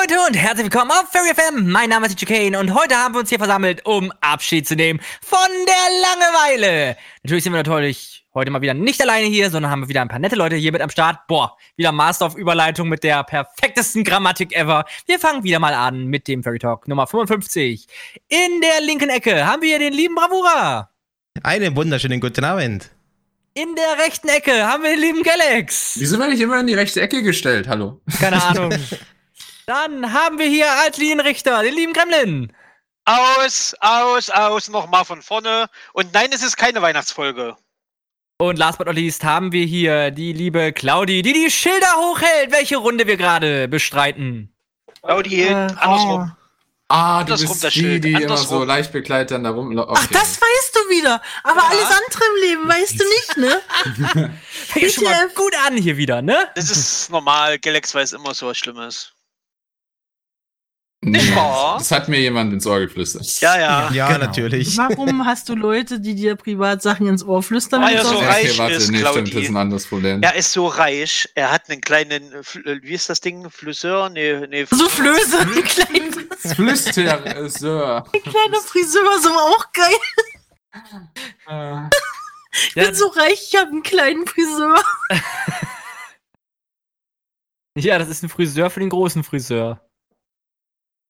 [0.00, 1.70] Leute und herzlich willkommen auf Fairy FM.
[1.70, 4.76] Mein Name ist DJ Kane und heute haben wir uns hier versammelt, um Abschied zu
[4.76, 6.96] nehmen von der Langeweile.
[7.22, 10.08] Natürlich sind wir natürlich heute mal wieder nicht alleine hier, sondern haben wir wieder ein
[10.08, 11.26] paar nette Leute hier mit am Start.
[11.26, 14.84] Boah, wieder Master of Überleitung mit der perfektesten Grammatik ever.
[15.06, 17.86] Wir fangen wieder mal an mit dem Fairy Talk Nummer 55.
[18.28, 20.90] In der linken Ecke haben wir den lieben Bravura.
[21.42, 22.90] Einen wunderschönen guten Abend.
[23.54, 25.96] In der rechten Ecke haben wir den lieben Galax.
[25.98, 27.66] Wieso werde ich immer in die rechte Ecke gestellt?
[27.66, 28.00] Hallo.
[28.20, 28.72] Keine Ahnung.
[29.68, 32.54] Dann haben wir hier als Linienrichter den lieben Gremlin.
[33.04, 35.68] Aus, aus, aus, nochmal von vorne.
[35.92, 37.54] Und nein, es ist keine Weihnachtsfolge.
[38.38, 42.50] Und last but not least haben wir hier die liebe Claudi, die die Schilder hochhält,
[42.50, 44.54] welche Runde wir gerade bestreiten.
[45.02, 46.32] Claudi Äh, andersrum.
[46.88, 49.94] Ah, du Andersrum bist das die, die immer so leicht begleitet dann da rumlaufen.
[49.98, 51.20] Ach, das weißt du wieder.
[51.44, 51.68] Aber Ja.
[51.68, 54.32] alles andere im Leben weißt du nicht, ne?
[54.50, 56.48] Fängt schon mal gut an hier wieder, ne?
[56.54, 57.58] Das ist normal.
[57.58, 59.12] Galax weiß immer so was Schlimmes.
[61.00, 61.78] Nicht wahr?
[61.78, 63.40] Das hat mir jemand ins Ohr geflüstert.
[63.40, 63.90] Ja, ja.
[63.92, 64.26] Ja, genau.
[64.26, 64.76] natürlich.
[64.76, 67.84] Warum hast du Leute, die dir Privatsachen ins Ohr flüstern?
[67.84, 69.86] Ah, wenn ja, du so reich okay, warte, ist, nee, stimmt, das ist ein anderes
[69.86, 70.22] Problem.
[70.22, 71.28] Er ist so reich.
[71.36, 73.48] Er hat einen kleinen, äh, Fl- äh, wie ist das Ding?
[73.48, 74.08] Flüsseur?
[74.10, 74.66] Nee, nee.
[74.68, 78.04] So Flöße, ein kleiner, Flüster, Sir.
[78.24, 79.94] kleiner Friseur, so auch geil.
[81.48, 81.88] Äh,
[82.66, 84.82] Ich bin so reich, ich habe einen kleinen Friseur.
[87.76, 89.87] Ja, das ist ein Friseur für den großen Friseur.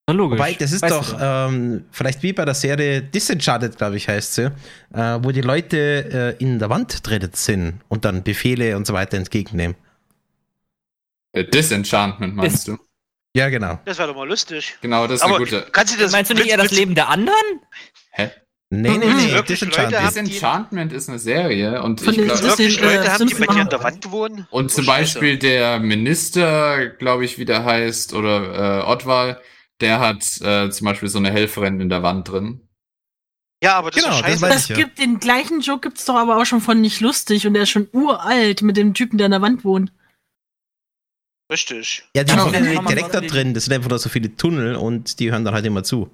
[0.09, 0.39] Na, logisch.
[0.39, 4.34] Wobei, das ist Weißt doch ähm, vielleicht wie bei der Serie Disenchanted, glaube ich, heißt
[4.37, 4.45] sie,
[4.95, 8.95] äh, wo die Leute äh, in der Wand drin sind und dann Befehle und so
[8.95, 9.77] weiter entgegennehmen.
[11.33, 12.79] äh, Disenchantment meinst du?
[13.36, 13.79] Ja, genau.
[13.84, 14.77] Das wäre doch mal lustig.
[14.81, 15.67] Genau, das ist Aber eine gute.
[15.73, 17.36] kannst du das Meinst du nicht eher das Leben der anderen?
[18.12, 18.31] Hä?
[18.70, 19.31] Nee, nee, nee.
[19.31, 19.36] Leute
[20.03, 22.42] haben- Disenchantment ist eine Serie und Von ich den glaube.
[22.45, 24.47] Wirklich sind, äh, Leute haben, die bei dir an der Wand wohnen?
[24.51, 25.19] Und zum scheiße.
[25.20, 29.41] Beispiel der Minister, glaube ich, wie der heißt, oder äh, Ottwal,
[29.81, 32.61] der hat äh, zum Beispiel so eine Helferin in der Wand drin.
[33.62, 34.48] Ja, aber das Genau, ist das scheiße.
[34.48, 34.77] Das ich ja.
[34.77, 37.70] gibt den gleichen Joke gibt's doch aber auch schon von nicht lustig und der ist
[37.70, 39.92] schon uralt mit dem Typen, der an der Wand wohnt.
[41.51, 42.05] Richtig.
[42.14, 42.51] Ja, die Genau.
[42.51, 45.30] sind ja direkt da so drin, das sind einfach nur so viele Tunnel und die
[45.33, 46.11] hören dann halt immer zu.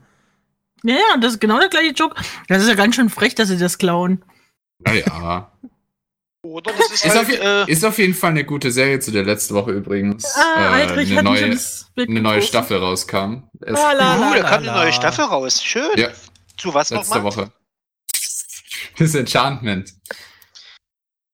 [0.84, 2.15] Ja, ja, das ist genau der gleiche Joke.
[2.49, 4.22] Das ist ja ganz schön frech, dass sie das klauen.
[4.78, 5.50] Naja.
[6.44, 9.10] Oder das ist, Ist, halt, auf, äh, ist auf jeden Fall eine gute Serie zu
[9.10, 10.27] der letzte Woche übrigens.
[10.37, 11.59] Ah, äh, eine, neue,
[11.97, 12.43] eine neue.
[12.43, 13.49] Staffel rauskam.
[13.65, 14.84] Erst La, la, uh, da la, kam eine la.
[14.84, 15.65] neue Staffel raus.
[15.65, 15.88] Schön.
[15.97, 16.10] Ja.
[16.59, 17.22] Zu was letzte nochmal?
[17.25, 17.53] Woche.
[18.99, 19.94] Disenchantment.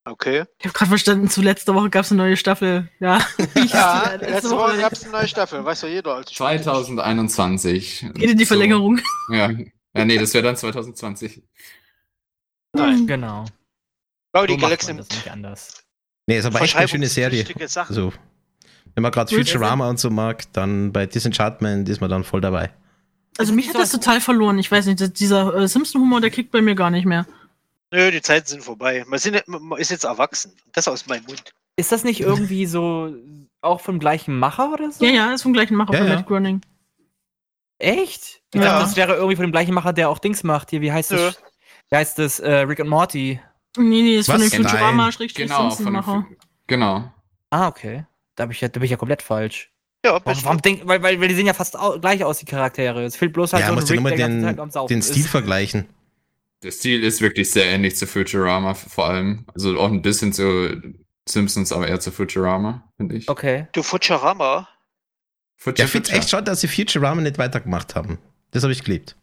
[0.05, 0.45] Okay.
[0.59, 2.89] Ich habe gerade verstanden, zu letzter Woche gab's eine neue Staffel.
[3.01, 3.19] Ja,
[3.55, 5.65] Ja, letzte letzte Woche Woche gab es eine neue Staffel.
[5.65, 6.15] Weiß ja jeder.
[6.15, 8.07] Also 2021.
[8.15, 8.49] geht in die So.
[8.49, 9.01] Verlängerung.
[9.33, 9.51] Ja.
[9.97, 11.43] ja, nee, das wäre dann 2020.
[12.75, 13.09] Nein.
[13.09, 13.45] Genau.
[14.33, 15.85] Claudi So macht Galax man das nimmt nicht anders.
[16.27, 17.45] Nee, ist aber echt eine schöne Serie.
[17.77, 18.13] Also,
[18.95, 19.35] wenn man gerade.
[19.35, 22.71] Futurama und so mag, dann bei Disenchantment ist man dann voll dabei.
[23.39, 24.59] Also mich hat das total verloren.
[24.59, 27.27] Ich weiß nicht, dieser äh, Simpson-Humor, der kickt bei mir gar nicht mehr.
[27.93, 29.05] Nö, die Zeiten sind vorbei.
[29.07, 30.53] Man, sind, man ist jetzt erwachsen.
[30.73, 31.43] Das aus meinem Mund.
[31.77, 33.15] Ist das nicht irgendwie so
[33.63, 35.05] auch vom gleichen Macher oder so?
[35.05, 36.15] Ja, ja, ist vom gleichen Macher Ja, von ja.
[36.17, 36.61] Matt Groening.
[37.79, 38.43] Echt?
[38.53, 38.67] Ich Ja.
[38.67, 40.71] dachte, das wäre irgendwie von dem gleichen Macher, der auch Dings macht.
[40.71, 41.41] Hier, wie heißt das?
[41.89, 42.39] Wie heißt das?
[42.41, 43.41] Äh, Rick und Morty.
[43.77, 44.53] Nee, nee, ist von Was?
[44.53, 44.63] Nein.
[44.65, 46.27] Futurama Genau, von Simpson-Macher.
[46.29, 46.37] dem,
[46.67, 47.13] genau.
[47.51, 48.05] Ah, okay.
[48.35, 49.71] Da, hab ich ja, da bin ich ja komplett falsch.
[50.05, 52.39] Ja, Warum, bist warum denk, weil, weil, weil die sehen ja fast au gleich aus,
[52.39, 53.05] die Charaktere.
[53.05, 54.19] Es fehlt bloß halt Ja, so ein Rick,
[54.57, 55.11] ganze den, den ist.
[55.11, 55.89] Stil vergleichen.
[56.63, 59.45] Der Stil ist wirklich sehr ähnlich zu Futurama, vor allem.
[59.55, 60.81] Also auch ein bisschen zu
[61.29, 63.29] Simpsons, aber eher zu Futurama, finde ich.
[63.29, 63.67] Okay.
[63.73, 64.69] du Futurama.
[65.57, 68.19] Futur, Ja, ich finde echt schade, dass sie Futurama nicht weitergemacht haben.
[68.53, 69.17] Das habe ich geliebt.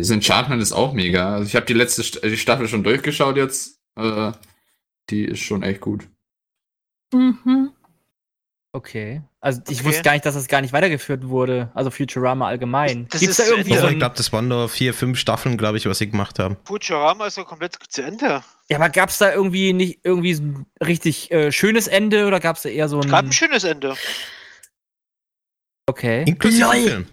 [0.00, 1.34] Das Enchantment ist auch mega.
[1.34, 3.78] Also ich habe die letzte St die Staffel schon durchgeschaut jetzt.
[3.96, 4.32] Äh,
[5.10, 6.08] die ist schon echt gut.
[7.12, 7.70] Mhm.
[8.72, 9.22] Okay.
[9.40, 9.88] Also ich Okay.
[9.88, 11.72] wusste gar nicht, dass das gar nicht weitergeführt wurde.
[11.74, 13.08] Also Futurama allgemein.
[13.10, 15.18] Das Gibt's da ist irgendwie zu so ein, ich glaube, das waren nur vier, fünf
[15.18, 16.56] Staffeln, glaube ich, was sie gemacht haben.
[16.64, 18.44] Futurama ist ja komplett zu Ende.
[18.68, 22.62] Ja, aber gab's da irgendwie nicht irgendwie so ein richtig äh, schönes Ende oder gab's
[22.62, 23.96] da eher so ein Gab ein schönes Ende.
[25.86, 26.24] Okay.
[26.28, 26.70] Inklusive.
[26.70, 27.06] Film.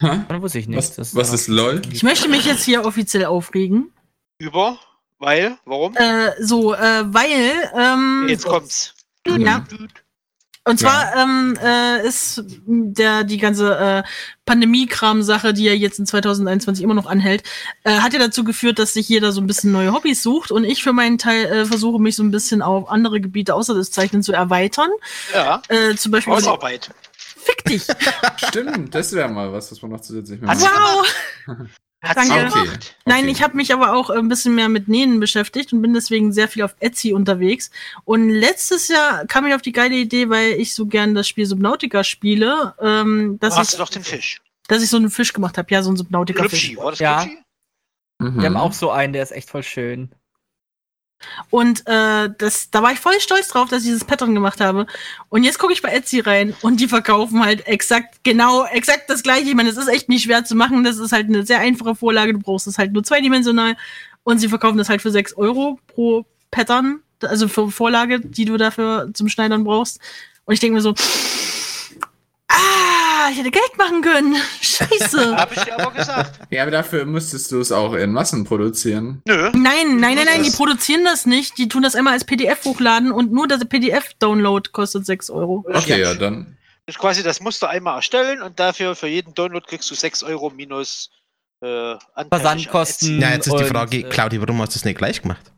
[0.00, 0.14] Ja.
[0.14, 0.20] Hä?
[0.28, 0.78] Dann wusste ich nicht.
[0.78, 1.82] Was, Das was ist LOL?
[1.92, 3.92] Ich möchte mich jetzt hier offiziell aufregen.
[4.38, 4.78] Über.
[5.18, 5.58] Weil.
[5.66, 5.94] Warum?
[5.96, 8.94] Äh, so, äh, weil, ähm, Jetzt kommt's.
[9.26, 9.66] Ja.
[10.64, 14.02] Und zwar ähm, äh, ist der die ganze äh,
[14.44, 17.42] Pandemie-Kram-Sache, die ja jetzt in 2021 immer noch anhält,
[17.82, 20.64] äh, hat ja dazu geführt, dass sich jeder so ein bisschen neue Hobbys sucht und
[20.64, 23.90] ich für meinen Teil äh, versuche mich so ein bisschen auf andere Gebiete außer des
[23.90, 24.90] Zeichnen zu erweitern.
[25.34, 25.62] Ja.
[25.68, 26.90] Äh, zum Beispiel Hausarbeit.
[27.42, 27.84] Fick dich.
[28.48, 31.06] Stimmt, das wäre mal was, was man noch zusätzlich machen sie- Wow.
[32.02, 32.32] Danke.
[32.46, 32.64] Okay.
[32.64, 32.96] gemacht.
[33.04, 33.32] Nein, okay.
[33.32, 36.48] ich habe mich aber auch ein bisschen mehr mit Nähen beschäftigt und bin deswegen sehr
[36.48, 37.70] viel auf Etsy unterwegs.
[38.04, 41.44] Und letztes Jahr kam ich auf die geile Idee, weil ich so gern das Spiel
[41.44, 44.40] Subnautica spiele, ähm, dass, Hast du ich, doch den Fisch.
[44.68, 45.68] dass ich so einen Fisch gemacht habe.
[45.70, 46.70] Ja, so einen Subnautica-Fisch.
[47.00, 47.24] Ja.
[47.24, 47.38] Glubschi?
[48.18, 48.36] Mhm.
[48.40, 50.10] Wir haben auch so einen, der ist echt voll schön.
[51.50, 54.86] Und äh, das, da war ich voll stolz drauf, dass ich dieses Pattern gemacht habe.
[55.28, 59.22] Und jetzt gucke ich bei Etsy rein und die verkaufen halt exakt, genau, exakt das
[59.22, 59.48] gleiche.
[59.48, 60.84] Ich meine, es ist echt nicht schwer zu machen.
[60.84, 62.32] Das ist halt eine sehr einfache Vorlage.
[62.32, 63.76] Du brauchst es halt nur zweidimensional.
[64.22, 68.56] Und sie verkaufen das halt für 6 Euro pro Pattern, also für Vorlage, die du
[68.56, 70.00] dafür zum Schneidern brauchst.
[70.44, 70.94] Und ich denke mir so,
[72.48, 72.99] ah,
[73.30, 74.36] ich hätte Geld machen können.
[74.60, 75.36] Scheiße.
[75.36, 76.40] Hab ich dir aber gesagt.
[76.50, 79.22] Ja, aber dafür müsstest du es auch in Massen produzieren.
[79.26, 79.50] Nö.
[79.54, 81.58] Nein, nein, nein, nein, die produzieren das nicht.
[81.58, 85.64] Die tun das einmal als PDF hochladen und nur der PDF-Download kostet 6 Euro.
[85.68, 86.56] Okay, ja, dann.
[86.86, 90.22] Das ist quasi das Muster einmal erstellen und dafür für jeden Download kriegst du 6
[90.22, 91.10] Euro minus
[91.60, 91.94] äh,
[92.28, 93.20] Versandkosten.
[93.20, 95.52] Ja, jetzt ist die Und, Frage, äh, Claudia, warum hast du das nicht gleich gemacht?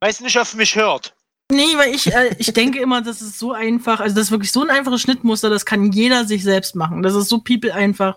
[0.00, 1.14] Weiß nicht, ob mich hört.
[1.50, 4.52] Nee, weil ich, äh, ich denke immer, das ist so einfach, also das ist wirklich
[4.52, 7.02] so ein einfaches Schnittmuster, das kann jeder sich selbst machen.
[7.02, 8.16] Das ist so people einfach.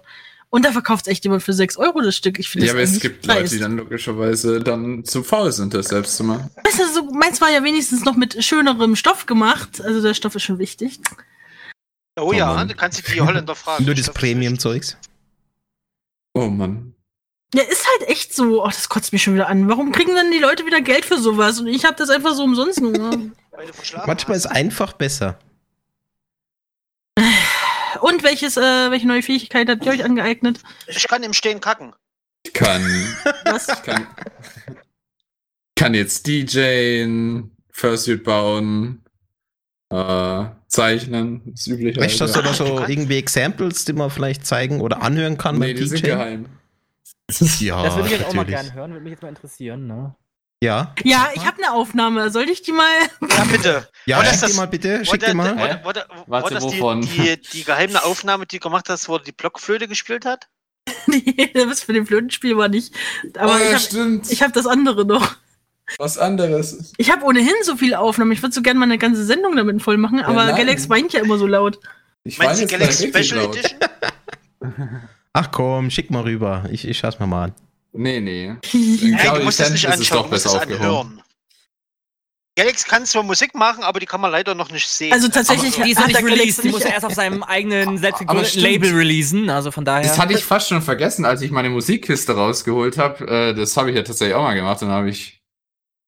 [0.50, 2.40] Und da verkauft echt jemand für 6 Euro das Stück.
[2.40, 5.74] Ich finde Ja, das aber es gibt Leute, die dann logischerweise dann zu faul sind,
[5.74, 6.50] das selbst zu machen.
[6.64, 9.82] Weißt du, so, meins war ja wenigstens noch mit schönerem Stoff gemacht.
[9.82, 11.00] Also der Stoff ist schon wichtig.
[12.18, 12.70] Oh, Oh ja, Mann.
[12.70, 13.84] du kannst dich die Holländer fragen.
[13.84, 14.96] Nur das Premium-Zeugs?
[16.34, 16.95] Oh Mann.
[17.54, 18.64] Ja, ist halt echt so.
[18.64, 19.70] Oh, das kotzt mich schon wieder an.
[19.70, 21.60] Warum kriegen dann die Leute wieder Geld für sowas?
[21.60, 22.82] Und ich habe das einfach so umsonst
[24.06, 25.40] Manchmal ist einfach besser.
[28.02, 30.60] Und welches, äh, welche neue Fähigkeit habt ihr euch angeeignet?
[30.88, 31.94] Ich kann im Stehen kacken.
[32.46, 32.84] Ich kann,
[33.46, 33.68] Was?
[33.84, 34.06] kann,
[35.76, 39.04] kann jetzt DJen, Fursuit bauen,
[39.90, 42.00] äh, zeichnen, das übliche.
[42.02, 45.58] Weißt du, hast du da so irgendwie Examples, die man vielleicht zeigen oder anhören kann
[45.58, 46.08] Nee, beim die sind DJ?
[46.08, 46.46] geheim.
[47.60, 50.16] Ja, das würde ich jetzt auch mal gerne hören, würde mich jetzt mal interessieren, ne?
[50.64, 50.94] Ja.
[51.04, 52.30] Ja, ich habe eine Aufnahme.
[52.30, 52.88] Soll ich die mal?
[53.22, 53.90] Ja, bitte.
[54.06, 55.56] Ja, schick ist die das- mal bitte, schick die mal.
[55.56, 57.02] der- war Warte, das die, wovon?
[57.02, 60.48] die, die geheime Aufnahme, die du gemacht hast, wo er die Blockflöte gespielt hat?
[61.08, 62.94] nee, das für den Flötenspiel war nicht.
[63.38, 64.32] Aber oh, ja, ich habe stimmt.
[64.32, 65.36] ich hab das andere noch.
[65.98, 66.94] Was anderes.
[66.98, 68.32] Ich habe ohnehin so viele Aufnahmen.
[68.32, 70.56] Ich würde so gerne mal eine ganze Sendung damit voll machen, aber nein.
[70.56, 71.80] Galax weint ja immer so laut.
[72.24, 73.56] Ich Meinst du richtig Special laut.
[73.58, 73.80] Edition?
[75.38, 76.64] Ach komm, schick mal rüber.
[76.72, 77.54] Ich, ich schau's mir mal an.
[77.92, 78.48] Nee, nee.
[78.74, 80.86] Nein, Claudia du musst das nicht ist es anschauen, doch du musst besser es aufgehoben.
[80.86, 81.22] anhören.
[82.58, 85.12] Galax kann zwar Musik machen, aber die kann man leider noch nicht sehen.
[85.12, 88.28] Also tatsächlich Die ist nicht released, die muss er erst auf seinem eigenen selbst Aber
[88.42, 88.64] gegründeten stimmt.
[88.66, 90.08] Label releasen, also von daher.
[90.08, 93.28] Das hatte ich fast schon vergessen, als ich meine Musikkiste rausgeholt habe.
[93.28, 94.82] Äh, das habe ich ja tatsächlich auch mal gemacht.
[94.82, 95.42] Dann habe ich,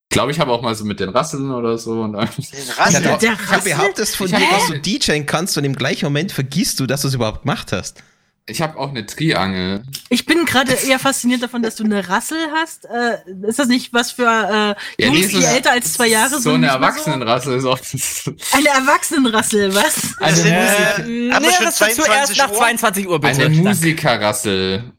[0.09, 2.00] glaube ich, habe auch mal so mit den Rasseln oder so.
[2.03, 3.01] Und Den Ja, Rassel.
[3.03, 3.62] der- der Rassel?
[3.74, 7.01] behauptest von Ich dir, dass du DJen kannst und im gleichen Moment vergisst du, dass
[7.01, 8.01] du es überhaupt gemacht hast.
[8.50, 9.84] Ich habe auch eine Triangel.
[10.10, 12.86] Ich bin gerade eher fasziniert davon, dass du eine Rassel hast.
[12.86, 16.30] Äh, ist das nicht was für äh, Ja, Jungs, nee, die älter als zwei Jahre
[16.30, 16.54] So sind?
[16.54, 17.78] eine nicht mehr Erwachsenenrassel ist auch.
[17.84, 18.32] So?
[18.54, 20.18] Eine Erwachsenenrassel, was?
[20.20, 22.58] Eine, Musik, äh, Haben wir näheres schon dazu 22 erst nach Uhr?
[22.58, 23.46] 22 Uhr, bitte.
[23.46, 23.56] eine.
[23.56, 24.94] Musikerrassel.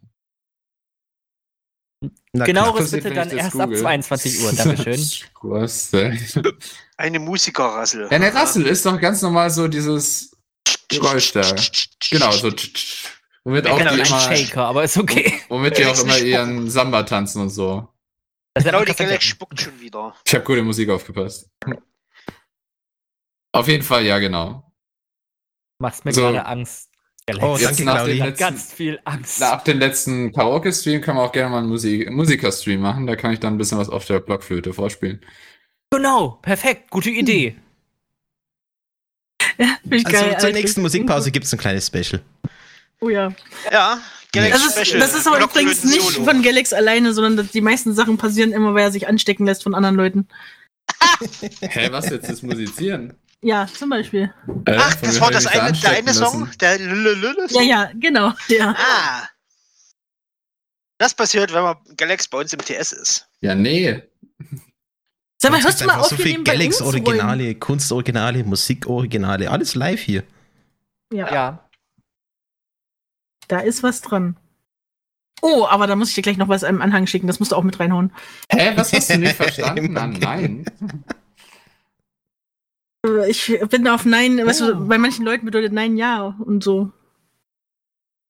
[2.32, 3.80] Na Genaueres bitte dann das erst ab google.
[3.80, 5.08] 22 Uhr, Dankeschön.
[5.92, 6.58] Denn?
[6.98, 8.02] Eine Musikerrassel.
[8.02, 10.36] Ja, eine Rassel ist doch ganz normal so dieses
[10.88, 11.42] Geräusch da.
[12.10, 12.50] Genau, so.
[13.48, 15.32] Womit Ja, auch die Ein immer, Shaker, aber ist okay.
[15.48, 17.88] womit die auch immer ihren Samba tanzen und so.
[18.54, 18.92] Genau, auch die.
[18.92, 20.14] Galax spuckt schon wieder.
[20.26, 21.48] Ich habe gute Musik aufgepasst.
[23.52, 24.70] Auf jeden Fall, ja, genau.
[25.78, 26.20] Machst mir So.
[26.20, 26.90] gerade Angst.
[27.26, 27.42] Alex.
[27.42, 28.12] Oh, Jetzt danke, nach Claudi.
[28.12, 29.40] dem Hat letzten, ganz viel Angst.
[29.40, 33.06] nach dem letzten Karaoke-Stream können wir auch gerne mal einen Musik Musiker-Stream machen.
[33.06, 35.24] Da kann ich dann ein bisschen was auf der Blockflöte vorspielen.
[35.90, 37.56] Genau, perfekt, gute Idee.
[39.56, 42.22] Find ich Also geil, zur nächsten Musikpause gibt's ein kleines Special.
[43.00, 43.32] Oh ja.
[43.70, 44.00] Ja,
[44.32, 45.00] Galax Das ist, Special.
[45.00, 46.24] das ist aber übrigens nicht Blockflöten-Solo.
[46.24, 49.62] von Galax alleine, sondern dass die meisten Sachen passieren immer, weil er sich anstecken lässt
[49.62, 50.28] von anderen Leuten.
[51.60, 53.14] Hä, was jetzt ist Musizieren?
[53.40, 54.32] Ja, zum Beispiel.
[54.66, 58.32] Äh, Ach, das war das eine, der eine Song, der Lulululu Ja, ja, genau.
[58.48, 58.74] Ja.
[58.76, 59.28] Ah.
[60.98, 63.28] Das passiert, wenn man Galax bei uns im TS ist.
[63.40, 64.02] Ja, nee.
[65.40, 66.42] Sag mal, hörst du mal auf, so viel?
[66.42, 70.24] Galax-Originale, Kunstoriginale, Musikoriginale, alles live hier.
[71.12, 71.67] Ja, Ja.
[73.48, 74.36] Da ist was dran.
[75.40, 77.26] Oh, aber da muss ich dir gleich noch was im Anhang schicken.
[77.26, 78.12] Das musst du auch mit reinhauen.
[78.50, 79.92] Hä, was hast du nicht verstanden?
[79.92, 80.64] Nein.
[83.06, 86.90] Äh, Ich bin auf Nein, weißt du, bei manchen Leuten bedeutet Nein ja und so.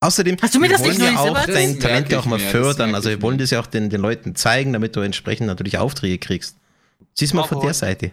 [0.01, 1.81] Außerdem, Hast du mir wir das nicht wollen ja auch dein?
[1.81, 2.95] Talent ja auch mal fördern.
[2.95, 6.19] Also wir wollen das ja auch den, den Leuten zeigen, damit du entsprechend natürlich Aufträge
[6.19, 6.57] kriegst.
[7.15, 8.13] Siehst mal von der Seite.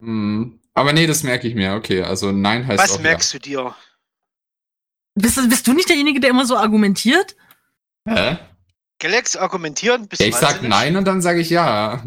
[0.00, 0.60] Hm.
[0.74, 1.74] Aber nee, das merke ich mir.
[1.74, 3.74] Okay, also nein heißt Was auch merkst du dir?
[5.14, 7.36] Bist, bist du nicht derjenige, der immer so argumentiert?
[8.06, 8.14] ja.
[8.14, 8.38] Hä?
[9.00, 10.08] Galax argumentieren?
[10.08, 12.04] Bist ich sag nein und dann sage ich ja.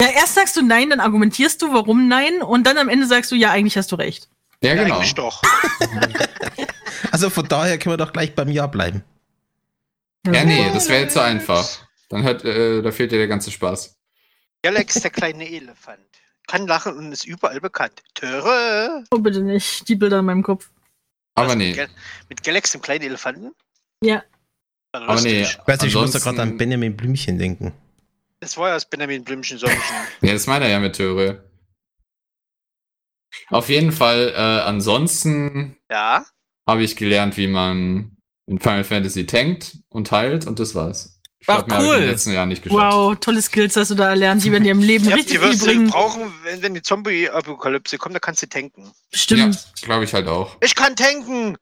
[0.00, 3.32] Ja, erst sagst du nein, dann argumentierst du, warum nein, und dann am Ende sagst
[3.32, 4.28] du, ja, eigentlich hast du recht.
[4.62, 4.96] Ja, Ja, genau.
[4.96, 5.42] eigentlich doch.
[7.10, 9.02] Also von daher können wir doch gleich beim Ja bleiben.
[10.26, 11.66] Ja, nee, das wäre jetzt zu einfach.
[12.08, 13.96] Dann hat, äh, da fehlt dir der ganze Spaß.
[14.62, 15.98] Galax, der kleine Elefant.
[16.46, 18.02] Kann lachen und ist überall bekannt.
[18.14, 19.04] Töre.
[19.10, 19.88] Oh, bitte nicht.
[19.88, 20.70] Die Bilder in meinem Kopf.
[21.38, 21.68] Aber Was, nee.
[21.68, 21.88] Mit, Gal-
[22.28, 23.52] mit Galax, dem kleinen Elefanten?
[24.02, 24.22] Ja.
[24.92, 25.42] War Aber nee.
[25.42, 27.72] Ich weiß nicht, ich muss da Ansonsten- gerade an Benjamin Blümchen denken.
[28.40, 29.82] Das war ja das Benjamin Blümchen Sommerchen.
[30.22, 31.44] Ja, das meint er ja mit Töre.
[33.50, 36.24] Auf jeden Fall, äh, ansonsten ja.
[36.66, 38.16] habe ich gelernt, wie man
[38.46, 41.17] in Final Fantasy tankt und heilt und das war's.
[41.40, 41.94] Ich Ach, glaub, ich cool.
[41.94, 42.80] in den letzten Jahren nicht geschafft.
[42.92, 44.42] Wow, tolle Skills hast du da erlernt.
[44.44, 45.88] Die werden dir im Leben ja richtig die viel wirst du bringen.
[45.90, 48.90] brauchen, wenn, wenn die Zombie-Apokalypse kommt, da kannst du tanken.
[49.10, 49.54] Bestimmt.
[49.54, 50.56] Ja, glaube ich halt auch.
[50.62, 51.56] Ich kann tanken!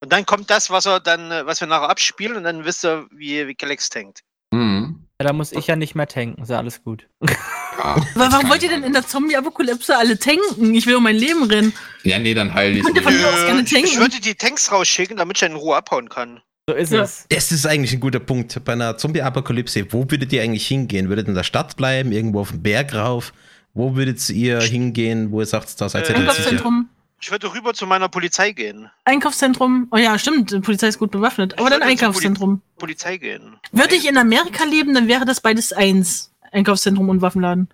[0.00, 3.06] Und dann kommt das, was er dann, was wir nachher abspielen, und dann wisst ihr,
[3.10, 4.20] wie, wie Galax tankt.
[4.52, 5.04] Mhm.
[5.20, 6.42] Ja, da muss ich ja nicht mehr tanken.
[6.42, 7.08] Ist ja alles gut.
[7.78, 10.74] Ja, Aber warum wollt ihr ich denn in der Zombie-Apokalypse alle tanken?
[10.74, 11.72] Ich will um mein Leben rennen.
[12.02, 13.22] Ja, nee, dann heile ich ihr von mich.
[13.22, 13.86] mir aus gerne ich, tanken?
[13.86, 16.40] ich würde die Tanks rausschicken, damit ich dann in Ruhe abhauen kann.
[16.68, 17.02] So ist Ja.
[17.02, 17.24] es.
[17.30, 18.62] Das ist eigentlich ein guter Punkt.
[18.62, 21.08] Bei einer Zombie-Apokalypse, wo würdet ihr eigentlich hingehen?
[21.08, 23.32] Würdet ihr in der Stadt bleiben, irgendwo auf dem Berg rauf?
[23.72, 26.18] Wo würdet ihr hingehen, wo ihr sagt, da seid ihr Äh?
[26.18, 26.90] Einkaufszentrum.
[27.22, 28.90] Ich würde rüber zu meiner Polizei gehen.
[29.06, 29.88] Einkaufszentrum.
[29.90, 30.52] Oh ja, stimmt.
[30.52, 31.54] Die Polizei ist gut bewaffnet.
[31.54, 32.60] Aber Ich dann würde zur Einkaufszentrum.
[32.78, 33.56] Polizei gehen.
[33.72, 36.32] Würde ich in Amerika leben, dann wäre das beides eins.
[36.52, 37.68] Einkaufszentrum und Waffenladen.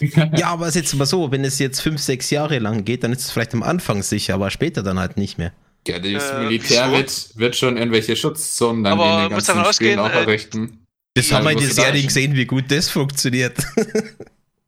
[0.36, 3.02] Ja, aber es ist jetzt mal so, wenn es jetzt fünf, sechs Jahre lang geht,
[3.02, 5.52] dann ist es vielleicht am Anfang sicher, aber später dann halt nicht mehr.
[5.86, 9.56] Ja, das Äh, Militär wird, wird schon irgendwelche Schutzzonen dann Aber in den muss ganzen
[9.58, 10.86] davon Spielen auch äh, errichten.
[11.14, 13.56] Das haben wir in der Serie gesehen, wie gut das funktioniert.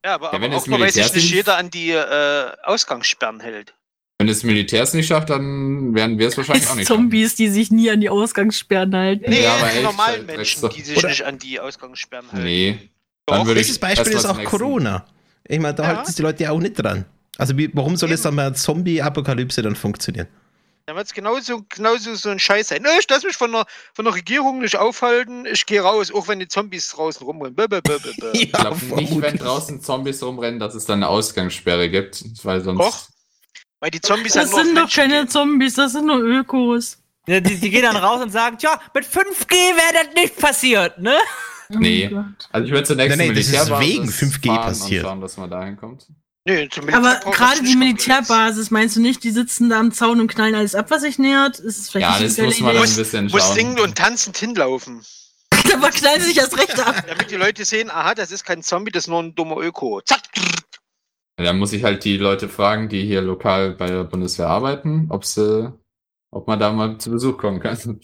[0.04, 2.50] Ja, aber, Ja, wenn aber das auch mal weiß sich nicht jeder an die äh,
[2.62, 3.74] Ausgangssperren hält.
[4.18, 7.34] Wenn das Militär es nicht schafft, dann werden wir es wahrscheinlich auch Es nicht Zombies,
[7.34, 9.24] die sich nie an die Ausgangssperren halten.
[9.28, 10.68] Nee, Ja, aber die echt, normalen halt Menschen, extra.
[10.68, 12.44] die sich Oder- nicht an die Ausgangssperren halten.
[12.44, 12.78] Nee.
[13.26, 15.04] Dann Doch, Bestes Beispiel ist mal auch Corona.
[15.46, 15.88] Ich meine, da Ja.
[15.88, 17.04] halten sich die Leute ja auch nicht dran.
[17.36, 18.24] Also wie, warum soll es Eben.
[18.24, 20.28] dann bei einer Zombie-Apokalypse dann funktionieren?
[20.88, 22.80] Dann wird es genauso, genauso so ein Scheiß sein.
[22.80, 25.44] Nö, ich lass mich von der, von der Regierung nicht aufhalten.
[25.44, 27.54] Ich gehe raus, auch wenn die Zombies draußen rumrennen.
[27.54, 28.30] Bö, bö, bö, bö.
[28.32, 32.78] Ich glaube nicht, wenn draußen Zombies rumrennen, dass es dann eine Ausgangssperre gibt, weil sonst.
[32.80, 33.08] Doch.
[33.80, 35.28] Weil die Zombies Das halt sind doch Menschen keine gehen.
[35.28, 36.96] Zombies, das sind nur Ökos.
[37.26, 40.98] Ja, die, die gehen dann raus und sagen, tja, mit 5G wäre das nicht passiert,
[40.98, 41.18] ne?
[41.70, 42.08] Oh Nee.
[42.08, 42.48] Gott.
[42.50, 45.04] Also ich würde zur nächsten Nein, nein, das ist wegen 5G fahren passiert.
[45.04, 46.06] Und schauen, dass man dahin kommt.
[46.48, 50.54] Nee, Aber gerade die Militärbasis, meinst du nicht, die sitzen da am Zaun und knallen
[50.54, 51.58] alles ab, was sich nähert?
[51.58, 53.54] Ist es vielleicht Ja, das muss man dann ein bisschen Muss schauen.
[53.54, 55.02] singend und tanzend hinlaufen.
[55.74, 57.04] Aber knallen sie sich erst recht ab.
[57.06, 60.00] Damit die Leute sehen, aha, das ist kein Zombie, das ist nur ein dummer Öko.
[60.00, 60.22] Zack.
[61.36, 65.26] Dann muss ich halt die Leute fragen, die hier lokal bei der Bundeswehr arbeiten, ob
[65.26, 65.70] sie,
[66.30, 68.00] ob man da mal zu Besuch kommen kann.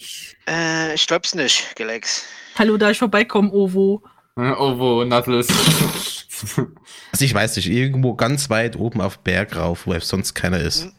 [0.47, 2.25] Äh, ich glaub's nicht, Galax.
[2.59, 4.03] Hallo, da ich vorbeikomme, Ovo.
[4.57, 5.47] Oh, wo Nuttles.
[7.11, 10.89] Also ich weiß nicht, irgendwo ganz weit oben auf Berg rauf, wo sonst keiner ist.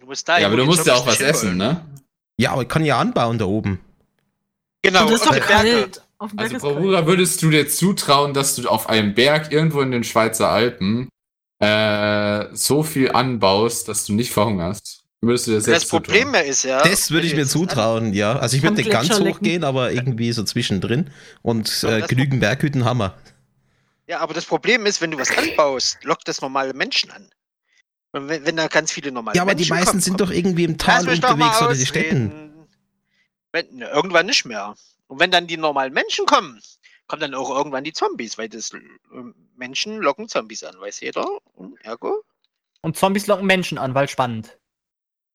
[0.00, 1.86] Du musst da ja, aber du musst ja auch was essen, ne?
[2.36, 3.78] Ja, aber ich kann ja anbauen da oben.
[4.82, 6.02] Genau, und das ist doch kalt.
[6.18, 6.74] Auf dem Berg Also.
[6.74, 11.08] Bravura, würdest du dir zutrauen, dass du auf einem Berg irgendwo in den Schweizer Alpen
[11.60, 15.04] äh, so viel anbaust, dass du nicht verhungerst?
[15.22, 16.32] Würdest du das Das Problem zutrauen?
[16.32, 16.82] mehr ist ja.
[16.82, 18.38] Das würde ich mir zutrauen, ja.
[18.38, 21.10] Also ich würde nicht ganz hochgehen, aber irgendwie so zwischendrin.
[21.42, 23.16] Und äh, genügend Berghütten haben wir.
[24.06, 27.28] Ja, aber das Problem ist, wenn du was anbaust, lockt das normale Menschen an.
[28.12, 30.30] Und wenn, wenn da ganz viele normale Ja, aber die Menschen meisten kommen, sind doch
[30.30, 32.66] irgendwie im Tal unterwegs oder die Städten.
[33.52, 34.74] Wenn, ne, irgendwann nicht mehr.
[35.08, 36.60] Und wenn dann die normalen Menschen kommen,
[37.08, 38.78] kommen dann auch irgendwann die Zombies, weil das äh,
[39.56, 41.26] Menschen locken Zombies an, weiß jeder.
[41.54, 42.22] Und ergo,
[42.82, 44.56] Und Zombies locken Menschen an, weil spannend.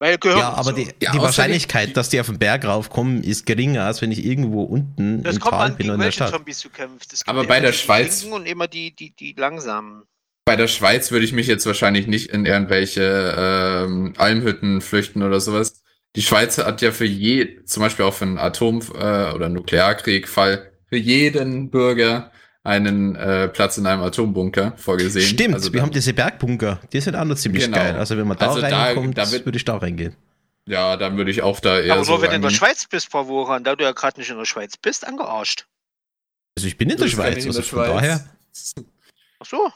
[0.02, 0.72] Weil Ja, aber so.
[0.72, 4.26] die, Ja, die Wahrscheinlichkeit, dass die auf den Berg raufkommen, ist geringer, als wenn ich
[4.26, 6.32] irgendwo unten das im kommt Tal an, bin oder in der Stadt.
[6.32, 7.22] Zombies du kämpfst.
[7.28, 10.02] Aber bei der die Schweiz- Und immer die, die, die langsamen.
[10.44, 15.40] Bei der Schweiz würde ich mich jetzt wahrscheinlich nicht in irgendwelche ähm, Almhütten flüchten oder
[15.40, 15.84] sowas.
[16.16, 20.72] Die Schweiz hat ja für je, zum Beispiel auch für einen Atom- äh, oder Nuklearkrieg-Fall,
[20.88, 22.32] für jeden Bürger
[22.64, 25.26] einen äh, Platz in einem Atombunker vorgesehen.
[25.26, 26.80] Stimmt, Also wir haben diese Bergbunker.
[26.94, 27.78] Die sind auch noch ziemlich Genau.
[27.78, 27.96] geil.
[27.96, 30.16] Also wenn man da Also da- reinkommt, da wird- würde ich da reingehen.
[30.68, 32.50] Ja, dann würde ich auch da eher aber so nur wenn du in der.
[32.52, 35.66] Schweiz bist, Pavora, und da du ja gerade nicht in der Schweiz bist, angearscht.
[36.56, 38.30] Also ich bin in der Schweiz, nicht in also der von daher.
[39.40, 39.72] Ach so.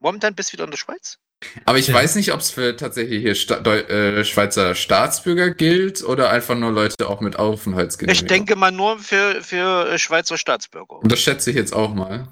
[0.00, 1.18] Momentan bist du wieder in der Schweiz?
[1.64, 1.94] Aber ich Ja.
[1.94, 6.56] weiß nicht, ob es für tatsächlich hier Sta Deu äh, Schweizer Staatsbürger gilt oder einfach
[6.56, 8.24] nur Leute auch mit Aufenthaltsgenehmigung.
[8.24, 10.96] Ich denke mal nur für, für äh, Schweizer Staatsbürger.
[10.96, 12.28] Und das schätze ich jetzt auch mal.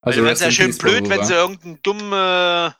[0.00, 2.70] Also, rest wäre es ja schön blöd, wenn sie irgendeinen dummen äh,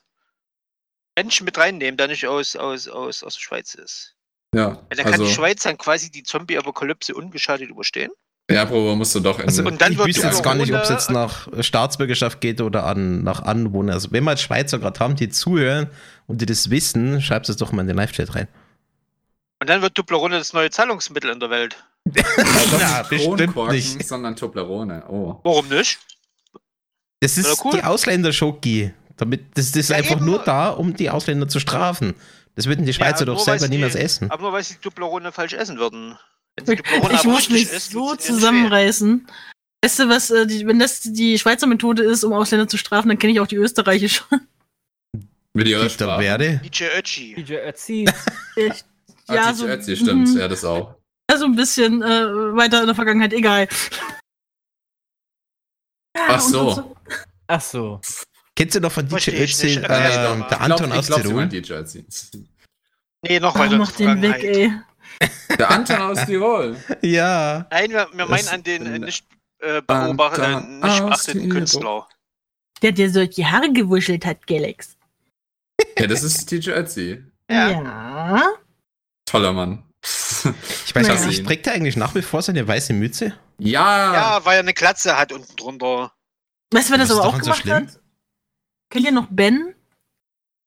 [1.16, 4.16] Menschen mit reinnehmen, der nicht aus, aus, aus, aus der Schweiz ist.
[4.54, 8.10] Ja, Ja, dann kann also, die Schweiz dann quasi die Zombie-Apokalypse ungeschadet überstehen.
[8.50, 9.46] Ja, Probe musst du doch in.
[9.46, 12.60] Also Und dann ich wird wüsste jetzt gar nicht, ob es jetzt nach Staatsbürgerschaft geht
[12.60, 13.94] oder an, nach Anwohner.
[13.94, 15.88] Also wenn wir als Schweizer gerade haben, die zuhören
[16.26, 18.48] und die das wissen, schreibt es doch mal in den Live-Chat rein.
[19.60, 21.76] Und dann wird Tuplerone das neue Zahlungsmittel in der Welt.
[22.78, 24.06] Ja, bestimmt Kronkorken, nicht.
[24.06, 25.04] sondern Toblerone.
[25.08, 25.40] Oh.
[25.42, 25.98] Warum nicht?
[27.20, 27.72] Das ist cool.
[27.72, 28.92] die Ausländerschoki.
[29.16, 30.26] Damit, das, das ist Ja, einfach eben.
[30.26, 32.14] nur da, um die Ausländer zu strafen.
[32.56, 34.30] Das würden die Schweizer Ja, doch selber niemals die- essen.
[34.30, 36.18] Aber nur weil sie Tuplerone falsch essen würden.
[36.62, 39.26] Ich muss mich isst, so zusammenreißen.
[39.82, 43.08] Weißt du, was, äh, die, wenn das die Schweizer Methode ist, um Ausländer zu strafen,
[43.08, 44.22] dann kenne ich auch die österreichische.
[45.90, 46.20] Sprache.
[46.20, 46.44] wäre.
[46.44, 46.60] schwer.
[46.64, 47.34] DJ Ötzi.
[47.36, 48.08] DJ Ötzi.
[49.26, 50.28] Ah, ja, die so, Ötzi, stimmt.
[50.28, 50.36] mhm.
[50.38, 50.96] Ja, das auch.
[51.30, 52.06] ja, so ein bisschen äh,
[52.54, 53.66] weiter in der Vergangenheit, egal.
[56.14, 56.70] Ach so.
[56.72, 56.96] so-
[57.46, 58.00] Ach so.
[58.54, 61.48] Kennst du noch von DJ Ötzi, äh, der Anton aus Tirol?
[61.48, 62.04] DJ Ötzi.
[63.22, 63.72] Nee, noch weiter.
[63.72, 64.56] in mach der den weg, Vergangenheit.
[64.56, 64.80] ey.
[65.58, 66.76] Der Anton aus Tirol.
[67.02, 67.66] Ja.
[67.70, 69.26] Nein, wir, wir meinen Das- an den äh, nicht,
[69.60, 71.48] äh, beobachteten, nicht beachteten.
[71.50, 72.08] Künstler.
[72.82, 74.96] Der, der solche Haare gewuschelt hat, Galax.
[75.98, 77.24] Ja, das ist DJ Ötzi.
[77.50, 77.70] Ja.
[77.70, 78.42] ja.
[79.26, 79.84] Toller Mann.
[80.02, 81.26] Ich weiß Naja.
[81.26, 83.38] nicht, trägt er eigentlich nach wie vor seine weiße Mütze?
[83.58, 84.12] Ja.
[84.12, 86.12] Ja, weil er eine Glatze hat unten drunter.
[86.72, 87.74] Weißt du, wer das ist aber auch so gemacht schlimm?
[87.88, 88.00] hat?
[88.90, 89.73] Kennt ihr noch Ben?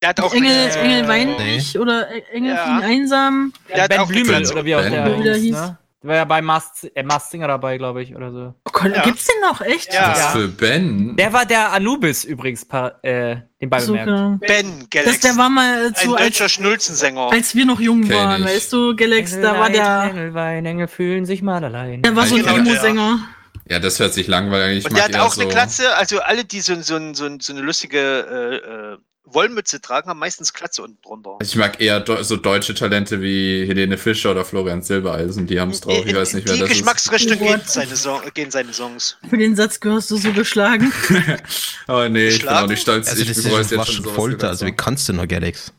[0.01, 2.63] Der hat auch Engel, eine, Engel äh, Weinrich oder Engel Ja.
[2.66, 3.54] fliegen einsam?
[3.74, 5.36] Der hat ben auch eine Blümel, oder wie auch Ben der Blümel.
[5.36, 5.77] hieß, ne?
[6.04, 8.54] Der war ja bei Masked, äh, Masked Singer dabei, glaube ich, oder so.
[8.66, 9.01] Oh Gott, Ja.
[9.01, 9.92] gibt's den noch, echt?
[9.92, 10.12] Ja.
[10.12, 11.16] Was für Ben?
[11.16, 12.62] Der war der Anubis übrigens,
[13.01, 14.06] äh, den So, bemerkt.
[14.06, 14.38] genau.
[14.39, 15.20] Ben Das, Galax.
[15.22, 17.32] der war mal äh, ein zu, als, deutscher Schnulzensänger.
[17.32, 18.48] als wir noch jung Kenn waren, ich.
[18.48, 22.04] weißt du, Galax, da war der, Engelwein, Engel fühlen sich mal allein.
[22.04, 23.20] der war so ein Genau, Emo-Sänger.
[23.68, 24.86] Ja, das hört sich langweilig.
[24.86, 27.54] Und Ich der hat auch so, eine Glatze, also alle, die so, so, so, so
[27.54, 28.98] eine lustige äh, äh,
[29.29, 31.38] Wollmütze tragen, haben meistens Glatze unten drunter.
[31.41, 35.48] Ich mag eher so deutsche Talente wie Helene Fischer oder Florian Silbereisen.
[35.48, 36.05] Die haben es drauf.
[36.05, 37.69] Ich weiß nicht, wer die das Geschmacksrichtung Oh gehen Gott.
[37.69, 39.17] seine, Song, gehen seine Songs.
[39.29, 40.91] Für den Satz gehörst du so geschlagen.
[41.10, 41.75] ist.
[41.88, 42.69] Aber nee, ich bin auch Geschlagen?
[42.69, 43.10] nicht stolz.
[43.10, 44.48] Also ich das ist es jetzt schon schon Folter.
[44.50, 45.74] Also wie kannst du nur, Galax?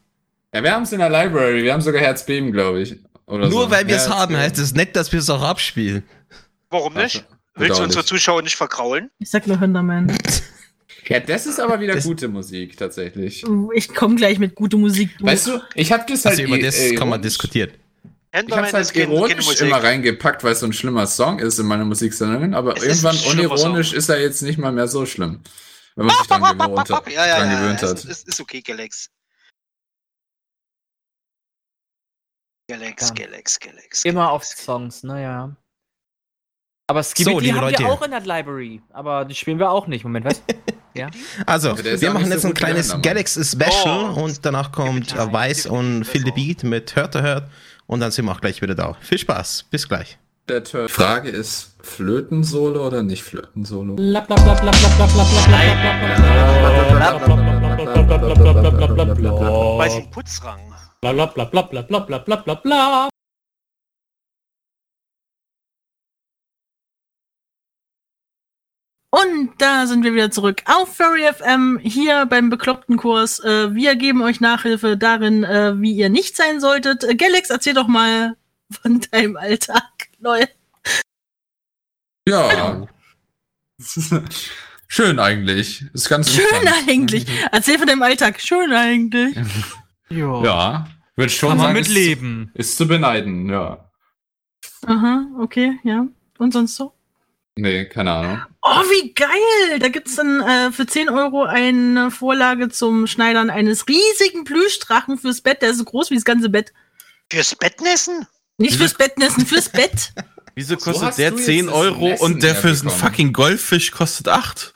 [0.54, 1.62] Ja, wir haben es in der Library.
[1.62, 2.96] Wir haben sogar Herzbeben, glaube ich.
[3.26, 3.70] Oder Nur so.
[3.70, 6.02] weil wir es haben, heißt es nicht, dass wir es auch abspielen.
[6.70, 7.16] Warum nicht?
[7.16, 8.04] Warte, Willst du unsere.
[8.04, 9.10] Zuschauer nicht verkraulen?
[9.18, 10.16] Ich sag nur Hunderman.
[11.06, 13.44] Ja, das ist aber wieder Das- gute Musik, tatsächlich.
[13.74, 15.10] Ich komme gleich mit gute Musik.
[15.20, 17.72] Weißt du, ich hab das halt Also über i- das kann man diskutieren.
[18.32, 21.84] Ich hab's halt ironisch immer reingepackt, weil es so ein schlimmer Song ist in meiner
[21.84, 23.98] Musiksendung, aber Es irgendwann unironisch Song.
[23.98, 25.40] ist er jetzt nicht mal mehr so schlimm.
[25.96, 27.96] Wenn man sich dran, gewohnt hat, Ja, ja, dran ja, gewöhnt ja, hat.
[27.98, 29.08] ist, ist, ist okay, Galax.
[32.70, 33.14] Galax.
[33.14, 34.04] Galax, Galax.
[34.04, 35.56] Immer auf Songs, naja.
[36.90, 37.78] Aber Skibidi So, haben Leute.
[37.80, 38.82] wir auch in der Library.
[38.90, 40.04] Aber die spielen wir auch nicht.
[40.04, 40.42] Moment, was?
[40.98, 41.08] ja?
[41.46, 42.94] Also, wir machen jetzt so ein kleines.
[43.02, 44.22] Galaxy Special Oh.
[44.24, 47.48] und danach kommt äh, Weiß und Phil the Beat mit Hört, Hört
[47.86, 48.96] und dann sind wir auch gleich wieder da.
[49.00, 50.18] Viel Spaß, bis gleich.
[50.88, 53.96] Frage ist, Flötensolo oder nicht Flötensolo?
[59.78, 60.58] Weiß ich, Putzrang.
[69.22, 73.40] Und da sind wir wieder zurück auf Furry FM, hier beim bekloppten Kurs.
[73.40, 77.02] Äh, wir geben euch Nachhilfe darin, äh, wie ihr nicht sein solltet.
[77.02, 78.36] Äh, Galax, erzähl doch mal
[78.70, 79.82] von deinem Alltag.
[80.20, 80.44] Neu.
[82.28, 82.86] Ja.
[84.88, 85.84] Schön eigentlich.
[85.92, 87.26] Ist ganz Schön eigentlich.
[87.50, 88.40] Erzähl von deinem Alltag.
[88.40, 89.36] Schön eigentlich.
[90.10, 90.42] Jo.
[90.42, 90.88] Ja.
[91.16, 92.50] Würde schon Kann man sagen, mitleben.
[92.54, 93.90] Ist, ist zu beneiden, ja.
[94.86, 96.06] Aha, okay, ja.
[96.38, 96.97] Und sonst so?
[97.60, 98.42] Nee, keine Ahnung.
[98.62, 99.80] Oh, wie geil!
[99.80, 105.40] Da gibt's dann äh, für 10 Euro eine Vorlage zum Schneidern eines riesigen Plüschdrachen fürs
[105.40, 105.60] Bett.
[105.60, 106.72] Der ist so groß wie das ganze Bett.
[107.32, 108.28] Fürs Bettnessen?
[108.58, 110.12] Nicht fürs Bettnessen, fürs Bett.
[110.54, 113.32] Wieso So kostet hast der du jetzt 10 das Euro und der für einen fucking
[113.32, 114.72] Goldfisch kostet 8?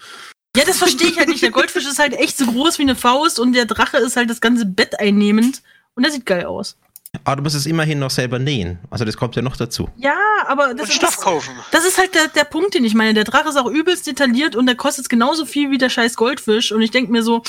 [0.57, 1.43] Ja, das verstehe ich halt nicht.
[1.43, 4.29] Der Goldfisch ist halt echt so groß wie eine Faust und der Drache ist halt
[4.29, 5.63] das ganze Bett einnehmend.
[5.95, 6.77] Und der sieht geil aus.
[7.25, 8.79] Aber du musst es immerhin noch selber nähen.
[8.91, 9.89] Also das kommt ja noch dazu.
[9.97, 11.55] Ja, aber das Und ist, Stoff das, kaufen.
[11.71, 13.13] das ist halt der, der Punkt, den ich meine.
[13.13, 16.73] Der Drache ist auch übelst detailliert und der kostet genauso viel wie der scheiß Goldfisch.
[16.73, 17.43] Und ich denke mir so,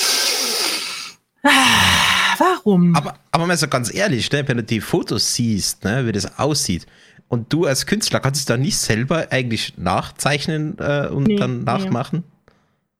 [1.43, 1.49] ah,
[2.37, 2.93] warum?
[2.95, 6.37] Aber, aber mal so ganz ehrlich, ne, wenn du die Fotos siehst, ne, wie das
[6.37, 6.85] aussieht,
[7.29, 11.59] und du als Künstler kannst es dann nicht selber eigentlich nachzeichnen äh, und Nee, dann
[11.59, 11.65] nee.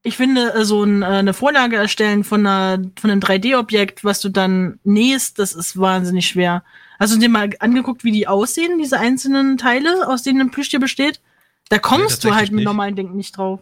[0.05, 4.19] Ich finde, äh, so ein, äh, eine Vorlage erstellen von, einer, von einem 3D-Objekt, was
[4.19, 6.63] du dann nähst, das ist wahnsinnig schwer.
[6.99, 10.79] Hast du dir mal angeguckt, wie die aussehen, diese einzelnen Teile, aus denen ein Plüschtier
[10.79, 11.21] besteht?
[11.69, 12.65] Da kommst du tatsächlich halt mit nicht.
[12.65, 13.61] normalen Denken nicht drauf.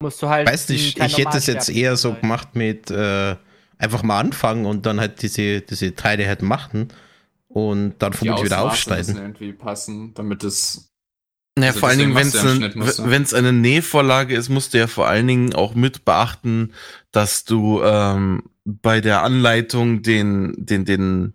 [0.00, 0.48] Musst du halt.
[0.48, 2.20] Weiß nicht, ich hätte es jetzt eher so sein.
[2.20, 3.36] gemacht mit äh,
[3.78, 6.88] einfach mal anfangen und dann halt diese, diese Teile halt machen
[7.48, 9.16] und dann vermutlich wieder aufschneiden.
[9.16, 10.93] irgendwie passen, damit es
[11.56, 14.74] Naja, Also vor allen Dingen, wenn es du ja ein wenn's eine Nähvorlage ist, musst
[14.74, 16.72] du ja vor allen Dingen auch mit beachten,
[17.12, 21.34] dass du ähm, bei der Anleitung den, den, den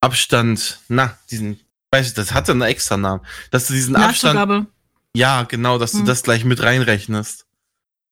[0.00, 1.60] Abstand, na, diesen,
[1.90, 4.68] weiß ich, das hat ja einen extra Namen, dass du diesen Abstand,
[5.14, 6.06] ja, genau, dass du Hm.
[6.06, 7.44] das gleich mit reinrechnest.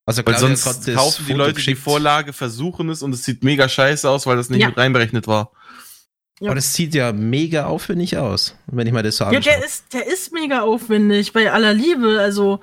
[0.07, 1.81] Also Weil sonst kaufen die Foto Leute die geschickt.
[1.81, 4.69] Vorlage, versuchen es und es sieht mega scheiße aus, weil das nicht Ja.
[4.69, 5.53] mit reinberechnet war.
[6.43, 9.43] Aber das sieht ja mega aufwendig aus, wenn ich mal das so Ja, anschaue.
[9.53, 12.19] der ist, der ist mega aufwendig, bei aller Liebe.
[12.21, 12.61] Also,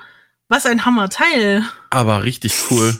[0.49, 1.63] was ein Hammerteil.
[1.91, 2.97] Aber richtig cool.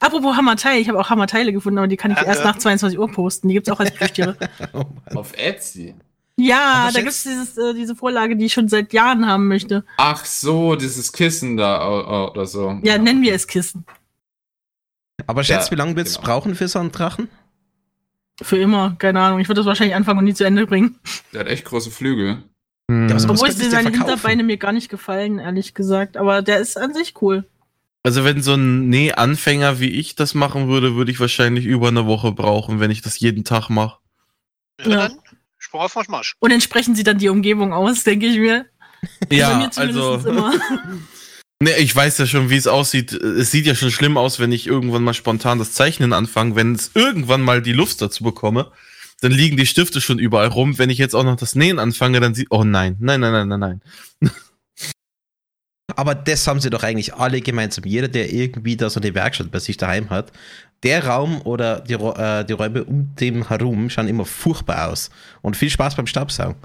[0.00, 3.10] Apropos Hammerteil, ich habe auch Hammerteile gefunden, aber die kann ich erst nach 22 Uhr
[3.10, 3.48] posten.
[3.48, 4.36] Die gibt's auch als Plüschtiere.
[4.72, 4.84] Oh.
[5.14, 5.94] Auf Etsy.
[6.36, 9.84] Ja, da gibt's dieses, äh, diese Vorlage, die ich schon seit Jahren haben möchte.
[9.98, 12.78] Ach so, dieses Kissen da oder so.
[12.82, 13.84] Ja, nennen wir es Kissen.
[15.26, 16.26] Aber schätzt, Ja, wie lange wird es genau.
[16.26, 17.28] brauchen für so einen Drachen?
[18.42, 19.38] Für immer, keine Ahnung.
[19.38, 20.98] Ich würde das wahrscheinlich anfangen und nie zu Ende bringen.
[21.32, 22.42] Der hat echt große Flügel.
[22.90, 23.08] Hm.
[23.08, 23.90] Ja, Obwohl sie seine?
[23.90, 26.16] Hinterbeine mir gar nicht gefallen, ehrlich gesagt.
[26.16, 27.44] Aber der ist an sich cool.
[28.02, 32.06] Also wenn so ein Nähanfänger wie ich das machen würde, würde ich wahrscheinlich über eine
[32.06, 33.98] Woche brauchen, wenn ich das jeden Tag mache.
[34.80, 35.08] Ja, Ja.
[35.08, 35.18] dann
[35.58, 36.36] Sprung auf Marsch, Marsch.
[36.40, 38.66] Und entsprechend sieht dann die Umgebung aus, denke ich mir.
[39.30, 40.52] Zumindest immer.
[41.62, 43.12] Ne, ich weiß ja schon, wie es aussieht.
[43.12, 46.56] Es sieht ja schon schlimm aus, wenn ich irgendwann mal spontan das Zeichnen anfange.
[46.56, 48.72] Wenn es irgendwann mal die Luft dazu bekomme,
[49.20, 50.78] dann liegen die Stifte schon überall rum.
[50.78, 53.48] Wenn ich jetzt auch noch das Nähen anfange, dann sieht, oh nein, nein, nein, nein,
[53.48, 53.80] nein,
[54.20, 54.30] nein.
[55.96, 57.84] Aber das haben sie doch eigentlich alle gemeinsam.
[57.84, 60.32] Jeder, der irgendwie da so eine Werkstatt bei sich daheim hat,
[60.82, 65.10] der Raum oder die, äh, die Räume um dem herum schauen immer furchtbar aus.
[65.40, 66.60] Und viel Spaß beim Staubsaugen.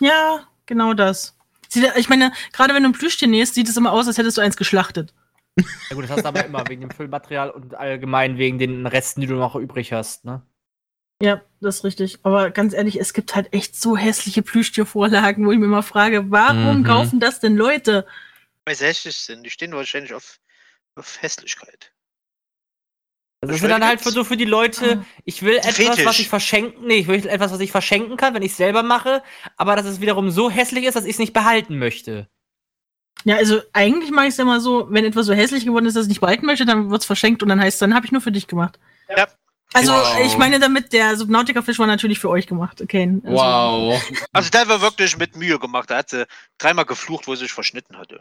[0.00, 1.34] Ja, genau das.
[1.72, 4.36] Sieht, ich meine, gerade wenn du ein Plüschtier nähst, sieht es immer aus, als hättest
[4.36, 5.14] du eins geschlachtet.
[5.56, 9.22] Ja gut, das hast du aber immer wegen dem Füllmaterial und allgemein wegen den Resten,
[9.22, 10.42] die du noch übrig hast, ne?
[11.22, 12.18] Ja, das ist richtig.
[12.24, 16.30] Aber ganz ehrlich, es gibt halt echt so hässliche Plüschtiervorlagen, wo ich mir immer frage,
[16.30, 16.84] warum Mhm.
[16.84, 18.06] kaufen das denn Leute?
[18.66, 19.44] Weil sie hässlich sind.
[19.44, 20.40] Die stehen wahrscheinlich auf,
[20.96, 21.91] auf Hässlichkeit.
[23.42, 26.04] Also das Ich sind dann halt für so für die Leute, ich will etwas, Fetisch.
[26.04, 29.20] was ich verschenken, nee, ich will etwas, was ich verschenken kann, wenn ich selber mache,
[29.56, 32.28] aber dass es wiederum so hässlich ist, dass ich es nicht behalten möchte.
[33.24, 36.04] Ja, also eigentlich mache ich es immer so, wenn etwas so hässlich geworden ist, dass
[36.04, 38.20] ich nicht behalten möchte, dann wird's verschenkt und dann heißt es, dann habe ich nur
[38.20, 38.78] für dich gemacht.
[39.14, 39.26] Ja.
[39.74, 40.18] Also Wow.
[40.24, 43.20] ich meine damit, der Subnautica-Fisch war natürlich für euch gemacht, okay.
[43.24, 44.02] Also, Wow.
[44.32, 45.90] Also der war wirklich mit Mühe gemacht.
[45.90, 46.26] Da hat sie
[46.58, 48.20] dreimal geflucht, wo sie sich verschnitten hatte.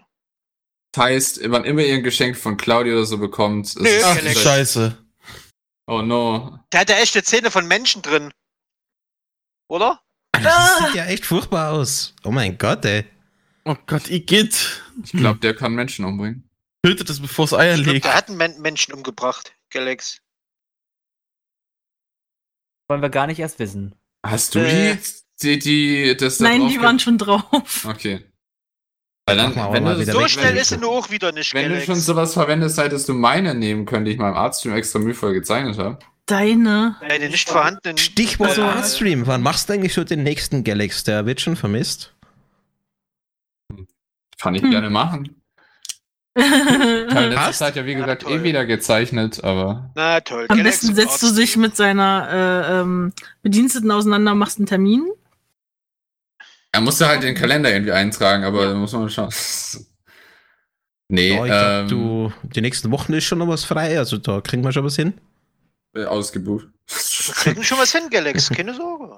[0.93, 4.03] Das heißt, wann immer ihr ein Geschenk von Claudia oder so bekommt, ist Nö, es-
[4.03, 4.97] Ach, scheiße.
[5.87, 6.59] Oh no.
[6.71, 8.31] Der hatte echte Zähne von Menschen drin.
[9.67, 10.01] Oder?
[10.31, 12.13] Das sieht ja echt furchtbar aus.
[12.23, 13.05] Oh mein Gott, ey.
[13.65, 14.81] Oh Gott, Igitt.
[15.03, 16.49] Ich glaube, der kann Menschen umbringen.
[16.83, 18.05] Tötet es, bevor es Eier Ich glaub, legt.
[18.05, 20.19] der hat einen Men Menschen umgebracht, Galax.
[22.89, 23.95] Wollen wir gar nicht erst wissen.
[24.25, 24.97] Hast du Äh.
[25.41, 27.85] die, die, die, das da Nein, die waren schon drauf.
[27.85, 28.25] Okay.
[29.27, 31.85] Weil dann, wenn du, So schnell ist nur auch wieder nicht, wenn du Galax.
[31.85, 35.77] schon sowas verwendest, hättest du meine nehmen können, die ich meinem Arztstream extra mühevoll gezeichnet
[35.77, 35.99] habe.
[36.25, 36.95] Deine.
[37.07, 37.97] Deine nicht vorhandenen...
[37.97, 39.27] Stichwort Also- Artstream.
[39.27, 41.03] Wann machst du eigentlich so den nächsten Galax?
[41.03, 42.13] Der wird schon vermisst.
[44.39, 44.71] Kann ich Hm.
[44.71, 45.35] gerne machen.
[46.35, 47.51] Ich habe letzte.
[47.53, 50.45] Zeit ja, wie gesagt, eh wieder gezeichnet, aber Na toll.
[50.47, 52.29] Am Galax besten setzt du dich mit seiner
[52.69, 55.05] äh, ähm, Bediensteten auseinander, machst einen Termin.
[56.71, 59.29] Er musste halt den Kalender irgendwie eintragen, aber da muss man mal schauen.
[61.13, 63.97] Nee, Ja, ich glaub, ähm, du, die nächsten Wochen ist schon noch was frei.
[63.97, 65.13] Also da kriegen wir schon was hin.
[65.93, 66.67] äh, ausgebucht.
[66.87, 68.49] Wir kriegen schon was hin, Galax.
[68.49, 69.17] Keine Sorge.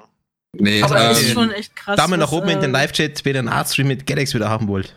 [0.54, 1.98] Nee, Aber das ist ähm, schon echt krass.
[1.98, 4.68] Daumen nach oben in den äh, Live-Chat, wenn ihr einen Artstream mit Galax wieder haben
[4.68, 4.96] wollt.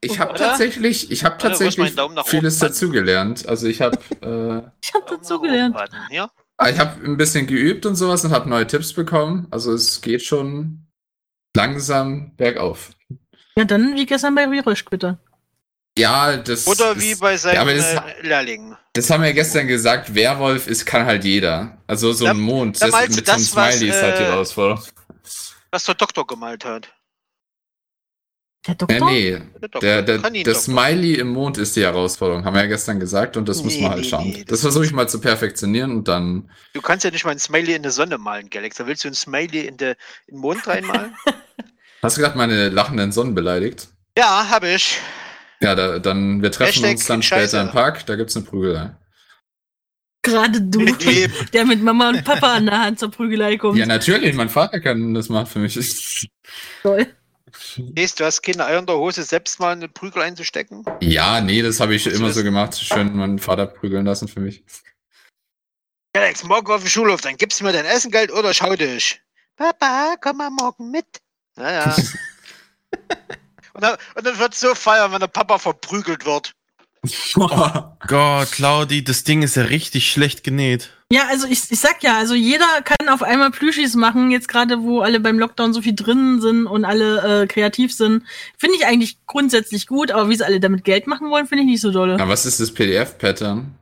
[0.00, 1.94] ich habe tatsächlich, ich habe ist tatsächlich
[2.24, 3.46] vieles dazugelernt.
[3.46, 5.76] Also ich habe äh, Ich hab dazu gelernt.
[6.10, 6.30] Ja?
[6.66, 9.48] ich habe ein bisschen geübt und sowas und habe neue Tipps bekommen.
[9.50, 10.87] Also es geht schon
[11.62, 12.90] langsam bergauf.
[13.56, 15.18] Ja, dann wie gestern bei Viröschk, bitte.
[15.98, 18.76] Ja, das Oder das, wie bei seinen ja, aber das, äh, Lehrlingen.
[18.92, 21.76] das haben wir gestern gesagt, Werwolf ist kann halt jeder.
[21.88, 24.22] Also so Da- ein Mond, da das, mit so einem was, Smiley ist halt die
[24.22, 24.84] äh, Herausforderung.
[25.72, 26.88] Was der Doktor gemalt hat.
[28.66, 29.10] Der Ja, Doktor?
[29.10, 29.80] nee, Der Doktor.
[29.80, 33.48] der, der, der Smiley im Mond ist die Herausforderung, haben wir ja gestern gesagt und
[33.48, 34.28] das muss Nee, man halt nee, schauen.
[34.28, 36.48] nee, das das versuche ich mal zu perfektionieren und dann.
[36.74, 38.76] Du kannst ja nicht mal ein Smiley in der Sonne malen, Galax.
[38.76, 39.96] Da willst du ein Smiley in, der,
[40.28, 41.16] in den Mond reinmalen?
[42.02, 43.88] Hast du gerade meine lachenden Sonnen beleidigt?
[44.16, 44.98] ja, habe ich.
[45.60, 47.48] Ja, da, dann, wir treffen Hashtag uns dann Scheiße.
[47.48, 48.96] später im Park, da gibt's eine Prügelei.
[50.22, 50.84] Gerade du,
[51.52, 53.76] der mit Mama und Papa an der Hand zur Prügelei kommt.
[53.78, 56.28] Ja, natürlich, mein Vater kann das machen für mich.
[56.82, 57.06] Toll.
[57.76, 60.84] Gehst, du hast keine Eier in der Hose, selbst mal eine Prügel einzustecken?
[61.00, 62.78] Ja, nee, das habe ich du immer das- so gemacht.
[62.78, 64.64] Schön meinen Vater prügeln lassen für mich.
[66.12, 69.20] Galax, morgen auf den Schulhof, dann gibst du mir dein Essengeld oder schau dich.
[69.56, 71.06] Papa, komm mal morgen mit.
[71.58, 71.94] Naja.
[73.74, 76.52] Und dann, und dann wird so feiern, wenn der Papa verprügelt wird.
[78.08, 80.90] Gott, Claudi, das Ding ist ja richtig schlecht genäht.
[81.12, 84.82] Ja, also ich, ich sag ja, also jeder kann auf einmal Plüschis machen, jetzt gerade
[84.82, 88.24] wo alle beim Lockdown so viel drin sind und alle äh, kreativ sind.
[88.58, 91.70] Finde ich eigentlich grundsätzlich gut, aber wie sie alle damit Geld machen wollen, finde ich
[91.70, 92.16] nicht so dolle.
[92.18, 93.76] Na, was ist das PDF-Pattern?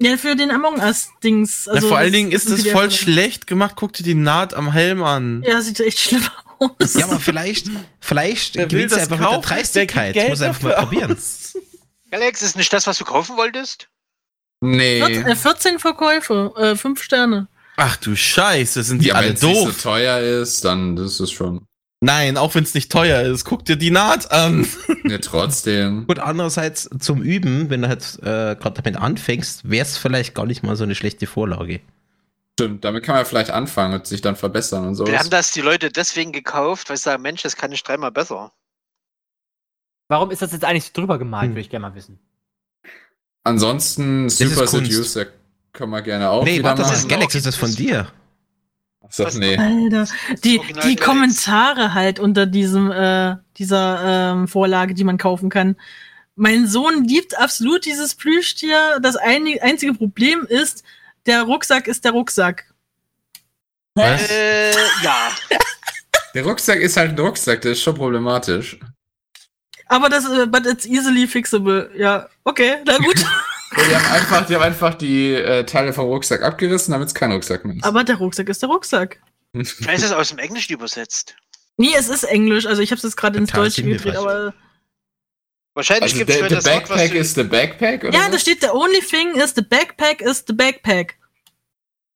[0.00, 1.68] Ja, für den Among Us-Dings.
[1.74, 3.74] ja, vor allen Dingen ist das voll schlecht gemacht.
[3.76, 5.42] Guck dir die Naht am Helm an.
[5.44, 6.49] Ja, sieht echt schlimm aus.
[6.94, 7.68] Ja, aber vielleicht,
[8.00, 9.48] vielleicht gewinnt das einfach mit der kaufen?
[9.48, 10.14] Dreistigkeit.
[10.14, 11.12] gibt Muss einfach mal probieren.
[11.12, 11.56] aus?
[12.10, 13.88] Alex, ist nicht das, was du kaufen wolltest?
[14.60, 15.00] Nee.
[15.00, 17.48] 14, äh, 14 Verkäufe, äh, 5 Sterne.
[17.76, 19.82] Ach du Scheiße, sind die ja, alle wenn es so doof.
[19.82, 21.64] teuer ist, dann ist es schon.
[22.02, 23.44] Nein, auch wenn es nicht teuer ist.
[23.44, 24.66] Guck dir die Naht an.
[25.04, 26.06] Ja, trotzdem.
[26.06, 30.46] Gut, andererseits zum Üben, wenn du halt äh, gerade damit anfängst, wäre es vielleicht gar
[30.46, 31.80] nicht mal so eine schlechte Vorlage.
[32.60, 35.06] Stimmt, damit kann man vielleicht anfangen und sich dann verbessern und so.
[35.06, 38.12] Wir haben das die Leute deswegen gekauft, weil sie sagen, Mensch, das kann ich dreimal
[38.12, 38.52] besser.
[40.08, 41.50] Warum ist das jetzt eigentlich so drüber gemalt, Hm.
[41.52, 42.18] würde ich gerne mal wissen.
[43.44, 44.92] Ansonsten Super ist Kunst.
[44.92, 45.26] Seducer
[45.72, 48.12] können wir gerne auch nee, warte, das ist Galaxy, ist das von dir?
[49.08, 49.56] Sag, nee.
[49.56, 50.06] Alter,
[50.44, 50.94] die, die.
[50.94, 55.76] Kommentare halt unter diesem, äh, dieser ähm, Vorlage, die man kaufen kann.
[56.36, 59.00] Mein Sohn liebt absolut dieses Plüschtier.
[59.02, 60.84] Das ein, einzige Problem ist,
[61.26, 62.72] der Rucksack ist der Rucksack.
[63.94, 64.30] Was?
[64.30, 65.30] Äh, ja.
[66.32, 68.78] Der Rucksack ist halt ein Rucksack, der ist schon problematisch.
[69.86, 71.90] Aber das, äh, but it's easily fixable.
[71.96, 73.16] Ja, okay, na gut.
[73.76, 77.30] Die, haben einfach, die haben einfach die äh, Teile vom Rucksack abgerissen, damit es kein
[77.30, 77.84] Rucksack mehr ist.
[77.84, 79.20] Aber der Rucksack ist der Rucksack.
[79.52, 81.36] Vielleicht ist es aus dem Englischen übersetzt.
[81.76, 82.66] Nee, es ist Englisch.
[82.66, 84.54] Also ich habe es jetzt gerade ins Deutsche gedreht, aber
[85.74, 88.12] Wahrscheinlich also gibt es der, für der das Wort, was Backpack ist der Backpack, oder?
[88.18, 91.14] ja, da steht the only thing is the backpack is the backpack,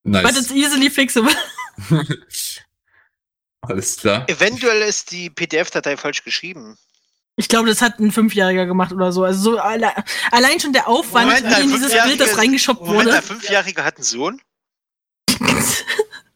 [0.05, 0.53] but it's Nice.
[0.53, 1.35] easily fixable.
[3.61, 4.29] Alles klar.
[4.29, 6.77] Eventuell ist die PDF-Datei falsch geschrieben.
[7.37, 9.25] Ich glaube, das hat ein Fünfjähriger gemacht oder so.
[9.25, 9.93] Also so alle,
[10.31, 13.23] allein schon der Aufwand, Moment, wie in dieses Bild das reingeschoppt Moment, der wurde.
[13.23, 14.41] Fünfjährige hat einen Sohn?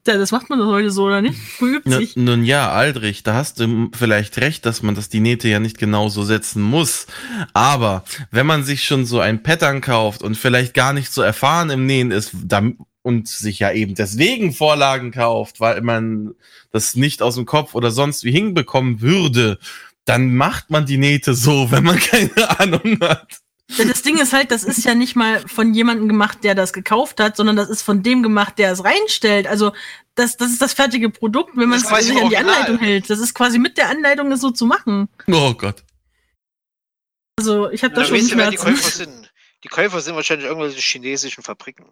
[0.08, 1.38] Ja, das macht man doch heute so, oder nicht?
[1.60, 2.16] Nun, sich.
[2.16, 5.76] nun ja, Aldrich, da hast du vielleicht recht, dass man das die Nähte ja nicht
[5.76, 7.06] genauso setzen muss.
[7.52, 11.68] Aber wenn man sich schon so ein Pattern kauft und vielleicht gar nicht so erfahren
[11.68, 16.34] im Nähen ist dann, und sich ja eben deswegen Vorlagen kauft, weil man
[16.70, 19.58] das nicht aus dem Kopf oder sonst wie hinbekommen würde,
[20.06, 23.40] dann macht man die Nähte so, wenn man keine Ahnung hat.
[23.76, 27.20] Das Ding ist halt, das ist ja nicht mal von jemandem gemacht, der das gekauft
[27.20, 29.46] hat, sondern das ist von dem gemacht, der es reinstellt.
[29.46, 29.72] Also
[30.14, 32.36] das, das ist das fertige Produkt, wenn man quasi sich an die.
[32.38, 33.10] Anleitung hält.
[33.10, 35.08] Das ist quasi mit der Anleitung, das so zu machen.
[35.26, 35.84] Oh Gott.
[37.38, 38.56] Also ich habe da Da schon wer die Schmerzen.
[38.56, 39.32] Käufer sind.
[39.62, 41.86] Die Käufer sind wahrscheinlich irgendwelche chinesischen Fabriken.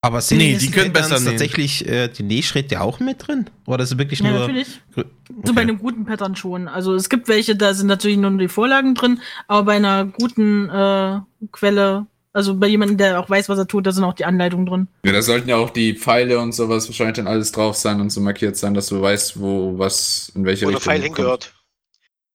[0.00, 3.50] Aber sind Nee, die können besser tatsächlich äh, die Nähschritte auch mit drin?
[3.66, 4.40] Oder ist es wirklich Ja, nur.
[4.40, 4.80] natürlich.
[4.94, 5.08] Okay.
[5.44, 6.68] So bei einem guten Pattern schon.
[6.68, 10.68] Also es gibt welche, da sind natürlich nur die Vorlagen drin, aber bei einer guten
[10.70, 11.18] äh,
[11.50, 14.66] Quelle, also bei jemandem, der auch weiß, was er tut, da sind auch die Anleitungen
[14.66, 14.88] drin.
[15.04, 18.10] Ja, da sollten ja auch die Pfeile und sowas wahrscheinlich dann alles drauf sein und
[18.10, 21.16] so markiert sein, dass du weißt, wo was in welche Wo der Richtung Pfeil kommt.
[21.16, 21.54] hingehört.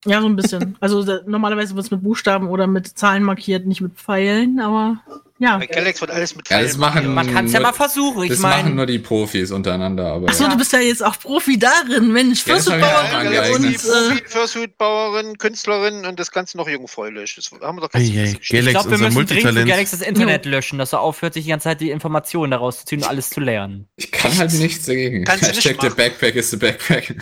[0.06, 0.76] Ja, so ein bisschen.
[0.80, 5.00] Also da, normalerweise wird es mit Buchstaben oder mit Zahlen markiert, nicht mit Pfeilen, aber
[5.44, 5.58] ja.
[5.58, 7.14] Bei Galax wird alles mit Ja, Pfeilen das machen-.
[7.14, 8.24] Man kann es ja mal versuchen.
[8.24, 10.50] Ich Das machen meine, nur die Profis untereinander, aber Achso, ja.
[10.50, 12.46] du bist ja jetzt auch Profi darin, Mensch.
[12.46, 13.84] Ja, Fürstenbauerin angeeignet.
[13.84, 17.34] und äh, Fursuit-Bauerin, Künstlerin und das Ganze noch jungfräulich.
[17.36, 18.38] Das haben wir doch ganz geschrieben.
[18.40, 19.68] ich Galax, glaube, wir müssen dringend.
[19.68, 22.86] Galaxy das Internet löschen, dass er aufhört, sich die ganze Zeit die Informationen daraus zu
[22.86, 23.88] ziehen und alles zu lernen.
[23.96, 25.24] Ich kann halt nichts dagegen.
[25.24, 25.96] Kannst Hashtag the machen.
[25.96, 27.14] Backpack is the Backpack.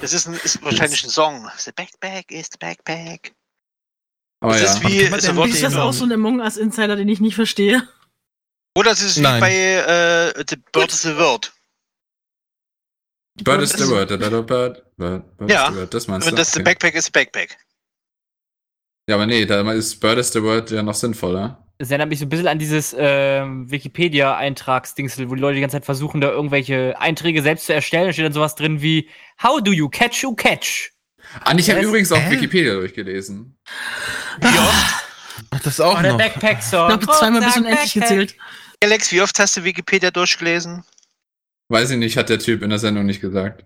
[0.00, 1.48] Das ist, ein, ist wahrscheinlich ein Song.
[1.58, 3.32] The Backpack is the Backpack.
[4.42, 4.72] Aber Das ja.
[4.74, 7.88] ist wie mit ist das auch so ein Among Us Insider, den ich nicht verstehe.
[8.76, 9.40] Oder das ist wie Nein.
[9.40, 11.52] bei äh, The Bird is the Word.
[13.42, 14.08] Bird is the das- word.
[14.08, 14.46] Bird.
[14.96, 15.68] Bird, Bird Ja.
[15.68, 15.94] is the word.
[15.94, 16.36] Das meinst Und du?
[16.36, 16.64] das The Okay.
[16.64, 17.56] Backpack is the Backpack.
[19.08, 21.58] Ja, aber nee, da ist Bird is the word ja noch sinnvoller.
[21.78, 25.76] Das erinnert mich so ein bisschen an dieses ähm, Wikipedia-Eintragsdingsel, wo die Leute die ganze
[25.76, 28.06] Zeit versuchen, da irgendwelche Einträge selbst zu erstellen.
[28.06, 29.08] Da steht dann sowas drin wie
[29.42, 30.91] How do you catch you catch?
[31.40, 32.30] Ah, ich habe übrigens auch?
[32.30, 33.56] Wikipedia durchgelesen.
[34.42, 34.72] Ja.
[35.50, 36.18] Ach, das auch Oh, der noch.
[36.18, 36.90] Backpack-Song.
[36.92, 38.02] Ich glaube, zweimal bis unendlich Backpack.
[38.02, 38.36] gezählt.
[38.82, 40.84] Alex, wie oft hast du Wikipedia durchgelesen?
[41.68, 43.64] Weiß ich nicht, hat der Typ in der Sendung nicht gesagt.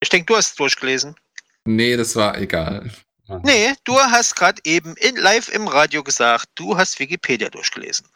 [0.00, 1.14] Ich denke, du hast es durchgelesen.
[1.64, 2.90] Nee, das war egal.
[3.42, 8.06] Nee, du hast gerade eben in, live im Radio gesagt, du hast Wikipedia durchgelesen.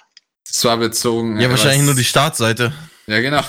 [0.47, 1.39] Das war bezogen.
[1.41, 2.73] Ja, was- wahrscheinlich nur die Startseite.
[3.07, 3.43] Ja, genau.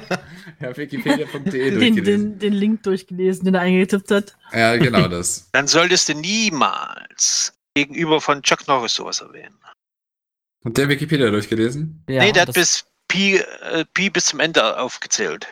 [0.60, 2.04] ja, wikipedia.de Den, durchgelesen.
[2.04, 4.36] den, den Link durchgelesen, den er eingetippt hat.
[4.52, 5.48] Ja, genau das.
[5.52, 9.58] Dann solltest du niemals gegenüber von Chuck Norris sowas erwähnen.
[10.64, 12.02] Hat der Wikipedia durchgelesen?
[12.08, 15.46] Ja, nee, der hat das- bis Pi, äh, Pi bis zum Ende aufgezählt.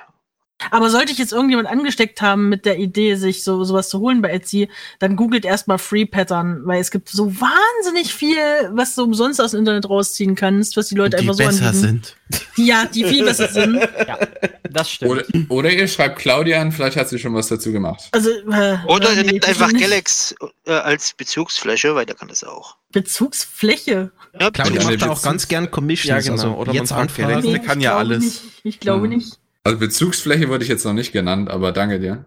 [0.71, 4.23] Aber sollte ich jetzt irgendjemand angesteckt haben mit der Idee, sich so sowas zu holen
[4.23, 8.37] bei Etsy, dann googelt erstmal Free Pattern, weil es gibt so wahnsinnig viel,
[8.73, 11.67] was du umsonst aus dem Internet rausziehen kannst, was die Leute die einfach so besser
[11.67, 11.81] anbieten.
[11.87, 12.17] sind.
[12.57, 13.75] Die, ja, die viel besser sind.
[13.77, 14.19] Ja,
[14.71, 15.11] das stimmt.
[15.11, 18.09] Oder, oder ihr schreibt Claudia an, vielleicht hat sie schon was dazu gemacht.
[18.13, 19.73] Also, äh, Oder ihr nee, nehmt einfach.
[19.73, 20.35] Galax
[20.67, 22.77] äh, als Bezugsfläche, weil der kann das auch.
[22.93, 24.11] Bezugsfläche.
[24.39, 26.09] Ja, Claudia Ja, macht da auch ganz gern Commissions.
[26.09, 26.33] Ja, genau.
[26.33, 27.29] Also Oder man jetzt sagt anfragen.
[27.29, 27.45] direkt.
[27.47, 28.23] Der Nee, kann ja alles.
[28.25, 28.43] Nicht.
[28.65, 29.11] Ich glaube Hm.
[29.11, 29.39] nicht.
[29.65, 32.25] Also Bezugsfläche wurde ich jetzt noch nicht genannt, aber danke dir.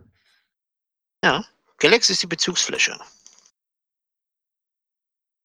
[1.77, 2.97] Galax ist die Bezugsfläche.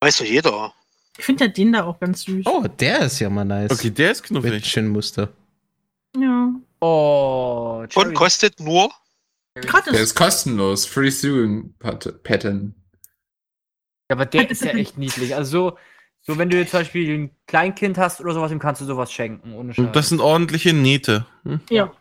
[0.00, 0.72] Weiß doch jeder.
[1.18, 2.46] Ich finde ja den da auch ganz süß.
[2.46, 3.70] Oh, der ist ja mal nice.
[3.72, 4.64] Okay, der ist Mit knuffig.
[4.66, 5.32] schönem Muster.
[6.16, 6.52] Ja.
[6.80, 8.14] Oh, Und Cherry.
[8.14, 8.90] kostet nur.
[9.56, 9.98] Der Gratis.
[9.98, 10.86] ist kostenlos.
[10.86, 12.74] Free Sewing Pat- Pattern.
[14.08, 15.34] Ja, aber der ist ja echt niedlich.
[15.34, 15.78] Also so,
[16.22, 19.12] so wenn du jetzt zum Beispiel ein Kleinkind hast oder sowas, dem kannst du sowas
[19.12, 19.52] schenken.
[19.54, 19.86] Ohne Scheiß.
[19.92, 21.26] Das sind ordentliche Nähte.
[21.44, 21.60] Hm?
[21.70, 21.92] Ja.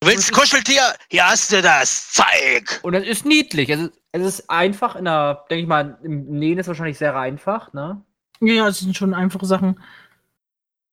[0.00, 0.82] Du willst ein Kuscheltier?
[1.10, 2.10] Hier hast du das.
[2.12, 2.80] Zeig!
[2.82, 3.70] Und es ist niedlich.
[3.70, 7.16] Es ist, es ist einfach in der, denke ich mal, im Nähen ist wahrscheinlich sehr
[7.16, 8.02] einfach, ne?
[8.40, 9.80] Ja, ja, das sind schon einfache Sachen.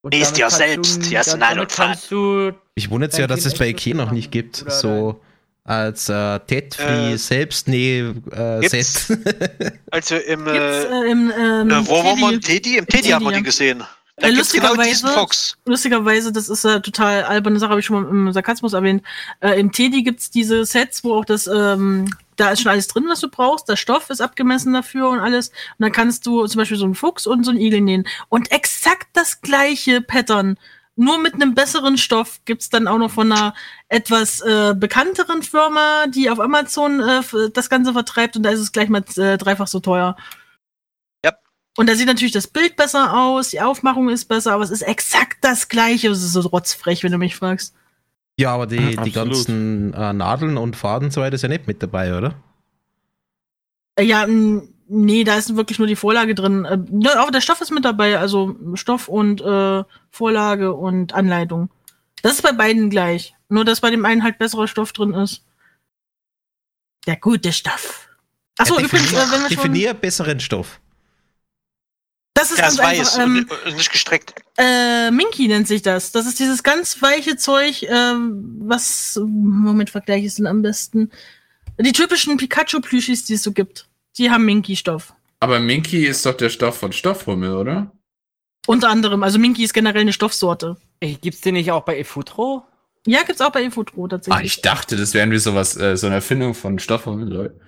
[0.02, 3.06] Nähst dir kannst selbst, du- hier hast du damit Nein und kannst du Ich wundere
[3.08, 4.56] jetzt Dein ja, dass es bei Ikea noch nicht gibt.
[4.56, 5.20] So
[5.64, 8.70] als äh, Tet-Free Äh, Selbstnäh-Set.
[8.70, 9.08] gibt's?
[9.90, 10.46] Also im.
[10.46, 12.40] Äh, äh, im ähm, äh, wo war man?
[12.40, 12.76] Teddy, Teddy?
[12.78, 13.82] Im Teddy haben wir Teddy, die gesehen.
[14.16, 15.56] Äh, gibt's genau lustigerweise- Fox.
[15.64, 19.02] lustigerweise, das ist äh, total alberne Sache, habe ich schon mal im Sarkasmus erwähnt.
[19.40, 23.04] Äh, Im Teddy gibt's diese Sets, wo auch das, ähm, da ist schon alles drin,
[23.08, 23.68] was du brauchst.
[23.68, 25.48] Der Stoff ist abgemessen dafür und alles.
[25.48, 28.06] Und dann kannst du zum Beispiel so einen Fuchs und so einen Igel nähen.
[28.28, 30.58] Und exakt das gleiche Pattern.
[30.96, 33.54] Nur mit einem besseren Stoff gibt's dann auch noch von einer
[33.88, 38.70] etwas äh, bekannteren Firma, die auf Amazon äh, das Ganze vertreibt und da ist es
[38.70, 40.16] gleich mal äh, dreifach so teuer.
[41.24, 41.32] Ja.
[41.76, 44.82] Und da sieht natürlich das Bild besser aus, die Aufmachung ist besser, aber es ist
[44.82, 46.10] exakt das gleiche.
[46.10, 47.74] Es ist so rotzfrech, wenn du mich fragst.
[48.36, 51.66] Ja, aber die, die ganzen äh, Nadeln und Faden und so weiter ist ja nicht
[51.66, 52.34] mit dabei, oder?
[53.96, 56.64] Äh, ja, m, nee, da ist wirklich nur die Vorlage drin.
[56.64, 61.70] Äh, aber der Stoff ist mit dabei, also Stoff und äh, Vorlage und Anleitung.
[62.22, 63.34] Das ist bei beiden gleich.
[63.48, 65.44] Nur, dass bei dem einen halt besserer Stoff drin ist.
[67.06, 68.08] Der gute Stoff.
[68.58, 70.80] Achso, Ja, übrigens, äh, wenn wir schon, definier besseren Stoff.
[72.34, 73.26] das ist Der ist ganz weiß einfach.
[73.26, 74.34] Ähm, und, nicht gestreckt.
[74.56, 76.12] Äh, Minky nennt sich das.
[76.12, 81.10] Das ist dieses ganz weiche Zeug, ähm, was, Moment, vergleiche ich es denn am besten?
[81.78, 83.88] Die typischen Pikachu-Plüschis, die es so gibt.
[84.18, 85.14] Die haben Minky-Stoff.
[85.40, 87.92] Aber Minky ist doch der Stoff von Stoffhummel, oder?
[88.66, 89.22] Unter anderem.
[89.22, 90.76] Also Minky ist generell eine Stoffsorte.
[91.00, 92.64] Ey, Gibt's den nicht auch bei eFutro?
[93.06, 94.46] Ja, gibt's auch bei Infotro Ah, tatsächlich.
[94.46, 97.60] ich dachte, das wären wie sowas, äh, so eine Erfindung von Stoffhummel, Leute.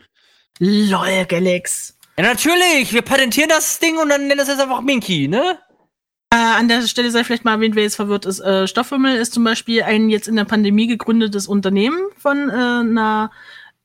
[0.59, 1.99] LOL, Galax.
[2.19, 2.95] Ja, natürlich.
[2.95, 5.59] Wir patentieren das Ding und dann nennen das jetzt einfach Minky, ne?
[6.33, 8.41] Äh, an der Stelle sei vielleicht mal erwähnt, wer jetzt verwirrt ist.
[8.41, 13.31] Äh, Stoffhimmel ist zum Beispiel ein jetzt in der Pandemie gegründetes Unternehmen von äh, einer,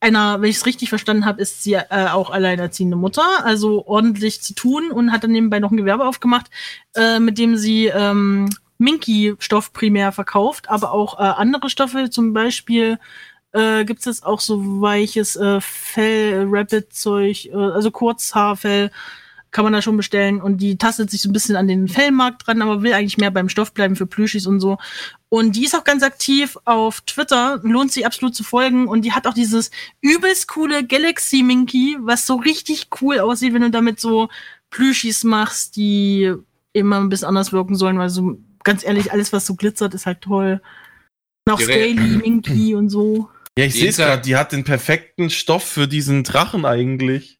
[0.01, 4.41] einer, wenn ich es richtig verstanden habe, ist sie äh, auch alleinerziehende Mutter, also ordentlich
[4.41, 6.47] zu tun und hat dann nebenbei noch ein Gewerbe aufgemacht,
[6.95, 12.99] äh, mit dem sie ähm, Minky-Stoff primär verkauft, aber auch äh, andere Stoffe, zum Beispiel
[13.51, 18.91] äh, gibt es auch so weiches äh, Fell, Rapid-Zeug, äh, also Kurzhaarfell
[19.51, 22.47] kann man da schon bestellen und die tastet sich so ein bisschen an den Fellmarkt
[22.47, 24.77] dran, aber will eigentlich mehr beim Stoff bleiben für Plüschis und so.
[25.33, 29.13] Und die ist auch ganz aktiv auf Twitter, lohnt sich absolut zu folgen und die
[29.13, 34.01] hat auch dieses übelst coole Galaxy Minky, was so richtig cool aussieht, wenn du damit
[34.01, 34.27] so
[34.71, 36.33] Plüschis machst, die
[36.73, 40.05] immer ein bisschen anders wirken sollen, weil so ganz ehrlich, alles was so glitzert ist
[40.05, 40.61] halt toll.
[41.47, 43.29] Und auch Scaly Minky und so.
[43.57, 47.39] Ja, ich sehe es gerade, die hat den perfekten Stoff für diesen Drachen eigentlich.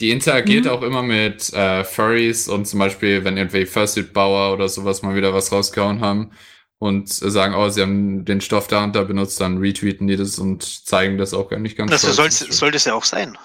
[0.00, 0.70] Die interagiert Mhm.
[0.70, 5.32] auch immer mit äh, Furries und zum Beispiel, wenn irgendwelche Fursuit-Bauer oder sowas mal wieder
[5.32, 6.32] was rausgehauen haben
[6.78, 10.38] und sagen, oh, sie haben den Stoff da und da benutzt, dann retweeten die das
[10.38, 12.38] und zeigen das auch gar nicht ganz Das stolz.
[12.40, 13.38] soll, sollte es ja auch sein.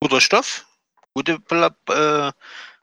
[0.00, 0.66] Guter Stoff,
[1.14, 1.38] gute
[1.90, 2.32] äh,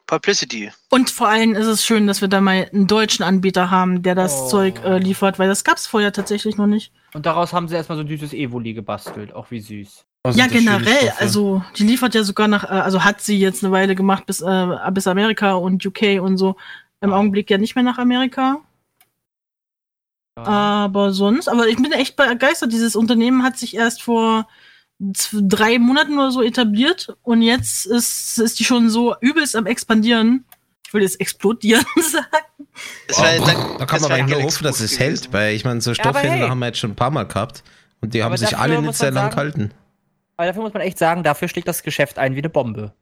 [0.08, 0.71] Publicity.
[0.89, 4.15] Und vor allem ist es schön, dass wir da mal einen deutschen Anbieter haben, der
[4.15, 4.47] das Oh.
[4.50, 6.91] Zeug äh, liefert, weil das gab's vorher tatsächlich noch nicht.
[7.13, 9.34] Und daraus haben sie erstmal so ein süßes Evoli gebastelt.
[9.34, 10.06] Auch wie süß.
[10.24, 11.13] Was ja, das generell.
[11.17, 14.41] Also, die liefert ja sogar nach, äh, also hat sie jetzt eine Weile gemacht bis,
[14.41, 16.57] äh, bis Amerika und UK und so.
[16.99, 18.59] Im Augenblick ja nicht mehr nach Amerika.
[20.45, 20.85] Ja.
[20.85, 22.71] Aber sonst, aber ich bin echt begeistert.
[22.71, 24.47] Dieses Unternehmen hat sich erst vor
[24.99, 30.45] drei Monaten oder so etabliert und jetzt ist, ist die schon so übelst am expandieren.
[30.85, 32.67] Ich will jetzt explodieren sagen.
[33.07, 35.03] Das wär- da kann man aber nur hoffen, dass es gewesen.
[35.03, 36.49] hält, weil ich meine, so Ja, Stoffhändler hey.
[36.49, 37.63] haben wir jetzt schon ein paar Mal gehabt
[38.01, 39.71] und die haben Aber sich dafür alle nicht sehr lang gehalten.
[40.37, 42.93] Aber dafür muss man echt sagen, dafür schlägt das Geschäft ein wie eine Bombe.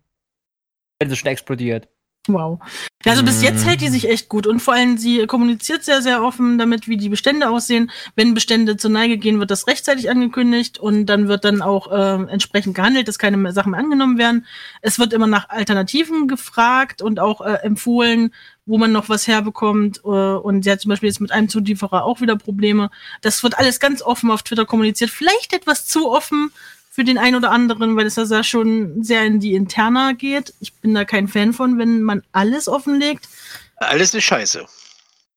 [1.00, 1.88] Wenn sie schon explodiert.
[2.34, 2.60] Wow.
[3.06, 6.02] Ja, also bis jetzt hält die sich echt gut und vor allem sie kommuniziert sehr,
[6.02, 7.92] sehr offen damit, wie die Bestände aussehen.
[8.16, 12.32] Wenn Bestände zur Neige gehen, wird das rechtzeitig angekündigt und dann wird dann auch äh,
[12.32, 14.46] entsprechend gehandelt, dass keine mehr Sachen mehr angenommen werden.
[14.82, 18.34] Es wird immer nach Alternativen gefragt und auch äh, empfohlen,
[18.66, 20.02] wo man noch was herbekommt.
[20.04, 22.92] Äh, und sie hat zum Beispiel jetzt mit einem Zulieferer auch wieder Probleme.
[23.22, 25.10] Das wird alles ganz offen auf Twitter kommuniziert.
[25.10, 26.52] Vielleicht etwas zu offen,
[27.00, 30.54] für den einen oder anderen, weil es ja sehr schon sehr in die Interna geht.
[30.60, 33.30] Ich bin da kein Fan von, wenn man alles offenlegt.
[33.78, 34.66] Alles ist scheiße.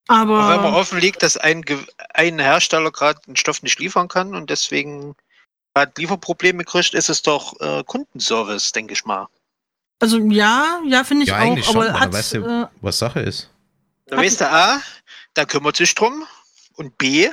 [0.08, 4.08] Aber Aber wenn man offenlegt, dass ein, Ge- ein Hersteller gerade den Stoff nicht liefern
[4.08, 5.14] kann und deswegen
[5.72, 9.28] gerade Lieferprobleme kriegt, ist es doch äh, Kundenservice, denke ich mal.
[10.00, 11.56] also ja, ja, finde ich Ja, auch.
[11.62, 13.50] schon, aber hat, weißt du- äh, Was Sache ist.
[14.06, 14.82] Da weißt du A,
[15.34, 16.26] da kümmert sich drum
[16.74, 17.30] und B,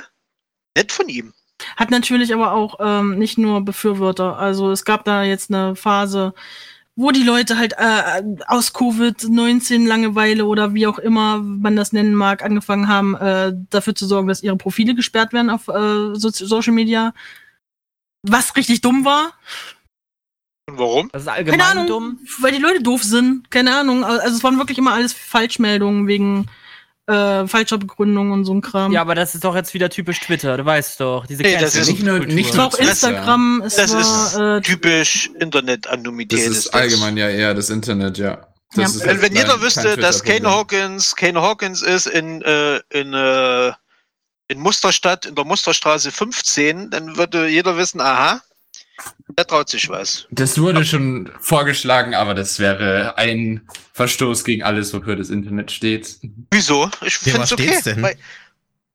[0.76, 1.34] nicht von ihm.
[1.76, 4.38] Hat natürlich aber auch ähm, nicht nur Befürworter.
[4.38, 6.34] Also es gab da jetzt eine Phase,
[6.96, 12.14] wo die Leute halt äh, aus Covid-19 Langeweile oder wie auch immer man das nennen
[12.14, 16.28] mag, angefangen haben, äh, dafür zu sorgen, dass ihre Profile gesperrt werden auf äh, so
[16.30, 17.14] Social Media.
[18.22, 19.32] Was richtig dumm war.
[20.68, 21.08] Und warum?
[21.12, 22.18] Das ist Keine allgemein Ahnung, dumm.
[22.40, 23.50] weil die Leute doof sind.
[23.50, 24.04] Keine Ahnung.
[24.04, 26.48] Also es waren wirklich immer alles Falschmeldungen wegen
[27.10, 28.92] äh, falscher Begründung und so ein Kram.
[28.92, 31.26] Ja, aber das ist doch jetzt wieder typisch Twitter, du weißt doch.
[31.26, 32.78] Diese Nee, das ist nicht nur- nicht Twitter.
[32.78, 36.38] Instagram, es Das war ist äh, typisch Internet-Anonymität.
[36.38, 38.46] Das ist allgemein ja eher das Internet, ja.
[38.74, 39.00] Das Ja.
[39.00, 40.48] ist Wenn, wenn jeder wüsste, dass Kane.
[40.48, 43.72] Hawkins, Kane Hawkins ist in, äh, in, äh,
[44.48, 48.40] in Musterstadt, in der Musterstraße 15, dann würde jeder wissen, aha,
[49.36, 50.26] der traut sich was.
[50.30, 56.18] Das wurde schon vorgeschlagen, aber das wäre ein Verstoß gegen alles, wofür das Internet steht.
[56.50, 56.90] Wieso?
[57.04, 57.78] Ich finde es okay.
[57.84, 58.02] denn?
[58.02, 58.16] Weil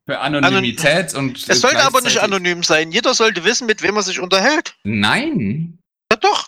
[0.06, 1.50] Für Anonymität und.
[1.50, 2.92] es sollte aber nicht anonym sein.
[2.92, 4.76] Jeder sollte wissen, mit wem er sich unterhält.
[4.84, 5.80] Nein.
[6.12, 6.48] Ja doch.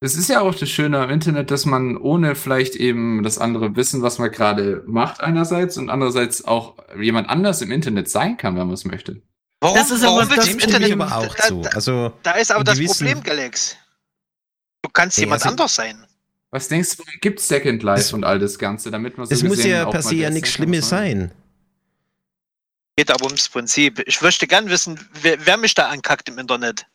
[0.00, 3.76] Es ist ja auch das Schöne am Internet, dass man ohne vielleicht eben das andere
[3.76, 8.56] Wissen, was man gerade macht, einerseits und andererseits auch jemand anders im Internet sein kann,
[8.56, 9.22] wenn man es möchte.
[9.60, 11.60] Warum, Das ist aber warum das willst du Dem aber auch da, zu.
[11.62, 13.76] da, Also, da ist aber das gewissen- Problem, Galax.
[14.82, 16.06] Du kannst jemand also- anders sein.
[16.50, 19.56] Was denkst du, gibt Second Life und all das Ganze, damit man so es muss
[19.56, 21.32] gesehen ja per se ja das nichts sein Schlimmes man- sein.
[22.96, 24.02] Geht aber ums Prinzip.
[24.06, 26.86] Ich möchte gern wissen, wer, wer mich da ankackt im Internet.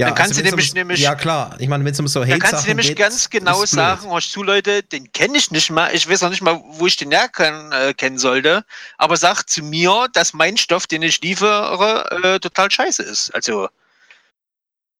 [0.00, 1.54] Ja, Dann kannst du wenn's nämlich- ums- nämlich- Ja, klar.
[1.60, 4.32] Ich meine, wenn es um so Da kannst du nämlich geht, ganz genau sagen, hörst
[4.32, 5.94] zu, Leute, den kenne ich nicht mal.
[5.94, 8.64] Ich weiß auch nicht mal, wo ich den herkennen äh, kennen sollte.
[8.98, 13.30] Aber sag zu mir, dass mein Stoff, den ich liefere, äh, total scheiße ist.
[13.36, 13.68] Also,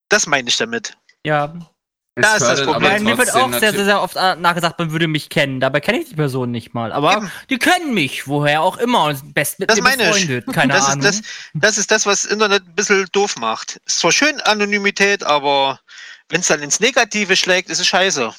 [0.07, 0.93] das meine ich damit.
[1.25, 1.53] Ja.
[2.15, 3.03] Da ist das Problem.
[3.03, 5.59] Mir wird auch sehr, sehr, sehr oft äh, nachgesagt, man würde mich kennen.
[5.59, 6.93] Dabei kenne ich die Person nicht mal.
[6.93, 7.31] Aber Eben.
[7.49, 9.05] die kennen mich, woher auch immer.
[9.05, 10.27] Und best mit Das mir meine ich.
[10.27, 10.53] befreundet.
[10.53, 11.05] Keine das, Ahnung.
[11.05, 13.81] Ist das, das ist das, was Internet ein bisschen doof macht.
[13.85, 15.81] Ist zwar schön Anonymität, aber
[16.29, 18.33] wenn es dann ins Negative schlägt, ist es scheiße.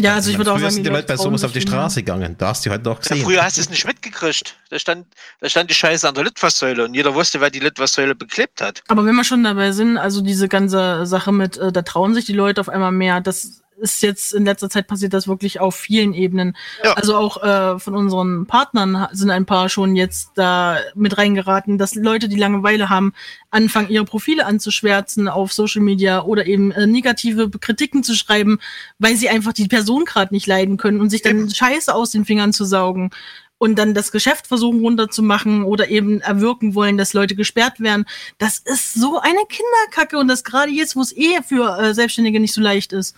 [0.00, 1.60] Ja, also ich würde auch Früher sagen, sind die Leute bei sowas auf die.
[1.60, 2.34] Straße gegangen.
[2.38, 3.24] Da hast du halt noch Ja, gesehen.
[3.24, 4.56] früher hast du es nicht mitgekriegt.
[4.70, 5.06] Da stand,
[5.40, 8.82] da stand die Scheiße an der Litfaßsäule und jeder wusste, wer die Litfaßsäule beklebt hat.
[8.88, 12.24] Aber wenn wir schon dabei sind, also diese ganze Sache mit, äh, da trauen sich
[12.24, 15.74] die Leute auf einmal mehr, das ist jetzt in letzter Zeit passiert das wirklich auf
[15.74, 16.56] vielen Ebenen.
[16.82, 16.94] Ja.
[16.94, 21.94] Also auch äh, von unseren Partnern sind ein paar schon jetzt da mit reingeraten, dass
[21.94, 23.12] Leute, die Langeweile haben,
[23.50, 28.58] anfangen, ihre Profile anzuschwärzen auf Social Media oder eben äh, negative Kritiken zu schreiben,
[28.98, 31.50] weil sie einfach die Person gerade nicht leiden können und sich dann.
[31.50, 33.10] Scheiße aus den Fingern zu saugen
[33.58, 38.06] und dann das Geschäft versuchen runterzumachen oder eben erwirken wollen, dass Leute gesperrt werden.
[38.38, 42.40] Das ist so eine Kinderkacke und das gerade jetzt, wo es eh für äh, Selbstständige
[42.40, 43.16] nicht so leicht ist.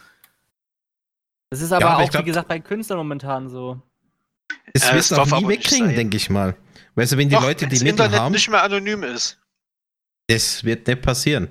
[1.54, 3.80] Das ist aber Ja, aber auch, glaub- wie gesagt, bei Künstlern momentan so.
[4.72, 6.56] Das Ja, wirst du auch nie wegkriegen, denke ich mal.
[6.96, 9.38] Weißt du, wenn die Doch, Leute die Mittel Internet haben, nicht mehr anonym ist.
[10.26, 11.48] das wird nicht passieren.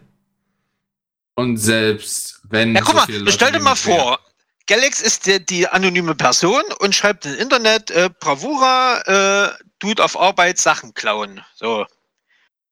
[1.36, 2.76] Und selbst wenn.
[2.76, 4.20] Ja, guck so mal, viele Leute stell dir mal vor,
[4.68, 10.20] Galax ist der, die anonyme Person und schreibt im Internet, äh, Bravura, äh, tut auf
[10.20, 11.42] Arbeit Sachen klauen.
[11.56, 11.86] So.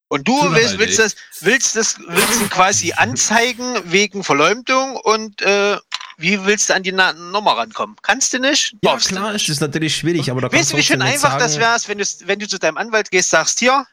[0.10, 5.78] Und du willst, willst, das, willst, das, willst ihn quasi anzeigen wegen Verleumdung und äh,
[6.22, 7.96] wie willst du an die Na Nummer rankommen?
[8.02, 8.76] Kannst du nicht?
[8.84, 9.44] Ja, klar, nicht.
[9.44, 11.88] es ist natürlich schwierig, aber da Weißt kannst du, wie schön einfach das sagen- wär's,
[11.88, 13.86] wenn du, wenn du zu deinem Anwalt gehst, sagst, hier,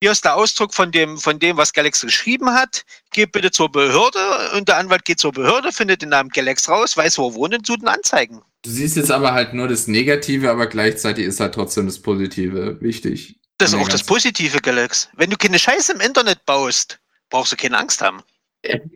[0.00, 2.84] hier ist der Ausdruck von dem, von dem, was Galax geschrieben hat.
[3.12, 4.18] Geh bitte zur Behörde
[4.56, 7.54] und der Anwalt geht zur Behörde, findet den Namen Galax raus, weiß, wo er wohnt
[7.54, 8.42] und tut ihn anzeigen.
[8.62, 12.80] Du siehst jetzt aber halt nur das Negative, aber gleichzeitig ist halt trotzdem das Positive
[12.80, 13.36] wichtig.
[13.58, 15.08] Das ist auch das Positive, Galax.
[15.14, 16.98] Wenn du keine Scheiße im Internet baust,
[17.30, 18.22] brauchst du keine Angst haben.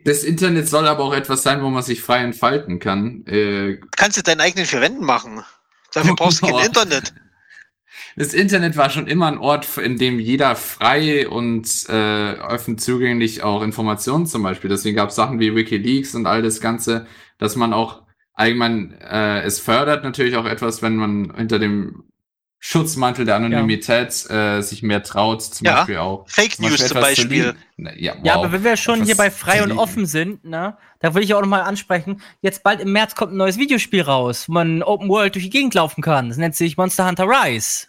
[0.05, 3.25] Das Internet soll aber auch etwas sein, wo man sich frei entfalten kann.
[3.25, 5.43] Äh, Kannst du deinen eigenen vier Wänden machen.
[5.93, 6.65] Dafür brauchst du kein.
[6.65, 7.13] Internet.
[8.15, 13.43] Das Internet war schon immer ein Ort, in dem jeder frei und äh, offen zugänglich
[13.43, 14.69] auch Informationen zum Beispiel.
[14.69, 17.05] Deswegen gab es Sachen wie WikiLeaks und all das Ganze,
[17.37, 18.03] dass man auch
[18.33, 22.05] allgemein, äh, es fördert natürlich auch etwas, wenn man hinter dem
[22.69, 25.75] Schutzmantel der Anonymität äh, sich mehr traut, zum Ja.
[25.75, 26.25] Beispiel auch.
[26.27, 27.55] Fake News zum zu Beispiel.
[27.77, 28.25] Ja, wow.
[28.25, 31.23] Ja, aber wenn wir schon Etwas hier bei frei und offen sind, ne, da will
[31.23, 32.21] ich auch noch mal ansprechen.
[32.41, 35.49] Jetzt bald im März kommt ein neues Videospiel raus, wo man Open World durch die
[35.49, 36.27] Gegend laufen kann.
[36.27, 37.87] Das nennt sich Monster Hunter Rise.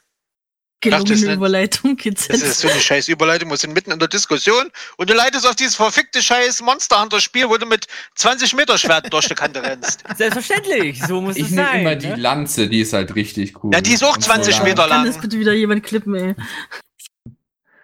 [0.81, 3.51] Gelungene nennt- Überleitung, Das ist so eine scheiß Überleitung.
[3.51, 7.21] Wir sind mitten in der Diskussion und du leitest auf dieses verfickte scheiß Monster Hunter
[7.21, 10.05] Spiel, wo du mit 20 Meter Schwert durch die Kante rennst.
[10.17, 11.81] Selbstverständlich, so muss Ich es nehme sein.
[11.81, 12.17] immer die ne?
[12.17, 13.73] Lanze, die ist halt richtig cool.
[13.75, 15.07] Ja, die ist auch Und 20 so Meter Kann lang.
[15.07, 16.35] das bitte wieder jemand klippen, ey?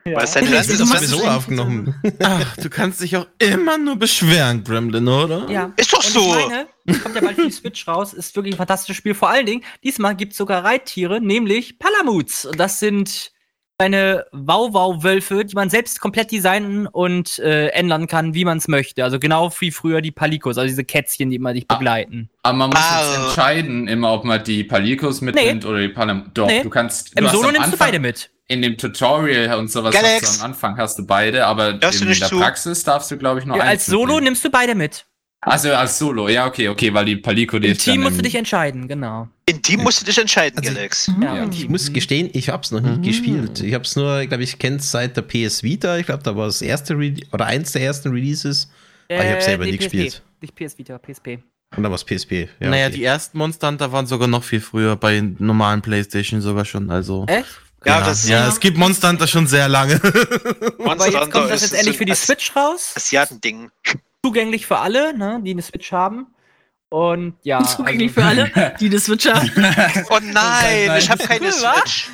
[0.06, 0.16] Ja.
[0.16, 1.94] Was Das Das ist sowieso aufgenommen.
[2.22, 5.48] Ach, du kannst dich auch immer nur beschweren, Gremlin, oder?
[5.50, 5.72] Ja.
[5.76, 6.36] Ist doch Und so.
[6.38, 6.68] ich meine,
[7.02, 9.14] kommt ja bald für die Switch raus, ist wirklich ein fantastisches Spiel.
[9.14, 12.44] Vor allen Dingen, diesmal gibt es sogar Reittiere, nämlich Palamuts.
[12.46, 13.32] Und das sind
[13.78, 19.02] kleine Wauwau-Wölfe, die man selbst komplett designen und äh, ändern kann, wie man es möchte.
[19.02, 21.74] Also genau wie früher die Palikos, also diese Kätzchen, die immer dich Ah.
[21.74, 22.30] begleiten.
[22.42, 23.24] Aber man muss jetzt Ah.
[23.26, 26.30] entscheiden, immer ob man die Palikos mitnimmt oder die Palam.
[26.34, 26.62] Doch, Nee.
[26.62, 27.10] du kannst.
[27.18, 28.30] Im du hast Solo am nimmst du Anfang- beide mit.
[28.46, 30.22] In dem Tutorial und sowas Galax.
[30.22, 32.38] hast du am Anfang hast du beide, aber du in nicht der zu?
[32.38, 34.24] Praxis darfst du, glaube ich, nur Ja, eins als Solo mitnehmen.
[34.24, 35.06] nimmst du beide mit.
[35.46, 38.22] Also als Solo, ja, okay, okay, weil die Paliko, die Im Team musst du im-
[38.24, 39.28] dich entscheiden, genau.
[39.46, 41.10] In Team musst du dich entscheiden, Also- Galax.
[41.20, 41.42] Ja, Ja.
[41.44, 43.60] im Ich muss gestehen, ich habe es noch nie gespielt.
[43.60, 45.98] Ich habe es nur, glaube ich, kenne seit der PS Vita.
[45.98, 48.70] Ich glaube, da war das erste Re oder eins der ersten Releases.
[49.10, 49.82] Aber ich habe selber Äh, nie PSP.
[49.90, 50.22] gespielt.
[50.40, 51.38] Nicht PS Vita, PSP.
[51.76, 52.48] Und dann war es PSP.
[52.60, 52.96] Ja, naja, okay.
[52.96, 57.26] die ersten Monster Hunter waren sogar noch viel früher, bei normalen Playstation sogar schon, also.
[57.26, 57.46] Echt?
[57.84, 59.96] Ja, ja, das ja, es gibt Monster Hunter schon sehr lange.
[60.02, 62.94] Aber Monster jetzt Hunter kommt das jetzt endlich für die Switch raus.
[62.96, 63.70] Asiatending.
[64.24, 66.28] Zugänglich für alle, ne, die eine Switch haben.
[66.88, 67.62] Und ja.
[67.76, 69.50] Zugänglich also, für alle, die das Switch haben.
[70.10, 71.52] Oh nein, ich habe keine?
[71.52, 72.08] Switch.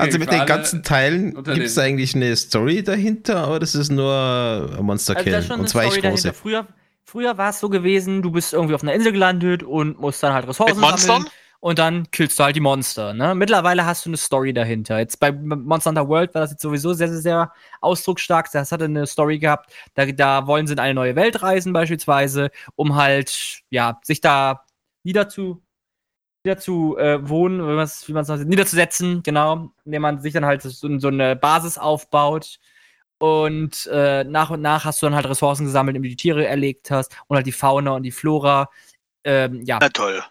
[0.00, 4.74] Also mit den ganzen Teilen gibt es eigentlich eine Story dahinter, oder das ist nur
[4.76, 5.42] ein Monster Also Kill?
[5.42, 6.30] schon Und eine zwar Story echt dahinter.
[6.30, 6.32] große.
[6.42, 6.66] Früher,
[7.04, 10.32] früher war es so gewesen, du bist irgendwie auf einer Insel gelandet und musst dann
[10.32, 11.08] halt Ressourcen Mit Monstern?
[11.22, 11.30] sammeln.
[11.66, 13.12] Und dann killst du halt die Monster.
[13.12, 13.34] Ne?
[13.34, 15.00] Mittlerweile hast du eine Story dahinter.
[15.00, 18.48] Jetzt bei Monster Hunter World war das jetzt sowieso sehr, sehr, sehr ausdrucksstark.
[18.52, 19.72] Das hatte eine Story gehabt.
[19.94, 24.64] Da, da wollen sie in eine neue Welt reisen, beispielsweise, um halt, ja, sich da
[25.02, 25.60] niederzu,
[26.44, 30.70] niederzu äh, wohnen, wie man es noch- niederzusetzen, genau, indem man sich dann halt so,
[30.70, 32.60] so eine Basis aufbaut.
[33.18, 36.46] Und äh, nach und nach hast du dann halt Ressourcen gesammelt, indem du die Tiere
[36.46, 38.70] erlegt hast und halt die Fauna und die Flora.
[39.24, 40.22] Ähm, ja, Na toll.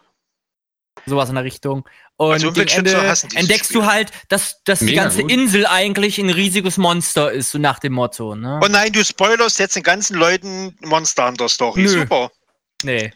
[1.04, 1.86] Sowas in der Richtung.
[2.16, 2.92] Und Also gegen Ende
[3.34, 3.82] entdeckst Spiel.
[3.82, 5.30] du halt, dass, dass die ganze gut.
[5.30, 8.34] Insel eigentlich ein riesiges Monster ist, so nach dem Motto.
[8.34, 8.58] Ne?
[8.62, 11.82] Oh nein, du spoilerst jetzt den ganzen Leuten Monster Hunter Story.
[11.82, 11.88] Nö.
[11.88, 12.30] Super.
[12.82, 13.12] nee.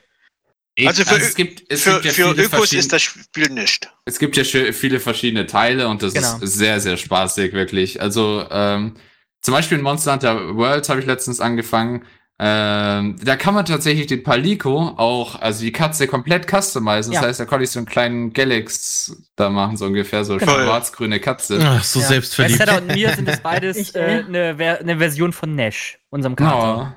[0.87, 3.91] Also für- es gibt, es Für, gibt ja für viele Ökos ist das Spiel nicht.
[4.07, 6.39] Es gibt ja viele verschiedene Teile und das Genau.
[6.39, 8.01] ist sehr, sehr spaßig, wirklich.
[8.01, 8.95] Also, ähm,
[9.43, 12.07] zum Beispiel in Monster Hunter World habe ich letztens angefangen.
[12.43, 17.13] Ähm, da kann man tatsächlich den Palico auch, also die Katze komplett customizen.
[17.13, 17.29] Das Ja.
[17.29, 20.53] heißt, da konnte ich so einen kleinen Galax da machen, so ungefähr, so Genau.
[20.55, 21.59] schwarz-grüne Katze.
[21.63, 22.07] Ach, so Ja.
[22.07, 22.59] selbstverliebt.
[22.59, 24.25] Bei Setter und mir sind es beides äh, äh.
[24.25, 26.95] eine, Ver eine Version von Nash, unserem Kater.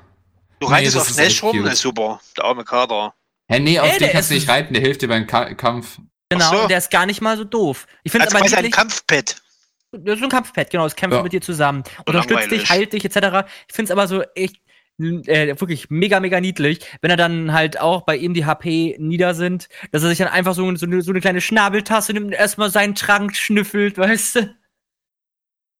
[0.60, 1.72] Du Nee, reitest das auf Nash rum, cute.
[1.72, 2.20] ist super.
[2.38, 3.12] Der arme Kater.
[3.50, 5.52] Hä, nee, auf Ey, den der kannst du nicht reiten, der hilft dir beim Ka
[5.52, 5.98] Kampf.
[6.30, 6.62] Genau, so.
[6.62, 7.86] und der ist gar nicht mal so doof.
[8.02, 9.36] Ich finde Also aber ein Kampfpad.
[9.92, 11.22] das ist ein Kampfpad, genau, es kämpft Ja.
[11.22, 11.82] mit dir zusammen.
[12.06, 13.46] Unterstützt dich, heilt dich, etc.
[13.68, 14.56] Ich finde es aber so echt
[14.98, 19.34] äh, wirklich mega, mega niedlich, wenn er dann halt auch bei ihm die HP nieder
[19.34, 22.32] sind, dass er sich dann einfach so, so, eine, so eine kleine Schnabeltasse nimmt und
[22.32, 24.54] erstmal seinen Trank schnüffelt, weißt du?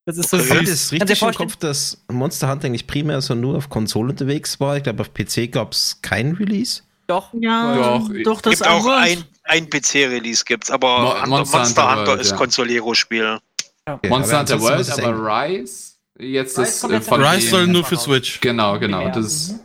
[0.06, 0.68] Das ist so ich süß.
[0.68, 4.60] das dir richtig im Kopf, dass Monster Hunter eigentlich primär so nur auf Konsole unterwegs
[4.60, 4.76] war?
[4.76, 6.82] Ich glaube, auf PC gab es keinen Release.
[7.06, 7.32] Doch.
[7.32, 11.90] Ja, Doch, doch, das gibt auch ein, ein PC-Release, gibt's, aber Mo- Monster Monster, Hunter
[11.96, 12.36] Hunter World, ist ja.
[12.36, 13.38] Consolero-Spiel.
[13.86, 17.66] Okay, Monster Hunter World, ist aber Rise, jetzt Rise ist äh, jetzt von Rise soll
[17.66, 18.04] nur für raus.
[18.04, 18.40] Switch.
[18.40, 19.02] Genau, genau.
[19.02, 19.10] Ja.
[19.10, 19.60] Das,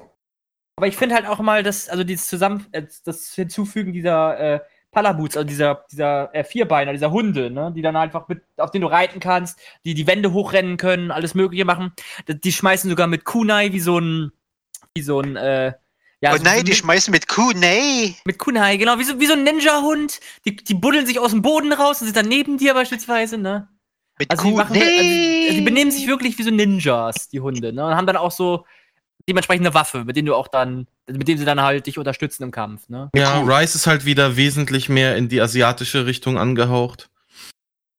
[0.75, 4.59] Aber ich finde halt auch mal, dass, also dieses Zusammen, äh, das Hinzufügen dieser äh,
[4.91, 8.81] Palabuts, also dieser, dieser äh, Vierbeiner, dieser Hunde, ne, die dann einfach mit, auf denen
[8.81, 11.93] du reiten kannst, die die Wände hochrennen können, alles Mögliche machen.
[12.27, 14.31] Die, schmeißen sogar mit Kunai wie so ein,
[14.95, 15.73] wie so ein, äh,
[16.21, 18.15] ja, oh so- nein, so die mit, schmeißen mit Kuh, nee.
[18.25, 20.19] mit Kunai, genau, wie so, wie so ein Ninja-Hund.
[20.45, 23.69] Die, die buddeln sich aus dem Boden raus und sind dann neben dir beispielsweise, ne?
[24.19, 27.85] Mit Also machen, also, also die benehmen sich wirklich wie so Ninjas, die Hunde, ne?
[27.85, 28.65] Und haben dann auch so
[29.27, 32.43] dementsprechend eine Waffe, mit denen du auch dann, mit dem sie dann halt dich unterstützen
[32.43, 33.09] im Kampf, ne?
[33.15, 37.09] Ja, Rise ist halt wieder wesentlich mehr in die asiatische Richtung angehaucht.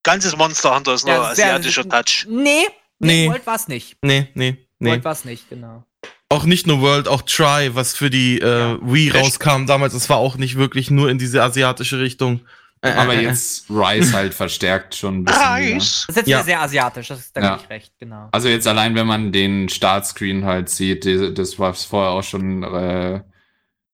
[0.03, 2.27] Ganzes Monster Hunter ist nur Ja, sehr- asiatischer Touch.
[2.29, 2.65] Nee,
[2.99, 3.29] nee, Nee.
[3.29, 3.97] World war's nicht.
[4.03, 4.91] Nee, nee, nee.
[4.91, 5.85] World war's nicht, genau.
[6.29, 8.79] Auch nicht nur World, auch Try, was für die äh, Ja.
[8.83, 9.17] Wii Echt?
[9.17, 12.41] rauskam damals, das war auch nicht wirklich nur in diese asiatische Richtung.
[12.83, 13.23] Äh, aber äh, äh.
[13.25, 15.43] jetzt Rise halt verstärkt schon ein bisschen.
[15.43, 16.05] Nice.
[16.07, 16.39] Das ist jetzt Ja.
[16.39, 17.61] wieder sehr asiatisch, das ist da Ja.
[17.63, 18.29] ich recht, genau.
[18.33, 22.63] Also jetzt allein, wenn man den Startscreen halt sieht, die, das war vorher auch schon
[22.63, 23.21] äh,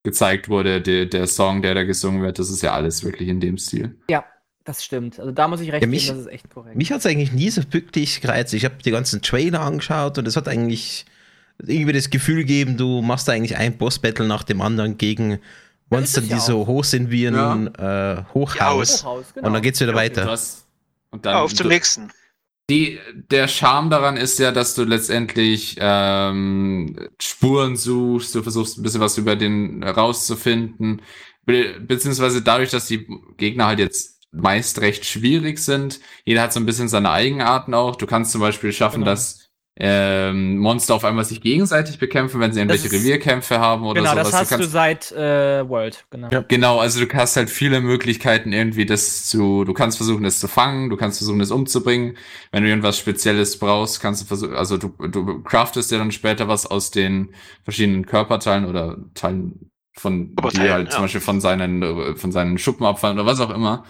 [0.04, 3.40] gezeigt wurde, der, der Song, der da gesungen wird, das ist ja alles wirklich in
[3.40, 3.96] dem Stil.
[4.64, 5.20] Das stimmt.
[5.20, 6.74] Also da muss ich recht Ja, geben, mich- das ist echt korrekt.
[6.76, 8.52] Mich hat es eigentlich nie so wirklich gereizt.
[8.52, 11.06] Ich habe die ganzen Trailer angeschaut und es hat eigentlich
[11.58, 15.38] irgendwie das Gefühl gegeben, du machst da eigentlich ein Boss-Battle nach dem anderen gegen
[15.90, 19.04] Monster, es die ja so hoch sind wie ein äh, Hochhaus.
[19.04, 20.26] Hochhaus, Und dann geht's wieder weiter.
[20.30, 20.66] hast,
[21.10, 22.10] und dann, Auf zum nächsten.
[22.68, 22.98] Die,
[23.30, 29.00] der Charme daran ist ja, dass du letztendlich ähm, Spuren suchst, du versuchst ein bisschen
[29.00, 31.02] was über den rauszufinden,
[31.44, 33.06] be beziehungsweise dadurch, dass die
[33.36, 37.94] Gegner halt jetzt meist recht schwierig sind, jeder hat so ein bisschen seine Eigenarten auch.
[37.94, 39.12] Du kannst zum Beispiel schaffen, Genau.
[39.12, 39.45] dass
[39.78, 44.12] ähm, Monster auf einmal sich gegenseitig bekämpfen, wenn sie irgendwelche ist- Revierkämpfe haben oder Genau,
[44.12, 44.30] sowas.
[44.30, 46.28] das hast du du, seit äh, World, genau.
[46.30, 46.44] Ja.
[46.48, 50.48] Genau, also du hast halt viele Möglichkeiten irgendwie das zu, du kannst versuchen, das zu
[50.48, 52.16] fangen, du kannst versuchen, das umzubringen.
[52.52, 56.48] Wenn du irgendwas Spezielles brauchst, kannst du versuchen, also du, du craftest dir dann später
[56.48, 60.92] was aus den verschiedenen Körperteilen oder Teilen von, die Oberteilen, halt ja.
[60.92, 63.84] zum Beispiel von seinen, von seinen Schuppen abfallen oder was auch immer.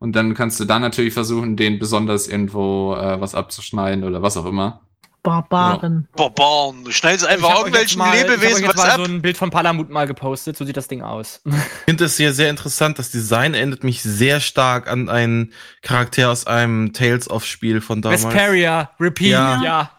[0.00, 4.36] Und dann kannst du dann natürlich versuchen, den besonders irgendwo äh, was abzuschneiden oder was
[4.36, 4.86] auch immer.
[5.22, 6.08] Barbaren.
[6.16, 6.84] Barbaren.
[6.84, 8.96] Du schneidest einfach irgendwelchen mal- ich hab euch Lebewesen jetzt was mal ab.
[8.96, 11.40] so ein Bild von Palamut mal gepostet, so sieht das Ding aus.
[11.44, 11.52] Ich
[11.86, 12.98] finde es sehr, sehr interessant.
[12.98, 15.52] Das Design erinnert mich sehr stark an einen
[15.82, 18.24] Charakter aus einem Tales of Spiel von damals.
[18.24, 19.62] Vesperia, Repeat, Ja.
[19.62, 19.90] ja.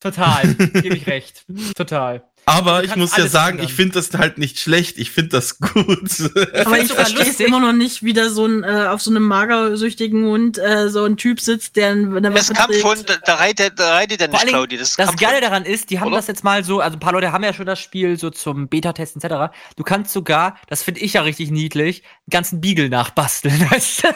[0.00, 1.44] Total, gebe ich recht.
[1.76, 2.22] Total.
[2.48, 3.66] Aber Du ich muss ja sagen, ändern.
[3.66, 4.98] ich finde das halt nicht schlecht.
[4.98, 5.76] Ich finde das gut.
[5.84, 9.10] Aber ich sogar verstehe es immer noch nicht, wie da so ein äh, auf so
[9.10, 13.28] einem magersüchtigen Hund äh, so ein Typ sitzt, der eine Das Waffe Kampfhund, trägt.
[13.28, 14.78] da, da reitet, da reitet er nicht, allen Dingen, Claudi.
[14.78, 15.16] Das, Das.
[15.16, 16.16] Geile daran ist, die haben Oder?
[16.16, 18.68] das jetzt mal so, also ein paar Leute haben ja schon das Spiel so zum
[18.68, 19.52] Beta-Test etc.
[19.76, 24.08] Du kannst sogar, das finde ich ja richtig niedlich, einen ganzen Beagle nachbasteln, weißt du?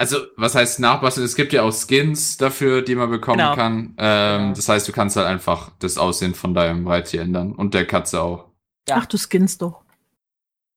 [0.00, 1.24] Also, was heißt nachbasteln?
[1.26, 3.54] Es gibt ja auch Skins dafür, die man bekommen Genau.
[3.56, 3.94] kann.
[3.98, 4.54] Ähm, Genau.
[4.54, 7.52] Das heißt, du kannst halt einfach das Aussehen von deinem Reittier ändern.
[7.52, 8.46] Und der Katze auch.
[8.88, 8.96] Ja.
[9.00, 9.82] Ach, du skinnst doch.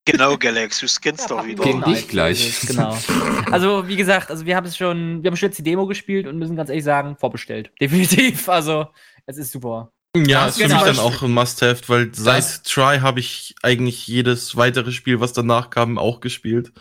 [0.06, 1.64] Genau, Galax, du scannst doch wieder.
[1.64, 2.62] Gegen dich gleich.
[2.68, 2.98] Genau.
[3.52, 6.26] Also, wie gesagt, also wir haben es schon, wir haben schon jetzt die Demo gespielt
[6.26, 7.70] und müssen ganz ehrlich sagen, vorbestellt.
[7.82, 8.48] Definitiv.
[8.50, 8.88] Also,
[9.26, 9.92] es ist super.
[10.16, 10.84] Ja, Das ist für genau.
[10.86, 15.20] mich dann auch ein Must-Have, weil seit Das- Try habe ich eigentlich jedes weitere Spiel,
[15.20, 16.72] was danach kam, auch gespielt.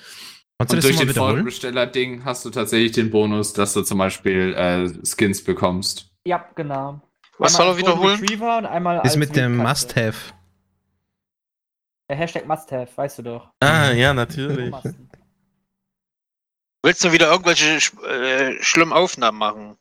[0.61, 1.15] Kannst Und das durch den?
[1.15, 6.11] Vorbesteller-Ding hast du tatsächlich den Bonus, dass du zum Beispiel äh, Skins bekommst.
[6.27, 7.01] Ja, genau.
[7.39, 8.21] Was Einmal soll er wiederholen?
[8.21, 9.57] Retriever und einmal als mit dem.
[9.57, 10.35] Must-Have.
[12.11, 13.49] Der Hashtag Must-Have, weißt du doch.
[13.61, 14.75] Ah, ja, natürlich.
[16.83, 19.77] Willst du wieder irgendwelche äh, schlimmen Aufnahmen machen?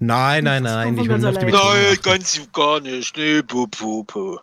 [0.00, 0.98] Nein, nein, nein.
[0.98, 3.16] Ich ganz Betonung Nein, ganz gar nicht.
[3.16, 4.38] Nee, puh, puh, puh.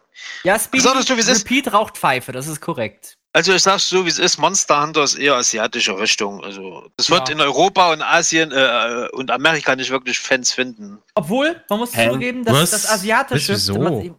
[0.46, 1.44] Ja, Sagst du, wie es ist?
[1.44, 3.18] Repeat raucht Pfeife, das ist korrekt.
[3.36, 6.44] Also ich sag's so, wie es ist, Monster Hunter ist eher asiatische Richtung.
[6.44, 7.34] Also das wird Ja.
[7.34, 11.00] in Europa und Asien äh, und Amerika nicht wirklich Fans finden.
[11.16, 12.12] Obwohl, man muss Hä?
[12.12, 12.72] zugeben, dass Was?
[12.72, 13.54] das asiatische.
[13.54, 14.16] Das wieso?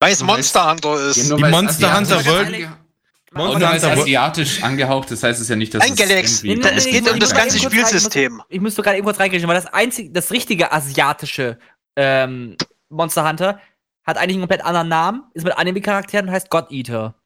[0.00, 1.28] Weil es Monster Hunter ist.
[1.28, 2.68] Die Monster Hunter World-
[3.32, 6.42] Monster Hunter World- asiatisch angehaucht, das heißt es ja nicht, dass Ein es Galax.
[6.44, 8.42] irgendwie- Nee, nee, Es geht um das ganze kurz rein- Spielsystem.
[8.48, 11.58] Ich muss sogar eben kurz reingreifen, weil das einzige, das richtige asiatische
[11.96, 12.56] ähm,
[12.90, 13.60] Monster Hunter
[14.06, 17.16] hat eigentlich einen komplett anderen Namen, ist mit Anime-Charakteren und heißt God Eater.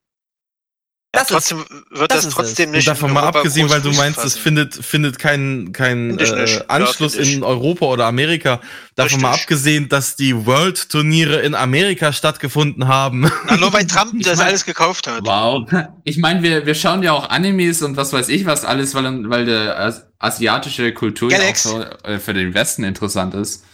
[1.14, 1.58] Das ist, trotzdem
[1.90, 2.88] wird das das, ist trotzdem Und nicht.
[2.88, 7.34] davon mal abgesehen, weil du meinst, es findet, findet keinen kein, äh, Ja, Anschluss ich.
[7.34, 8.60] in Europa oder Amerika.
[8.94, 9.42] Davon mal Richtig.
[9.44, 13.30] abgesehen, dass die World-Turniere in Amerika stattgefunden haben.
[13.46, 15.20] Na, nur weil Trump Ich das mein- alles gekauft hat.
[15.26, 15.68] Wow.
[16.04, 19.28] Ich meine, wir, wir schauen ja auch Animes und was weiß ich was alles, weil,
[19.28, 21.62] weil der as asiatische Kultur ja auch Galax.
[21.64, 23.64] so, äh, für den Westen interessant ist.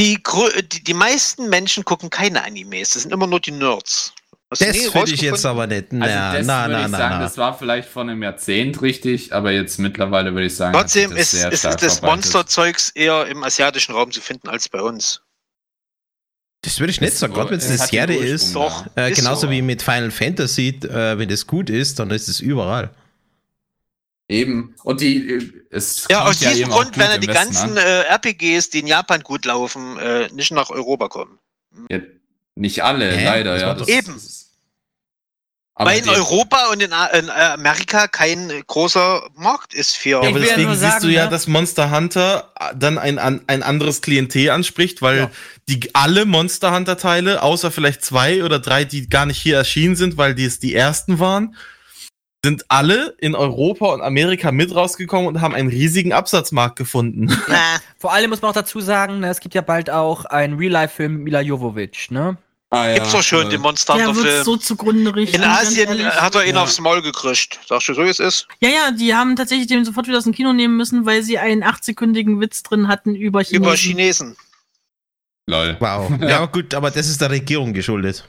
[0.00, 0.18] Die,
[0.72, 2.90] die, die meisten Menschen gucken keine Animes.
[2.94, 4.12] Das sind immer nur die Nerds.
[4.58, 5.92] Du Das finde ich jetzt aber nicht.
[5.92, 7.20] Also Na, das na, würde na, ich na, sagen, na.
[7.20, 11.32] das war vielleicht vor einem Jahrzehnt richtig, aber jetzt mittlerweile würde ich sagen, Trotzdem ist,
[11.32, 12.02] das sehr ist stark das.
[12.02, 15.22] Monsterzeugs eher im asiatischen Raum zu finden als bei uns.
[16.64, 17.32] Das würde ich nicht sagen.
[17.34, 18.60] Gerade wenn es eine Serie ist, ja.
[18.60, 18.86] Doch.
[18.96, 19.50] äh, Ist genauso so.
[19.50, 22.90] wie mit Final Fantasy, äh, wenn das gut ist, dann ist es überall.
[24.28, 24.74] Eben.
[24.84, 27.76] Und die, es Ja, aus diesem eben auch Grund werden die ganzen an.
[27.76, 31.38] äh, RPGs, die in Japan gut laufen, äh, nicht nach Europa kommen.
[31.90, 31.98] Ja,
[32.54, 33.24] nicht alle, Hä?
[33.24, 33.74] leider, Das ja.
[33.74, 34.14] Das Eben.
[34.14, 34.41] das ist-
[35.74, 40.22] aber Weil in Europa und in, äh, Amerika kein äh, großer Markt ist für.
[40.22, 41.30] Ja, aber ja deswegen nur siehst sagen, du ja, ne?
[41.30, 45.30] dass Monster Hunter dann ein, ein anderes Klientel anspricht, weil Ja.
[45.68, 49.96] die alle Monster Hunter Teile, außer vielleicht zwei oder drei, die gar nicht hier erschienen
[49.96, 51.56] sind, weil die es die ersten waren,
[52.44, 57.34] sind alle in Europa und Amerika mit rausgekommen und haben einen riesigen Absatzmarkt gefunden.
[57.48, 57.56] Na,
[57.98, 61.14] vor allem muss man auch dazu sagen, ne, es gibt ja bald auch einen Real-Life-Film
[61.14, 62.36] mit Mila Jovovich, ne?
[62.74, 64.44] Ah, ja, gibt's doch schon äh, den Monster wird Film.
[64.44, 65.36] so zugrunde richten.
[65.36, 66.62] in Asien hat er ihn Ja.
[66.62, 67.60] aufs Maul gekriegt.
[67.68, 68.48] Sagst du so, wie es ist?
[68.60, 71.38] Ja, ja, die haben tatsächlich den sofort wieder aus dem Kino nehmen müssen, weil sie
[71.38, 73.62] einen 8-sekündigen Witz drin hatten über Chinesen.
[73.62, 74.36] Über Chinesen.
[75.46, 75.76] Lol.
[75.80, 76.12] Wow.
[76.22, 78.26] ja, gut, aber das ist der Regierung geschuldet.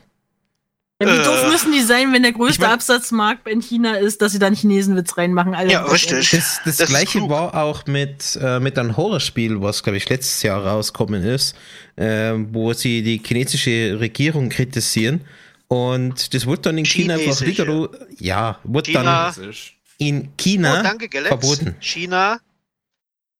[1.07, 1.23] Ja, wie Äh.
[1.23, 4.39] doof müssen die sein, wenn der größte Ich mein- Absatzmarkt in China ist, dass sie
[4.39, 5.53] da einen Chinesenwitz reinmachen?
[5.55, 6.31] Alter, Ja, richtig.
[6.31, 10.41] Das, das, Das gleiche war auch mit, äh, mit einem Horrorspiel, was, glaube ich, letztes
[10.43, 11.55] Jahr rausgekommen ist,
[11.95, 15.21] äh, wo sie die chinesische Regierung kritisieren.
[15.67, 17.89] Und das wurde dann in China einfach rigoros,
[18.19, 19.31] ja, wurde China.
[19.35, 19.53] dann
[19.97, 21.75] in China Oh, danke, verboten.
[21.79, 22.39] China.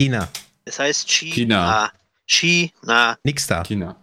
[0.01, 0.27] China,
[0.65, 1.33] Das heißt China.
[1.35, 1.91] China.
[2.25, 3.17] China.
[3.23, 3.63] nix da.
[3.63, 3.95] China.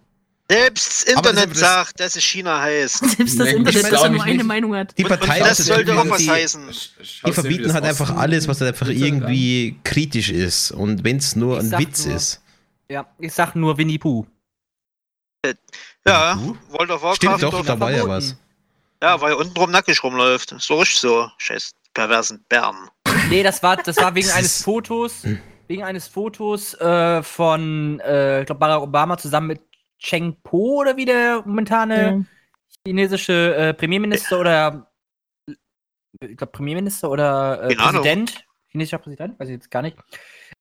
[0.53, 2.99] Selbst das Internet das- sagt, dass es China heißt.
[3.17, 4.45] Selbst das Nee, Internet, das glaub nur eine nicht.
[4.47, 4.97] Meinung hat.
[4.99, 6.63] Die Und, und Partei das sollte auch was heißen.
[7.27, 10.73] Die verbieten halt einfach alles, was halt einfach irgendwie kritisch ist.
[10.73, 12.41] Und wenn es nur Ich ein Witz nur- ist.
[12.91, 14.27] Ja, ich sag nur Winnie Pooh.
[16.07, 17.17] Ja, Uh, World of Warcraft.
[17.17, 18.37] Stimmt doch, da war ja was.
[19.03, 20.55] Ja, weil unten drum nackig rumläuft.
[20.59, 21.31] So richtig so.
[21.39, 22.77] Scheiß perversen Bären.
[23.29, 25.23] Nee, das war, das war wegen eines Fotos,
[25.69, 29.61] wegen eines Fotos äh, von, äh, ich glaube, Barack Obama zusammen mit
[30.01, 32.25] Cheng Po oder wie der momentane Ja.
[32.87, 34.91] chinesische äh, Premierminister oder
[36.21, 37.75] ich glaube Premierminister oder äh.
[37.75, 39.97] Präsident, chinesischer Präsident, weiß ich jetzt gar nicht,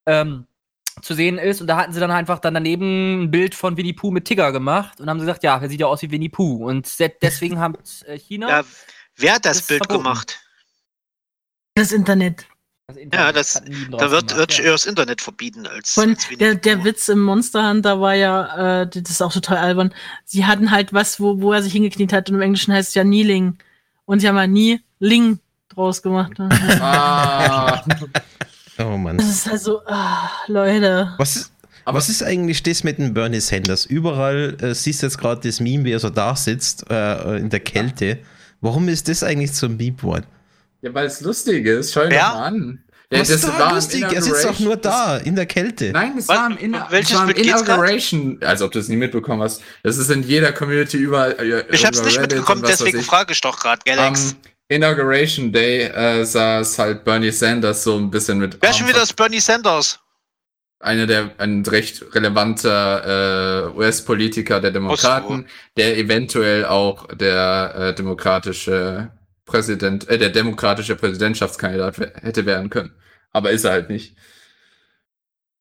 [0.05, 0.45] ähm,
[1.01, 1.61] zu sehen ist.
[1.61, 4.51] Und da hatten sie dann einfach dann daneben ein Bild von Winnie Pooh mit Tigger
[4.51, 6.67] gemacht und haben gesagt, ja, er sieht ja aus wie Winnie Pooh.
[6.67, 6.87] Und
[7.21, 7.75] deswegen haben
[8.05, 8.63] äh, China Ja,
[9.15, 10.03] wer hat das, Das Bild verboten.
[10.03, 10.39] gemacht?
[11.75, 12.45] Das Internet.
[12.93, 13.61] Das Ja, das-
[13.91, 14.63] Da wird, wird ja.
[14.65, 15.93] eher das Internet verbieten als.
[15.93, 16.83] Von, als der, der.
[16.83, 19.93] Witz im Monster Hunter war ja, äh, das ist auch total albern.
[20.25, 22.95] Sie hatten halt was, wo, wo er sich hingekniet hat und im Englischen heißt es
[22.95, 23.57] ja Kneeling.
[24.05, 26.33] Und sie haben ja nie Ling draus gemacht.
[26.39, 26.49] ne?
[26.81, 27.83] Ah,
[28.81, 29.17] Oh Mann.
[29.17, 31.13] Das ist also, ah, Leute.
[31.17, 31.51] Was ist,
[31.83, 33.85] Aber- was ist eigentlich das mit dem Bernie Sanders?
[33.85, 37.49] Überall äh, siehst du jetzt gerade das Meme, wie er so da sitzt äh, in
[37.49, 38.19] der Kälte.
[38.61, 40.25] Warum ist das eigentlich zum Meme geworden?
[40.81, 41.93] Ja, weil es lustig ist.
[41.93, 42.83] Schau ihn doch mal an.
[43.11, 44.03] Der, Was ist war lustig?
[44.03, 45.91] Er sitzt doch nur da, in der Kälte.
[45.91, 46.37] Nein, es Was?
[46.37, 47.35] war im, war?
[47.35, 49.63] Inauguration, als ob du es nie mitbekommen hast.
[49.81, 51.31] Das ist in jeder Community überall.
[51.39, 54.31] äh, Ich hab's über nicht Reddit mitbekommen, deswegen frage ich doch gerade, Galax.
[54.31, 58.59] Am Inauguration Day äh, saß halt Bernie Sanders so ein bisschen mit.
[58.61, 59.99] Wer schon wieder das Bernie Sanders?
[60.81, 65.45] einer der ein recht relevanter äh, US-Politiker der Demokraten,
[65.77, 69.11] der eventuell auch der äh, demokratische
[69.49, 72.93] Präsident, äh, der demokratische Präsidentschaftskandidat hätte werden können.
[73.31, 74.15] Aber ist er halt nicht.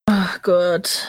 [0.06, 1.08] Ach Gott.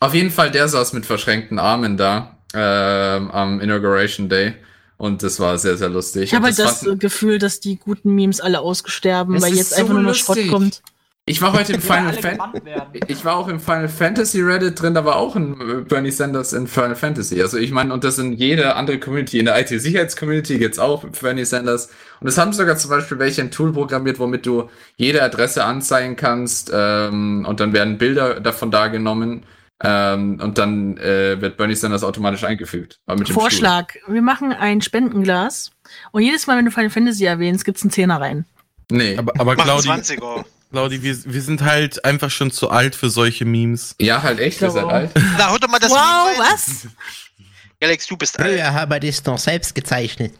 [0.00, 4.54] Auf jeden Fall, der saß mit verschränkten Armen da ähm, am Inauguration Day
[4.96, 6.24] und das war sehr, sehr lustig.
[6.24, 9.74] Ich habe halt das äh, Gefühl, dass die guten Memes alle ausgesterben, Es weil jetzt
[9.74, 10.14] einfach nur noch.
[10.14, 10.82] Schrott kommt.
[11.26, 13.00] Ich war heute im Final alle Fan gebannt werden.
[13.08, 16.52] Ich war auch im Final Fantasy Reddit drin, da war auch ein äh, Bernie Sanders
[16.52, 17.40] in Final Fantasy.
[17.40, 21.44] Also ich meine, und das in jede andere Community, in der IT-Sicherheitscommunity geht's auch Bernie
[21.44, 21.90] Sanders.
[22.20, 26.16] Und es haben sogar zum Beispiel welche ein Tool programmiert, womit du jede Adresse anzeigen
[26.16, 29.44] kannst ähm, und dann werden Bilder davon dargenommen
[29.82, 33.00] ähm, und dann äh, wird Bernie Sanders automatisch eingefügt.
[33.06, 33.94] Aber mit dem Vorschlag.
[34.06, 35.72] Wir machen ein Spendenglas
[36.12, 38.44] und jedes Mal, wenn du Final Fantasy erwähnst, gibt's einen Zehner rein.
[38.86, 38.98] Stuhl.
[38.98, 39.16] Nee.
[39.16, 40.44] Aber, aber Mach Claudi, 20er.
[40.74, 43.94] Claudi wir, wir sind halt einfach schon zu alt für solche Memes.
[44.00, 44.74] Ja, halt echt, ihr So.
[44.80, 45.10] seid alt.
[45.38, 46.88] Na, hol doch mal das wow, Meme was?
[47.80, 48.48] Galax, du bist alt.
[48.54, 50.34] Früher haben wir das noch selbst gezeichnet.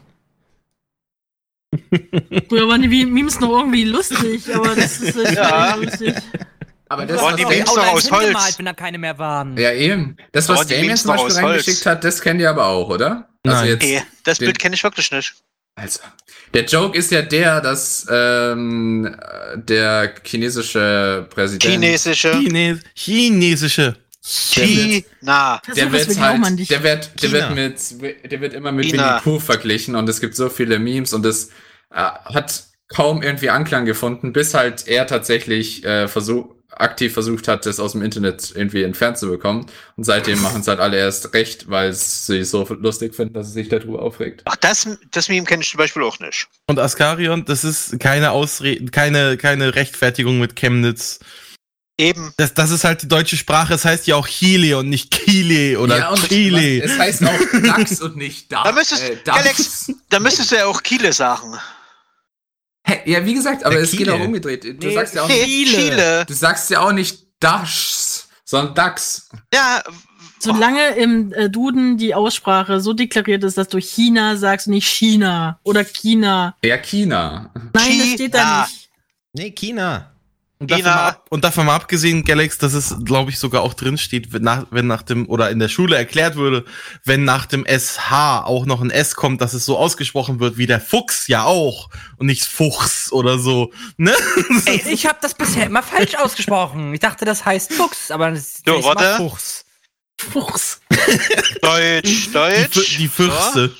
[2.49, 5.75] Früher waren die Memes noch irgendwie lustig, aber das ist äh, Ja.
[5.77, 6.15] nicht lustig.
[6.87, 8.23] Aber das, Waren was die Memes noch aus Holz?
[8.25, 9.57] hingemalt, wenn da keine mehr waren.
[9.57, 10.17] ja, eben.
[10.33, 13.27] Das, was die Damien zum noch Beispiel reingeschickt hat, das kennt ihr aber auch, oder?
[13.43, 13.67] Also Nein.
[13.69, 15.33] jetzt, Nee, das Bild kenne ich wirklich nicht.
[15.75, 15.99] Also,
[16.53, 19.15] der Joke ist ja der, dass ähm,
[19.55, 22.31] der chinesische Präsident, Chinesische.
[22.31, 23.95] Chines chinesische.
[24.23, 25.61] China.
[25.75, 28.91] Der wird halt, der wird, der wird mit, der wird immer mit.
[28.91, 31.49] Winnie Pooh verglichen und es gibt so viele Memes und es
[31.91, 37.65] äh, hat kaum irgendwie Anklang gefunden, bis halt er tatsächlich äh, versuch, aktiv versucht hat,
[37.65, 39.65] das aus dem Internet irgendwie entfernt zu bekommen.
[39.95, 43.47] Und seitdem machen es halt alle erst recht, weil sie es so lustig finden, dass
[43.47, 44.41] es sich darüber aufregt.
[44.45, 46.47] Ach, das, das Meme kenne ich zum Beispiel auch nicht.
[46.67, 51.19] Und Askarion, das ist keine Ausrede, keine, keine Rechtfertigung mit Chemnitz.
[51.97, 52.33] Eben.
[52.37, 53.73] Das, das ist halt die deutsche Sprache.
[53.73, 56.83] Es heißt ja auch Chile und nicht Chile oder und Chile.
[56.83, 58.63] es heißt auch Dax und nicht Dax.
[58.63, 59.37] Da müsstest, äh, Dax.
[59.37, 61.57] Galax, da müsstest du ja auch Kiele sagen.
[62.87, 64.63] Hä, ja, wie gesagt, aber Der es geht auch umgedreht.
[64.63, 65.71] Du Nee, sagst ja auch nicht, Chile.
[65.77, 66.25] Chile.
[66.27, 69.29] du sagst ja auch nicht Dax, sondern Dax.
[69.53, 69.81] Ja,
[70.37, 74.87] Solange im äh, Duden die Aussprache so deklariert ist, dass du China sagst und nicht
[74.87, 76.55] China oder China.
[76.63, 77.49] Ja, China.
[77.73, 78.65] Nein, das steht da China.
[78.67, 78.89] nicht.
[79.33, 80.11] Nee, China.
[80.57, 83.97] Und davon, ab, und davon mal abgesehen, Galax, dass es, glaube ich, sogar auch drin
[83.97, 86.63] steht, wenn nach, wenn nach dem, oder in der Schule erklärt würde,
[87.03, 90.65] wenn nach dem SH auch noch ein S kommt, dass es so ausgesprochen wird wie
[90.65, 93.73] der Fuchs ja auch und nicht Fuchs oder so.
[93.97, 94.15] Ne?
[94.65, 96.93] Ey, ich habe das bisher immer falsch ausgesprochen.
[96.93, 99.15] Ich dachte, das heißt Fuchs, aber das ist warte.
[99.17, 99.65] Fuchs.
[100.17, 100.79] Fuchs.
[101.61, 102.77] Deutsch, Die, Deutsch.
[102.77, 103.75] Fü- die Fürste.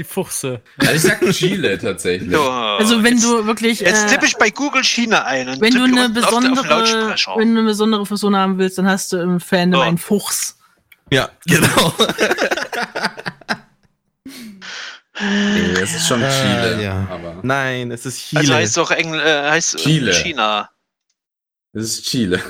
[0.00, 0.62] Die Fuchse.
[0.78, 2.32] Also ich sag Chile tatsächlich.
[2.32, 5.60] So, Also wenn jetzt, du wirklich, Jetzt äh, tippe ich bei Google China ein und
[5.60, 8.86] wenn du eine unten auf, auf besondere, wenn du eine besondere Person haben willst, dann
[8.88, 9.86] hast du im Fandom So.
[9.86, 10.56] einen Fuchs.
[11.10, 11.92] Ja, genau.
[15.20, 16.82] Nee, es ist schon Äh, Chile.
[16.82, 17.06] ja.
[17.10, 18.40] Aber Nein, es ist Chile.
[18.40, 20.14] Also heißt doch Engl äh, heißt äh, Chile.
[20.14, 20.70] China.
[21.74, 22.40] es ist Chile.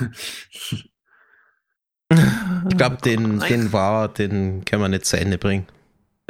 [2.69, 5.67] Ich glaube, den, den war, den können wir nicht zu Ende bringen.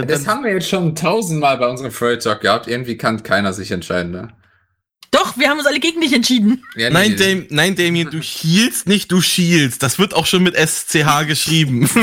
[0.05, 2.67] Das haben wir jetzt schon tausendmal bei unserem Furry Talk gehabt.
[2.67, 4.29] Irgendwie kann keiner sich entscheiden, ne?
[5.11, 6.63] Doch, wir haben uns alle gegen dich entschieden.
[6.77, 9.83] Ja, Nein, nee, Dam nein, Damien, du hielst nicht, du schielst.
[9.83, 11.89] Das wird auch schon mit SCH geschrieben.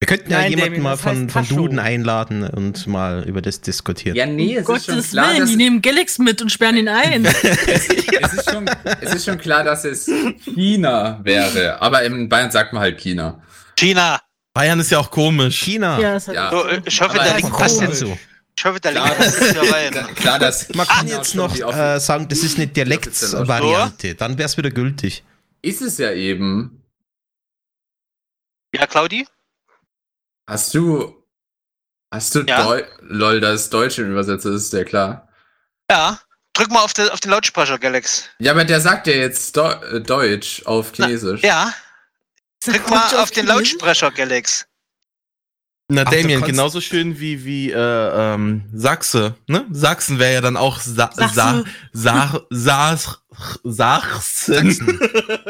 [0.00, 1.46] Wir könnten ja Nein, jemanden Damien, mal von, von.
[1.48, 4.16] Duden einladen und mal über das diskutieren.
[4.16, 6.76] Ja, nee, es ist schon Gottes klar, Willen, dass die nehmen Galax mit und sperren
[6.76, 7.24] ihn ein.
[7.66, 10.08] es, ist schon, es ist schon klar, dass es
[10.44, 11.82] China wäre.
[11.82, 13.42] Aber in Bayern sagt man halt China.
[13.78, 14.20] China.
[14.54, 15.60] Bayern ist ja auch komisch.
[15.60, 15.98] China.
[16.00, 16.50] ja, das Ja.
[16.50, 17.82] So, äh, ich hoffe, das passt cool.
[17.88, 18.02] jetzt.
[18.02, 18.18] Also,
[18.56, 19.92] Ich hoffe, der Link Klar, passt jetzt hier rein.
[20.16, 24.14] Klar, dass man kann jetzt noch äh, sagen, das ist eine Dialektsvariante.
[24.16, 25.22] Dann wäre es wieder gültig.
[25.62, 26.82] Ist es ja eben.
[28.74, 29.26] Ja, Claudi?
[30.48, 31.14] Hast du.
[32.12, 32.62] Hast du Ja.
[32.64, 35.28] Deu Lol, das Deutsche übersetzt, das ist ja klar.
[35.90, 36.18] Ja.
[36.54, 38.24] Drück mal auf, den- auf den Lautsprecher, Galax.
[38.40, 41.42] Ja, aber der sagt ja jetzt Deu äh, Deutsch auf Chinesisch.
[41.42, 41.72] Ja.
[42.72, 44.66] Drück mal auf den Lautsprecher, Galax.
[45.90, 49.64] Na, Ach, Damien, genauso schön wie, wie äh, ähm, Sachse, ne?
[49.70, 51.64] Sachsen wäre ja dann auch Sa Sa.
[51.92, 52.98] Sa Sa
[53.64, 55.00] Sachsen.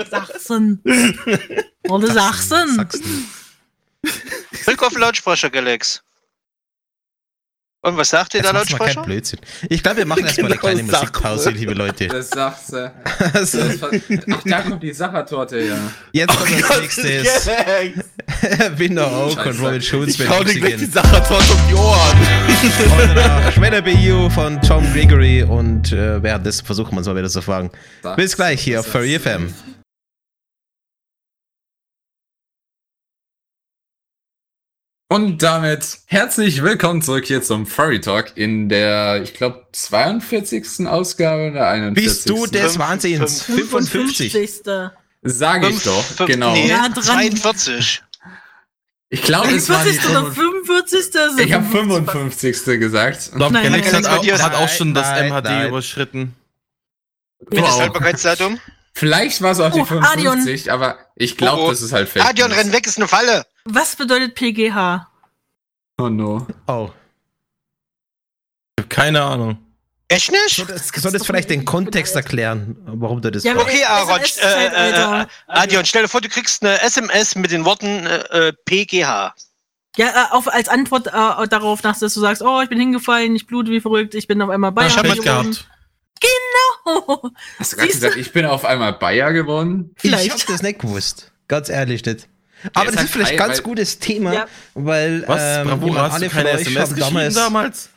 [0.09, 0.83] Sachsen.
[1.89, 2.77] Oder Sachsen.
[2.77, 3.29] Sachsen.
[4.65, 6.05] Drück auf den Lautsprecher, Galax.
[7.81, 9.03] Und was sagt mal kein Lautsprecher?
[9.03, 9.39] Blödsinn.
[9.69, 11.07] Ich glaube, wir machen erstmal eine Genau, kleine Sachse.
[11.07, 12.09] Musikpause, liebe Leute.
[12.09, 12.91] Das sagt sie.
[13.35, 15.77] Also, Ach, da kommt die Sachertorte, ja.
[16.13, 17.47] jetzt kommt als nächstes
[18.77, 19.61] Winter Oak und.
[19.61, 20.87] Robin Schulz Ich mit hau dir gleich die.
[20.87, 23.85] Sachertorte um die Ohren.
[23.85, 27.71] Be You von Tom Gregory und äh, währenddessen versuchen wir uns mal wieder zu fragen.
[28.17, 29.53] Bis gleich hier auf Furry FM.
[35.11, 40.87] Und damit herzlich willkommen zurück hier zum Furry Talk in der, ich glaube, 42.
[40.87, 42.05] Ausgabe oder 41.
[42.05, 43.43] Bist du des Wahnsinns?
[43.45, 44.33] 55.
[44.33, 44.93] 55.
[45.23, 46.53] Sage ich doch, genau.
[46.53, 47.03] Nee, Ja, dran.
[47.03, 48.03] 42.
[49.09, 50.11] Ich glaube, es war die 45.
[50.11, 51.47] oder 45.
[51.47, 52.79] Ich habe 55.
[52.79, 53.31] gesagt.
[53.31, 55.69] Ich glaube, Galax hat, auch- hat auch schon das Nein, MHD nein.
[55.69, 56.35] überschritten.
[57.49, 57.81] Welches Wow.
[57.81, 58.61] Haltbarkeitsdatum?
[58.93, 61.71] Vielleicht war es auch die Oh, 55, aber ich glaube, Oh, oh.
[61.71, 62.25] das ist halt fake.
[62.27, 63.47] Adion, renn weg, ist eine Falle.
[63.71, 65.07] Was bedeutet PGH?
[65.99, 66.47] Oh no.
[66.67, 66.91] Oh.
[68.79, 69.59] Ich hab keine Ahnung.
[70.11, 70.57] Echt nicht?
[70.57, 73.57] Soll das, soll das vielleicht den Kontext erklären, warum du das Ja?
[73.57, 77.51] Okay, Aaron, SMS äh, äh, äh, Adion, stell dir vor, du kriegst eine SMS mit
[77.51, 79.35] den Worten äh, äh, PGH.
[79.97, 81.11] Ja, äh, auf, als Antwort äh,
[81.49, 84.41] darauf, nach, dass du sagst, oh, ich bin hingefallen, ich blute wie verrückt, ich bin
[84.41, 85.23] auf einmal Bayern Ich hab geworden.
[85.23, 85.69] gehabt.
[86.87, 87.95] Oh, Hast du gerade du?
[87.95, 89.91] gesagt, ich bin auf einmal Bayer geworden?
[89.97, 90.31] Ich vielleicht.
[90.31, 91.33] hab das nicht gewusst.
[91.49, 92.29] Ganz ehrlich nicht.
[92.75, 94.47] Aber das halt ist vielleicht ein ganz gutes Thema, Ja.
[94.75, 95.41] weil Was?
[95.59, 97.91] ähm, Bravura, jemand- hast du alle von euch SMS haben geschrieben damals damals?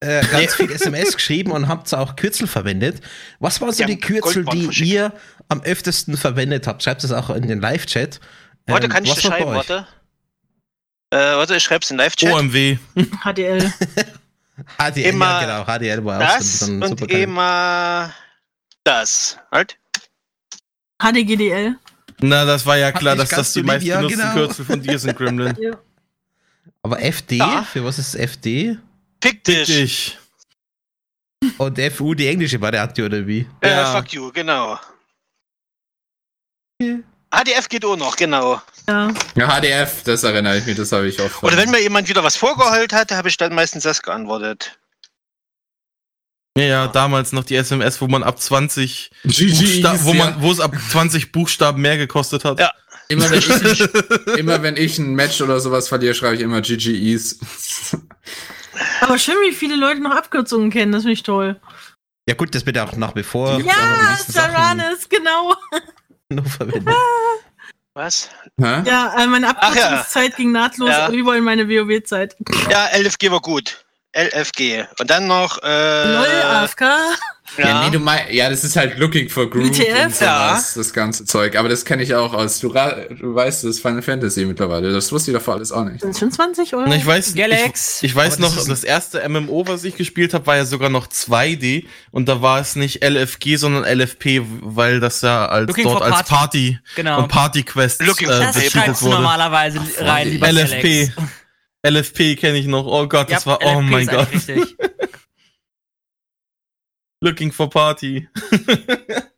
[0.00, 3.00] äh, ganz viel SMS geschrieben und habt auch Kürzel verwendet.
[3.40, 4.86] Was waren so Ja, die Kürzel, die verschickt.
[4.88, 5.12] ihr
[5.48, 6.82] am öftesten verwendet habt?
[6.82, 8.20] Schreibt es auch in den Live-Chat.
[8.66, 9.54] Warte, Ähm, kann ich das schreiben?
[9.54, 9.86] Warte.
[11.10, 12.32] Äh, warte, ich schreib's in Live-Chat.
[12.32, 12.78] OMW.
[13.24, 13.72] HDL.
[14.78, 15.78] HDL, Immer ja, genau.
[15.78, 17.22] HDL war auch das so ein und super geil.
[17.22, 18.12] immer
[18.84, 19.38] das.
[19.52, 19.76] Halt.
[21.02, 21.76] HDGDL.
[22.20, 24.32] Na, das war ja Hat klar, dass das die ja, meistgenutzten genau.
[24.32, 25.54] Kürzel von dir sind, Gremlin.
[25.60, 25.78] Ja.
[26.82, 27.62] Aber FD, Ja.
[27.64, 28.78] für was ist FD?
[29.22, 29.68] Fick dich.
[29.70, 30.18] Ich.
[31.58, 33.46] Und FU, die englische Variante, oder wie?
[33.60, 33.92] Äh, Ja.
[33.92, 34.78] fuck you, genau.
[36.80, 36.96] Ja.
[37.30, 38.62] HDF geht auch noch, genau.
[38.88, 39.12] Ja.
[39.34, 41.42] Ja, HDF, das erinnere ich mich, das habe ich auch.
[41.42, 44.78] Oder wenn mir jemand wieder was vorgeheult hat, habe ich dann meistens das geantwortet.
[46.56, 50.50] Ja, ja, damals noch die SMS, wo man ab 20 GGs, Buchsta wo man, wo
[50.50, 52.58] es ab 20 Buchstaben mehr gekostet hat.
[52.58, 52.72] Ja.
[53.08, 56.60] Immer wenn, ich ein, immer wenn ich ein Match oder sowas verliere, schreibe ich immer
[56.62, 57.38] GGEs.
[59.00, 61.60] Aber schön, wie viele Leute noch Abkürzungen kennen, das finde ich toll.
[62.28, 65.54] Ja gut, das wird ja auch nach wie vor Ja, Saranis, genau.
[66.30, 66.88] nur verwendet.
[67.94, 68.28] Was?
[68.60, 68.82] Hä?
[68.84, 69.84] Ja, äh, meine Ach ja.
[69.84, 71.08] Abkürzungszeit ging nahtlos Ja.
[71.10, 72.36] über in meine WoW-Zeit.
[72.70, 73.85] Ja, LFG war gut.
[74.16, 74.84] LFG.
[74.98, 76.82] Und dann noch, äh, LOL, AFK.
[77.58, 77.84] Ja, ja.
[77.84, 81.56] nee, du mein, ja, das ist halt Looking for Groove und sowas, das ganze Zeug.
[81.56, 84.92] Aber das kenne ich auch aus, du, du weißt, das ist Final Fantasy mittlerweile.
[84.92, 86.00] Das wusste ich davor alles auch nicht.
[86.00, 86.92] Sind schon 20 oder?
[86.94, 88.02] Ich weiß, Galax.
[88.02, 90.90] ich, ich weiß das noch, das erste MMO, was ich gespielt habe, war ja sogar
[90.90, 95.84] noch 2D und da war es nicht LFG, sondern LFP, weil das ja als Looking
[95.84, 97.22] dort als Party Genau.
[97.22, 99.14] und Party-Quest Looking äh, betitelt wurde.
[99.14, 101.12] normalerweise rein, lieber LFP.
[101.14, 101.32] Galax.
[101.88, 102.86] LFP kenne ich noch.
[102.86, 104.32] Oh Gott, das Ja, war, oh LFP mein ist Gott.
[104.32, 104.76] Richtig.
[107.22, 108.28] Looking for Party.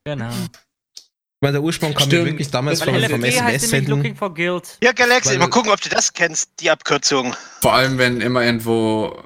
[0.04, 0.30] Genau.
[0.30, 2.24] Ich meine, der Ursprung kam ja Stimmt.
[2.30, 3.90] wirklich damals Weil vom, SMS-Senden.
[3.98, 4.78] Looking for Guild.
[4.82, 7.36] Ja, Galaxy, Weil- mal gucken, ob du das kennst, die Abkürzung.
[7.60, 9.22] Vor allem, wenn immer irgendwo,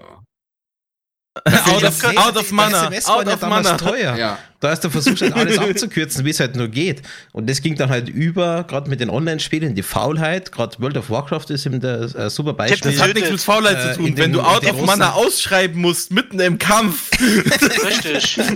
[1.47, 2.85] out, of, out of mana.
[2.89, 3.77] SMS Out of mana.
[3.77, 4.17] teuer.
[4.17, 4.39] ja.
[4.61, 7.03] Da hast du versucht, halt alles abzukürzen, wie es halt nur geht.
[7.33, 10.53] Und das ging dann halt über, gerade mit den Online-Spielen, die Faulheit.
[10.53, 12.93] Gerade World of Warcraft ist eben der äh, super Beispiel.
[12.93, 14.05] Das hat nichts mit Faulheit Äh, zu tun.
[14.09, 17.11] Wenn den- du out of mana ausschreiben musst, mitten im Kampf.
[17.21, 18.39] Richtig.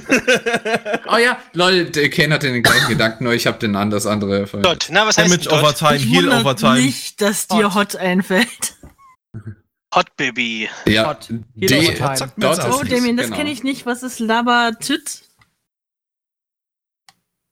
[1.09, 4.07] Oh ja, Leute, der Kane hat den gleichen Gedanken, nur ich habe den an das
[4.07, 4.45] andere.
[4.47, 4.87] Dot.
[4.91, 5.77] Na, was heißt Damage denn over Dot?
[5.79, 6.75] time, Ich heal wundert over time.
[6.81, 8.75] nicht, dass dir Hot einfällt.
[9.97, 10.69] Hot Baby.
[10.87, 11.31] Ja, Hot.
[11.57, 12.23] Ist
[12.63, 13.37] auch Oh, Damien, das genau.
[13.39, 13.87] kenne ich nicht.
[13.87, 15.23] Was ist Labatyt?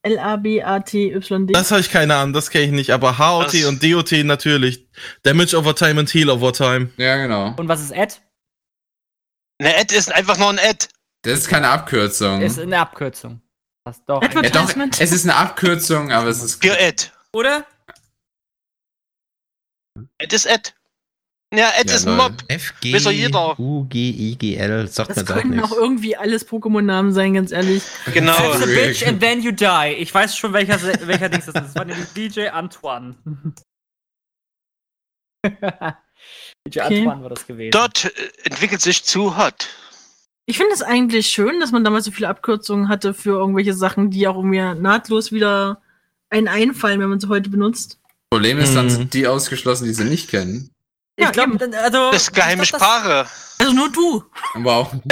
[0.03, 1.53] L-A-B-A-T-Y-D.
[1.55, 2.91] Das habe ich keine Ahnung, das kenne ich nicht.
[2.91, 4.87] Aber HOT Das- und DOT natürlich.
[5.23, 6.91] Damage over time und heal over time.
[6.99, 7.55] Ja, genau.
[7.57, 8.17] Und was ist Ad?
[9.59, 10.89] Eine Ad ist einfach nur ein Ad.
[11.23, 12.43] Das ist keine Abkürzung.
[12.43, 13.41] Ist eine Abkürzung.
[13.85, 14.23] Was doch.
[14.23, 16.63] Ja, doch, es ist eine Abkürzung, aber es ist.
[16.63, 17.11] Für Ad.
[17.33, 17.67] Oder?
[20.21, 20.75] Ad ist Ad.
[21.57, 22.17] Ja, Ad Ja, ist ein.
[22.17, 22.33] Mob.
[22.49, 23.59] FG, Weiß doch jeder.
[23.59, 27.83] U-G-I-G-L, sagt Das mir doch können auch irgendwie alles Pokémon-Namen sein, ganz ehrlich.
[28.13, 28.33] Genau.
[28.35, 29.95] That's a bitch and then you die.
[29.99, 31.65] Ich weiß schon, welcher, welcher Dings das ist.
[31.69, 33.15] Das war nämlich DJ Antoine.
[36.67, 36.99] DJ Okay.
[37.01, 37.71] Antoine war das gewesen.
[37.73, 38.11] Dot äh,
[38.45, 39.69] entwickelt sich zu hot.
[40.47, 44.11] Ich finde es eigentlich schön, dass man damals so viele Abkürzungen hatte für irgendwelche Sachen,
[44.11, 45.81] die auch mir nahtlos wieder
[46.31, 47.99] einen einfallen, wenn man sie heute benutzt.
[48.31, 48.91] Problem ist, dann Mhm.
[48.91, 50.71] sind die ausgeschlossen, die sie nicht kennen.
[51.17, 52.11] Ich Ja, glaube, also.
[52.11, 53.27] Das geheime Sprache.
[53.59, 54.25] Also nur du.
[54.55, 54.91] Wow.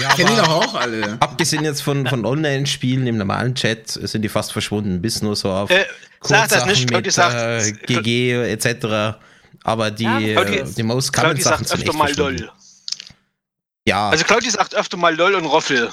[0.00, 1.18] Ja, Kennen die aber doch auch alle.
[1.20, 5.50] abgesehen jetzt von, von Online-Spielen im normalen Chat sind die fast verschwunden, bis nur so
[5.52, 5.84] auf Äh,
[6.22, 7.34] sag das nicht, Claudi mit sagt.
[7.36, 9.18] äh, GG etc.
[9.62, 12.32] Aber die, Ja, Claudi- äh, die most Claudi common Sachen sagt sind öfter echt mal.
[12.32, 12.50] LOL.
[13.86, 15.90] Ja, Also Claudi sagt öfter mal LOL und Roffel.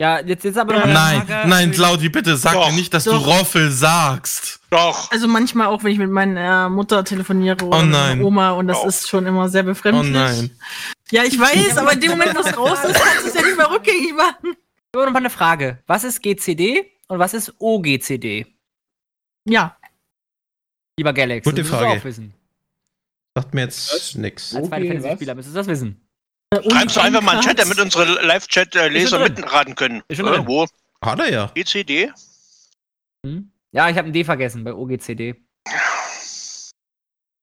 [0.00, 1.48] Ja, jetzt, jetzt aber noch eine Nein, Frage.
[1.48, 3.12] nein, Claudi, bitte sag Doch, mir nicht, dass doch.
[3.12, 4.58] du Roffel sagst.
[4.70, 5.10] Doch.
[5.12, 8.16] Also manchmal auch, wenn ich mit meiner Mutter telefoniere oder Oh mit nein.
[8.18, 8.88] meiner Oma und das Oh.
[8.88, 10.12] ist schon immer sehr Oh befremdlich.
[10.12, 10.50] nein.
[11.12, 13.42] Ja, ich weiß, aber in dem Moment, wo es raus ist, kannst du es ja
[13.42, 14.56] nicht mehr rückgängig machen.
[14.56, 15.78] Ich habe noch mal eine Frage.
[15.86, 18.46] Was ist GCD und was ist OGCD?
[19.48, 19.76] Ja,
[20.96, 21.44] Lieber Galax.
[21.44, 22.00] Gute Frage.
[22.00, 22.34] auch wissen.
[23.36, 24.54] sagt mir jetzt nix.
[24.54, 25.14] Als Final Fantasy?
[25.16, 26.03] Spieler müsstest du das wissen.
[26.62, 29.34] Schreibst du einfach mal einen Chat, damit uns unsere Live-Chat-Leser drin.
[29.34, 30.02] mitraten können.
[30.08, 30.66] Äh, wo?
[31.02, 31.50] Hat er ja.
[31.54, 32.10] GCD?
[33.24, 33.50] Hm?
[33.72, 35.34] Ja, ich habe ein D vergessen bei OGCD.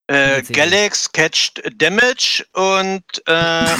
[0.07, 0.41] Äh.
[0.43, 3.65] Galax catched Damage und äh,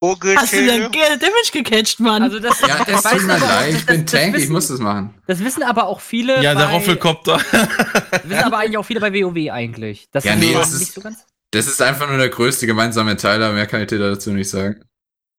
[0.00, 2.22] Hast du denn Damage gecatcht, Mann?
[2.22, 3.72] Also das, Ja, das weiß tut mir leid.
[3.74, 5.12] das- Ich bin das Tank, ich muss das machen.
[5.26, 6.40] Das wissen aber auch viele.
[6.40, 7.40] Ja, der Roffelkopter.
[7.50, 10.08] Das wissen aber eigentlich auch viele bei WoW eigentlich.
[10.12, 11.24] Das Ja, ist nee, das nicht ist- so ganz.
[11.52, 14.84] Das ist einfach nur der größte gemeinsame Teiler, mehr kann ich dir dazu nicht sagen.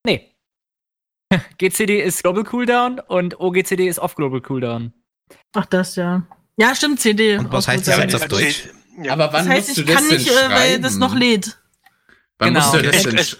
[0.05, 0.33] Nee.
[1.59, 4.93] GCD ist Global Cooldown und OGCD ist Off Global Cooldown.
[5.53, 6.23] Ach, das ja.
[6.57, 7.37] Ja, stimmt, CD.
[7.37, 8.69] Und was heißt das Ja, jetzt auf Deutsch?
[9.01, 9.13] Ja.
[9.13, 10.99] Aber Das wann heißt, musst du ich das kann denn nicht, äh, weil das schreiben?
[10.99, 11.57] noch lädt.
[12.39, 12.59] Wann Genau.
[12.65, 13.37] musst du das Es- denn es-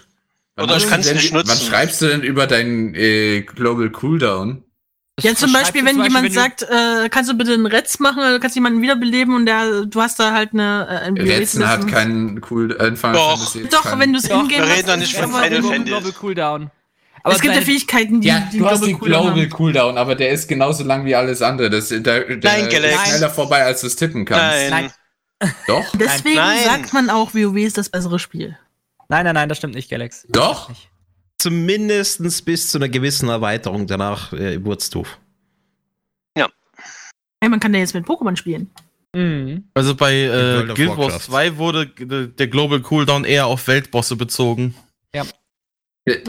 [0.56, 1.66] wann oder ich kann's denn- nicht Wann nutzen.
[1.66, 4.64] schreibst du denn über deinen äh, Global Cooldown?
[5.22, 8.18] Ja, zum Beispiel, wenn zum jemand Beispiel, sagt, äh, kannst du bitte einen Retz machen,
[8.20, 11.66] oder du kannst jemanden wiederbeleben und der, du hast da halt eine, äh, ein Retzen
[11.68, 13.38] hat keinen Cool äh, Final Doch.
[13.38, 15.60] Fantasy Doch, wenn du es in-game wir reden doch hast, nicht ist von aber- Final
[15.60, 15.90] Global, Fantasy.
[16.00, 16.70] Global Cooldown.
[17.22, 19.48] Aber Es gibt ja Fähigkeiten, die, Ja, die du hast Global den Cooldown Global.
[19.48, 21.68] Cooldown, aber der ist genauso lang wie alles andere.
[21.70, 23.08] Das, der, der Nein, ist Galax.
[23.10, 24.70] schneller vorbei, als du es tippen kannst.
[24.70, 24.90] Nein.
[25.66, 25.84] Doch?
[25.94, 26.58] Deswegen Nein.
[26.64, 28.56] sagt man auch, WoW ist das bessere Spiel.
[29.08, 30.26] Nein, nein, nein, das stimmt nicht, Galax.
[30.28, 30.68] Doch?
[30.68, 30.89] Nicht.
[31.40, 33.86] Zumindest bis zu einer gewissen Erweiterung.
[33.86, 35.18] Danach äh, wurde es doof.
[37.42, 38.70] Hey, man kann ja jetzt mit Pokémon spielen.
[39.16, 39.64] Mhm.
[39.72, 41.20] Also bei äh, Guild Wars Warcraft.
[41.24, 44.74] 2 wurde g- der Global Cooldown eher auf Weltbosse bezogen.
[45.14, 45.24] Der,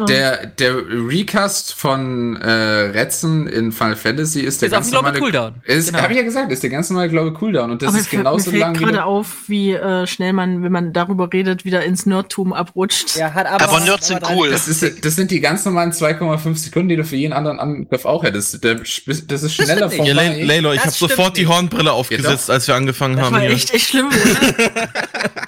[0.08, 5.18] der, der Recast von äh, Retzen in Final Fantasy ist der Ist ganz normale.
[5.20, 5.56] Cooldown.
[5.66, 6.04] Ist, Genau.
[6.04, 7.72] Hab ich ja gesagt, ist der ganz normale Global Cooldown.
[7.72, 8.92] Und das Aber ist mir, genauso mir lang fällt wie.
[8.94, 13.16] gerade auf, wie äh, schnell man, wenn man darüber redet, wieder ins Nerdtum abrutscht.
[13.16, 14.50] Ja, hat aber, Aber Nerds sind cool.
[14.52, 18.04] Das, ist, das sind die ganz normalen 2,5 Sekunden, die du für jeden anderen Angriff
[18.06, 18.62] auch hättest.
[18.64, 19.80] Der, das ist schneller.
[19.80, 20.12] Ja, vorbei.
[20.12, 21.50] Lay- Laylo, ich Das habe sofort die nicht.
[21.50, 23.52] Hornbrille aufgesetzt, als wir angefangen Das haben war hier.
[23.52, 24.08] echt, echt schlimm.
[24.08, 24.90] Oder?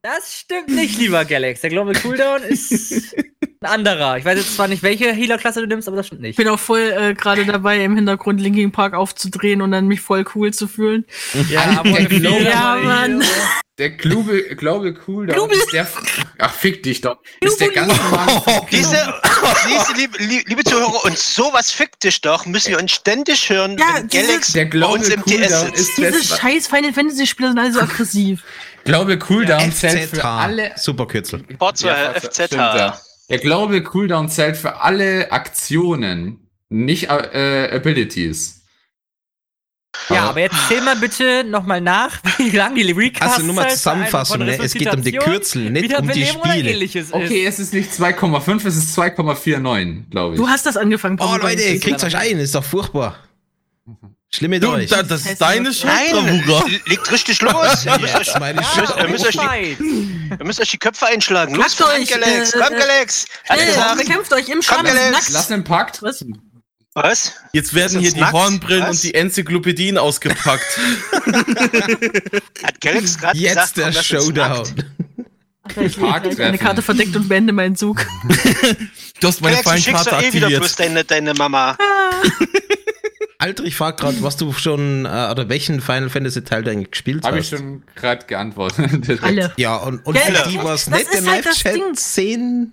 [0.00, 1.60] Das stimmt nicht, lieber Galax.
[1.60, 3.14] Der Global Cooldown ist.
[3.60, 4.16] ein anderer.
[4.18, 6.36] Ich weiß jetzt zwar nicht, welche Healer-Klasse du nimmst, aber das stimmt Ich nicht.
[6.36, 10.24] bin auch voll äh, gerade dabei, im Hintergrund Linkin Park aufzudrehen und dann mich voll
[10.34, 11.04] cool zu fühlen.
[11.50, 13.22] Ja, Der Glaube, Ja, Mann.
[13.78, 15.86] der Glaube, Glaube Cooldown Glaube- ist der.
[16.38, 17.18] Ach, fick dich doch.
[17.40, 17.92] Ist der ganz.
[18.70, 19.14] Diese,
[19.66, 23.86] diese liebe, liebe, Zuhörer, und sowas fickt dich doch, müssen wir uns ständig hören, Ja,
[23.94, 25.78] wenn diese- Galax Der bei Glaube uns im TS Cooldown sitzt.
[25.80, 26.38] ist Diese das.
[26.38, 28.42] scheiß Final Fantasy Spiele sind alle so aggressiv.
[28.84, 30.38] Glaube Cooldown zählt für FZH.
[30.42, 30.72] alle.
[30.76, 31.44] Super Kürzel.
[31.58, 33.00] Forza Ja, FZH.
[33.28, 38.58] Der Glaube Cooldown zählt für alle Aktionen, nicht äh, Abilities.
[40.10, 43.70] Ja, aber jetzt zähl mal bitte nochmal nach, wie lang die Recast Also nur mal
[43.70, 44.58] Zusammenfassung, ne?
[44.58, 46.88] es geht um die Kürzel, nicht um die Spiele.
[47.10, 50.40] Okay, es ist nicht 2,5, es ist 2,49, glaube ich.
[50.40, 51.36] Du hast das angefangen, Oh.
[51.36, 53.16] Leute, kriegt euch ein, ist doch furchtbar.
[54.30, 54.90] Schlimm mit Du, euch.
[54.90, 56.66] da, das ist deine Schuld, Nein, Bravura.
[56.86, 57.84] liegt richtig los.
[57.86, 58.60] Ihr müsst, euch, meine.
[58.60, 61.54] Ja, ihr müsst euch die- ihr müsst euch die Köpfe einschlagen.
[61.54, 63.26] Los, komm, euch, Galax, äh, komm, äh, Galax.
[63.48, 65.30] Gesagt, bekämpft euch im nackt.
[65.30, 66.02] Lass einen Pakt.
[66.02, 66.22] Was?
[66.92, 67.32] was?
[67.54, 68.32] Jetzt werden hier die nackt?
[68.34, 68.96] Hornbrillen Was?
[68.96, 70.78] und die Enzyklopädien ausgepackt.
[72.62, 74.02] Hat Galax gerade gesagt, Jetzt der komm.
[74.02, 74.84] Showdown.
[75.70, 76.58] Ich leg Park gleich eine treffen.
[76.58, 78.04] Karte verdeckt und beende meinen Zug.
[79.20, 80.60] Du hast meine Galax, du schickst Feinkarte doch eh wieder aktiviert.
[80.60, 81.76] bloß deine, deine Mama.
[83.40, 86.90] Alter, ich frag gerade, was du schon, äh, oder welchen Final Fantasy Teil du eigentlich
[86.90, 87.58] gespielt Habe ich hast.
[87.60, 89.18] schon gerade geantwortet.
[89.22, 89.52] Alle.
[89.56, 91.72] Ja, und, und Gell, für die, was das nicht im ist halt das Ding.
[91.76, 92.72] Live-Chat sehen,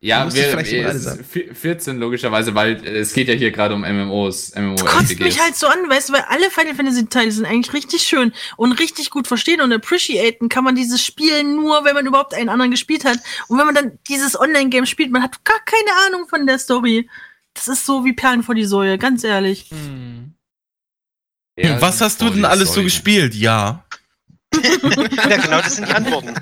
[0.00, 1.24] Ja, Muss ich wir, es alle ist sagen.
[1.32, 5.40] vi- 14 logischerweise, weil äh, es geht ja hier gerade um MMOs, MMO kotzt mich
[5.40, 8.72] halt so an, weißt du, weil alle Final Fantasy Teile sind eigentlich richtig schön und
[8.72, 12.72] richtig gut verstehen und appreciaten kann man dieses Spiel nur, wenn man überhaupt einen anderen
[12.72, 13.20] gespielt hat.
[13.48, 17.08] Und wenn man dann dieses Online-Game spielt, man hat gar keine Ahnung von der Story.
[17.54, 19.70] Das ist so wie Perlen vor die Säue, ganz ehrlich.
[19.70, 20.34] Hm.
[21.78, 23.34] Was hast du denn alles so gespielt?
[23.34, 23.84] Ja.
[24.54, 26.34] Ja, genau, das sind die Antworten.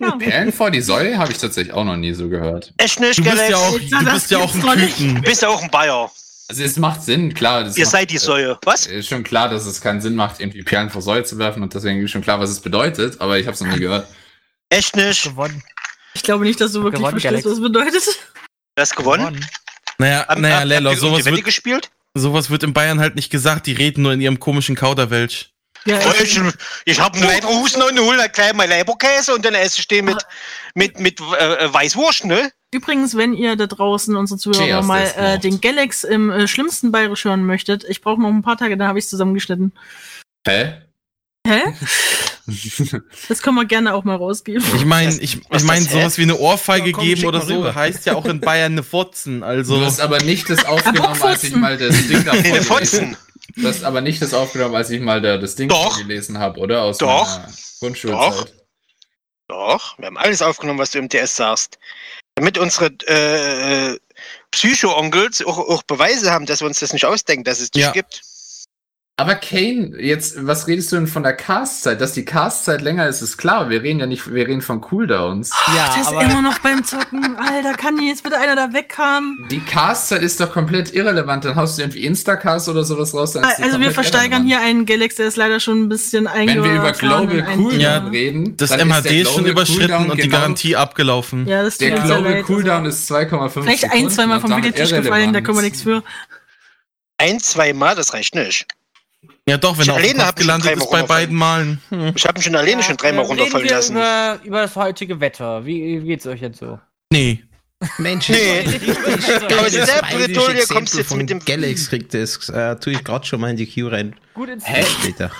[0.00, 0.10] Ja.
[0.16, 2.72] Perlen vor die Säule habe ich tatsächlich auch noch nie so gehört.
[2.78, 4.78] Echt nicht, Du bist ja auch, du bist ja auch ein.
[4.78, 5.14] Küken.
[5.16, 6.10] Du bist ja auch ein Bayer.
[6.48, 7.64] Also es macht Sinn, klar.
[7.64, 8.58] Das Ihr macht, seid die Säue.
[8.64, 8.86] Was?
[8.86, 11.72] Ist schon klar, dass es keinen Sinn macht, irgendwie Perlen vor Säule zu werfen und
[11.74, 14.08] deswegen ist schon klar, was es bedeutet, aber ich habe es noch nie gehört.
[14.68, 15.22] Echt nicht?
[15.22, 15.62] Gewonnen.
[16.14, 17.46] Ich glaube nicht, dass du wirklich Gewonnen, verstehst, Galax.
[17.46, 18.02] was es bedeutet.
[18.74, 19.46] Du hast gewonnen?
[20.02, 21.90] Naja, Hab- naja, ihr sowas wird, gespielt?
[22.14, 23.66] sowas wird in Bayern halt nicht gesagt.
[23.66, 25.50] Die reden nur in ihrem komischen Kauderwelsch.
[25.84, 26.40] Ja, ich
[26.84, 30.18] ich habe einen Leberhusten und hole gleich mal Leberkäse und dann esse ich den mit,
[30.74, 32.52] mit, mit äh, Weißwurst, ne?
[32.72, 36.92] Übrigens, wenn ihr da draußen, unsere Zuhörer, Cheers, mal äh, den Galax im äh, schlimmsten
[36.92, 39.72] Bayerisch hören möchtet, ich brauche noch ein paar Tage, dann habe ich es zusammengeschnitten.
[40.46, 40.82] Hä?
[41.46, 41.62] Hä?
[43.28, 44.64] Das können wir gerne auch mal rausgeben.
[44.74, 47.54] Ich meine, ich, was ich meine, sowas wie eine Ohrfeige Ja, komm, geben oder so
[47.58, 47.74] rüber.
[47.74, 49.42] heißt ja auch in Bayern eine Fotzen.
[49.42, 53.16] Also, Du hast aber nicht das aufgenommen, als ich mal das Ding da Eine Fotzen.
[53.56, 55.98] Du hast aber nicht das aufgenommen, als ich mal da das Ding Doch.
[55.98, 56.82] gelesen habe, oder?
[56.82, 57.40] Aus Doch.
[57.80, 58.52] Grundschulzeit.
[59.48, 61.78] Doch, wir haben alles aufgenommen, was du im TS sagst.
[62.34, 63.98] Damit unsere äh, äh,
[64.52, 67.90] Psycho-Onkels auch, auch Beweise haben, dass wir uns das nicht ausdenken, dass es dich Ja.
[67.92, 68.22] gibt.
[69.22, 72.00] Aber Kane, jetzt, was redest du denn von der Castzeit?
[72.00, 73.70] Dass die Castzeit länger ist, ist klar.
[73.70, 75.50] Wir reden ja nicht, wir reden von Cooldowns.
[75.76, 77.36] Ja, der ist aber immer noch beim Zocken.
[77.36, 79.46] Alter, kann jetzt bitte einer da wegkommen?
[79.48, 81.44] Die Castzeit ist doch komplett irrelevant.
[81.44, 83.36] Dann haust du irgendwie Instacast oder sowas raus.
[83.36, 84.48] Also wir versteigern irrelevant.
[84.48, 87.80] hier einen Galax, der ist leider schon ein bisschen Wenn wir über Global ein Cooldown
[87.80, 90.74] Ja, reden, das dann ist MHD der ist schon überschritten Cooldown und die genau- Garantie
[90.74, 91.46] abgelaufen.
[91.46, 92.44] Ja, das tut Der Global leid.
[92.44, 95.82] Cooldown ist 2,5 Vielleicht ein, Sekunden zweimal und vom Videotisch gefallen, da können wir nichts
[95.82, 96.02] für.
[97.18, 98.66] Ein, zwei Mal, das reicht nicht.
[99.48, 101.80] Ja doch, wenn Ich er auf dem Kopf mich gelandet ist bei beiden Malen.
[101.90, 102.12] Hm.
[102.14, 103.92] Ich habe ihn schon alleine schon dreimal runterfallen reden wir lassen.
[103.96, 105.64] Über, über das heutige Wetter.
[105.64, 106.78] Wie, wie geht's euch jetzt so?
[107.12, 107.42] Nee.
[107.98, 108.60] Mensch, Nee.
[108.60, 113.02] Aber bayerische Bretouille kommst Exempel jetzt von mit dem- Galax kriegt das, äh, tue ich
[113.02, 114.14] gerade schon mal in die Queue rein.
[114.34, 114.84] Gut ins Hä?
[114.84, 115.32] Später.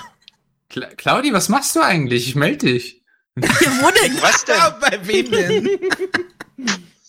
[0.68, 2.26] Cla Claudi, was machst du eigentlich?
[2.28, 3.02] Ich melde dich.
[3.40, 3.48] Ja,
[3.80, 4.14] wo denn?
[4.22, 4.56] Was denn?
[4.80, 5.64] bei wem denn?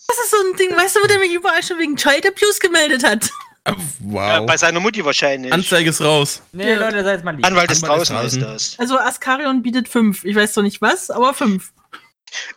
[0.06, 2.60] Das ist so ein Ding, weißt du, wo der mich überall schon wegen Child Abuse
[2.60, 3.28] gemeldet hat?
[3.66, 4.46] Ja, wow.
[4.46, 5.52] bei seiner Mutti wahrscheinlich.
[5.52, 6.42] Anzeige ist raus.
[6.52, 6.78] Nee, Ja.
[6.80, 7.46] Leute, seid mal lieb.
[7.46, 8.52] Anwalt ist Anwalt ist draußen, ist draußen.
[8.52, 8.78] das.
[8.78, 10.24] Also Askarion bietet fünf.
[10.24, 11.72] Ich weiß doch nicht was, aber fünf.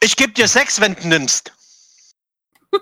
[0.02, 1.54] Ich geb dir sechs, wenn du nimmst.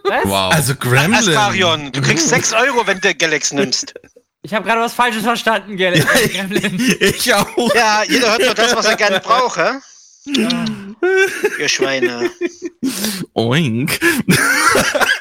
[0.03, 0.25] Was?
[0.25, 0.51] Wow.
[0.53, 1.13] Also Gremlin.
[1.19, 3.93] Askarion, du kriegst sechs Euro, wenn du Galax nimmst.
[4.41, 5.93] Ich habe gerade was Falsches verstanden, Gell.
[6.99, 7.75] ich auch.
[7.75, 9.71] Ja, jeder hört nur das, was er gerne braucht, hä?
[11.59, 12.31] Ihr Schweine.
[13.33, 13.99] Oink.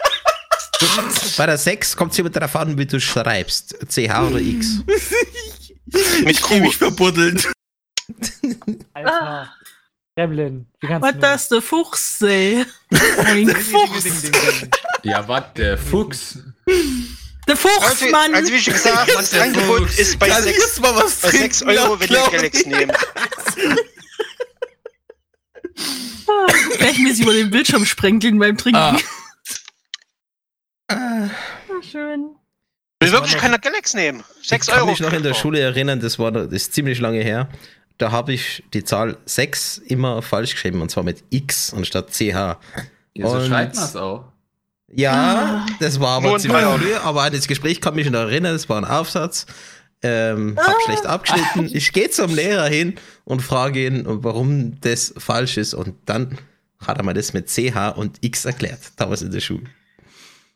[1.36, 3.76] Bei der 6 kommt es immer darauf an, wie du schreibst.
[3.88, 4.78] CH oder X.
[6.22, 6.58] Mit Ich Q.
[6.60, 7.50] mich verbuddelt.
[8.92, 9.52] Alter.
[10.16, 10.66] Gremlin.
[10.80, 12.64] Was das, der Fuchs, ey.
[13.24, 14.04] Ein Fuchs.
[15.02, 16.38] ja, was, der Fuchs?
[17.48, 18.34] Der Fuchs, Also, Mann.
[18.34, 21.16] also wie schon gesagt, das der Angebot ist bei Kann ich sechs, jetzt mal was
[21.16, 21.78] bei sechs trinken?
[21.78, 22.28] Euro, wenn ihr?
[22.30, 22.92] Galax nehmt.
[26.78, 28.78] Gleichmäßig über den Bildschirm sprenkeln beim Trinken.
[28.78, 28.96] Ah.
[31.82, 32.34] Schön.
[33.00, 34.22] Will wirklich keiner Galax nehmen.
[34.42, 34.90] 6 ich kann Euro.
[34.90, 37.48] mich noch in der Schule erinnern, das war das ist ziemlich lange her.
[37.98, 42.58] Da habe ich die Zahl 6 immer falsch geschrieben und zwar mit X anstatt CH.
[43.14, 44.24] Ja, so Und- schreibt man es auch.
[44.96, 48.68] Ja, das war aber ziemlich früh, aber an das Gespräch kann mich noch erinnern, das
[48.68, 49.46] war ein Aufsatz.
[50.02, 51.70] Ähm, hab schlecht abgeschnitten.
[51.74, 55.72] Ich gehe zum Lehrer hin und frage ihn, warum das falsch ist.
[55.74, 56.38] Und dann
[56.78, 58.78] hat er mir das mit CH und X erklärt.
[58.96, 59.64] Damals in der Schule.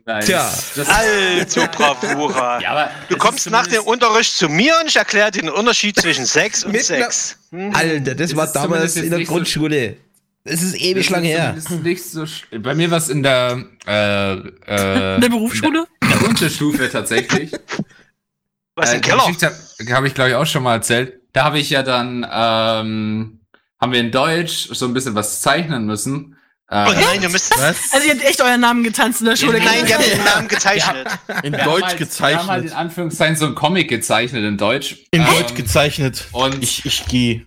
[0.09, 0.51] Nein, Tja.
[0.75, 2.61] das, Also, Bravura.
[2.63, 5.51] ja, aber Du es kommst nach dem Unterricht zu mir und ich erkläre dir den
[5.51, 7.37] Unterschied zwischen 6 und Mit 6.
[7.51, 7.75] Hm.
[7.75, 9.99] Alter, das Es war ist damals in der nicht so Grundschule.
[10.45, 11.53] Das ist ewig das lang ist her.
[11.53, 12.25] Nicht so
[12.59, 15.87] Bei mir war es in der, äh, äh, In der Berufsschule?
[16.01, 17.53] In der Unterstufe tatsächlich.
[18.77, 19.19] Was Äh, im Keller?
[19.27, 19.47] Geschichte
[19.79, 21.21] habe hab ich, glaube ich, auch schon mal erzählt.
[21.35, 23.41] Da habe ich ja dann, ähm,
[23.79, 26.38] haben wir in Deutsch so ein bisschen was zeichnen müssen.
[26.71, 27.51] Äh, Oh nein, ihr müsst.
[27.59, 27.77] Was?
[27.93, 29.59] Also ihr habt echt euren Namen getanzt in der Schule.
[29.59, 31.09] Nein, die haben den Namen gezeichnet.
[31.43, 32.73] In wir haben Deutsch halt, Wir haben halt in gezeichnet.
[32.75, 34.97] Anführungszeichen so ein Comic gezeichnet in Deutsch.
[35.11, 36.27] In Ähm, Deutsch gezeichnet.
[36.33, 37.47] Und, Ich, ich gehe.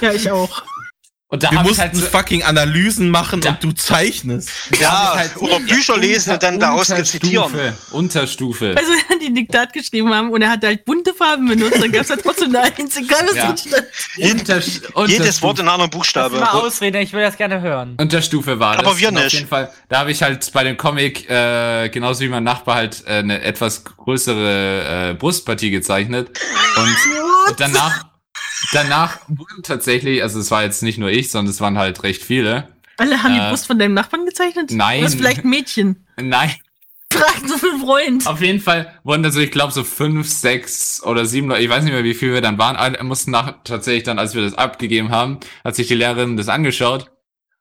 [0.00, 0.62] Ja, ich auch.
[1.28, 3.50] Und da Wir mussten halt so, fucking Analysen machen Ja.
[3.52, 4.50] und du zeichnest.
[4.78, 7.44] Ja, halt- oder Bücher lesen und dann daraus rezitieren.
[7.44, 7.74] Unterstufe.
[7.90, 8.74] Unterstufe.
[8.76, 11.90] Also wenn die ein Diktat geschrieben haben und er hat halt bunte Farben benutzt, dann
[11.90, 13.54] gab es halt trotzdem eine was Ja.
[14.16, 15.42] Jedes Unterstufe.
[15.42, 16.38] Wort in einem anderen Buchstabe.
[16.38, 17.96] mal ausreden, ich will das gerne hören.
[17.98, 18.98] Unterstufe war Aber das.
[18.98, 19.32] wir Und Auf nicht.
[19.34, 23.02] jeden Fall, da habe ich halt bei dem Comic, äh, genauso wie mein Nachbar halt
[23.06, 26.30] äh, eine etwas größere äh, Brustpartie gezeichnet.
[26.76, 26.96] Und,
[27.50, 28.04] und danach,
[28.72, 32.22] danach wurden tatsächlich, also es war jetzt nicht nur ich, sondern es waren halt recht
[32.22, 32.68] viele.
[32.96, 34.70] Alle haben die Äh, Brust von deinem Nachbarn gezeichnet?
[34.70, 35.00] nein.
[35.00, 36.06] Du hast vielleicht ein Mädchen.
[36.16, 36.52] Nein,
[37.12, 38.26] Fragen so viel Freund.
[38.26, 41.84] auf jeden Fall wurden also, ich glaube, so fünf, sechs oder sieben Leute, ich weiß
[41.84, 44.54] nicht mehr, wie viel wir dann waren, alle mussten nach, tatsächlich dann, als wir das
[44.54, 47.10] abgegeben haben, hat sich die Lehrerin das angeschaut.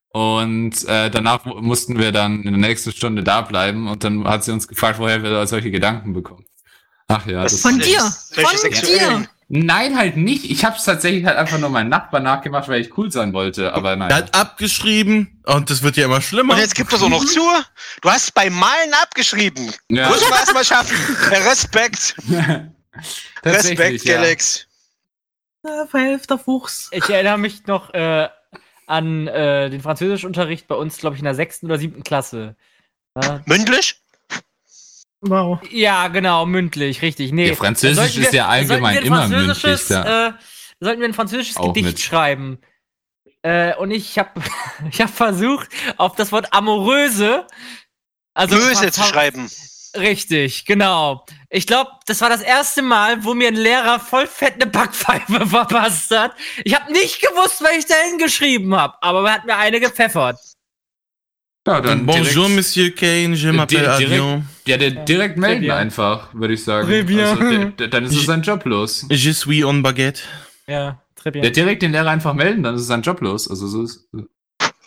[0.10, 4.24] Und äh, danach mu- mussten wir dann in der nächsten Stunde da bleiben und dann
[4.28, 6.46] hat sie uns gefragt, woher wir solche Gedanken bekommen.
[7.08, 8.00] Ach ja, das Von dir.
[8.32, 9.28] Von dir.
[9.56, 10.50] Nein, halt nicht.
[10.50, 13.72] Ich habe es tatsächlich halt einfach nur meinen Nachbarn nachgemacht, weil ich cool sein wollte.
[13.74, 14.12] Aber Er nein.
[14.12, 16.56] hat abgeschrieben und das wird ja immer schlimmer.
[16.56, 17.40] Und jetzt gibt es auch noch zu.
[18.02, 19.72] Du hast beim Malen abgeschrieben.
[19.90, 20.10] Ja.
[20.10, 20.98] Muss man erst mal schaffen.
[21.30, 22.16] Respekt.
[23.46, 24.16] Respekt, ja.
[24.16, 24.66] Galax.
[25.64, 26.90] Ja, Verhälfter Fuchs.
[26.92, 28.30] Ich erinnere mich noch äh,
[28.88, 32.56] an äh, den Französischunterricht bei uns, glaube ich, in der sechsten oder siebten Klasse.
[33.22, 34.02] Ja, Mündlich?
[35.26, 35.60] Wow.
[35.72, 37.32] Ja, genau, mündlich, richtig.
[37.32, 37.48] Nee.
[37.50, 40.28] Ja, Französisch sollten ist ja allgemein wir ein immer französisches, mündlich, ja.
[40.28, 40.34] Äh,
[40.82, 42.00] sollten wir ein französisches Auch Gedicht mit.
[42.00, 42.60] schreiben.
[43.42, 44.42] Äh, und ich habe
[44.92, 47.48] ich hab versucht, auf das Wort amoröse.
[48.34, 49.50] Also Böse zu schreiben.
[49.96, 51.24] Richtig, genau.
[51.50, 55.48] Ich glaube, das war das erste Mal, wo mir ein Lehrer voll fett eine Backpfeife
[55.48, 56.34] verpasst hat.
[56.66, 60.38] Ich habe nicht gewusst, was ich da hingeschrieben habe, aber er hat mir eine gepfeffert.
[61.66, 64.44] Ja, dann Bonjour, direkt, Monsieur Kane, je m'appelle Avion.
[64.68, 65.72] ja, der, direkt melden bien.
[65.72, 66.90] einfach, würde ich sagen.
[66.90, 67.22] Très bien.
[67.22, 69.06] Also, der, der, dann ist es sein Job los.
[69.10, 70.22] Je suis on baguette.
[70.68, 71.54] Ja, très Der bien.
[71.54, 73.50] direkt den Lehrer einfach melden, dann ist es sein Job los.
[73.50, 74.10] Also so ist.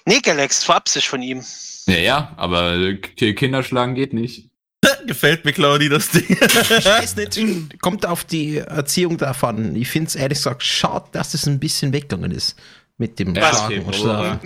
[0.05, 1.43] Nee, Galax, das war Absicht von ihm.
[1.87, 4.51] Ja, ja, aber K- Kinder schlagen geht nicht.
[5.07, 6.27] Gefällt mir, Claudi, das Ding.
[6.29, 9.75] Ich weiß nicht, kommt auf die Erziehung davon.
[9.77, 12.55] Ich finde es ehrlich gesagt schade, dass es ein bisschen weggegangen ist
[12.99, 14.41] mit dem Ja, Schlagen okay, und aber-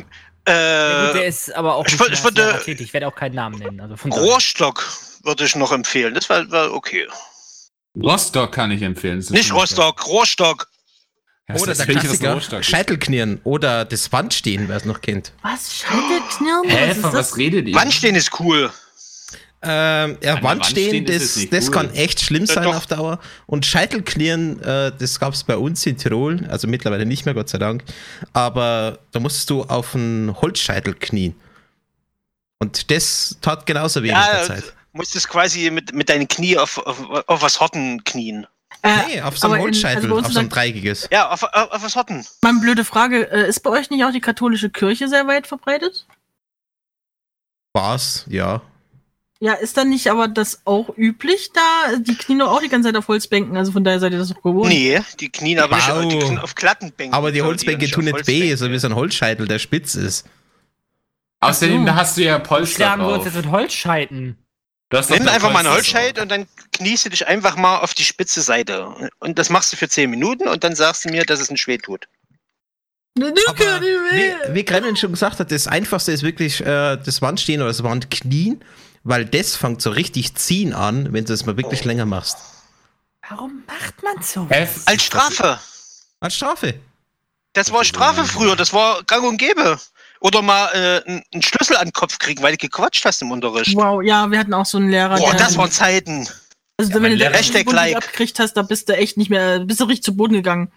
[0.48, 2.86] Ja, gut, der Äh, ist aber auch ich nicht ich würde- Lehrer tätig.
[2.88, 3.80] Ich werde auch keinen Namen nennen.
[3.80, 4.12] Also von.
[4.12, 4.84] Rohrstock
[5.22, 6.14] würde ich noch empfehlen.
[6.14, 7.06] Das war, war okay.
[8.00, 9.24] Rostock kann ich empfehlen.
[9.30, 10.68] Nicht Rostock, Rohrstock.
[11.48, 12.64] Ja, Oder das der Klassiker, Rostock.
[12.64, 15.32] Scheitelknirren oder das Wandstehen, wer es noch kennt.
[15.42, 15.74] Was?
[15.74, 16.68] Scheitelknirren?
[16.68, 17.30] Hä, Was ist von das?
[17.32, 17.74] was redet ihr?
[17.74, 18.70] Wandstehen ist cool.
[19.62, 21.70] Ähm, ja, Wand stehen das, das cool.
[21.74, 22.76] kann echt schlimm Ja, sein doch.
[22.76, 23.20] auf Dauer.
[23.46, 27.50] Und Scheitelknirren, äh, das gab es bei uns in Tirol, also mittlerweile nicht mehr, Gott
[27.50, 27.84] sei Dank.
[28.32, 31.34] Aber da musstest du auf einen Holzscheitel knien.
[32.58, 34.72] Und das tat genauso weh Ja, Zeit.
[34.92, 38.46] Musstest quasi mit, mit deinen Knie auf, auf, auf was Horten knien.
[38.82, 41.08] Äh, Nee, auf so einem aber in- Holzscheitel, also auf so ein dreieckiges.
[41.12, 42.24] Ja, auf, auf, auf was Horten.
[42.42, 43.30] Mal eine blöde Frage.
[43.30, 46.06] Äh, ist bei euch nicht auch die katholische Kirche sehr weit verbreitet?
[47.74, 48.62] War's, ja.
[49.42, 51.96] Ja, ist dann nicht aber das auch üblich da?
[51.96, 54.28] Die knien doch auch die ganze Zeit auf Holzbänken, also von daher seid ihr das
[54.28, 54.68] doch gewohnt.
[54.68, 56.08] Nee, die knien aber nicht, Wow.
[56.08, 57.14] die knien auf glatten Bänken.
[57.14, 60.26] Aber die Holzbänke nicht tun nicht weh, so wie so ein Holzscheitel, der spitz ist.
[61.40, 61.94] Außerdem, so.
[61.94, 63.26] hast du ja Polster Schlagen wir uns drauf.
[63.26, 64.36] jetzt mit Holzscheiten.
[64.90, 66.24] Du hast Nimm einfach mal einen Holzscheit drauf.
[66.24, 69.10] und dann kniest du dich einfach mal auf die spitze Seite.
[69.20, 71.66] Und das machst du für 10 Minuten und dann sagst du mir, dass es nicht
[71.66, 72.08] weh tut.
[73.16, 73.92] Ne, du Aber kannst nicht
[74.50, 77.82] wie, wie Gremlin schon gesagt hat, das Einfachste ist wirklich äh, das Wandstehen oder das
[77.82, 78.62] Wandknien,
[79.02, 82.38] weil das fängt so richtig ziehen an, wenn du das mal wirklich länger machst.
[83.28, 84.46] Warum macht man so?
[84.86, 85.58] Als Strafe.
[86.20, 86.74] Als Strafe.
[87.52, 89.78] Das war Strafe früher, das war gang und gäbe.
[90.20, 93.74] Oder mal äh, einen Schlüssel an den Kopf kriegen, weil du gequatscht hast im Unterricht.
[93.74, 96.28] Wow, ja, wir hatten auch so einen Lehrer, Boah, der, das waren Zeiten.
[96.76, 97.96] also Ja, wenn du den Hashtag like.
[97.96, 100.70] abgekriegt hast, da bist du echt nicht mehr, bist du richtig zu Boden gegangen.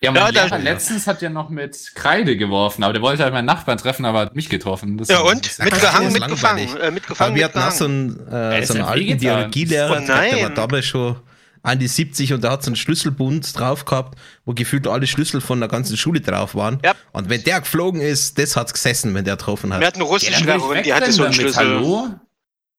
[0.00, 3.24] Ja, mein Ja, da- Lehrer letztens hat ja noch mit Kreide geworfen, aber der wollte
[3.24, 4.96] halt meinen Nachbarn treffen, aber hat mich getroffen.
[4.96, 5.58] Das Ja und?
[5.58, 6.68] Mitgehangen, mitgefangen.
[6.68, 9.18] Äh, Aber mitgefangen, wir hatten auch so einen, äh, so einen alten.
[9.18, 11.16] Biologielehrer, Oh der der war damals schon
[11.64, 15.40] an die 70 und der hat so einen Schlüsselbund drauf gehabt, wo gefühlt alle Schlüssel
[15.40, 16.78] von der ganzen Schule drauf waren.
[16.84, 16.94] Ja.
[17.12, 19.80] Und wenn der geflogen ist, das hat's gesessen, wenn der getroffen hat.
[19.80, 21.56] Wir hatten eine ich Russischlehrerin, die hatte so einen Schlüssel.
[21.56, 22.08] Hallo?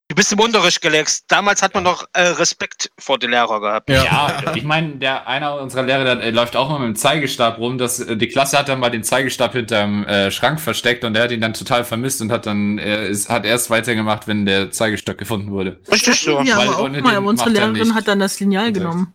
[0.09, 1.25] Du bist im Unterricht gelext.
[1.27, 3.91] Damals hat man noch äh, Respekt vor den Lehrer gehabt.
[3.91, 7.59] Ja, ich meine, der einer unserer Lehrer, der äh, läuft auch immer mit dem Zeigestab
[7.59, 7.77] rum.
[7.77, 11.25] Das, äh, die Klasse hat dann mal den Zeigestab hinterm äh, Schrank versteckt und der
[11.25, 14.71] hat ihn dann total vermisst und hat dann äh, ist, hat erst weitergemacht, wenn der
[14.71, 15.79] Zeigestab gefunden wurde.
[15.91, 16.41] Richtig so.
[16.41, 19.13] Ja, weil aber auch mal, unsere er Lehrerin hat dann das Lineal genommen.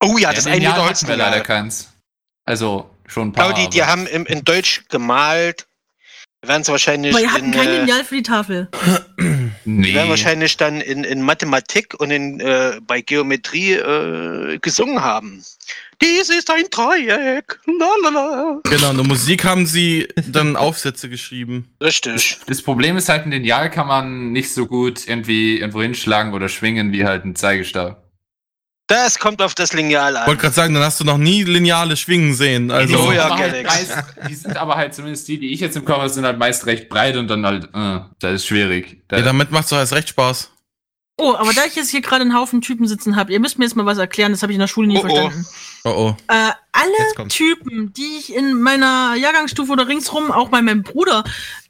[0.00, 1.92] Oh ja, das Ja, ein Lineal Meter hatten wir leider keins.
[2.44, 3.52] Also schon ein paar.
[3.52, 5.66] Claudi, die haben im, in Deutsch gemalt.
[6.46, 8.68] Die werden es wahrscheinlich, Aber ihr hatten in, kein äh, Lineal für die Tafel.
[9.18, 9.94] die nee.
[9.94, 15.42] werden wahrscheinlich dann in, in Mathematik und in, äh, bei Geometrie äh, gesungen haben.
[16.00, 17.58] Dies ist ein Dreieck.
[17.66, 18.60] Lalala.
[18.62, 21.68] Genau, in der Musik haben sie dann Aufsätze geschrieben.
[21.82, 22.38] Richtig.
[22.46, 26.48] Das Problem ist halt, ein Lineal kann man nicht so gut irgendwie irgendwo hinschlagen oder
[26.48, 28.05] schwingen wie halt ein Zeigestab.
[28.88, 30.38] Das kommt auf das Lineal Wollte an.
[30.38, 32.70] gerade sagen, dann hast du noch nie lineale Schwingen sehen.
[32.70, 33.92] Also, Oh ja, aber halt meist,
[34.28, 36.66] die sind aber halt zumindest die, die ich jetzt im Kopf habe, sind halt meist
[36.66, 39.02] recht breit und dann halt, äh, das ist schwierig.
[39.08, 40.52] Da, ja, damit macht's doch erst recht Spaß.
[41.18, 43.64] Oh, aber da ich jetzt hier gerade einen Haufen Typen sitzen habe, ihr müsst mir
[43.64, 45.08] jetzt mal was erklären, das habe ich in der Schule nie Oh, oh.
[45.08, 45.46] verstanden.
[45.84, 46.16] Oh oh.
[46.32, 46.46] Äh,
[46.98, 47.28] Jetzt alle.
[47.28, 51.24] Typen, die ich in meiner Jahrgangsstufe oder ringsrum, auch bei meinem Bruder,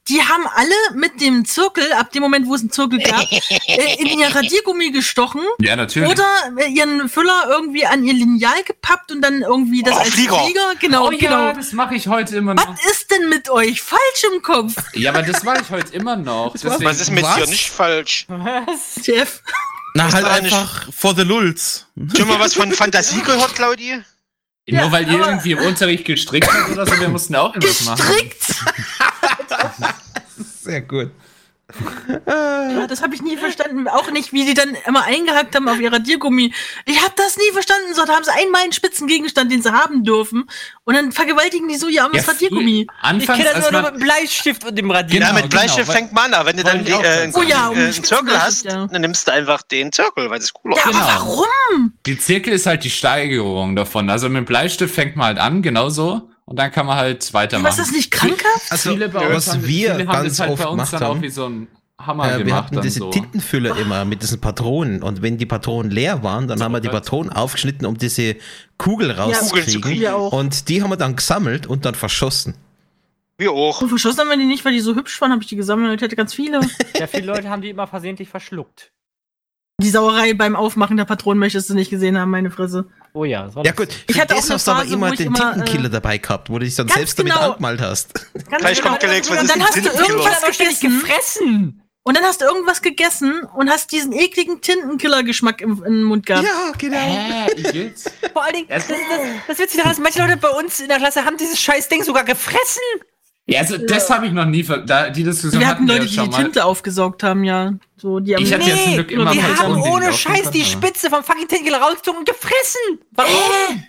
[0.09, 3.95] die haben alle mit dem Zirkel, ab dem Moment, wo es einen Zirkel gab, äh,
[3.99, 6.09] in ihr Radiergummi gestochen ja, natürlich.
[6.11, 6.27] oder
[6.59, 10.39] äh, ihren Füller irgendwie an ihr Lineal gepappt und dann irgendwie das Oh, als Flieger.
[10.81, 11.53] genau, oh ja, genau.
[11.53, 12.69] das mache ich heute immer noch.
[12.69, 16.17] Was ist denn mit euch falsch im Kopf, Ja, aber das mache ich heute immer
[16.17, 16.53] noch.
[16.53, 17.37] Deswegen, Was ist mit Was?
[17.37, 18.27] dir nicht falsch?
[18.29, 19.07] Was?
[19.07, 19.43] Jeff?
[19.95, 21.87] Na, halt einfach for the lulz.
[22.17, 23.99] Schon mal was von Fantasie gehört, Claudi?
[24.69, 28.05] Nur weil ihr irgendwie im Unterricht gestrickt habt oder so, wir mussten auch irgendwas machen.
[28.05, 28.47] Gestrickt?
[30.67, 31.11] Sehr gut.
[32.27, 33.89] Ja, das habe ich nie verstanden.
[33.89, 36.53] Auch nicht, wie die dann immer eingehackt haben auf ihr Radiergummi.
[36.85, 37.93] Ich habe das nie verstanden.
[37.93, 40.49] So, da haben sie einmal einen Spitzengegenstand, den sie haben dürfen.
[40.85, 42.83] Und dann vergewaltigen die so ihr armes Ja, Radiergummi.
[42.83, 45.19] Ich Anfangs, kenne das nur noch mit Bleistift und dem Radier.
[45.19, 46.47] Genau, ja, mit Bleistift genau, fängt man an.
[46.47, 47.33] Wenn du dann ich auch äh.
[47.35, 48.87] Oh ja, um äh, einen Zirkel hast, ja.
[48.87, 50.77] dann nimmst du einfach den Zirkel, weil das ist cooler.
[50.77, 50.99] Ja, Genau.
[50.99, 51.93] aber warum?
[52.07, 54.09] die Zirkel ist halt die Steigerung davon.
[54.09, 56.31] Also mit dem Bleistift fängt man halt an, genauso.
[56.47, 57.67] Und dann kann man halt weitermachen.
[57.67, 58.71] Was ist das nicht krankhaft?
[58.71, 60.77] Also, Viele bei uns was haben, wir viele haben ganz das halt oft bei uns
[60.77, 61.69] gemacht dann auch haben, wie so ein
[61.99, 62.65] Hammer äh, wir gemacht.
[62.65, 63.11] hatten Dann diese so.
[63.11, 65.03] Tintenfüller immer mit diesen Patronen.
[65.03, 66.89] Und wenn die Patronen leer waren, dann haben wir die.
[66.89, 68.37] Patronen aufgeschnitten, um diese
[68.79, 69.81] Kugel rauszukriegen.
[69.81, 70.01] kriegen.
[70.01, 70.33] Wir auch.
[70.33, 72.55] und die haben wir dann gesammelt und dann verschossen.
[73.39, 73.83] Wir auch.
[73.83, 75.97] Und verschossen haben wir die nicht, weil die so hübsch waren, habe ich die gesammelt.
[75.97, 76.61] Ich hätte ganz viele.
[76.97, 78.93] Ja, viele Leute haben die immer versehentlich verschluckt.
[79.83, 82.87] Die Sauerei beim Aufmachen der Patronen möchtest du nicht gesehen haben, meine Fresse.
[83.17, 85.55] Oh ja, das war Ja gut, Ich hatte auch hast du aber immer den immer,
[85.55, 87.53] Tintenkiller dabei gehabt, wo du dich dann selbst damit genau.
[87.53, 88.13] angemalt hast.
[88.35, 88.91] Ganz Gleich genau.
[88.91, 91.83] kommt Galax, was Und dann hast du irgendwas gefressen.
[92.03, 96.47] Und dann hast du irgendwas gegessen und hast diesen ekligen Tintenkiller-Geschmack im, im Mund gehabt.
[96.47, 97.47] Ja, genau.
[97.57, 98.01] Igitt?
[98.33, 100.89] Vor allen Dingen, das, das, das, das Witzige daran ist, manche Leute bei uns in
[100.89, 102.83] der Klasse haben dieses scheiß Ding sogar gefressen.
[103.49, 106.07] Ja, also das habe ich noch nie ver da, Die Diskussion Wir hatten wir Leute,
[106.09, 106.43] die schon die mal.
[106.43, 107.75] Tinte aufgesaugt haben, ja.
[107.97, 110.13] So, die haben Ich hatte ja zum Nee, Glück immer die Patronen, haben die ohne
[110.13, 110.65] Scheiß die.
[110.65, 112.99] Spitze vom fucking Tintenkiller rausgezogen und gefressen.
[113.13, 113.85] Warum?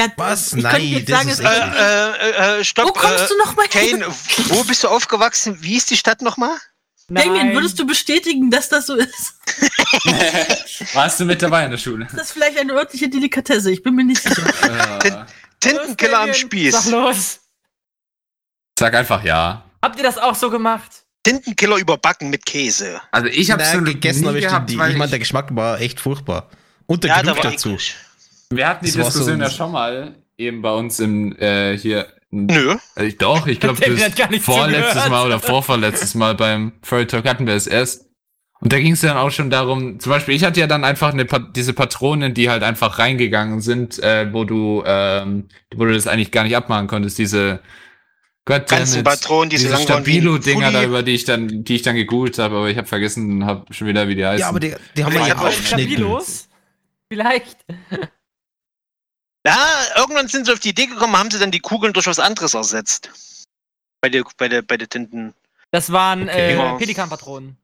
[0.00, 0.54] ja, Was?
[0.54, 2.88] Ich Nein, das sagen, ist Äh, äh, äh, stopp.
[2.88, 4.00] Wo kommst äh, du noch mal hin?
[4.00, 4.14] Kane,
[4.48, 5.58] wo bist du aufgewachsen?
[5.60, 6.56] Wie ist die Stadt nochmal?
[7.10, 9.34] Damien, würdest du bestätigen, dass das so ist?
[10.94, 12.08] Warst du mit dabei in der Schule?
[12.10, 14.42] Das ist vielleicht eine örtliche Delikatesse, ich bin mir nicht sicher.
[15.04, 15.24] Äh,
[15.60, 16.86] Tintenkiller am Sag Spieß.
[16.90, 17.40] los.
[18.78, 19.64] Sag einfach ja.
[19.82, 21.02] Habt ihr das auch so gemacht?
[21.22, 23.00] Tintenkiller überbacken mit Käse.
[23.10, 24.72] Also ich habe Na, gegessen habe ich die, die.
[24.72, 26.48] Ich meine, weil der Geschmack war echt furchtbar.
[26.86, 27.70] Und der Ja, da Geruch war dazu.
[27.70, 27.96] eklig.
[28.50, 31.76] wir hatten die Das so Diskussion ein- ja schon mal eben bei uns im äh,
[31.78, 32.08] hier.
[32.30, 32.76] Nö.
[32.96, 33.80] Also ich, doch, ich glaube,
[34.40, 35.08] vorletztes.
[35.08, 38.06] Mal oder vorvorletztes Mal beim Furry Talk hatten wir es erst.
[38.60, 41.12] Und da ging es dann auch schon darum, zum Beispiel, ich hatte ja dann einfach
[41.12, 46.06] eine, diese Patronen, die halt einfach reingegangen sind, äh, wo du, ähm, wo du das
[46.06, 47.60] eigentlich gar nicht abmachen konntest, diese
[48.46, 51.82] Gott Ganzen Patronen, die so diese ein Stabilo-Dinger da, über die ich dann, die ich
[51.82, 54.40] dann gegoogelt habe, aber ich habe vergessen, habe schon wieder, wie die heißen.
[54.40, 55.66] Ja, aber die, die haben Ja, wir ja aufgeschnitten.
[55.78, 56.48] Stabilos?
[57.10, 57.56] Vielleicht.
[59.46, 59.58] Ja,
[59.96, 62.54] irgendwann sind sie auf die Idee gekommen, haben sie dann die Kugeln durch was anderes
[62.54, 63.10] ersetzt.
[64.00, 65.34] Bei der, bei der, bei der Tinten.
[65.70, 66.52] Das waren Okay.
[66.52, 66.76] äh, Ja.
[66.76, 67.58] Pelikanpatronen.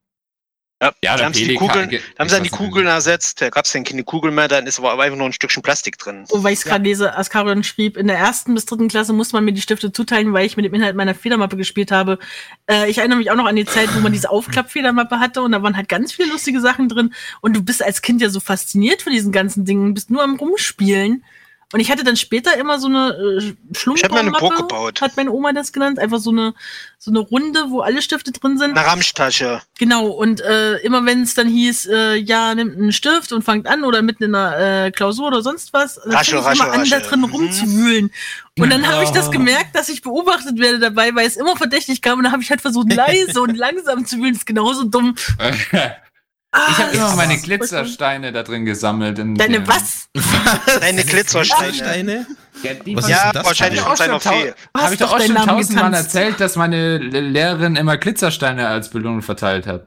[0.83, 3.41] Ja, Ja, da haben sie die Kugeln, ge- da haben sie dann die Kugeln ersetzt.
[3.41, 5.99] Da gab es dann keine Kugel mehr, dann ist aber einfach nur ein Stückchen Plastik
[5.99, 6.25] drin.
[6.31, 9.33] Oh, weil ich es gerade lese, Askarion schrieb, in der ersten bis dritten Klasse muss
[9.33, 12.19] man mir die Stifte zuteilen, weil ich mit dem Inhalt meiner Federmappe gespielt habe.
[12.67, 15.53] Äh, ich erinnere mich auch noch an die Zeit, wo man diese Aufklappfedermappe hatte und
[15.53, 17.13] da waren halt ganz viele lustige Sachen drin.
[17.43, 20.37] Und du bist als Kind ja so fasziniert von diesen ganzen Dingen, bist nur am
[20.37, 21.25] Rumspielen.
[21.73, 23.11] Und ich hatte dann später immer so eine
[23.41, 23.55] äh,
[23.95, 25.01] Ich hab mir eine Burg gebaut.
[25.01, 26.01] hat meine Oma das genannt.
[26.01, 26.53] Einfach so eine,
[26.99, 28.77] so eine Runde, wo alle Stifte drin sind.
[28.77, 29.63] Eine Ramschtasche.
[29.79, 33.69] Genau, und äh, immer wenn es dann hieß, äh, ja, nimmt einen Stift und fangt
[33.69, 36.71] an oder mitten in einer äh, Klausur oder sonst was, dann Rasche, fing ich immer
[36.71, 37.09] rasche, an, da rasche.
[37.09, 37.25] drin Mhm.
[37.27, 38.11] rumzuwühlen.
[38.59, 42.03] Und dann habe ich das gemerkt, dass ich beobachtet werde dabei, weil es immer verdächtig
[42.03, 44.33] kam und dann habe ich halt versucht, leise und langsam zu wühlen.
[44.33, 45.15] Das ist genauso dumm.
[46.53, 49.19] Ah, Ich habe immer meine ist Glittersteine da drin gesammelt.
[49.21, 50.09] In Deine dem- was?
[50.81, 51.73] Deine Glitzersteine.
[51.75, 52.27] Steine?
[52.63, 54.53] Ja, die Was Ja, wahrscheinlich von seiner Auch schon Fee.
[54.77, 59.23] Habe ich doch auch schon tausendmal erzählt, dass meine Le- Lehrerin immer Glittersteine als Belohnung
[59.23, 59.85] verteilt hat.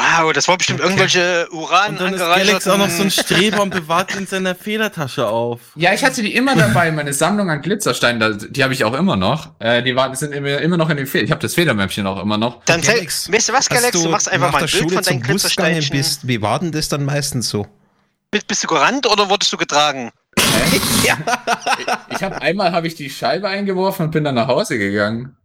[0.00, 3.10] Wow, das war bestimmt irgendwelche Uran Und dann ist Galax auch noch so ein.
[3.10, 5.60] Streber und bewahrt in seiner Federtasche auf.
[5.74, 8.94] Ja, ich hatte die immer dabei, meine Sammlung an Glittersteinen, da- die habe ich auch
[8.94, 9.50] immer noch.
[9.58, 11.24] Äh, die waren, sind immer, immer noch in den Federn.
[11.24, 12.62] Ich habe das Federmäppchen auch immer noch.
[12.64, 13.90] Dann zähl, Galax, weißt du was, Galax?
[13.90, 15.96] Du machst einfach mal ein Bild Schule von deinen Glitzersteinchen.
[15.96, 17.66] bist, wie war denn das dann meistens so?
[18.30, 20.12] Bist, bist du gerannt oder wurdest du getragen?
[22.10, 25.36] Ich habe einmal habe ich die Scheibe eingeworfen und bin dann nach Hause gegangen.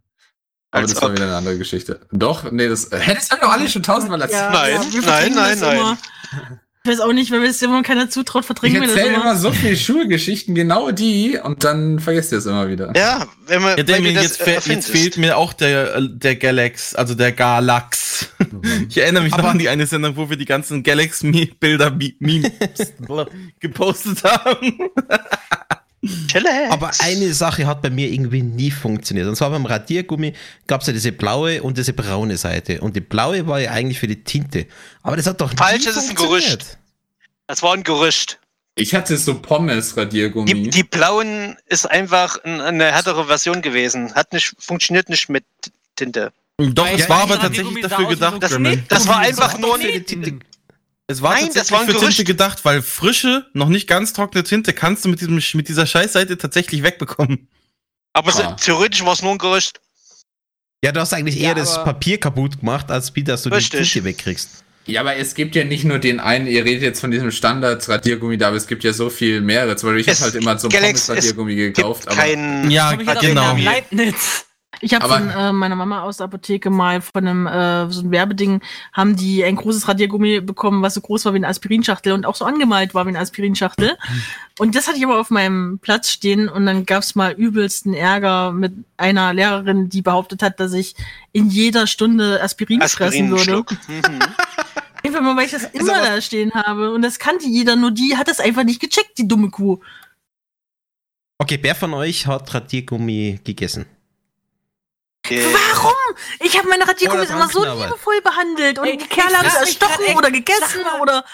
[0.74, 2.00] Aber Als das war wieder eine andere Geschichte.
[2.10, 4.40] Doch, nee, das äh, hättest du doch alle schon tausendmal erzählt.
[4.42, 5.76] Ja, Nein, ja, wir nein, nein, das nein.
[5.78, 5.98] Immer.
[6.86, 9.14] Ich weiß auch nicht, wenn mir das immer keiner zutraut, Ich verdrängen wir das erzähle
[9.14, 9.24] immer.
[9.24, 12.92] immer so viele Schulgeschichten, genau die, und dann vergesst ihr es immer wieder.
[12.96, 16.08] Ja, wenn man Ja, weil du das jetzt, fe- jetzt fehlt mir auch der, äh,
[16.10, 18.28] der Galax, also der Galax.
[18.88, 22.50] Ich erinnere mich noch Aber- an die eine Sendung, wo wir die ganzen Galax-Bilder, Memes
[23.60, 24.78] gepostet haben.
[26.28, 26.70] Chillax.
[26.72, 29.26] Aber eine Sache hat bei mir irgendwie nie funktioniert.
[29.28, 30.32] Und zwar beim Radiergummi
[30.66, 32.80] gab es ja diese blaue und diese braune Seite.
[32.80, 34.66] Und die blaue war ja eigentlich für die Tinte.
[35.02, 36.78] Aber das hat doch Falsch, nie das ist ein funktioniert.
[37.46, 38.38] Das war ein Gerücht.
[38.76, 40.52] Ich hatte so Pommes-Radiergummi.
[40.52, 44.12] Die, die blauen ist einfach ein- eine härtere Version gewesen.
[44.14, 45.44] Hat nicht, funktioniert nicht mit
[45.94, 46.32] Tinte.
[46.58, 48.58] Doch, Weil es ja, war aber tatsächlich dafür gedacht, Das,
[48.88, 50.38] das war einfach nur auch ein, nicht Tinte.
[51.06, 52.16] Es war Nein, das tatsächlich war für Gerücht.
[52.16, 55.86] Tinte gedacht, weil frische, noch nicht ganz trockene Tinte kannst du mit, diesem, mit dieser
[55.86, 57.48] Scheißseite tatsächlich wegbekommen.
[58.14, 58.52] aber Ah.
[58.54, 59.80] theoretisch war es nur ein Gerücht.
[60.84, 63.50] Ja, du hast eigentlich Ja, eher das aber- Papier kaputt gemacht, als wie dass du
[63.50, 63.80] Richtig.
[63.80, 64.64] die Tinte wegkriegst.
[64.86, 68.36] Ja, aber es gibt ja nicht nur den einen, ihr redet jetzt von diesem Standard-Radiergummi
[68.36, 69.76] da, aber es gibt ja so viel mehrere.
[69.76, 72.70] Zum Beispiel, ich Es- habe halt immer so ein Pommes-Radiergummi Gibt gekauft, aber kein.
[72.70, 73.56] Ja, genau.
[73.56, 74.44] Leibniz.
[74.80, 78.10] Ich habe von äh, meiner Mama aus der Apotheke mal von einem äh, so ein
[78.10, 78.60] Werbeding
[78.92, 82.34] haben die ein großes Radiergummi bekommen, was so groß war wie eine Aspirinschachtel und auch
[82.34, 83.96] so angemalt war wie eine Aspirinschachtel.
[84.58, 88.52] Und das hatte ich aber auf meinem Platz stehen und dann gab's mal übelsten Ärger
[88.52, 90.94] mit einer Lehrerin, die behauptet hat, dass ich
[91.32, 93.64] in jeder Stunde Aspirin, fressen würde.
[93.88, 94.20] Mhm.
[95.04, 96.92] Einfach mal, weil ich das immer da stehen habe.
[96.92, 99.80] Und das kannte jeder, nur die hat das einfach nicht gecheckt, die dumme Kuh.
[101.38, 103.86] Okay, wer von euch hat Radiergummi gegessen?
[105.30, 105.92] Äh, Warum?
[106.40, 110.04] Ich habe meine Radiergummis immer so liebevoll behandelt und Ey, die Kerle haben es erstochen
[110.04, 111.24] echt, oder gegessen oder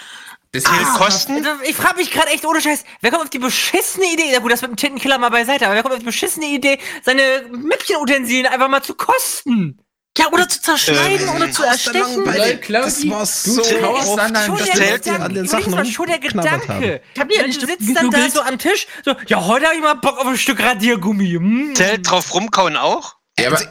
[0.53, 1.35] deswegen Ah, Kosten?
[1.45, 4.39] Also, Ich frage mich gerade echt ohne Scheiß, wer kommt auf die beschissene Idee, ja
[4.39, 7.45] gut, das mit dem Tintenkiller mal beiseite, aber wer kommt auf die beschissene Idee, seine
[7.51, 9.77] Mäppchenutensilien einfach mal zu kosten?
[10.17, 12.25] ja oder zu zerschneiden Ähm, oder zu erstechen.
[12.25, 14.91] Weil, Claudi, das war du so kaust oft, an einem Schon dass der die zählt
[14.91, 16.19] Leute Gedanke, an den Sachen mal, schon der.
[16.19, 17.01] Gedanke.
[17.13, 19.75] Ich hab die Ja, du sitzt dann da so am Tisch, so, ja, heute habe
[19.75, 21.31] ich mal Bock auf ein Stück Radiergummi.
[21.31, 21.75] Hm.
[21.75, 23.15] Zählt drauf rumkauen auch?
[23.39, 23.61] Ja, aber,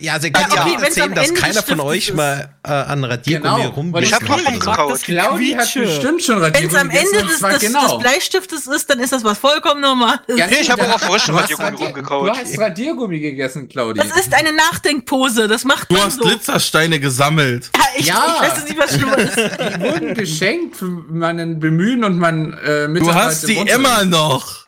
[0.00, 2.14] Ja, also ihr könnt Ja, okay, am erzählen, dass Ende keiner von euch ist.
[2.16, 3.70] mal äh, an Radiergummi genau.
[3.70, 4.92] rum weil Ich hab Claudi- auch rumgekaut.
[4.92, 7.88] Das Claudi hat bestimmt schon Wenn es Radiergummi am Ende des, des, genau.
[7.88, 10.20] des Bleistiftes ist, dann ist das was vollkommen normales.
[10.28, 12.28] Ja, Nee, ich hab da- auch auf frische du hast Radiergummi Radier- rumgekaut.
[12.28, 14.00] Du hast Radiergummi gegessen, Claudi.
[14.00, 16.22] Das ist eine Nachdenkpose, das macht Du man hast so.
[16.24, 17.70] Glittersteine gesammelt.
[17.74, 18.36] Ja, ich, Ja.
[18.42, 19.36] ich weiß nicht, was schlimmer ist.
[19.36, 24.66] Die wurden geschenkt für meinen Bemühen und mein äh, Du Mitarbeit hast die immer noch.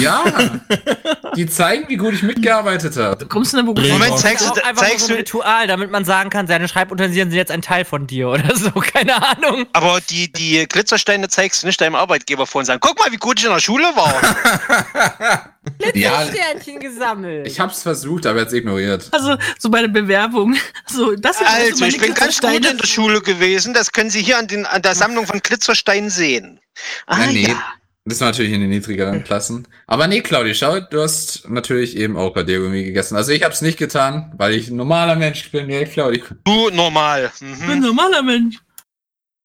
[0.00, 0.24] Ja.
[1.36, 3.26] Die zeigen, wie gut ich mitgearbeitet habe.
[3.26, 3.98] Kommst du in der Berufsschule?
[3.98, 7.30] Moment, Auch zeigst du, einfach zeigst so ein Ritual, damit man sagen kann, seine Schreibutensilien
[7.30, 9.66] sind jetzt ein Teil von dir oder so, keine Ahnung.
[9.72, 13.16] aber die, die Glitzersteine zeigst du nicht deinem Arbeitgeber vor und sagen, guck mal, wie
[13.18, 15.48] gut ich in der Schule war.
[15.94, 17.46] Ja, Sternchen gesammelt.
[17.46, 19.08] ich hab's versucht, aber jetzt ignoriert.
[19.12, 20.56] Also, so bei der Bewerbung.
[20.86, 23.74] So, das sind Also, meine ich bin ganz gut in der Schule gewesen.
[23.74, 26.58] Das können Sie hier an, den, an der Sammlung von Glitzersteinen sehen.
[27.06, 27.48] Ah, Ja, nee.
[27.48, 27.62] ja.
[28.08, 29.68] Das war natürlich in den niedrigeren Klassen.
[29.86, 33.16] Aber nee, Claudi, schau, du hast natürlich eben auch Radiergummi gegessen.
[33.16, 35.66] Also ich hab's nicht getan, weil ich ein normaler Mensch bin.
[35.66, 36.22] Nee, Claudi.
[36.44, 37.30] Du normal.
[37.34, 37.84] Ich bin ein Mhm.
[37.86, 38.56] normaler Mensch.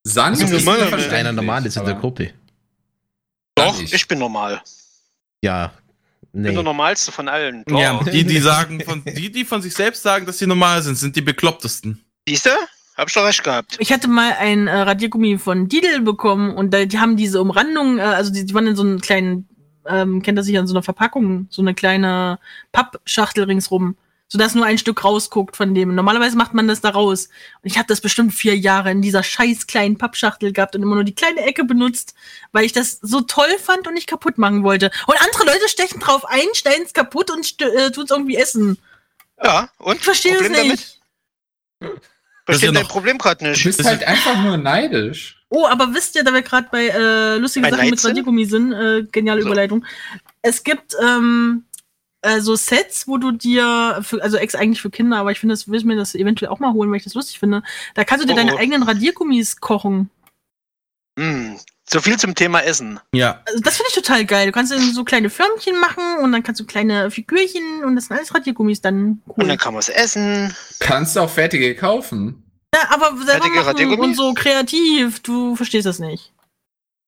[0.05, 2.33] Sand Also, ist normal- mir Einer normal ist in der Gruppe.
[3.55, 3.93] Doch, ich.
[3.93, 4.61] ich bin normal.
[5.41, 5.73] Ja.
[6.21, 6.63] Ich bin der Nee.
[6.63, 7.63] normalste von allen.
[7.65, 7.79] Doch.
[7.79, 10.95] Ja, die, die sagen, von, die, die von sich selbst sagen, dass sie normal sind,
[10.97, 12.03] sind die beklopptesten.
[12.27, 12.49] Siehst du?
[12.95, 13.75] Hab ich doch recht gehabt.
[13.79, 17.97] Ich hatte mal ein äh, Radiergummi von Lidl bekommen und da, die haben diese Umrandung,
[17.97, 19.47] äh, also die, die waren in so einem kleinen,
[19.87, 22.39] ähm, kennt ihr sich an so einer Verpackung, so eine kleine
[22.71, 23.95] Pappschachtel ringsrum,
[24.27, 25.95] sodass nur ein Stück rausguckt von dem.
[25.95, 27.29] Normalerweise macht man das da raus.
[27.61, 30.95] Und ich habe das bestimmt vier Jahre in dieser scheiß kleinen Pappschachtel gehabt und immer
[30.95, 32.13] nur die kleine Ecke benutzt,
[32.51, 34.91] weil ich das so toll fand und nicht kaputt machen wollte.
[35.07, 38.77] Und andere Leute stechen drauf ein, stellen es kaputt und äh, tun es irgendwie essen.
[39.43, 39.97] Ja, und?
[39.97, 40.99] Ich verstehe es nicht.
[41.81, 42.03] damit?
[42.45, 43.63] Das ist ja Verstehe dein noch- Problem gerade Du nicht.
[43.63, 45.39] bist halt einfach nur neidisch.
[45.49, 48.09] Oh, aber wisst ihr, da wir gerade bei äh, lustigen Bei Sachen mit Neid sind?
[48.09, 49.47] Radiergummi sind, äh, geniale So.
[49.47, 49.85] Überleitung.
[50.41, 51.65] Es gibt ähm,
[52.21, 55.53] äh, so Sets, wo du dir, für, also ex eigentlich für Kinder, aber ich finde,
[55.53, 57.61] das will ich mir das eventuell auch mal holen, weil ich das lustig finde.
[57.93, 58.57] Da kannst du dir Oh, deine oh.
[58.57, 60.09] eigenen Radiergummis kochen.
[61.19, 61.59] Hm.
[61.89, 62.99] So viel zum Thema Essen.
[63.13, 63.41] Ja.
[63.45, 64.47] Also das finde ich total geil.
[64.47, 68.05] Du kannst dann so kleine Förmchen machen und dann kannst du kleine Figürchen und das
[68.05, 69.47] sind alles Radiergummis dann Und cool.
[69.47, 70.55] dann kann man es essen.
[70.79, 72.43] Kannst du auch fertige kaufen.
[72.73, 75.19] Ja, aber selber Fertige machen und so kreativ.
[75.21, 76.32] Du verstehst das nicht.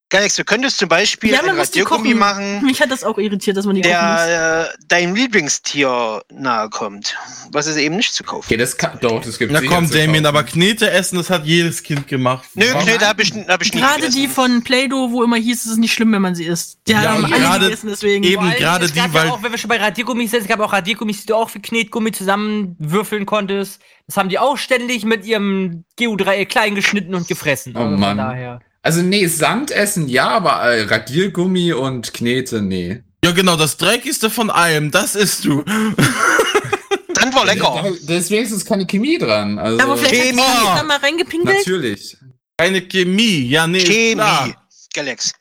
[0.10, 3.66] Galax, du könntest zum Beispiel Ja, ein Radiergummi machen, Mich hat das auch irritiert, dass
[3.66, 7.16] man die der äh, deinem Lieblingstier nahe kommt.
[7.52, 8.46] Was es eben nicht zu kaufen.
[8.46, 11.82] Okay, das kann, doch, das gibt Na komm, Damien, aber Knete essen, das hat jedes
[11.82, 12.48] Kind gemacht.
[12.54, 12.86] Nö, Warum?
[12.86, 14.22] Knete habe ich, hab ich nie Gerade gegessen.
[14.22, 16.78] die von Play-Doh, wo immer hieß, es ist nicht schlimm, wenn man sie isst.
[16.88, 18.24] Die Ja, haben aber alle gerade gegessen, deswegen.
[18.24, 20.72] eben- gerade die, weil- Ja auch, wenn wir schon bei Radiergummis sind, es gab auch
[20.72, 23.82] Radiergummis, die du auch für Knetgummi zusammenwürfeln konntest.
[24.08, 27.74] Das haben die auch ständig mit ihrem Geodreieck klein geschnitten und gefressen.
[27.76, 28.18] Oh Also von Mann.
[28.18, 28.60] Daher.
[28.86, 33.02] Also nee, Sand essen ja, aber äh, Radiergummi und Knete, nee.
[33.24, 35.64] Ja, genau, das Dreckigste von allem, das isst du.
[37.16, 37.82] Sand war lecker.
[37.84, 39.58] Da, da ist wenigstens keine Chemie dran.
[39.58, 40.40] Also, aber vielleicht Chemie.
[40.44, 41.58] hat sie da mal reingepinkelt.
[41.58, 42.16] natürlich.
[42.60, 43.80] Keine Chemie, ja, nee.
[43.80, 44.54] Chemie.
[44.94, 45.32] Galax.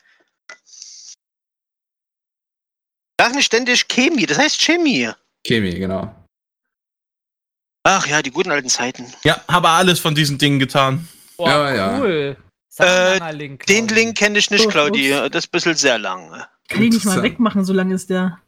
[3.21, 5.11] Sag nicht ständig Chemie, das heißt Chemie.
[5.45, 6.15] Chemie, genau.
[7.83, 9.05] Ach ja, die guten alten Zeiten.
[9.23, 11.07] Ja, habe alles von diesen Dingen getan.
[11.37, 11.99] Boah, Ja, ja.
[11.99, 12.37] cool.
[12.79, 13.87] Äh, Link, Den.
[13.87, 15.09] Link kenne ich nicht, Oh, Claudi.
[15.09, 16.31] Das ist ein bisschen sehr lang.
[16.67, 18.39] Kann ich nicht mal wegmachen, solange ist der.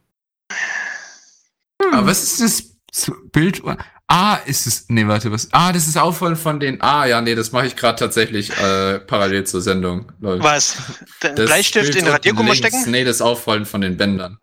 [1.82, 1.94] Hm.
[1.94, 3.62] Aber was ist das Bild?
[4.08, 4.86] Ah, ist es.
[4.88, 5.48] Nee, warte, was?
[5.52, 6.80] Ah, das ist Aufholen von den.
[6.80, 10.10] Ah, ja, nee, das mache ich gerade tatsächlich äh, parallel zur Sendung.
[10.18, 10.42] Leute.
[10.42, 10.76] Was?
[11.22, 12.90] Den Das Bleistift Bild in Radiergummi stecken?
[12.90, 14.38] Nee, das Aufrollen von den Bändern.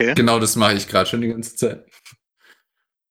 [0.00, 0.14] Okay.
[0.14, 1.86] Genau das mache ich gerade schon die ganze Zeit.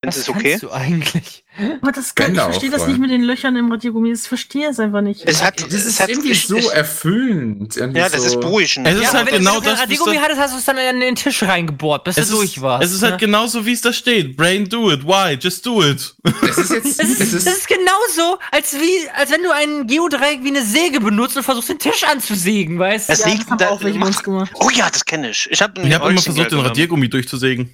[0.01, 0.57] Das ist okay.
[0.59, 1.43] du eigentlich?
[1.81, 4.11] Aber das kann, ich verstehe das nicht mit den Löchern im Radiergummi.
[4.11, 5.21] Ich verstehe es einfach nicht.
[5.25, 7.77] Es hat, Das es ist hat irgendwie so erfüllend.
[7.77, 8.87] Irgendwie Ja, das so ist beruhigend.
[8.87, 10.99] Es ist Ja, halt wenn genau du das, Radiergummi hattest, hast du es dann in
[10.99, 12.85] den Tisch reingebohrt, bis Es du durch ist, warst.
[12.85, 13.17] es ist halt ne?
[13.19, 14.35] genauso, wie es da steht.
[14.37, 15.03] Brain do it.
[15.05, 15.37] Why?
[15.39, 16.15] Just do it.
[16.43, 16.99] Es ist jetzt.
[16.99, 20.63] Das ist, das ist, ist genauso, als, wie, als wenn du ein Geodreieck wie eine
[20.65, 23.13] Säge benutzt und versuchst, den Tisch anzusägen, weißt du?
[23.13, 23.69] Es Ja, liegt das haben da.
[23.69, 24.51] auch welche gemacht.
[24.55, 25.47] Oh ja, das kenne ich.
[25.51, 27.69] Ich habe Ich habe immer versucht, den Radiergummi durchzusägen.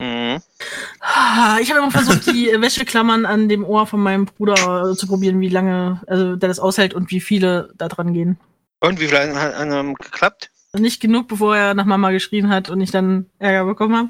[0.00, 0.40] Mhm.
[1.00, 5.06] Ah, Ich habe immer versucht, die Wäscheklammern an dem Ohr von meinem Bruder äh, zu
[5.06, 8.38] probieren, wie lange, also der das aushält und wie viele da dran gehen.
[8.80, 10.50] Und wie viel hat hat, ähm, geklappt?
[10.74, 14.08] Nicht genug, bevor er nach Mama geschrien hat und ich dann Ärger bekommen habe.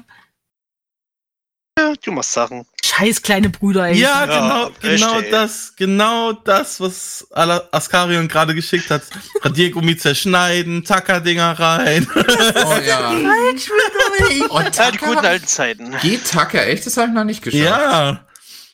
[1.77, 2.65] Ja, du machst Sachen.
[2.83, 3.97] Scheiß kleine Brüder, ey.
[3.97, 9.03] Ja, Ja, genau, genau das, genau das, was Askarion gerade geschickt hat.
[9.41, 12.07] Radiergummi zerschneiden, Tackerdinger rein.
[12.15, 13.09] oh ja.
[14.49, 15.95] Und Ja, die guten alten Zeiten.
[16.01, 16.85] Geht Tucker echt?
[16.85, 17.63] Das habe ich noch nicht geschafft.
[17.63, 18.23] ja.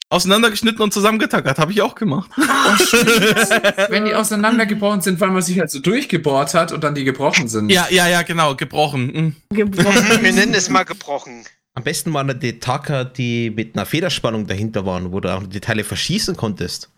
[0.10, 2.30] Auseinandergeschnitten und zusammengetackert, habe ich auch gemacht.
[3.90, 7.48] Wenn die auseinandergebrochen sind, weil man sich halt so durchgebohrt hat und dann die gebrochen
[7.48, 7.72] sind.
[7.72, 9.36] Ja, ja, ja, genau, gebrochen.
[9.50, 9.56] Mhm.
[9.56, 10.22] Gebrochen.
[10.22, 11.46] Wir nennen es mal gebrochen.
[11.76, 15.44] Am besten waren da die Tacker, die mit einer Federspannung dahinter waren, wo du auch
[15.48, 16.92] die Teile verschießen konntest.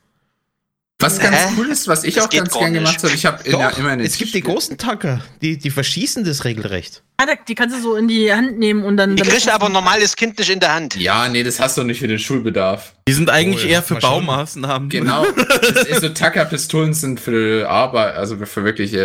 [1.00, 1.54] Was ganz Hä?
[1.58, 3.90] cool ist, was ich Das auch ganz gern gemacht habe, ich habe Doch, ja immer
[3.90, 7.04] eine es gibt die großen Tacker, die, die verschießen das regelrecht.
[7.18, 9.16] Ah, die kannst du so in die Hand nehmen und dann.
[9.18, 10.96] Die dann kriegt aber ein normales Kind nicht in der Hand.
[10.96, 12.94] Ja, nee, das hast du nicht für den Schulbedarf.
[13.10, 13.96] Die sind eigentlich Oh, ja, eher für.
[13.96, 14.88] Baumaßnahmen.
[14.90, 15.26] Genau.
[16.00, 19.00] so Tucker-Pistolen sind für Arbeit, also für wirkliche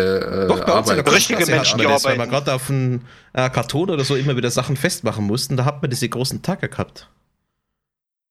[0.45, 1.09] äh, Doch, Arbeit.
[1.11, 2.31] Richtige Klasse Menschen, die das, weil wir arbeiten.
[2.31, 5.57] gerade auf einen äh, Karton oder so immer wieder Sachen festmachen mussten.
[5.57, 7.09] Da hat man diese großen Tacker gehabt.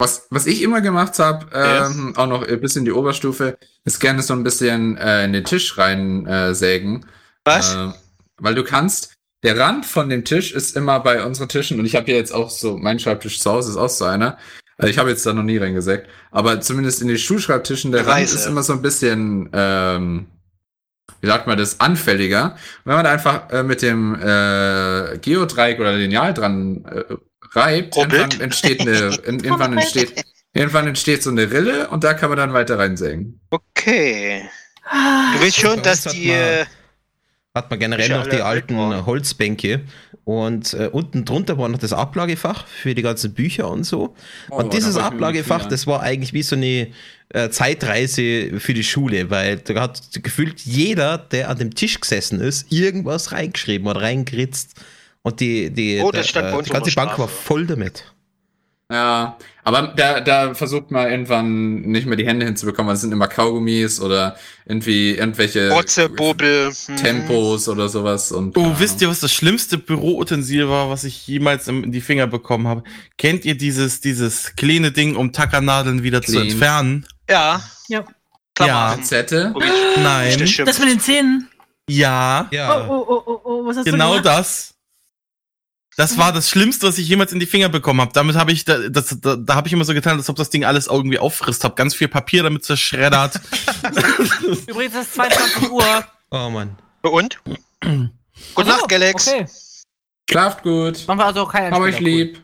[0.01, 4.23] Was, was ich immer gemacht habe, ähm, auch noch bis in die Oberstufe, ist gerne
[4.23, 7.05] so ein bisschen äh, in den Tisch rein äh, sägen.
[7.45, 7.75] Was?
[7.75, 7.93] Äh,
[8.39, 9.13] weil du kannst,
[9.43, 12.33] der Rand von dem Tisch ist immer bei unseren Tischen, und ich habe hier jetzt
[12.33, 14.39] auch so, mein Schreibtisch zu Hause ist auch so einer.
[14.79, 18.23] Also ich habe jetzt da noch nie reingesägt, aber zumindest in den Schulschreibtischen, der Rand
[18.23, 18.37] Weiße.
[18.37, 20.29] ist immer so ein bisschen, ähm,
[21.21, 22.57] wie sagt man das, anfälliger.
[22.87, 27.17] Wenn man da einfach äh, mit dem äh, Geodreieck oder Lineal dran äh,
[27.53, 32.29] reibt, irgendwann entsteht eine, in, irgendwann entsteht, irgendwann entsteht so eine Rille und da kann
[32.31, 33.41] man dann weiter reinsägen.
[33.51, 34.43] Okay.
[34.85, 36.29] Ah, Du willst Bei schon, dass hat die.
[36.29, 36.65] man- äh,
[37.55, 39.07] Hat man generell noch die alten waren.
[39.07, 39.83] Holzbänke.
[40.25, 44.15] Und äh, unten drunter war noch das Ablagefach für die ganzen Bücher und so.
[44.51, 46.89] Oh, und dieses war Ablagefach, das war eigentlich wie so eine
[47.31, 52.41] äh, Zeitreise für die Schule, weil da hat gefühlt jeder, der an dem Tisch gesessen
[52.41, 54.75] ist, irgendwas reingeschrieben oder reingeritzt.
[55.23, 58.05] Und die, die, Oh, stand bei äh, uns die ganze Bank war voll damit.
[58.93, 63.13] Ja, aber da, da versucht man irgendwann nicht mehr die Hände hinzubekommen, weil es sind
[63.13, 64.37] immer Kaugummis oder
[64.67, 65.69] irgendwie irgendwelche
[66.17, 66.73] Bobel.
[66.87, 66.97] hm.
[66.97, 68.33] Tempos oder sowas.
[68.33, 72.27] Und, Oh, wisst ihr, was das schlimmste Büroutensil war, was ich jemals in die Finger
[72.27, 72.83] bekommen habe?
[73.17, 76.49] Kennt ihr dieses, dieses kleine Ding, um Tackernadeln wieder zu Clean.
[76.49, 77.07] entfernen?
[77.29, 77.63] Ja.
[77.87, 78.05] Ja.
[78.57, 78.97] Klammer.
[78.97, 79.51] Pinzette?
[79.55, 79.71] Guck ich.
[80.03, 80.37] Nein.
[80.65, 81.49] Das mit den Zähnen.
[81.89, 82.89] Ja, Ja.
[82.89, 84.39] Oh, oh, oh, oh, oh, was hast genau du gemacht?
[84.41, 84.75] das.
[86.01, 88.11] Das war das Schlimmste, was ich jemals in die Finger bekommen habe.
[88.15, 90.49] Damit habe ich, da, das, da, da habe ich immer so getan, als ob das
[90.49, 91.63] Ding alles irgendwie auffrisst.
[91.63, 93.39] Hab ganz viel Papier damit zerschreddert.
[94.67, 95.85] Übrigens ist es 22 Uhr.
[96.31, 96.79] Oh Mann.
[97.03, 97.39] Und?
[98.55, 99.29] Gute Nacht, Galax.
[99.29, 99.45] Okay.
[100.31, 101.07] Schlaft gut.
[101.07, 102.41] Machen wir also keinen Hab euch lieb.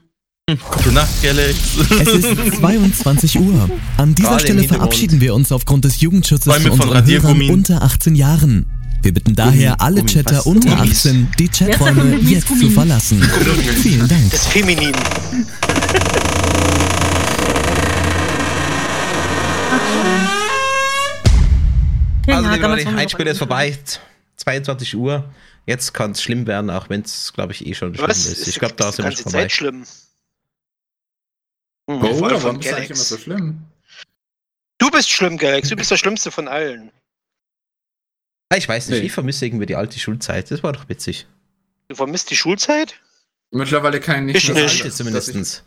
[0.46, 1.56] Gute Nacht, Galax.
[1.98, 3.70] Es ist 22 Uhr.
[3.96, 8.75] An dieser Stelle verabschieden wir uns aufgrund des Jugendschutzes von unseren Hörern unter 18 Jahren.
[9.06, 11.06] Wir bitten daher alle Chatter unter Gummis?
[11.06, 13.22] 18, die Chaträume jetzt zu verlassen.
[13.22, 14.32] Vielen Dank.
[14.32, 14.92] Das Feminin.
[22.26, 23.78] Also, ja, liebe Leute, ein Spiel ist vorbei.
[24.38, 25.32] 22 Uhr.
[25.66, 28.26] Jetzt kann es schlimm werden, auch wenn es, glaube ich, eh schon schlimm Was?
[28.26, 28.48] ist.
[28.48, 29.42] Ich glaube, da ist sind wir schon vorbei.
[29.42, 29.84] Zeit schlimm.
[31.88, 33.62] Hm, Oh, warum ist das eigentlich immer so schlimm?
[34.78, 35.68] Du bist schlimm, Galax.
[35.68, 36.90] Du bist der Schlimmste von allen.
[38.48, 39.06] Ah, Ich weiß nicht, Nee.
[39.06, 40.50] ich vermisse irgendwie die alte Schulzeit.
[40.50, 41.26] Das war doch witzig.
[41.88, 42.94] Du vermisst die Schulzeit?
[43.50, 44.74] Mittlerweile kann ich nicht Ich mehr nicht.
[44.76, 45.64] Alte ich- zumindest.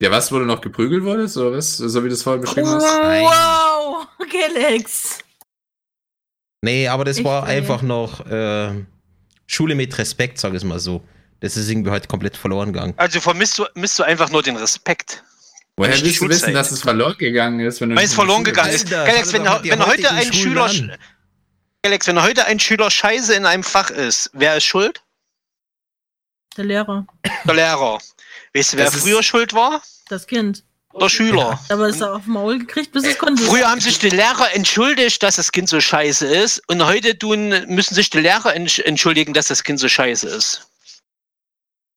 [0.00, 1.76] Ja, was, wo du noch geprügelt wurdest, oder was?
[1.76, 2.84] So wie du es vorhin beschrieben hast?
[2.84, 3.24] Nein.
[3.24, 5.18] Wow, Galax.
[6.62, 7.56] Nee, aber das Echt, war ey.
[7.58, 8.84] einfach noch äh,
[9.46, 11.02] Schule mit Respekt, sag ich mal so.
[11.40, 12.94] Das ist irgendwie heute komplett verloren gegangen.
[12.96, 15.22] Also vermisst du, misst du einfach nur den Respekt.
[15.76, 18.72] Woher willst du wissen, dass es verloren gegangen ist, wenn du Weil es verloren gegangen
[18.72, 18.90] ist.
[18.90, 20.64] Galax, wenn, wenn heute ein Schüler.
[20.64, 20.96] an.
[21.84, 25.02] Galax, wenn heute ein Schüler scheiße in einem Fach ist, wer ist schuld?
[26.56, 27.06] Der Lehrer.
[27.44, 27.98] Der Lehrer.
[28.52, 29.80] Weißt du, wer Das früher schuld war?
[30.08, 30.64] Das Kind.
[30.98, 31.60] Der Schüler.
[31.68, 33.44] Aber ist er auf den Maul gekriegt, bis es konnte.
[33.44, 36.60] Früher haben sich die Lehrer entschuldigt, dass das Kind so scheiße ist.
[36.68, 40.67] Und heute tun, müssen sich die Lehrer entsch- entschuldigen, dass das Kind so scheiße ist.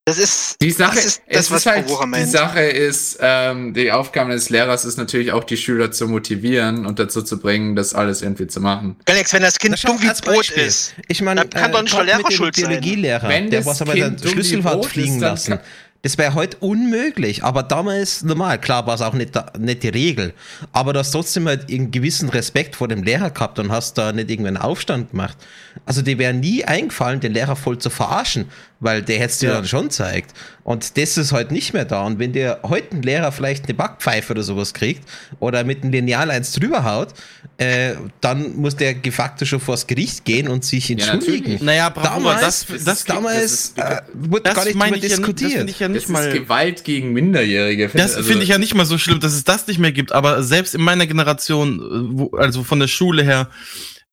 [0.06, 2.26] Das ist Die Sache, das, ist das was ist halt, die.
[2.26, 6.98] Sache ist, ähm, die Aufgabe des Lehrers ist natürlich auch, die Schüler zu motivieren und
[6.98, 8.96] dazu zu bringen, das alles irgendwie zu machen.
[9.06, 10.64] Galax, wenn das Kind schau, dumm wie als Brot Beispiel.
[10.64, 10.96] ist.
[11.08, 12.68] Ich meine, Dann kann doch nicht der Lehrer mit dem schuld sein.
[12.70, 15.22] Biologielehrer, Wenn der das was aber Kind seinen dumm wie Schlüssel hat Brot fliegen ist,
[15.22, 15.60] dann lassen.
[16.04, 18.60] Das wäre heute unmöglich, aber damals normal.
[18.60, 20.34] Klar war es auch nicht, nicht die Regel.
[20.72, 24.12] Aber du hast trotzdem halt einen gewissen Respekt vor dem Lehrer gehabt und hast da
[24.12, 25.38] nicht irgendeinen Aufstand gemacht.
[25.86, 28.50] Also dir wäre nie eingefallen, den Lehrer voll zu verarschen,
[28.82, 29.56] weil der hätte es dir Ja.
[29.56, 30.34] dann schon zeigt.
[30.64, 32.04] Und das ist heute nicht mehr da.
[32.06, 35.08] Und wenn dir heute ein Lehrer vielleicht eine Backpfeife oder sowas kriegt
[35.40, 37.10] oder mit einem Lineal eins drüber haut,
[37.58, 41.42] äh, dann muss der de facto schon vors Gericht gehen und sich entschuldigen.
[41.44, 41.62] natürlich.
[41.62, 44.74] Naja, Bravura, damals, das, das das, ist- damals das ist- äh, wurde das gar nicht
[44.76, 45.70] drüber ich ja, das diskutiert.
[45.70, 46.32] ich ja Das nicht ist mal.
[46.34, 47.90] Gewalt gegen Minderjährige.
[47.94, 50.12] Das Also- finde ich ja nicht mal so schlimm, dass es das nicht mehr gibt.
[50.12, 53.48] Aber selbst in meiner Generation, äh, wo, also von der Schule her,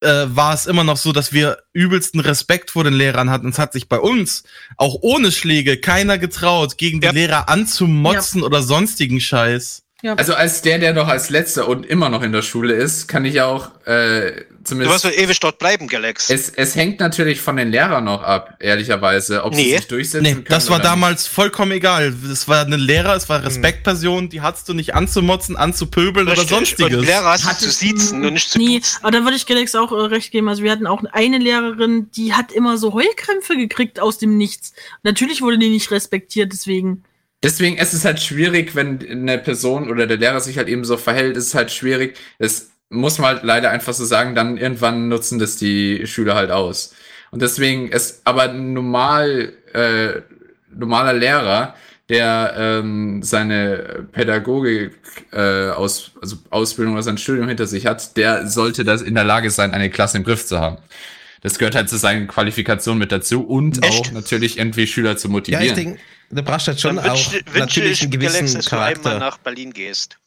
[0.01, 3.49] äh, war es immer noch so, dass wir übelsten Respekt vor den Lehrern hatten.
[3.49, 4.45] Es hat sich bei uns,
[4.77, 7.13] auch ohne Schläge, keiner getraut, gegen die Ja.
[7.13, 9.83] Lehrer anzumotzen oder sonstigen Scheiß.
[10.03, 10.15] Ja.
[10.15, 13.25] Also als der, der noch als letzter und immer noch in der Schule ist, kann
[13.25, 15.05] ich auch äh, Du wirst zumindest.
[15.05, 16.31] wohl ewig dort bleiben, Galax.
[16.31, 19.77] Es, es hängt natürlich von den Lehrern noch ab, ehrlicherweise, ob sie Nee.
[19.77, 20.47] sich durchsetzen Nee, können.
[20.49, 22.15] das war oder damals vollkommen egal.
[22.31, 26.51] Es war eine Lehrer, es war Respektperson, die hattest du nicht anzumotzen, anzupöbeln oder Richtig.
[26.51, 26.97] sonstiges.
[26.99, 28.99] Und Lehrer hast du zu siezen und nicht zu Nee, duzen.
[29.03, 30.49] aber da würde ich Galax auch äh, recht geben.
[30.49, 34.73] Also wir hatten auch eine Lehrerin, die hat immer so Heulkrämpfe gekriegt aus dem Nichts.
[35.03, 37.05] Natürlich wurde die nicht respektiert, deswegen.
[37.43, 40.97] Deswegen es ist halt schwierig, wenn eine Person oder der Lehrer sich halt eben so
[40.97, 42.17] verhält, ist es halt schwierig.
[42.41, 46.51] Das muss man halt leider einfach so sagen, dann irgendwann nutzen das die Schüler halt
[46.51, 46.95] aus.
[47.31, 50.23] Und deswegen ist aber ein normal, äh,
[50.75, 51.75] normaler Lehrer,
[52.09, 54.93] der ähm, seine Pädagogik
[55.33, 59.25] äh, aus, also Ausbildung oder sein Studium hinter sich hat, der sollte das in der
[59.25, 60.79] Lage sein, eine Klasse im Griff zu haben.
[61.43, 64.09] Das gehört halt zu seinen Qualifikationen mit dazu und Echt?
[64.09, 65.63] auch natürlich irgendwie Schüler zu Ja, motivieren.
[65.63, 66.01] ich denke,
[66.31, 68.81] du brauchst halt schon Dann auch wünsche, wünsche natürlich ich, einen Galax, gewissen dass du
[68.81, 69.15] einmal Charakter.
[69.17, 70.19] nach Berlin gehst.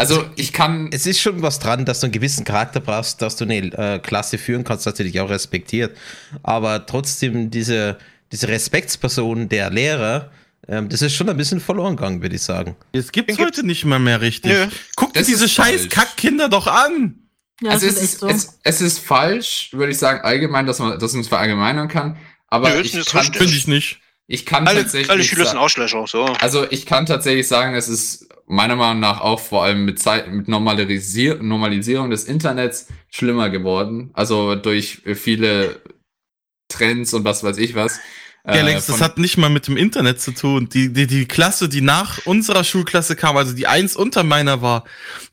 [0.00, 0.88] Also ich kann.
[0.92, 3.98] Es ist schon was dran, dass du einen gewissen Charakter brauchst, dass du eine äh,
[4.00, 5.96] Klasse führen kannst, natürlich auch respektiert.
[6.42, 7.98] Aber trotzdem diese,
[8.32, 10.30] diese Respektsperson der Lehrer,
[10.68, 12.76] ähm, das ist schon ein bisschen verloren gegangen, würde ich sagen.
[12.92, 14.52] Das gibt's Den gibt's- heute nicht mal mehr richtig.
[14.52, 14.66] Nö.
[14.96, 15.88] Guckt Das diese scheiß.
[15.88, 17.16] Kackkinder doch an.
[17.62, 18.28] Ja, also das es ist so.
[18.28, 22.16] es, es ist falsch, würde ich sagen, allgemein, dass man, dass man es verallgemeinern kann.
[22.48, 23.24] Aber Nö, ich, kann.
[23.24, 24.00] Finde ich nicht.
[24.26, 26.24] ich kann Alle, tatsächlich alle Schüler sind Arschlöcher, so.
[26.24, 30.28] Also ich kann tatsächlich sagen, es ist meiner Meinung nach auch vor allem mit Zeit,
[30.28, 34.10] mit Normalisier Normalisierung des Internets schlimmer geworden.
[34.12, 35.80] Also durch viele
[36.68, 38.00] Trends und was weiß ich was.
[38.42, 40.68] Äh, Galax, das hat nicht mal mit dem Internet zu tun.
[40.70, 44.84] Die, die, die Klasse, die nach unserer Schulklasse kam, also die eins unter meiner war,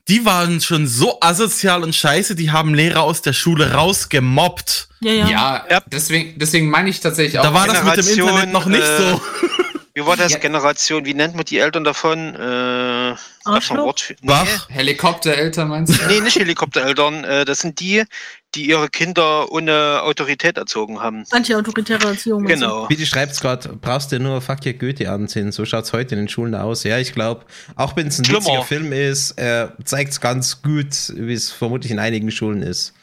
[0.08, 4.88] die waren schon so asozial und scheiße, die haben Lehrer aus der Schule rausgemobbt.
[5.00, 5.28] Ja, ja.
[5.28, 5.82] ja, Ja.
[5.90, 7.44] deswegen, deswegen meine ich tatsächlich auch.
[7.44, 9.20] Da war das mit dem Internet noch nicht äh, so.
[9.98, 10.30] Wie war das?
[10.30, 10.38] Ja.
[10.38, 12.32] Generation, wie nennt man die Eltern davon?
[12.36, 13.16] Äh?
[13.44, 14.14] Wort?
[14.20, 14.68] Nee, Wach.
[14.70, 16.06] Helikoptereltern meinst du?
[16.06, 17.24] nee, nicht Helikoptereltern.
[17.24, 18.04] Äh, das sind die,
[18.54, 21.24] die ihre Kinder ohne Autorität erzogen haben.
[21.32, 22.44] Anti-autoritäre Erziehung.
[22.44, 22.66] meinst du?
[22.66, 22.86] Genau.
[22.86, 25.50] Bitte schreibt's gerade, brauchst du nur Fuck your Goethe ansehen.
[25.50, 26.84] So schaut's heute in den Schulen aus.
[26.84, 27.44] Ja, ich glaube,
[27.74, 28.44] auch wenn es ein Schlimmer.
[28.44, 32.94] witziger Film ist, äh, zeigt's ganz gut, wie es vermutlich in einigen Schulen ist.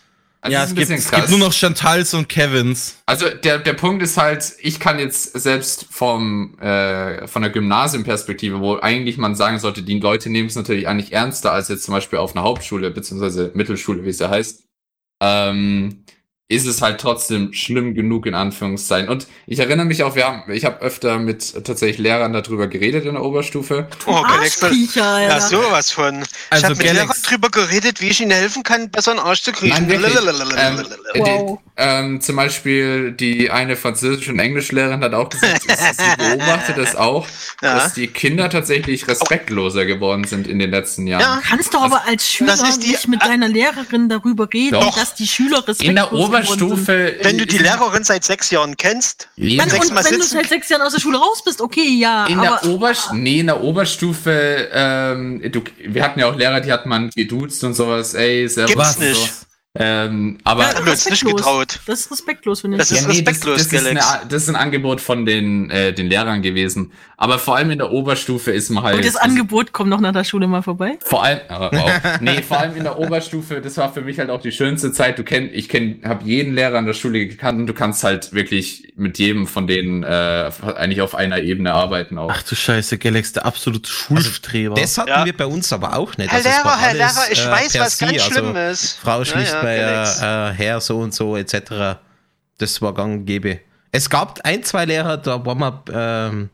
[0.45, 2.97] Also Ja, es gibt, es gibt nur noch Chantals und Kevins.
[3.07, 8.59] Also der, der Punkt ist halt, ich kann jetzt selbst vom äh, von der Gymnasiumperspektive,
[8.59, 11.95] wo eigentlich man sagen sollte, die Leute nehmen es natürlich eigentlich ernster als jetzt zum
[11.95, 14.65] Beispiel auf einer Hauptschule beziehungsweise Mittelschule, wie es ja heißt,
[15.23, 16.04] ähm,
[16.47, 19.09] ist es halt trotzdem schlimm genug in Anführungszeichen.
[19.09, 23.05] Und ich erinnere mich auch, wir haben, ich habe öfter mit tatsächlich Lehrern darüber geredet
[23.05, 23.87] in der Oberstufe.
[24.05, 24.61] Oh, Galax,
[24.93, 26.17] ja, sowas von.
[26.17, 29.41] Also ich habe mit Lehrern drüber geredet, wie ich ihnen helfen kann, besser einen Arsch
[29.41, 29.87] zu kriegen.
[29.87, 29.89] Nein,
[30.57, 30.85] ähm.
[31.15, 31.59] Wow.
[31.59, 35.67] die, ähm, zum Beispiel die eine Französisch- und Englischlehrerin hat auch gesagt, sie
[36.17, 37.27] beobachtet das auch,
[37.63, 37.75] Ja.
[37.75, 41.21] dass die Kinder tatsächlich respektloser geworden sind in den letzten Jahren.
[41.21, 41.35] Ja.
[41.37, 44.95] Du kannst doch aber als Schüler die- nicht mit deiner Lehrerin darüber reden, Doch.
[44.95, 47.15] dass die Schüler respektlos Oberstufe.
[47.21, 50.49] Wenn du die Lehrerin seit sechs Jahren kennst, In, Dann, sechs und wenn du seit
[50.49, 52.25] sechs Jahren aus der Schule raus bist, okay, ja.
[52.27, 56.61] in aber der Oberstufe, nee, in der Oberstufe, ähm, du, wir hatten ja auch Lehrer,
[56.61, 58.75] die hat man geduzt und sowas, ey, servus.
[58.75, 59.45] Gibt's und so.
[59.77, 61.79] Ähm, aber Ja, haben wir uns nicht getraut.
[61.85, 62.87] Das ist respektlos, finde ich.
[62.87, 64.13] Das ist respektlos, das, das, ist Galax.
[64.13, 66.93] eine, das ist ein Angebot von den, äh, den Lehrern gewesen.
[67.17, 68.95] Aber vor allem in der Oberstufe ist man halt.
[68.97, 70.97] und das Angebot kommt noch nach der Schule mal vorbei.
[71.03, 71.91] Vor allem, aber wow.
[72.21, 75.19] nee, vor allem in der Oberstufe, das war für mich halt auch die schönste Zeit.
[75.19, 78.31] Du kennst, ich kenn, habe jeden Lehrer an der Schule gekannt und du kannst halt
[78.33, 82.31] wirklich mit jedem von denen äh, eigentlich auf einer Ebene arbeiten auch.
[82.33, 84.75] Ach du Scheiße, Galax, der absolute Schulstreber.
[84.75, 85.25] Das hatten Ja.
[85.25, 86.31] wir bei uns aber auch nicht.
[86.31, 88.99] Herr Also Lehrer, Herr alles, Lehrer, ich äh, weiß, was Sie, ganz also schlimm ist.
[89.01, 90.09] Frau Ja, ja, Galax.
[90.11, 91.99] Schlichtmeier, äh, Herr so und so etc.
[92.57, 93.59] Das war gang und gäbe.
[93.91, 96.49] Es gab ein, zwei Lehrer, da war man ähm,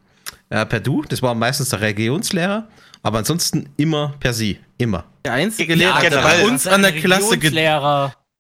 [0.49, 2.67] äh, per Du, das war meistens der Religionslehrer,
[3.01, 5.05] aber ansonsten immer per Sie, immer.
[5.25, 6.41] der einzige Ja, Lehrer, der generell.
[6.45, 7.37] bei uns an der Klasse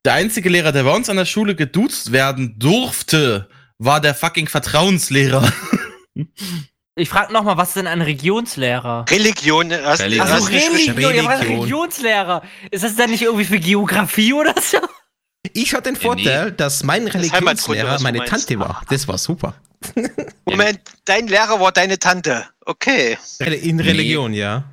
[0.03, 4.47] der einzige Lehrer, der bei uns an der Schule geduzt werden durfte, war der fucking
[4.47, 5.51] Vertrauenslehrer.
[7.01, 9.05] Ich frage nochmal, was ist denn ein Regionslehrer?
[9.09, 10.27] Religion, hast, Religion.
[10.27, 11.59] Also richtig- Religion, ja, was ist Religion.
[11.61, 12.41] Religionslehrer?
[12.69, 14.77] Ist das dann nicht irgendwie für Geografie oder so?
[15.53, 18.23] Ich hatte den Vorteil, dass mein Religionslehrer was meine.
[18.25, 18.83] Tante war.
[18.89, 19.55] Das war super.
[20.45, 22.45] Moment, dein Lehrer war deine Tante.
[22.67, 23.17] Okay.
[23.39, 24.63] In Religion, ja.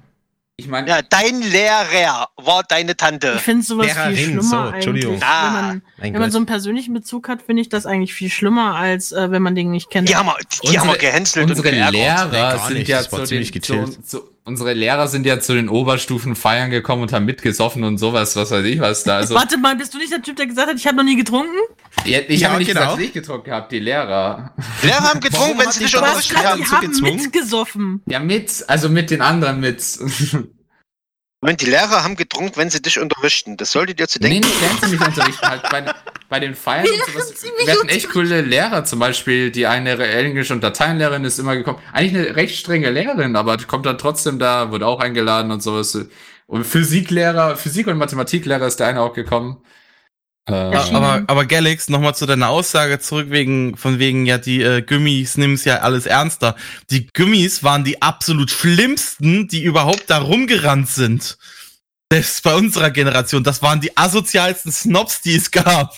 [0.60, 3.35] Ich meine, Ja, dein Lehrer war deine Tante.
[3.36, 4.74] Ich finde sowas Lehrerin, viel schlimmer so, eigentlich.
[4.74, 5.22] Entschuldigung.
[5.22, 5.82] Ah, wenn man,
[6.14, 9.30] wenn man so einen persönlichen Bezug hat, finde ich das eigentlich viel schlimmer, als äh,
[9.30, 10.09] wenn man den nicht kennt.
[10.09, 10.36] Die haben wir,
[10.68, 11.93] die haben wir gehänselt unsere und.
[11.93, 14.24] Lehrer sind ja ziemlich den, zu, gechillt.
[14.48, 18.50] Unsere Lehrer sind ja zu den Oberstufen feiern gekommen und haben mitgesoffen und sowas, was
[18.50, 19.18] weiß ich was da.
[19.18, 21.16] Also, Warte mal, bist du nicht der Typ, der gesagt hat, ich habe noch nie
[21.16, 21.54] getrunken?
[22.04, 22.80] Ja, ich Ja, habe nicht genau.
[22.80, 24.52] gesagt, dass ich getrunken gehabt, die Lehrer.
[24.82, 26.60] Lehrer haben getrunken, wenn sie hast unterrichtet haben.
[26.60, 28.02] die haben mitgesoffen.
[28.06, 29.82] Ja, mit, also mit den anderen mit.
[31.40, 33.56] Moment, die Lehrer haben getrunken, wenn sie dich unterrichten.
[33.56, 34.48] Das solltet ihr zu Nee, denken.
[34.48, 35.85] nicht während sie mich unterrichten, halt bei,
[36.28, 37.28] bei den Feiern und sowas.
[37.36, 41.39] sie mich Wir hatten echt coole Lehrer, zum Beispiel die eine Englisch- und Lateinlehrerin ist
[41.39, 41.78] immer gekommen.
[41.93, 45.97] Eigentlich eine recht strenge Lehrerin, aber kommt dann trotzdem da, wurde auch eingeladen und sowas.
[46.47, 49.62] Und Physiklehrer, Physik- und Mathematiklehrer ist der eine auch gekommen.
[50.48, 54.62] Äh, Ja, aber, aber Galax, nochmal zu deiner Aussage zurück wegen, von wegen, ja, die
[54.62, 56.56] äh, Gummis nimmen's ja alles ernster.
[56.90, 61.38] Die Gummis waren die absolut schlimmsten, die überhaupt da rumgerannt sind.
[62.10, 63.44] Selbst bei unserer Generation.
[63.44, 65.94] Das waren die asozialsten Snobs, die es gab.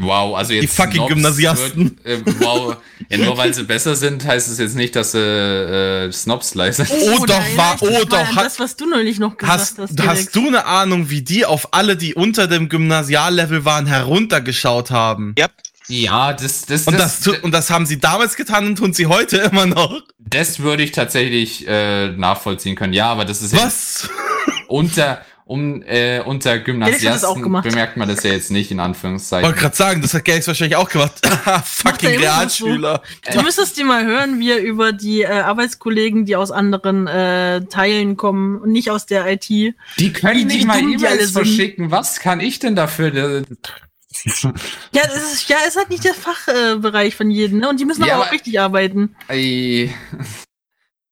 [0.00, 1.98] Wow, also jetzt Die fucking Snobs Gymnasiasten.
[2.02, 2.76] Wird, äh, wow,
[3.08, 6.86] ja, nur weil sie besser sind, heißt es jetzt nicht, dass sie äh, Snobs leisten.
[6.90, 10.06] Oh, da doch, war- oh, doch, hat- Das, was du neulich noch gesagt Hast, hast.
[10.06, 15.34] hast du eine Ahnung, wie die auf alle, die unter dem Gymnasiallevel waren, heruntergeschaut haben?
[15.38, 15.46] Ja,
[15.88, 19.06] Ja, das, das, Und das, das, und das haben sie damals getan und tun sie
[19.06, 20.02] heute immer noch.
[20.18, 22.92] das würde ich tatsächlich äh, nachvollziehen können.
[22.92, 24.08] Ja, aber das ist ja Was?
[24.68, 29.46] unter um äh, unter Gymnasiasten bemerkt man das ja jetzt nicht in Anführungszeichen.
[29.46, 31.26] Wollte gerade sagen, das hat Galax wahrscheinlich auch gemacht.
[31.64, 32.18] Fucking.
[32.18, 33.02] Realschüler.
[33.32, 37.64] Du müsstest dir mal hören, wie er über die äh, Arbeitskollegen, die aus anderen äh,
[37.64, 39.48] Teilen kommen und nicht aus der IT.
[39.48, 39.74] Die
[40.12, 41.32] können wie nicht mal die alle E-Mails sind.
[41.32, 41.90] verschicken.
[41.90, 43.14] Was kann ich denn dafür?
[43.14, 43.42] Ja,
[44.92, 47.70] das ist, ja, ist halt nicht der Fachbereich von jedem, ne?
[47.70, 49.16] Und die müssen Ja, aber auch richtig arbeiten.
[49.28, 49.94] Ey.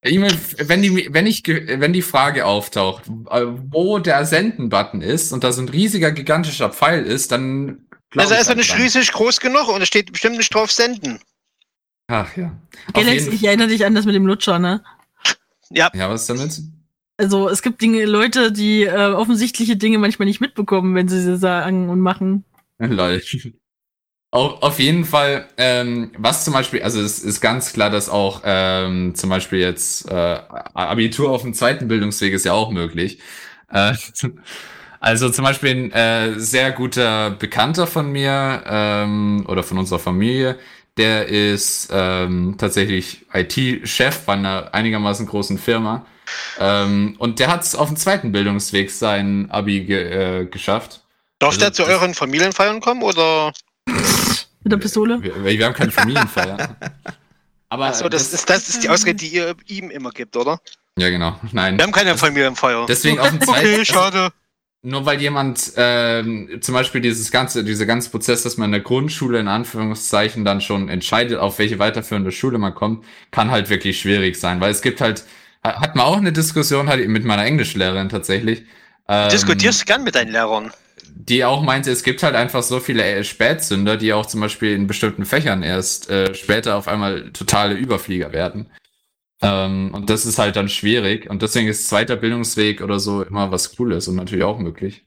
[0.07, 5.33] Ich meine, wenn die, wenn ich, wenn die Frage auftaucht, äh, wo der Senden-Button ist
[5.33, 7.87] und da so ein riesiger, gigantischer Pfeil ist, dann.
[8.16, 10.70] Also er ist er halt nicht riesig groß genug und es steht bestimmt nicht drauf
[10.70, 11.19] senden.
[12.09, 12.57] Ach ja.
[12.97, 14.85] Jeden, ich erinnere dich an das mit dem Lutscher, ne?
[15.70, 16.61] Ja, ja, was damit?
[17.19, 21.37] Also es gibt Dinge, Leute, die äh, offensichtliche Dinge manchmal nicht mitbekommen, wenn sie sie
[21.37, 22.45] sagen und machen.
[22.78, 23.23] Lol.
[24.32, 28.43] Auf, auf jeden Fall, ähm, was zum Beispiel, also es ist ganz klar, dass auch
[28.44, 30.39] ähm, zum Beispiel jetzt äh,
[30.74, 33.19] Abitur auf dem zweiten Bildungsweg ist ja auch möglich.
[33.70, 33.94] Äh,
[35.01, 40.59] also zum Beispiel ein äh, sehr guter Bekannter von mir ähm, oder von unserer Familie,
[40.97, 46.05] der ist ähm, tatsächlich IT-Chef bei einer einigermaßen großen Firma.
[46.59, 51.03] Ähm, und der hat es auf dem zweiten Bildungsweg sein Abi ge äh, geschafft.
[51.39, 53.53] darf Also der zu euren Familienfeiern kommen oder?
[54.62, 55.22] Mit der Pistole.
[55.22, 56.76] Wir, wir haben keine Familienfeier.
[57.68, 60.60] Aber Achso, das, ist, das ist die Ausrede, die ihr ihm immer gibt, oder?
[60.98, 61.38] Ja, genau.
[61.52, 61.76] Nein.
[61.76, 62.86] Wir haben keine Familienfeier.
[62.86, 63.66] Deswegen auf dem zweiten.
[63.66, 64.28] okay, also, schade.
[64.82, 68.80] nur weil jemand ähm, zum Beispiel dieses ganze, dieser ganze Prozess, dass man in der
[68.80, 74.00] Grundschule in Anführungszeichen dann schon entscheidet, auf welche weiterführende Schule man kommt, kann halt wirklich
[74.00, 75.24] schwierig sein, weil es gibt halt,
[75.62, 78.62] hat man auch eine Diskussion halt mit meiner Englischlehrerin tatsächlich.
[79.08, 80.72] Ähm, Diskutierst du gern mit deinen Lehrern?
[81.18, 84.74] Die auch meinte, es gibt halt einfach so viele äh, Spätzünder, die auch zum Beispiel
[84.74, 88.70] in bestimmten Fächern erst äh, später auf einmal totale Überflieger werden.
[89.40, 91.28] Ähm, und das ist halt dann schwierig.
[91.30, 95.05] Und deswegen ist zweiter Bildungsweg oder so immer was Cooles und natürlich auch möglich.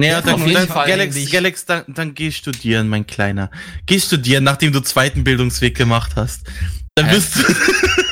[0.00, 1.30] Naja, dann, auf jeden Fall Galax.
[1.30, 3.50] Galax dann, dann geh studieren, mein Kleiner.
[3.86, 6.48] Geh studieren, nachdem du zweiten Bildungsweg gemacht hast.
[6.96, 7.14] Dann Hä?
[7.14, 7.42] wirst du.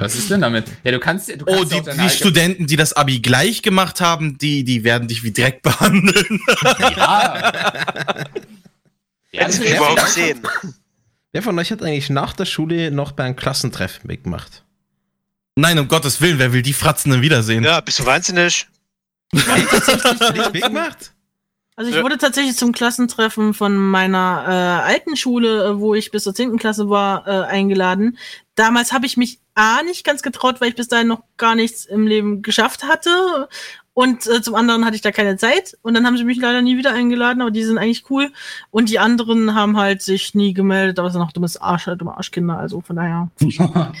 [0.00, 0.64] Was ist denn damit?
[0.82, 3.62] Ja, du kannst, du Oh, kannst die, deine die Allge- Studenten, die das Abi gleich
[3.62, 6.40] gemacht haben, die, die werden dich wie Dreck behandeln.
[6.80, 7.52] Ja.
[9.32, 10.40] ja, das wär überhaupt gesehen.
[11.32, 14.64] Wer von euch hat eigentlich nach der Schule noch bei einem Klassentreffen mitgemacht?
[15.54, 17.62] Nein, um Gottes Willen, wer will die Fratzen denn wiedersehen?
[17.62, 18.66] Ja, bist du wahnsinnig?
[19.32, 19.46] Nicht
[20.52, 21.12] mitgemacht?
[21.76, 22.02] Also ich Ja.
[22.02, 26.58] wurde tatsächlich zum Klassentreffen von meiner äh, alten Schule, äh, wo ich bis zur 10.
[26.58, 28.18] Klasse war, äh, eingeladen.
[28.56, 31.84] Damals habe ich mich A nicht ganz getraut, weil ich bis dahin noch gar nichts
[31.84, 33.48] im Leben geschafft hatte.
[33.92, 35.76] Und äh, zum anderen hatte ich da keine Zeit.
[35.82, 38.32] Und dann haben sie mich leider nie wieder eingeladen, aber die sind eigentlich cool.
[38.70, 41.96] Und die anderen haben halt sich nie gemeldet, aber es sind auch dummes Arsch, äh,
[41.96, 43.28] dumme Arschkinder, also von daher.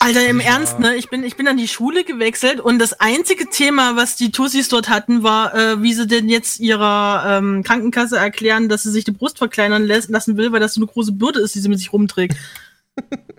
[0.00, 0.46] Alter, im Ja.
[0.46, 0.96] Ernst, ne?
[0.96, 4.68] Ich bin, ich bin an die Schule gewechselt und das einzige Thema, was die Tussis
[4.68, 9.04] dort hatten, war, äh, wie sie denn jetzt ihrer ähm, Krankenkasse erklären, dass sie sich
[9.04, 11.78] die Brust verkleinern lassen will, weil das so eine große Bürde ist, die sie mit
[11.78, 12.34] sich rumträgt.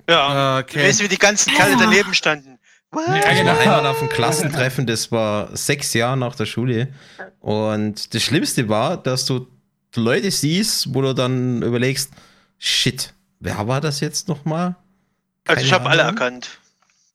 [0.10, 0.28] Ja.
[0.58, 1.80] Ah, Du weißt, wie die ganzen Kerle Ja.
[1.80, 2.58] daneben standen.
[2.94, 3.52] Ja, Ich genau.
[3.54, 6.90] war einmal auf einem Klassentreffen, das war sechs Jahre nach der Schule.
[7.40, 9.48] Und das Schlimmste war, dass du
[9.96, 12.12] Leute siehst, wo du dann überlegst,
[12.58, 14.76] shit, wer war das jetzt nochmal?
[15.48, 16.60] Also ich habe alle erkannt.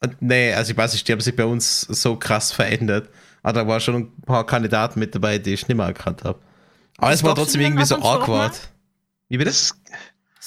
[0.02, 3.08] Und Nee, also ich weiß nicht, die haben sich bei uns so krass verändert.
[3.42, 6.38] Aber da war schon ein paar Kandidaten mit dabei, die ich nicht mehr erkannt habe.
[6.98, 8.58] Aber es war du trotzdem irgendwie so awkward.
[9.28, 9.50] Wie bitte?
[9.50, 9.74] Das,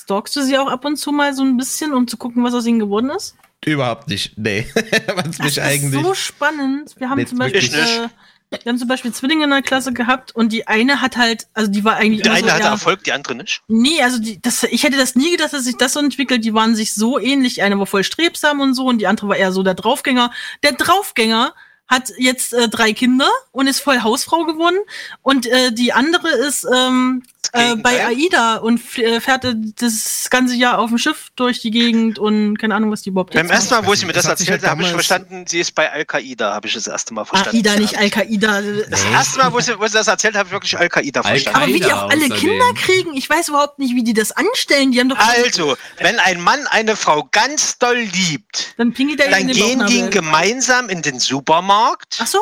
[0.10, 2.56] Stalkst du sie auch ab und zu mal so ein bisschen, um zu gucken, was
[2.56, 3.36] aus ihnen geworden ist?
[3.64, 4.36] Überhaupt nicht.
[4.40, 4.66] Nee.
[4.74, 6.02] Was Das mich ist eigentlich.
[6.04, 6.96] so spannend.
[6.98, 8.08] Wir haben zum Beispiel, äh,
[8.50, 11.70] wir haben zum Beispiel Zwillinge in der Klasse gehabt und die eine hat halt, also
[11.70, 13.62] die war eigentlich der immer eine so hatte eher- Erfolg, die andere nicht.
[13.68, 16.44] Nee, also die, das, ich hätte das nie gedacht, dass sich das so entwickelt.
[16.44, 17.56] Die waren sich so ähnlich.
[17.56, 20.32] Die eine war voll strebsam und so und die andere war eher so der Draufgänger.
[20.64, 21.54] Der Draufgänger
[21.88, 24.78] hat jetzt äh, drei Kinder und ist voll Hausfrau geworden.
[25.22, 27.24] Und äh, die andere ist ähm,
[27.54, 28.06] äh, bei.
[28.06, 32.58] AIDA und äh, fährt äh, das ganze Jahr auf dem Schiff durch die Gegend und
[32.58, 34.48] keine Ahnung, was die überhaupt Beim ersten Mal, wo sie mir Das das hat sich
[34.50, 37.30] erzählt halt habe ich verstanden, sie ist bei Al-Qaida, habe ich das erste Mal macht.
[37.30, 37.58] verstanden.
[37.58, 38.62] AIDA, nicht Al-Qaida.
[38.90, 41.58] Das erste Mal, wo sie, wo sie das erzählt habe ich wirklich Al-Qaida verstanden.
[41.58, 42.38] Aber wie die auch alle außerdem.
[42.38, 44.92] Kinder kriegen, ich weiß überhaupt nicht, wie die das anstellen.
[44.92, 49.86] Die haben doch Also, wenn ein Mann eine Frau ganz doll liebt, dann dann gehen
[49.88, 52.40] die gemeinsam in den Supermarkt Ach so.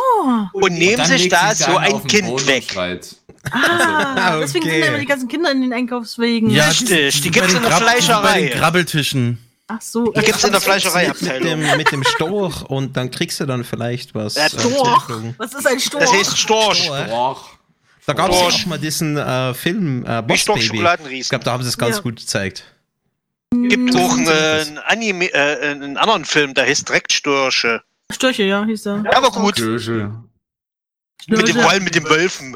[0.53, 2.65] und nehmen Dann sich da so ein Kind und weg.
[2.71, 3.15] schreit.
[3.51, 4.39] Ah, Okay.
[4.41, 6.49] deswegen sind da immer die ganzen Kinder in den Einkaufswegen.
[6.49, 8.41] Ja, Richtig, die gibt's den in der Grab- Bei Fleischerei.
[8.47, 9.37] den Grabbeltischen.
[9.67, 10.11] Ach so.
[10.13, 11.43] Die gibt's in der mit Fleischereiabteilung.
[11.61, 14.35] dem, mit dem Storch und dann kriegst du dann vielleicht was.
[14.35, 14.63] Ja, äh, Storch.
[14.73, 15.35] zurückgeflogen.
[15.37, 16.03] Was ist ein Storch?
[16.03, 16.83] Das heißt Storch.
[16.85, 17.39] Storch.
[18.05, 18.61] Da gab es Storch.
[18.61, 21.19] auch mal diesen äh, Film äh, Boss Storch Baby.
[21.19, 22.01] Ich glaube, da haben sie es ganz Ja.
[22.01, 22.63] gut gezeigt.
[23.53, 27.81] gibt auch einen Anime, äh, einen anderen Film, der heißt Dreckstörche.
[28.09, 29.03] Störche, ja, hieß er.
[29.17, 30.11] Aber gut, Döschel.
[31.27, 31.61] mit dem, Störche.
[31.61, 32.55] vor allem mit dem Wölfen.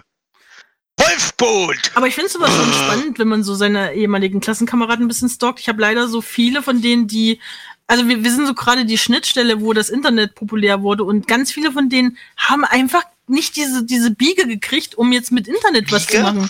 [1.02, 1.92] Wolfboot!
[1.96, 5.60] Aber ich finde sowas schon spannend, wenn man so seine ehemaligen Klassenkameraden ein bisschen stalkt.
[5.60, 7.40] Ich habe leider so viele von denen, die.
[7.88, 11.52] Also wir, wir sind so gerade die Schnittstelle, wo das Internet populär wurde und ganz
[11.52, 16.06] viele von denen haben einfach nicht diese, diese Biege gekriegt, um jetzt mit Internet was
[16.06, 16.24] zu Biege?
[16.24, 16.50] machen.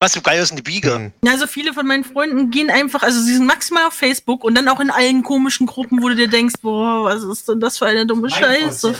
[0.00, 1.12] Was für geil ist denn die Biege?
[1.26, 4.68] Also viele von meinen Freunden gehen einfach, also sie sind maximal auf Facebook und dann
[4.68, 7.86] auch in allen komischen Gruppen, wo du dir denkst, boah, was ist denn das für
[7.86, 8.94] eine dumme Scheiße.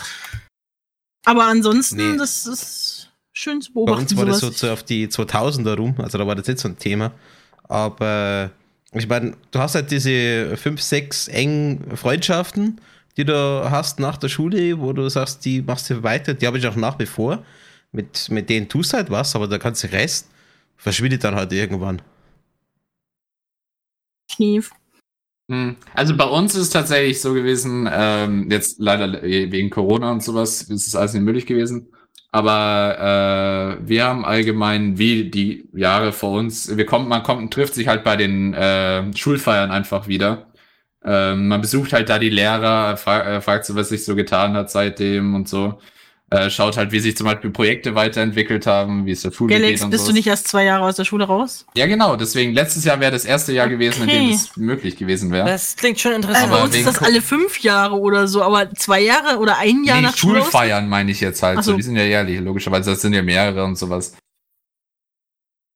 [1.24, 2.16] Aber ansonsten, Nee.
[2.19, 2.97] das ist
[3.39, 4.02] schön zu Bei beobachten.
[4.02, 4.59] uns war das so sowas.
[4.59, 7.12] zu- auf die 2000er rum, also da war das nicht so ein Thema.
[7.65, 8.51] Aber
[8.93, 12.81] ich meine, du hast halt diese fünf, sechs engen Freundschaften,
[13.16, 13.35] die du
[13.70, 16.77] hast nach der Schule, wo du sagst, die machst du weiter, die habe ich auch
[16.77, 17.44] nach wie vor.
[17.93, 20.28] Mit, mit denen tust du halt was, aber der ganze Rest
[20.77, 22.02] verschwindet dann halt irgendwann.
[24.35, 24.70] Knief.
[25.51, 25.77] Hm.
[25.94, 30.62] Also bei uns ist es tatsächlich so gewesen, ähm, jetzt leider wegen Corona und sowas
[30.62, 31.89] ist es alles nicht möglich gewesen.
[32.30, 37.52] Aber äh, wir haben allgemein, wie die Jahre vor uns, wir kommen, man kommt und
[37.52, 40.48] trifft sich halt bei den äh, Schulfeiern einfach wieder.
[41.05, 44.55] Ähm, man besucht halt da die Lehrer, fra äh, fragt so, was sich so getan
[44.55, 45.78] hat seitdem und so.
[46.30, 49.72] Äh, schaut halt, wie sich zum Beispiel Projekte weiterentwickelt haben, wie es der Schule Galax,
[49.76, 50.10] geht und bist so.
[50.10, 51.64] du nicht erst zwei Jahre aus der Schule raus?
[51.74, 52.16] Ja, genau.
[52.16, 54.34] Deswegen, letztes Jahr wäre das erste Jahr gewesen, in dem Okay.
[54.34, 55.48] es möglich gewesen wäre.
[55.48, 56.50] Das klingt schon Äh, interessant.
[56.50, 59.84] bei Aber uns ist das alle fünf Jahre oder so, aber zwei Jahre oder ein
[59.84, 61.59] Jahr nee, nach Schule Schulfeiern meine ich jetzt halt.
[61.60, 61.70] Ach So.
[61.70, 61.76] so.
[61.78, 62.90] Die sind ja jährlich, logischerweise.
[62.90, 64.12] Das sind ja mehrere und sowas.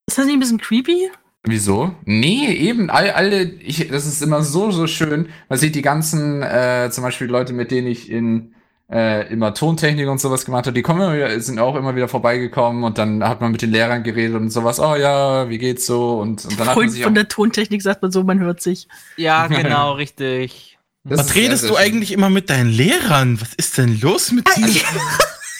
[0.07, 1.09] Ist das nicht ein bisschen creepy?
[1.45, 1.95] Wieso?
[2.05, 5.29] Nee, eben, all, alle, ich, das ist immer so, so schön.
[5.49, 8.53] Man sieht die ganzen, äh, zum Beispiel Leute, mit denen ich in
[8.91, 12.07] äh, immer Tontechnik und sowas gemacht habe, die kommen immer wieder, sind auch immer wieder
[12.07, 15.85] vorbeigekommen und dann hat man mit den Lehrern geredet und sowas, oh ja, wie geht's
[15.85, 16.19] so?
[16.19, 18.61] Und, und dann hat man Freund sich von der Tontechnik sagt man so, man hört
[18.61, 18.87] sich.
[19.17, 20.77] ja, genau, richtig.
[21.05, 21.83] Das Was redest sehr du schön.
[21.85, 23.39] eigentlich immer mit deinen Lehrern?
[23.41, 24.81] Was ist denn los mit dir?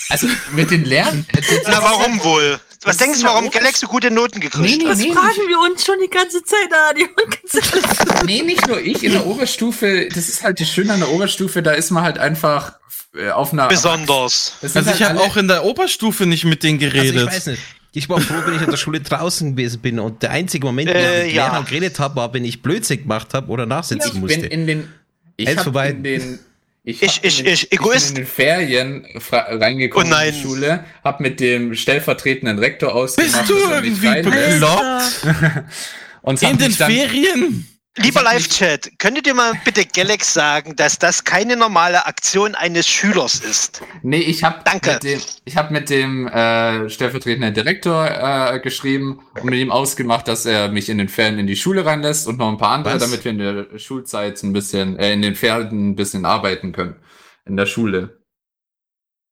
[0.10, 1.26] Also mit den Lehrern.
[1.34, 2.60] das- Na, warum wohl?
[2.86, 4.92] Was das denkst du, warum Galax so gute Noten gekriegt Nee, hat?
[4.92, 7.04] Das nee, fragen wir uns schon die ganze Zeit, Adi.
[7.24, 8.24] Und ganz ehrlich.
[8.26, 9.04] Nee, nicht nur ich.
[9.04, 12.18] In der Oberstufe, das ist halt das Schöne an der Oberstufe, da ist man halt
[12.18, 12.74] einfach
[13.34, 13.68] auf einer.
[13.68, 14.54] Besonders.
[14.62, 17.16] Also ich halt habe alle- auch in der Oberstufe nicht mit denen Also geredet.
[17.16, 17.62] ich weiß nicht.
[17.96, 20.90] Ich war froh, wenn ich in der Schule draußen gewesen bin und der einzige Moment,
[20.90, 21.46] wo Äh, ich mit ja.
[21.46, 24.46] Lehrern geredet habe, war, wenn ich Blödsinn gemacht habe oder nachsitzen Ich bin musste.
[24.48, 24.90] in den.
[25.38, 25.90] Ich hab vorbei.
[25.92, 26.40] in den.
[26.86, 28.08] Ich, Ich- ich- in den, ich, Egoist.
[28.08, 33.32] bin in den Ferien reingekommen Oh in die Schule, hab mit dem stellvertretenden Rektor ausgemacht,
[33.48, 35.22] Bist du irgendwie bekloppt?
[36.24, 37.68] und In den dann, Ferien?
[37.98, 43.36] Lieber Live-Chat, könntet ihr mal bitte Galax sagen, dass das keine normale Aktion eines Schülers
[43.36, 43.84] ist?
[44.02, 44.94] Nee, ich habe Danke.
[44.94, 50.28] mit dem, ich hab mit dem äh, stellvertretenden Direktor äh, geschrieben und mit ihm ausgemacht,
[50.28, 52.96] dass er mich in den Ferien in die Schule reinlässt und noch ein paar andere,
[52.96, 53.04] Was?
[53.04, 56.96] damit wir in der Schulzeit ein bisschen, äh, in den Ferien ein bisschen arbeiten können.
[57.46, 58.24] In der Schule.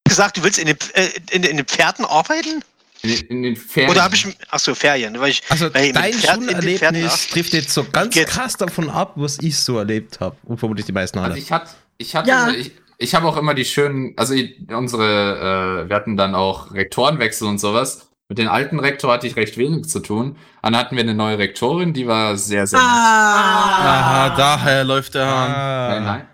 [0.07, 2.63] Gesagt, du willst in den, äh, in, in den Pferden arbeiten?
[3.03, 3.89] In, in den Ferien.
[3.91, 4.27] Oder habe ich.
[4.49, 5.19] Ach so, Ferien.
[5.19, 8.27] Weil ich, Also weil dein Schulerlebnis trifft jetzt so ganz Geht.
[8.27, 10.35] krass davon ab, was ich so erlebt habe.
[10.43, 11.39] Und vermutlich die meisten Also alle.
[11.39, 12.49] ich hatte, ich hatte, Ja.
[12.49, 16.73] ich, ich habe auch immer die schönen, also ich- unsere, äh, wir hatten dann auch
[16.73, 18.07] Rektorenwechsel und sowas.
[18.29, 20.37] Mit den alten Rektor hatte ich recht wenig zu tun.
[20.61, 22.87] Dann hatten wir eine neue Rektorin, die war sehr, sehr nett.
[22.87, 24.29] Ah.
[24.29, 25.51] Aha, daher läuft der Hahn.
[25.51, 26.27] Nein, nein.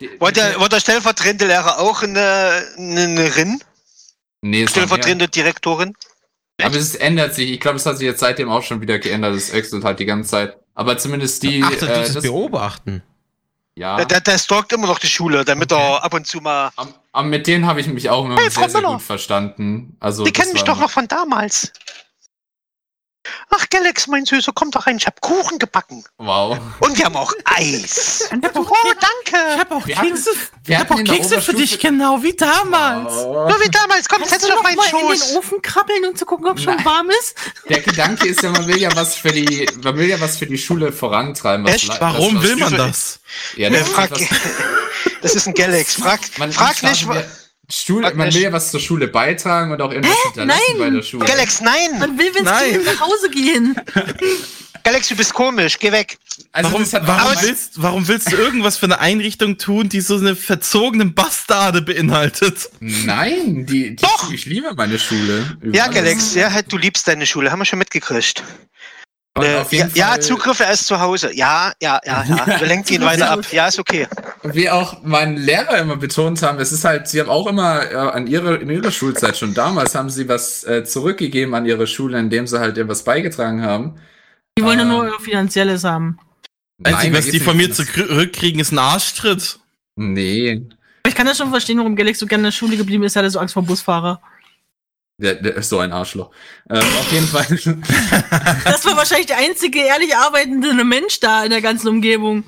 [0.00, 3.60] Die, War die- der, war der stellvertretende Lehrer auch eine, eine, eine Rin?
[4.44, 5.94] Nee, Stellvertretende Direktorin?
[6.62, 7.50] Aber es ändert sich.
[7.50, 9.34] Ich glaube, es hat sich jetzt seitdem auch schon wieder geändert.
[9.34, 10.56] Es wechselt halt die ganze Zeit.
[10.74, 11.62] Aber zumindest die.
[11.64, 13.02] Ach, äh, dieses das, Beobachten.
[13.74, 13.96] ja.
[13.96, 16.70] Der, der, der stalkt immer noch die Schule, damit er ab und zu mal.
[16.76, 19.96] Am, am, mit denen habe ich mich auch immer Hey, sehr, sehr gut verstanden.
[19.98, 21.72] Also, Die kennen mich doch noch von damals.
[23.50, 24.96] Ach, Galax, mein Süßer, komm doch rein.
[24.96, 26.04] Ich hab Kuchen gebacken.
[26.18, 26.58] Wow.
[26.80, 28.28] Und wir haben auch Eis.
[28.32, 29.54] Oh, danke.
[29.54, 30.30] ich hab auch Wir hatten- Kekse,
[30.64, 33.12] wir ich hab hatten auch der Kekse für dich, genau wie damals.
[33.14, 33.48] Oh.
[33.48, 34.08] Nur wie damals.
[34.08, 35.36] Komm, setz dich du auf meinen mal in den Schoß.
[35.36, 36.84] Ofen krabbeln, um zu gucken, ob schon Nein.
[36.84, 37.34] warm ist?
[37.68, 40.46] Der Gedanke ist ja, man will ja was für die, man will ja was für
[40.46, 41.64] die Schule vorantreiben.
[41.66, 42.00] Was Echt?
[42.00, 43.20] Warum was, will man das?
[43.56, 44.20] Ja, Äh, das ist frag, was,
[45.22, 45.94] das ist ein Galax.
[45.94, 47.08] Frag, man, frag nicht.
[47.08, 47.26] wir-
[47.70, 50.78] Schule, man will ja was zur Schule beitragen und auch irgendwas hinterlassen Nein.
[50.78, 51.24] bei der Schule.
[51.24, 51.98] Galax, nein.
[51.98, 52.72] Man will, Nein.
[52.72, 53.74] geht, nach Hause gehen.
[54.84, 55.78] Galax, du bist komisch.
[55.78, 56.18] Geh weg.
[56.52, 60.36] Also Warum, warum, willst, warum willst du irgendwas für eine Einrichtung tun, die so eine
[60.36, 62.68] verzogene Bastarde beinhaltet?
[62.80, 64.30] Nein, die, die Doch.
[64.30, 65.56] ich liebe meine Schule.
[65.72, 65.94] Ja, alles.
[65.94, 67.50] Galax, ja, halt, du liebst deine Schule.
[67.50, 68.42] Haben wir schon mitgekriegt.
[69.38, 71.32] Äh, ja, ja, Fall- Zugriffe erst zu Hause.
[71.34, 72.46] Ja, ja, ja, ja.
[72.60, 73.40] Wir lenken ihn weiter ab.
[73.52, 74.06] Ja, ist okay.
[74.52, 77.94] Wie auch meine Lehrer immer betont haben, es ist halt, sie haben auch immer äh,
[77.94, 82.18] an ihrer, in ihrer Schulzeit schon damals haben sie was äh, zurückgegeben an ihre Schule,
[82.18, 83.94] indem sie halt etwas beigetragen haben.
[84.58, 84.88] Die wollen ja Ah.
[84.88, 86.18] nur euer Finanzielles haben.
[86.82, 89.58] Einzig, da was die von mir zurückkriegen, ist ein Arschtritt.
[89.96, 90.62] Nee,
[91.02, 93.16] Aber ich kann das schon verstehen, warum Galax so gerne in der Schule geblieben ist.
[93.16, 94.20] Er hatte so Angst vor Busfahrer.
[95.18, 96.30] der, der ist so ein Arschloch.
[96.68, 97.46] Ähm, auf jeden Fall.
[98.64, 102.42] Das war wahrscheinlich der einzige ehrlich arbeitende Mensch da in der ganzen Umgebung.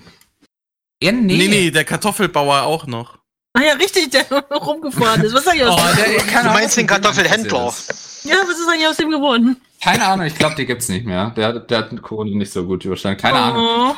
[1.03, 1.49] Ja, Nee.
[1.49, 3.19] nee, der Kartoffelbauer auch noch.
[3.55, 5.33] Ah ja, richtig, der rumgefahren ist.
[5.33, 7.59] Was ist eigentlich aus, Oh, der, keine Du meinst den Ahnung, Kartoffelhändler?
[7.59, 9.57] ja, was ist eigentlich aus dem geworden?
[9.83, 11.31] Keine Ahnung, ich glaube, die gibt's nicht mehr.
[11.37, 13.21] Der, der hat Corona nicht so gut überstanden.
[13.21, 13.67] Keine Ahnung.
[13.67, 13.95] Oh.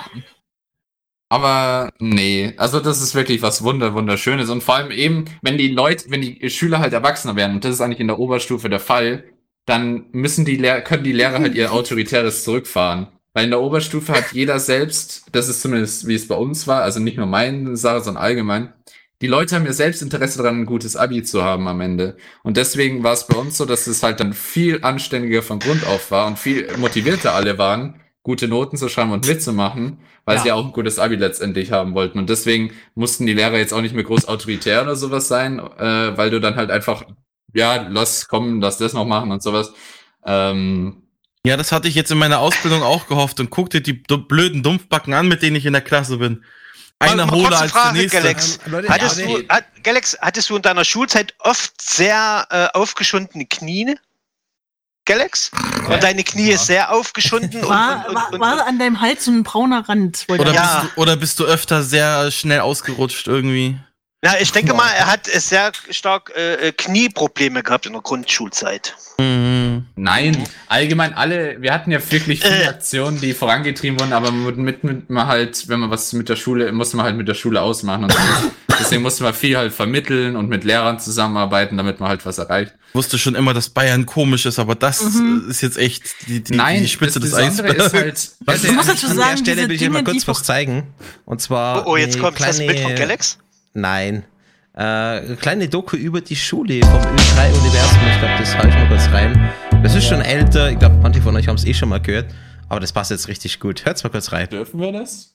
[1.31, 5.69] Aber nee, also das ist wirklich was wunder wunderschönes und vor allem eben, wenn die
[5.69, 8.81] Leute, wenn die Schüler halt erwachsener werden und das ist eigentlich in der Oberstufe der
[8.81, 9.25] Fall,
[9.67, 13.09] dann müssen die Lehr können die Lehrer halt ihr autoritäres zurückfahren.
[13.39, 16.83] Weil in der Oberstufe hat jeder selbst, das ist zumindest wie es bei uns war,
[16.83, 18.73] also nicht nur meine Sache, sondern allgemein,
[19.23, 22.17] die Leute haben ja selbst Interesse daran, ein gutes Abi zu haben am Ende.
[22.43, 25.87] Und deswegen war es bei uns so, dass es halt dann viel anständiger von Grund
[25.87, 30.43] auf war und viel motivierter alle waren, gute Noten zu schreiben und mitzumachen, weil Ja.
[30.43, 32.19] sie ja auch ein gutes Abi letztendlich haben wollten.
[32.19, 36.17] Und deswegen mussten die Lehrer jetzt auch nicht mehr groß autoritär oder sowas sein, äh,
[36.17, 37.05] weil du dann halt einfach,
[37.55, 39.73] ja, lass kommen, lass das noch machen und sowas.
[40.27, 41.05] Ähm,
[41.47, 44.63] Ja, das hatte ich jetzt in meiner Ausbildung auch gehofft und guck dir die blöden
[44.63, 46.45] Dumpfbacken an, mit denen ich in der Klasse bin.
[46.99, 48.23] Einer kurze als Frage, der nächste.
[48.23, 48.59] Galax.
[48.67, 53.97] Ähm, Hattest du, hat, Galax, hattest du in deiner Schulzeit oft sehr äh, aufgeschundene Knie?
[55.05, 55.51] Galax?
[55.89, 56.59] Und deine Knie Ja.
[56.59, 59.89] sehr aufgeschunden und, War, und, war, und, war und, an deinem Hals so ein brauner
[59.89, 60.27] Rand?
[60.29, 60.81] Oder, Ja.
[60.83, 63.79] bist du, oder bist du öfter sehr schnell ausgerutscht irgendwie?
[64.21, 68.03] Na, ich denke mal, er hat äh, sehr stark äh, äh, Knieprobleme gehabt in der
[68.03, 68.97] Grundschulzeit.
[69.19, 69.87] Mhm.
[69.95, 72.67] Nein, allgemein alle, wir hatten ja wirklich viele Äh.
[72.67, 76.35] Aktionen, die vorangetrieben wurden, aber mit, mit, mit man halt, wenn man was mit der
[76.35, 78.19] Schule, musste man halt mit der Schule ausmachen und so.
[78.81, 82.75] deswegen musste man viel halt vermitteln und mit Lehrern zusammenarbeiten, damit man halt was erreicht.
[82.95, 85.47] Wusste schon immer, dass Bayern komisch ist, aber das Mhm.
[85.49, 87.93] ist jetzt echt die, die, Nein, die Spitze das des Eisbergs.
[87.93, 90.27] halt, Leute, Ich muss an- dazu an sagen, der Stelle will ich euch mal kurz
[90.27, 90.93] was zeigen.
[91.25, 91.87] Und zwar.
[91.87, 93.39] Oh, oh jetzt kommt das Bild von kleine- Galax.
[93.81, 94.25] Nein.
[94.75, 97.99] Äh, eine kleine Doku über die Schule vom Ö3-Universum.
[98.13, 99.53] Ich glaube, das haue ich mal kurz rein.
[99.83, 100.71] Das ist schon älter.
[100.71, 102.27] Ich glaube, manche von euch haben es eh schon mal gehört.
[102.69, 103.85] Aber das passt jetzt richtig gut.
[103.85, 104.49] Hört's mal kurz rein.
[104.49, 105.35] dürfen wir das?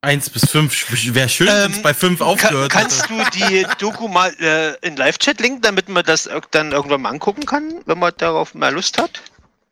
[0.00, 0.86] Eins bis fünf.
[1.14, 3.24] Wäre schön, wenn es Ähm, bei fünf aufgehört kannst hätte.
[3.24, 7.44] du die Doku mal äh, in Live-Chat linken, damit man das dann irgendwann mal angucken
[7.44, 9.20] kann, wenn man darauf mehr Lust hat?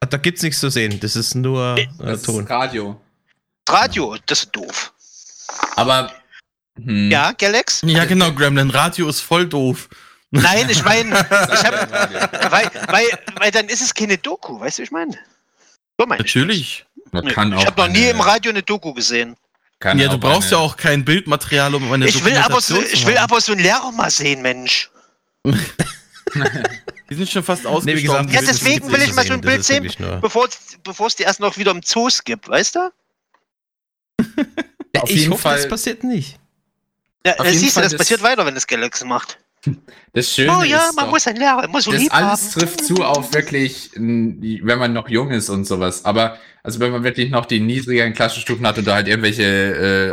[0.01, 1.01] Da gibt's nichts zu sehen.
[1.01, 2.44] Das ist nur äh, Das Ton.
[2.44, 3.01] ist Radio.
[3.68, 4.93] Radio, das ist doof.
[5.74, 6.12] Aber,
[6.78, 7.82] hm, Ja, Galax?
[7.85, 8.70] Ja, genau, Gremlin.
[8.70, 9.89] Radio ist voll doof.
[10.31, 13.06] Nein, ich meine, ich hab, weil, weil,
[13.36, 15.16] weil dann ist es keine Doku, weißt du, wie ich meine?
[15.98, 16.86] So meine ich Natürlich.
[17.12, 19.36] man kann auch Ich habe noch nie im Radio eine Doku gesehen.
[19.81, 22.60] kann Ja, du auch brauchst ja eine- auch kein Bildmaterial, um eine Ich will aber
[22.60, 24.90] so, zu ich will aber so einen Lehrer mal sehen, Mensch.
[27.08, 28.28] Die sind schon fast Nee, ausgestorben.
[28.28, 29.88] wie gesagt, Ja, deswegen will ich mal so ein Bild sehen,
[30.20, 32.90] bevor es- bevor es die erst noch wieder im Zoos gibt, weißt du?
[34.94, 36.38] Ja, Auf ich jeden hoffe, Fall- das passiert nicht.
[37.24, 39.38] Ja, Auf äh, jeden siehst du, Fall das das- passiert weiter, wenn das Galaxy macht.
[40.12, 42.42] Das Schöne Oh ja, ist man doch- muss einen Lehrer immer so das lieb alles
[42.54, 42.60] haben.
[42.60, 46.04] trifft zu auf wirklich, wenn man noch jung ist und sowas.
[46.04, 50.12] Aber also wenn man wirklich noch die niedrigeren Klassenstufen hat und da halt irgendwelche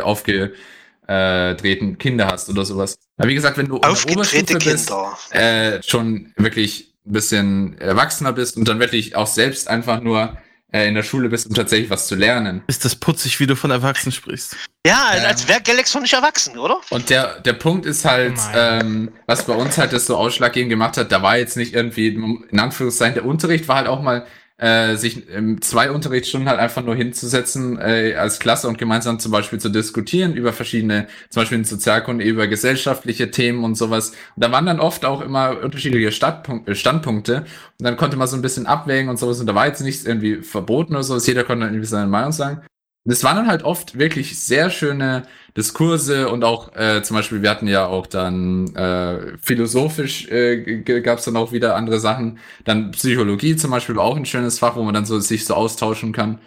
[1.06, 2.96] aufgedrehten Kinder hast oder sowas.
[3.16, 5.18] Aber wie gesagt, wenn du Oberstufe bist, Kinder.
[5.30, 10.36] äh, schon wirklich ein bisschen erwachsener bist und dann wirklich auch selbst einfach nur
[10.72, 12.62] äh, in der Schule bist, um tatsächlich was zu lernen.
[12.66, 14.56] Ist das putzig, wie du von Erwachsenen sprichst?
[14.86, 15.24] Ja, Ähm.
[15.26, 16.80] als wäre Galaxy noch nicht erwachsen, oder?
[16.90, 20.96] Und der, der Punkt ist halt, ähm, was bei uns halt das so ausschlaggebend gemacht
[20.96, 24.26] hat, da war jetzt nicht irgendwie, in Anführungszeichen, der Unterricht war halt auch mal,
[24.56, 29.32] äh, sich ähm, zwei Unterrichtsstunden halt einfach nur hinzusetzen äh, als Klasse und gemeinsam zum
[29.32, 34.10] Beispiel zu diskutieren über verschiedene, zum Beispiel in Sozialkunde, über gesellschaftliche Themen und sowas.
[34.10, 37.44] Und da waren dann oft auch immer unterschiedliche Stadtpunk äh, Standpunkte
[37.78, 40.04] und dann konnte man so ein bisschen abwägen und sowas und da war jetzt nichts
[40.04, 42.62] irgendwie verboten oder sowas, jeder konnte irgendwie seine Meinung sagen.
[43.06, 45.24] Und es waren dann halt oft wirklich sehr schöne
[45.56, 51.18] Diskurse und auch äh, zum Beispiel, wir hatten ja auch dann äh, philosophisch äh, gab
[51.18, 52.38] es dann auch wieder andere Sachen.
[52.64, 55.52] Dann Psychologie zum Beispiel war auch ein schönes Fach, wo man dann so sich so
[55.54, 56.38] austauschen kann.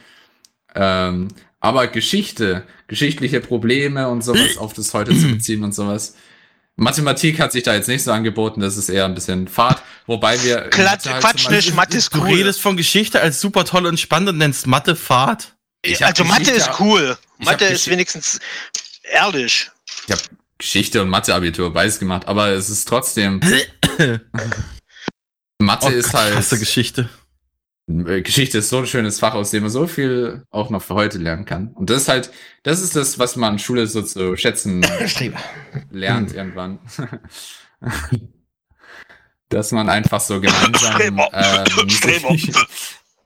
[0.73, 1.27] Ähm,
[1.59, 6.15] aber Geschichte, geschichtliche Probleme und sowas auf das heute zu beziehen und sowas.
[6.75, 10.41] Mathematik hat sich da jetzt nicht so angeboten, das ist eher ein bisschen Fad, wobei
[10.43, 12.27] wir Klatsch, halt Quatsch Beispiel- nicht, Mathe ist Du cool.
[12.27, 15.55] redest von Geschichte als super toll und spannend und nennst Mathe Fahrt.
[16.01, 17.17] Also Mathe ist cool.
[17.39, 18.39] Mathe ist wenigstens
[19.03, 19.69] ehrlich.
[20.07, 20.21] Ich habe
[20.57, 23.39] Geschichte und Mathe-Abitur beides gemacht, aber es ist trotzdem.
[25.59, 26.33] Mathe Oh ist Gott, halt.
[26.33, 27.09] krasse Geschichte.
[27.89, 30.93] äh, Geschichte ist so ein schönes Fach, aus dem man so viel auch noch für
[30.95, 31.69] heute lernen kann.
[31.73, 32.31] Und das ist halt,
[32.63, 35.39] das ist das, was man in Schule so zu schätzen Streber.
[35.91, 36.79] lernt irgendwann.
[39.49, 40.93] Dass man einfach so gemeinsam.
[40.93, 41.29] Streber.
[41.31, 42.35] Ähm, Streber.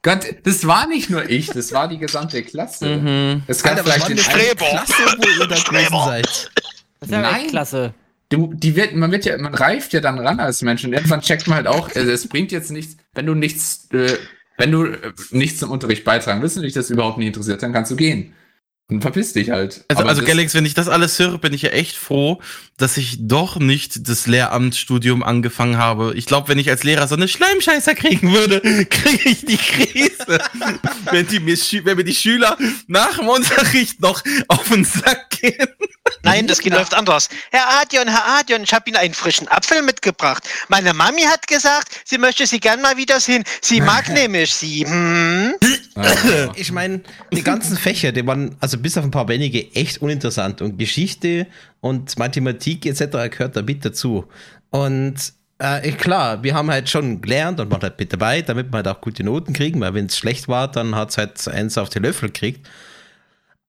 [0.04, 2.98] Gott, das war nicht nur ich, das war die gesamte Klasse.
[2.98, 3.44] Mhm.
[3.48, 4.66] Es kann Alter, vielleicht das eine Streber.
[4.66, 6.52] Klasse, wo ihr da gewesen seid?
[7.00, 7.48] Das ist ja Nein.
[7.48, 7.94] klasse.
[8.30, 11.22] Du, die wird, man wird ja, man reift ja dann ran als Mensch und irgendwann
[11.22, 14.18] checkt man halt auch, äh, es bringt jetzt nichts, wenn du nichts, äh,
[14.58, 17.74] wenn du äh, nichts zum Unterricht beitragen willst und dich das überhaupt nicht interessiert, dann
[17.74, 18.34] kannst du gehen.
[18.92, 19.86] Dann verpiss dich halt.
[19.88, 22.42] Also, Aber also Galax, wenn ich das alles höre, bin ich ja echt froh,
[22.76, 26.12] dass ich doch nicht das Lehramtsstudium angefangen habe.
[26.18, 28.60] Ich glaube, wenn ich als Lehrer so eine Schleimscheißer kriegen würde,
[28.90, 30.40] kriege ich die Krise.
[31.12, 31.56] wenn, die mir,
[31.86, 32.58] wenn mir die Schüler
[32.88, 35.68] nach dem Unterricht noch auf den Sack gehen.
[36.24, 37.30] Nein, das geht läuft anders.
[37.52, 40.44] Herr Adion, Herr Adion, ich habe Ihnen einen frischen Apfel mitgebracht.
[40.68, 43.46] Meine Mami hat gesagt, sie möchte Sie gern mal wieder sehen.
[43.62, 44.86] Sie mag nämlich Sie.
[44.86, 45.54] Hm?
[45.96, 46.06] Ah.
[46.56, 47.02] Ich meine,
[47.34, 50.62] die ganzen Fächer, die waren, also bis auf ein paar wenige, echt uninteressant.
[50.62, 51.48] Und Geschichte
[51.82, 53.30] und Mathematik etc.
[53.30, 54.26] gehört da mit dazu.
[54.70, 55.16] Und
[55.60, 58.88] äh, klar, wir haben halt schon gelernt und waren halt mit dabei, damit wir halt
[58.88, 61.90] auch gute Noten kriegen, weil wenn es schlecht war, dann hat es halt eins auf
[61.90, 62.68] die Löffel gekriegt.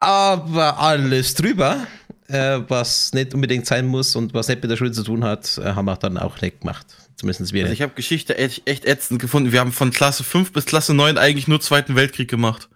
[0.00, 1.86] Aber alles drüber,
[2.28, 5.58] äh, was nicht unbedingt sein muss und was nicht mit der Schule zu tun hat,
[5.58, 6.86] äh, haben wir dann auch nicht gemacht.
[7.22, 9.52] Zumindest wir Also ich habe Geschichte echt, echt ätzend gefunden.
[9.52, 12.68] Wir haben von Klasse 5 bis Klasse 9 eigentlich nur Zweiten Weltkrieg gemacht.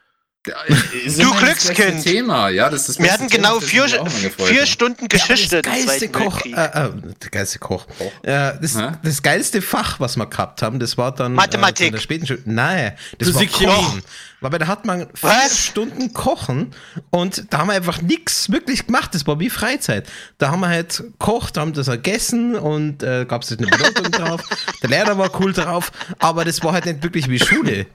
[1.04, 2.02] Ist Du Glückskind.
[2.02, 3.88] Thema, ja, das ist das Wir hatten Thema, genau das vier,
[4.36, 4.66] vier.
[4.66, 5.56] Stunden Geschichte.
[5.56, 6.90] Ja, des aber das geilste Koch, äh, äh,
[7.22, 7.86] der geilste Koch.
[8.22, 11.84] Äh, das, das geilste Fach, was wir gehabt haben, das war dann Mathematik.
[11.84, 12.42] Äh, in der späten Schule.
[12.44, 13.76] Nein, das Physik, war.
[13.76, 14.02] Kochen.
[14.40, 15.58] Weil da hat man vier Was?
[15.58, 16.74] Stunden Kochen
[17.10, 19.14] und da haben wir einfach nichts wirklich gemacht.
[19.14, 20.06] Das war wie Freizeit.
[20.38, 24.42] Da haben wir halt kocht, haben das gegessen und äh, gab es eine Benotung drauf.
[24.82, 27.86] Der Lehrer war cool drauf, aber das war halt nicht wirklich wie Schule.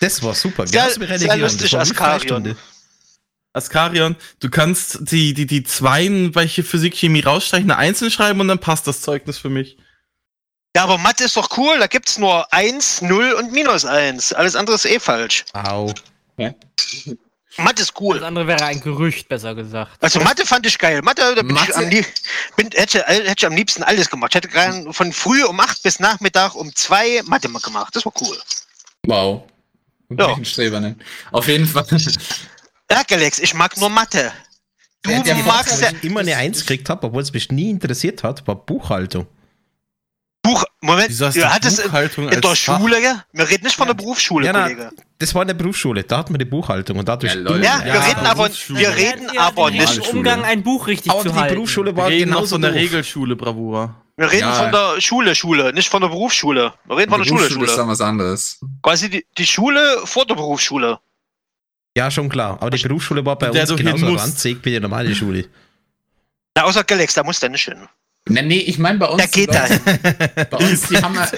[0.00, 0.66] Das war super.
[0.66, 1.40] Sehr- Genauso wie sehr Religion.
[1.40, 2.56] lustig, Das Askarion.
[3.52, 8.48] Askarion, du kannst die, die, die Zweien bei Physik, Chemie rausstreichen, eine Einzeln schreiben und
[8.48, 9.78] dann passt das Zeugnis für mich.
[10.76, 11.78] Ja, aber Mathe ist doch cool.
[11.78, 14.32] Da gibt's nur 1, 0 und minus 1.
[14.34, 15.44] Alles andere ist eh falsch.
[15.54, 15.92] Au.
[17.56, 18.22] Mathe ist Das cool.
[18.22, 19.90] andere wäre ein Gerücht, besser gesagt.
[20.00, 21.00] Also Mathe fand ich geil.
[21.02, 21.74] Mathe, da bin ich Mathe?
[21.74, 22.06] am, lieb-
[22.56, 24.30] bin, hätte, hätte ich am liebsten alles gemacht.
[24.32, 27.96] Ich hätte gern von früh um 8 bis Nachmittag um 2 Mathe mal gemacht.
[27.96, 28.38] Das war cool.
[29.06, 29.42] Wow.
[30.10, 30.36] Ja.
[30.36, 30.44] Ja.
[30.44, 31.00] Streber nennen.
[31.32, 31.84] Auf jeden Fall.
[32.90, 34.32] Ja, Galax, ich mag nur Mathe.
[35.02, 37.50] Du Der- der magst ja Was ich immer eine Eins gekriegt habe, obwohl es mich
[37.52, 39.26] nie interessiert hat, war Buchhaltung.
[40.42, 40.64] Buch.
[40.80, 42.78] Moment, Wieso hast du hattest in, Buchhaltung in der als Fach?
[42.80, 43.24] Schule, ja?
[43.32, 44.90] Wir reden nicht von der Berufsschule, Ja, na, Kollege.
[45.18, 47.34] das war in der Berufsschule, da hatten wir die Buchhaltung und dadurch.
[47.34, 47.64] Ja, Leute.
[47.64, 48.78] Ja, wir reden aber, Berufsschule.
[48.80, 50.08] wir reden aber nicht.
[50.12, 51.54] Umgang, ein Buch richtig aber zu die halten.
[51.56, 52.74] Berufsschule Wir war reden noch genauso von der.
[52.74, 54.00] Regelschule, Bravura.
[54.18, 54.52] Wir reden Ja.
[54.54, 56.72] von der Schule, Schule, nicht von der Berufsschule.
[56.86, 57.82] Wir reden von der Die Schule, Berufsschule ist Schule.
[57.82, 58.60] dann was anderes.
[58.82, 60.98] Quasi die, die Schule vor der Berufsschule.
[61.96, 62.58] Ja, schon klar.
[62.60, 65.46] Aber die Berufsschule war bei Der uns hin genauso ranzig wie die normale Schule.
[66.54, 67.88] Na, außer Galax, da muss der nicht hin.
[68.28, 69.16] Nee, nee, ich meine bei uns.
[69.22, 70.46] Der geht Leute, dahin.
[70.50, 71.30] Bei uns, die haben ja,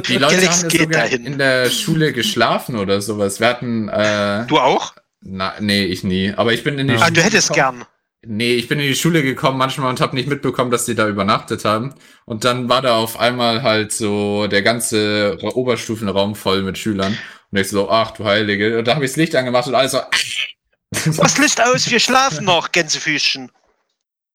[0.00, 1.26] die Leute Galax haben ja geht sogar dahin.
[1.26, 3.38] in der Schule geschlafen oder sowas.
[3.38, 4.94] Wir hatten, äh, Du auch?
[5.20, 6.32] na, nee, ich nie.
[6.34, 7.78] Aber ich bin in die Ah, Schule du hättest gekommen.
[7.80, 7.88] gern.
[8.24, 11.08] Nee, ich bin in die Schule gekommen manchmal und habe nicht mitbekommen, dass die da
[11.08, 11.92] übernachtet haben.
[12.24, 17.18] Und dann war da auf einmal halt so der ganze Ra- Oberstufenraum voll mit Schülern.
[17.50, 18.78] Und ich so, ach du Heilige.
[18.78, 19.98] Und da habe ich das Licht angemacht und alles so,
[21.20, 23.50] Was Licht aus, wir schlafen noch, Gänsefüßchen.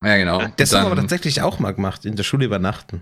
[0.03, 0.45] ja genau.
[0.57, 3.01] Das haben wir dann- tatsächlich auch mal gemacht, in der Schule übernachten.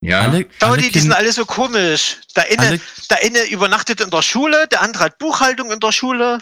[0.00, 0.20] Ja.
[0.22, 2.18] Alle, Schau, alle die, die sind alle so komisch.
[2.36, 2.80] Der eine, alle,
[3.10, 6.38] der eine übernachtet in der Schule, der andere hat Buchhaltung in der Schule.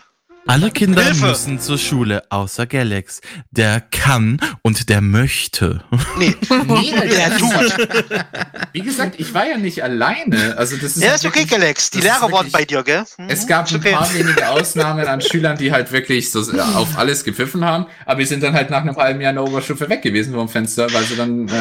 [0.47, 1.27] Alle Kinder Hilfe.
[1.27, 3.21] müssen zur Schule, außer Galax.
[3.51, 5.83] Der kann und der möchte.
[6.19, 6.35] Nee,
[6.67, 7.89] Nee, der tut.
[8.73, 10.57] Wie gesagt, ich war ja nicht alleine.
[10.57, 11.91] Also das ist Ja, ist okay, wirklich- Galax.
[11.91, 13.05] Die Lehrer waren bei dir, gell?
[13.17, 13.93] Hm, Es gab ein okay.
[13.93, 18.21] paar wenige Ausnahmen an Schülern, die halt wirklich so äh, auf alles gepfiffen haben, aber
[18.21, 20.93] die sind dann halt nach einem halben Jahr in der Oberstufe weg gewesen vom Fenster,
[20.93, 21.53] weil sie dann äh,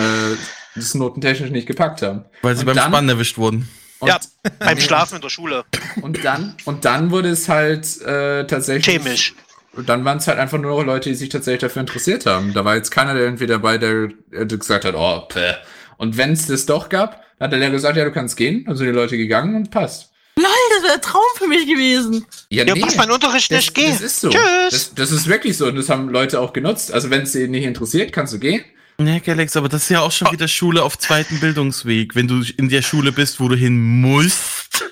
[0.76, 2.26] das notentechnisch nicht gepackt haben.
[2.42, 3.70] Weil sie Und beim dann- Spannen erwischt wurden.
[4.00, 4.20] Und, Ja,
[4.60, 5.64] beim Schlafen in der Schule.
[6.02, 9.34] und dann und dann wurde es halt äh, tatsächlich Chemisch.
[9.74, 12.54] Und dann waren es halt einfach nur Leute, die sich tatsächlich dafür interessiert haben.
[12.54, 15.56] Da war jetzt keiner, der irgendwie dabei, der, der gesagt hat, oh, päh.
[15.98, 18.66] Und wenn es das doch gab, hat der Lehrer gesagt, ja, du kannst gehen.
[18.68, 20.12] Also die Leute gegangen und passt.
[20.38, 20.46] Lol,
[20.76, 22.26] das wäre ein Traum für mich gewesen.
[22.50, 23.90] Ja, Ja, was mein Unterricht das, nicht geht.
[23.94, 24.30] das ist so.
[24.30, 24.40] Tschüss.
[24.72, 26.94] Das, das ist wirklich so und das haben Leute auch genutzt.
[26.94, 28.64] Also wenn es sie nicht interessiert, kannst du gehen.
[28.98, 32.16] Nee, Galax, aber das ist ja auch schon wieder Schule auf zweiten Bildungsweg.
[32.16, 34.86] Wenn du in der Schule bist, wo du hin musst,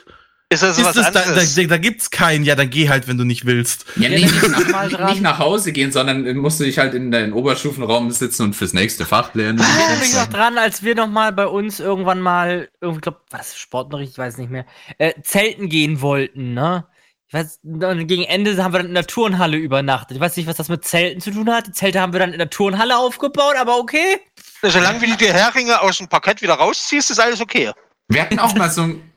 [0.54, 1.56] ist das ist was das, da, da, anderes?
[1.56, 2.44] da gibt's keinen.
[2.44, 3.86] Ja, dann geh halt, wenn du nicht willst.
[3.96, 7.12] Ja, Ja, nee, nicht, nach, nicht, nach Hause gehen, sondern musst du dich halt in
[7.12, 9.60] deinen Oberstufenraum sitzen und fürs nächste Fach lernen.
[9.60, 13.22] Ich erinnere mich noch dran, als wir noch mal bei uns irgendwann mal, irgendwie, glaub,
[13.32, 14.66] was, Sportunterricht, ich weiß nicht mehr,
[15.00, 16.86] äh, Zelten gehen wollten, ne?
[17.34, 20.18] Dann gegen Ende haben wir dann in der Turnhalle übernachtet.
[20.18, 21.66] Ich weiß nicht, was das mit Zelten zu tun hat.
[21.66, 24.20] Die Zelte haben wir dann in der Turnhalle aufgebaut, aber okay.
[24.62, 27.72] Solange wie du die Heringe aus dem Parkett wieder rausziehst, ist alles okay.
[28.08, 29.12] Wir hatten auch mal so ein,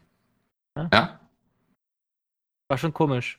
[0.92, 1.20] ja,
[2.68, 3.38] War schon komisch.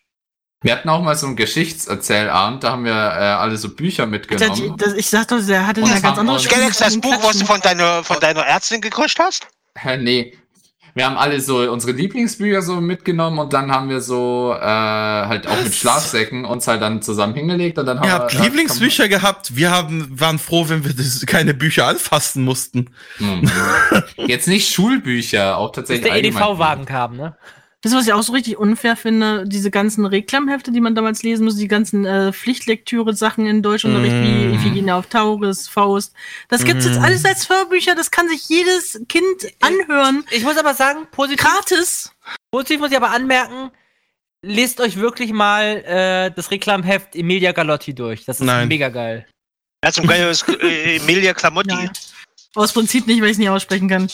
[0.61, 4.77] wir hatten auch mal so einen Geschichtserzählabend, da haben wir äh, alle so Bücher mitgenommen.
[4.77, 7.61] Das, ich sag doch, der hatte eine ganz andere Galax, das Buch, was du von
[7.61, 9.47] deiner, von deiner Ärztin gekriegt hast?
[9.75, 10.37] Hä, nee.
[10.97, 15.47] Wir haben alle so unsere Lieblingsbücher so mitgenommen und dann haben wir so äh, halt
[15.47, 18.43] auch mit Schlafsäcken uns halt dann zusammen hingelegt und dann haben Ihr wir habt ja,
[18.43, 19.55] Lieblingsbücher gehabt.
[19.55, 22.89] Wir haben, waren froh, wenn wir das, keine Bücher anfassen mussten.
[23.17, 23.49] Hm.
[24.27, 26.41] Jetzt nicht Schulbücher, auch tatsächlich der allgemein.
[26.43, 27.37] EDV-Wagen kam, ne?
[27.83, 31.21] Das ist, was ich auch so richtig unfair finde, diese ganzen Reklamhefte, die man damals
[31.21, 34.23] lesen musste, die ganzen äh, Pflichtlektüre-Sachen in Deutschunterricht, Mm.
[34.23, 36.13] wie Iphigenie auf Tauris, Faust.
[36.49, 37.03] Das gibt's jetzt Mm.
[37.03, 39.27] alles als Hörbücher, das kann sich jedes Kind
[39.61, 40.23] anhören.
[40.31, 42.11] Ich muss aber sagen, positiv, Gratis.
[42.51, 43.69] positiv muss ich aber anmerken,
[44.41, 48.25] lest euch wirklich mal äh, das Reklamheft Emilia Galotti durch.
[48.25, 48.67] Das ist Nein.
[48.69, 49.27] mega geil.
[49.85, 51.69] Ja, zum Beispiel ist, äh, Emilia Clamotti.
[51.75, 51.91] Nein.
[52.55, 54.07] Aus Prinzip nicht, weil ich es nicht aussprechen kann.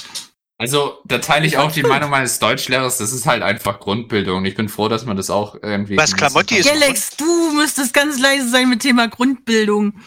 [0.64, 4.46] Also, da teile ich auch die Meinung meines Deutschlehrers, das ist halt einfach Grundbildung.
[4.46, 5.98] Ich bin froh, dass man das auch irgendwie.
[5.98, 10.00] Was Klamotti ist- Galax, du müsstest ganz leise sein mit Thema Grundbildung.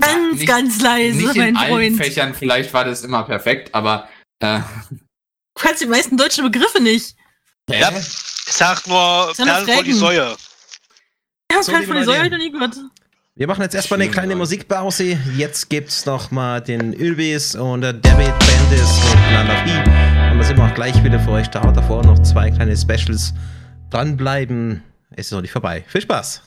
[0.00, 1.96] Ganz, nicht- ganz leise, Nicht mein in allen Freund.
[1.98, 4.08] Fächern, vielleicht war das immer perfekt, aber
[4.40, 4.60] äh,
[4.90, 7.14] Du kannst die meisten deutschen Begriffe nicht.
[7.68, 7.90] Ja,
[8.46, 9.92] sag nur ja Perlen vor die.
[9.92, 10.36] Säue.
[11.52, 12.18] Ja, So, von der Säule Leute.
[12.18, 12.76] hab ich noch nie gehört.
[13.38, 14.34] Wir machen jetzt erstmal eine kleine.
[14.34, 15.16] Musikpause.
[15.36, 20.32] Jetzt gibt's noch mal den Ylvis und der David Bandis mit Lanapi.
[20.32, 21.60] Und da sind wir auch gleich wieder für euch da.
[21.70, 23.32] Davor noch zwei kleine Specials.
[23.90, 24.82] Dranbleiben.
[25.12, 25.84] Es ist noch nicht vorbei.
[25.86, 26.42] Viel Spaß.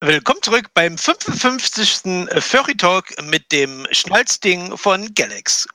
[0.00, 2.28] Willkommen zurück beim 55.
[2.42, 5.68] Furry Talk mit dem Schnalzding von Galax.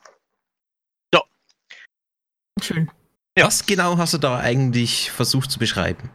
[2.61, 2.91] Schön.
[3.37, 3.45] Ja.
[3.45, 6.09] Was genau hast du da eigentlich versucht zu beschreiben?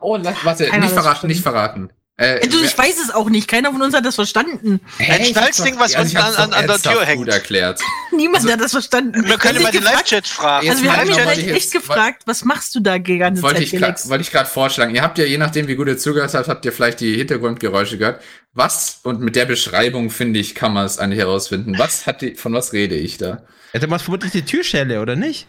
[0.00, 1.90] Oh, lass, warte, Keiner nicht verraten, nicht verraten.
[2.16, 3.48] Äh, Du, ich weiß es auch nicht.
[3.48, 4.80] Keiner von uns hat das verstanden.
[4.98, 7.18] Ein Schnalzding, was unten an- an- an der Tür hängt.
[7.24, 7.80] Gut erklärt.
[8.16, 9.24] Niemand hat das verstanden.
[9.26, 10.68] Wir können Also mal den Live-Chat fragen.
[10.68, 12.98] Also wir haben ihn noch, vielleicht wollte ich echt jetzt- gefragt, was machst du da
[12.98, 14.94] die ganze Wollte Zeit, ich, grad- wollte ich gerade vorschlagen.
[14.94, 17.96] Ihr habt ja, je nachdem, wie gut ihr zugehört habt, habt ihr vielleicht die Hintergrundgeräusche
[17.96, 18.20] gehört.
[18.52, 21.78] Was, und mit der Beschreibung, finde ich, kann man es eigentlich herausfinden.
[21.78, 23.42] Was hat die, von was rede ich da?
[23.72, 25.46] Ja, dann war vermutlich die Türschelle, oder nicht?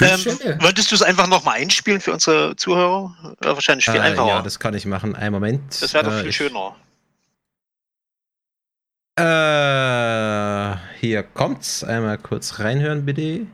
[0.00, 0.24] Ähm,
[0.60, 3.36] würdest du es einfach nochmal einspielen für unsere Zuhörer?
[3.42, 4.28] Ja, wahrscheinlich viel Äh, einfacher.
[4.28, 5.16] ja, das das kann ich machen.
[5.16, 5.80] Einen Moment.
[5.92, 6.76] wäre doch Äh, viel schöner.
[9.18, 11.84] Äh, hier kommt's.
[11.84, 13.46] Einmal kurz reinhören, bitte.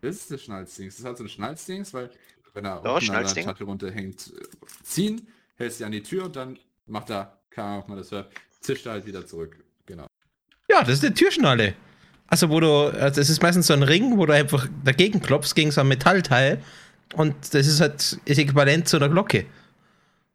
[0.00, 0.94] Das ist das Schnalzdings.
[0.94, 2.10] Das ist halt so ein Schnalzdings, weil
[2.54, 3.44] wenn er Ja, unten an der.
[3.44, 7.82] Tasche runterhängt, äh, ziehen, hältst du an die Tür und dann macht er, keine Ahnung,
[7.82, 9.56] ob man das hört, zischt er halt wieder zurück.
[9.86, 10.06] Genau.
[10.68, 11.74] Ja, das ist eine Türschnalle.
[12.28, 15.54] Also, wo du, also es ist meistens so ein Ring, wo du einfach dagegen klopfst
[15.54, 16.62] gegen so ein Metallteil.
[17.14, 19.46] Und das ist halt ist äquivalent zu einer Glocke.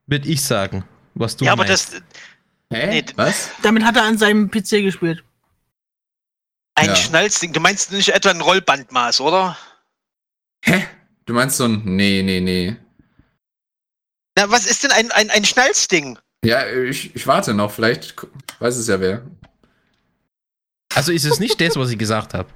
[0.08, 0.84] Würde ich sagen.
[1.14, 1.94] Was du Ja, aber meinst.
[1.94, 2.02] das,
[2.72, 2.88] Hä?
[2.90, 3.50] Nee, Was?
[3.62, 5.24] Damit hat er an seinem PC gespielt.
[6.76, 6.96] ein Ja.
[6.96, 9.56] Schnalzding, du meinst nicht etwa ein Rollbandmaß, oder?
[10.66, 10.88] Hä?
[11.26, 12.76] Du meinst so ein, nee, nee, nee.
[14.36, 16.18] Na, was ist denn ein, ein, ein Schnalzding?
[16.44, 18.16] Ja, ich, ich warte noch, vielleicht
[18.60, 19.22] weiß es ja wer.
[20.96, 22.50] Also ist es nicht das, was ich gesagt habe.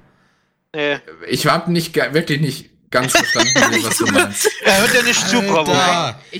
[0.74, 0.98] Nee.
[1.28, 3.54] Ich habe nicht wirklich nicht ganz verstanden,
[3.84, 4.50] was du meinst.
[4.64, 5.72] Er hört ja nicht zu, Bravo.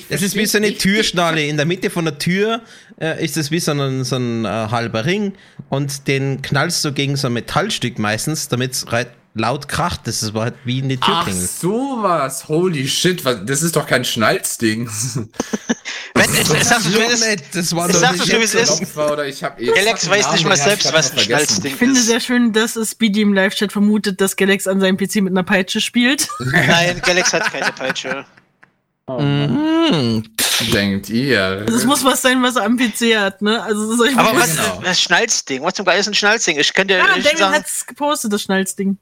[0.08, 1.44] Das ist wie so eine Türschnalle.
[1.44, 2.62] In der Mitte von der Tür
[3.00, 5.34] äh, ist es wie so ein, so ein äh, halber Ring
[5.68, 8.86] und den knallst du gegen so ein Metallstück meistens, damit es
[9.38, 10.02] laut kracht.
[10.04, 11.46] Das ist halt wie eine Ach, Türklingel.
[11.48, 12.48] sowas.
[12.48, 14.88] Holy shit, was, das ist doch kein Schnalzding.
[16.14, 17.20] Wenn, ich, ich sag's, So es ist.
[17.26, 18.70] nett, das war ich doch sag's nicht so, wie es ist.
[18.82, 22.06] Opfer oder ich hab, Galax weiß nicht mal selbst, was ein Schnalzding Ich finde ist.
[22.06, 25.44] sehr schön, dass es Speedy im Live-Chat vermutet, dass Galax an seinem PC mit einer
[25.44, 26.28] Peitsche spielt.
[26.40, 28.24] Nein, Galax hat keine Peitsche.
[29.08, 30.24] Mhm.
[30.72, 31.64] Denkt ihr?
[31.66, 33.62] Das muss was sein, was er am PC hat, ne?
[33.62, 34.80] Also das ist euch Aber was Genau.
[34.84, 35.62] das Schnalzding?
[35.62, 36.58] Was zum Geil ist ein Schnalzding?
[36.58, 38.98] Ich könnte Ja, ich David sagen, hat's gepostet, das Schnalzding.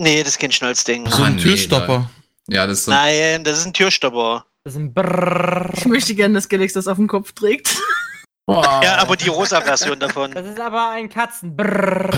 [0.00, 1.08] Nee, das ist kein Schnalzding.
[1.10, 2.10] So Ah, ein nee, Türstopper.
[2.48, 2.90] Ja, das ist so.
[2.90, 4.44] Nein, das ist ein Türstopper.
[4.64, 5.70] Das ist ein Brrrr.
[5.76, 7.68] Ich möchte gerne, dass Galax das auf dem Kopf trägt.
[8.46, 8.80] Boah.
[8.82, 10.30] Ja, aber die rosa Version davon.
[10.32, 12.10] Das ist aber ein Katzenbrrrr.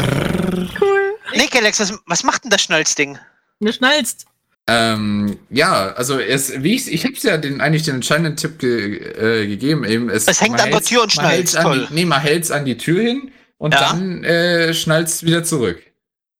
[0.80, 1.14] Cool.
[1.34, 3.18] Nee, Galax, was, was macht denn das Schnalzding?
[3.60, 4.26] Du schnallst.
[4.68, 8.96] Ähm, ja, also es, wie ich, ich habe ja den eigentlich den entscheidenden Tipp ge,
[8.96, 10.10] äh, gegeben eben.
[10.10, 11.86] Es, Es hängt an der Tür und toll.
[11.90, 13.80] Nee, man hält's an die Tür hin und Ja.
[13.92, 15.80] dann äh, schnallt's wieder zurück.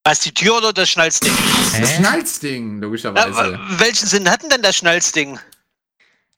[0.06, 1.32] Was, die Tür oder das Schnalzding?
[1.80, 3.54] Das Schnalzding, Na, logischerweise.
[3.54, 5.38] w- welchen Sinn hat denn denn das Schnalzding?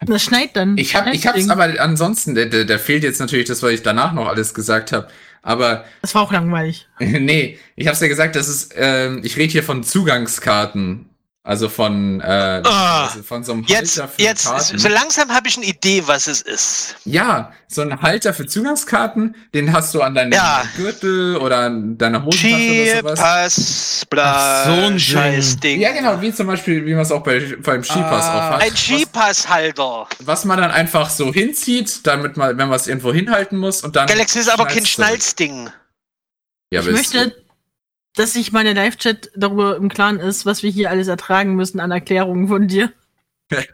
[0.01, 0.79] Das schneit dann.
[0.79, 3.83] Ich hab, ich hab's aber ansonsten, der, der, der fehlt jetzt natürlich das, was ich
[3.83, 5.09] danach noch alles gesagt habe.
[5.43, 6.87] Aber Das war auch langweilig.
[6.99, 11.08] nee, ich hab's ja gesagt, das ist, ähm, ich rede hier von Zugangskarten.
[11.49, 14.79] Also von, äh, Ah, also von so einem Jetzt, Halter für jetzt, Karten.
[14.79, 16.95] so langsam habe ich eine Idee, was es ist.
[17.07, 20.63] Ja, so ein Halter für Zugangskarten, den hast du an deinem Ja.
[20.77, 23.55] Gürtel oder an deiner Hosentasche oder sowas.
[23.55, 24.99] Skipass, bla, so ein Ding.
[24.99, 25.81] Scheißding.
[25.81, 28.37] Ja, genau, wie zum Beispiel, wie man es auch bei, beim Skipass Ah.
[28.49, 28.63] auch hat.
[28.65, 30.07] Ein Skipasshalter.
[30.19, 33.83] was, was man dann einfach so hinzieht, damit man, wenn man es irgendwo hinhalten muss
[33.83, 34.07] und dann.
[34.07, 34.85] Galaxy ist aber kein.
[34.85, 35.71] Schnalzding.
[36.71, 37.35] Ja, ich möchte,
[38.19, 41.91] dass sich meine Live-Chat darüber im Klaren ist, was wir hier alles ertragen müssen an
[41.91, 42.93] Erklärungen von dir.
[43.51, 43.65] Sehr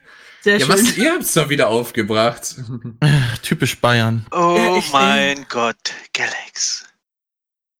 [0.59, 0.69] ja, schön.
[0.69, 2.57] was, ihr habt's doch wieder aufgebracht.
[3.43, 4.27] Typisch Bayern.
[4.31, 6.85] Oh ich mein Gott, Galax.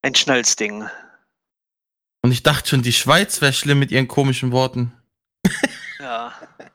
[0.03, 0.89] Ein Schnalzding.
[2.23, 4.93] Und ich dachte schon, die Schweiz wäre schlimm mit ihren komischen Worten.
[5.99, 6.33] Ja.
[6.59, 6.71] Mit dem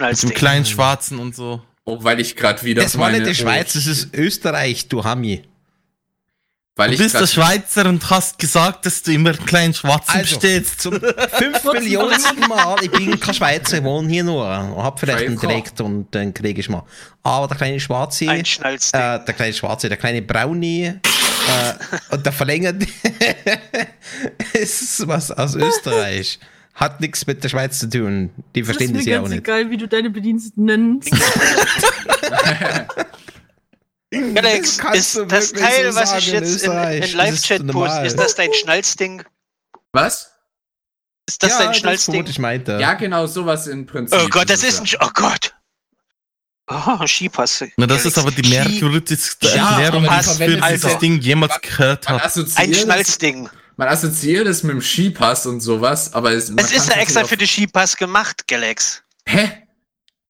[0.00, 0.30] Schnalzding.
[0.34, 1.62] kleinen Schwarzen und so.
[1.84, 2.82] Oh, weil ich gerade wieder.
[2.82, 5.42] Das war nicht meine- die Schweiz, das ist Österreich, du Hami.
[6.74, 10.20] Weil Du ich bist der Schweizer und hast gesagt, dass du immer einen kleinen Schwarzen
[10.20, 10.80] Also, bestellst.
[10.80, 14.46] Zum fünf Millionensten Mal, ich bin kein Schweizer, ich wohne hier nur.
[14.48, 15.38] Hab vielleicht einen.
[15.38, 16.82] Direkt und dann kriege ich mal.
[17.22, 20.94] Aber der kleine Schwarze, Ein äh, der kleine Schwarze, der kleine Brownie äh,
[22.10, 22.86] und der Verlängerte
[24.54, 26.38] ist was aus Österreich.
[26.74, 28.30] Hat nichts mit der Schweiz zu tun.
[28.54, 29.46] Die ist verstehen mir das ja auch ganz nicht.
[29.46, 31.10] egal, wie du deine Bediensteten nennst.
[34.34, 37.66] Galax, Das kannst ist du das Teil, so was ich jetzt in, in Das Live-Chat
[37.68, 39.22] poste, ist das dein Schnalzding?
[39.92, 40.30] Was?
[41.28, 42.12] Ist das ja, dein das Schnalzding?
[42.14, 42.78] vermute ich meinte.
[42.80, 44.18] Ja, genau, sowas im Prinzip.
[44.22, 44.86] Oh Gott, das ist ein.
[44.86, 45.54] Sch Oh Gott.
[46.68, 47.64] Oh, Skipass.
[47.76, 52.08] Na, das ist aber die merkwürdigste Ja, Erklärung, die ich für dieses Ding jemals gehört
[52.08, 52.22] habe.
[52.56, 53.48] Ein Schnalzding.
[53.76, 57.36] man assoziiert es mit dem Skipass und sowas, aber es, Es ist ja extra für
[57.36, 59.02] den Skipass gemacht, Galax.
[59.26, 59.61] Hä?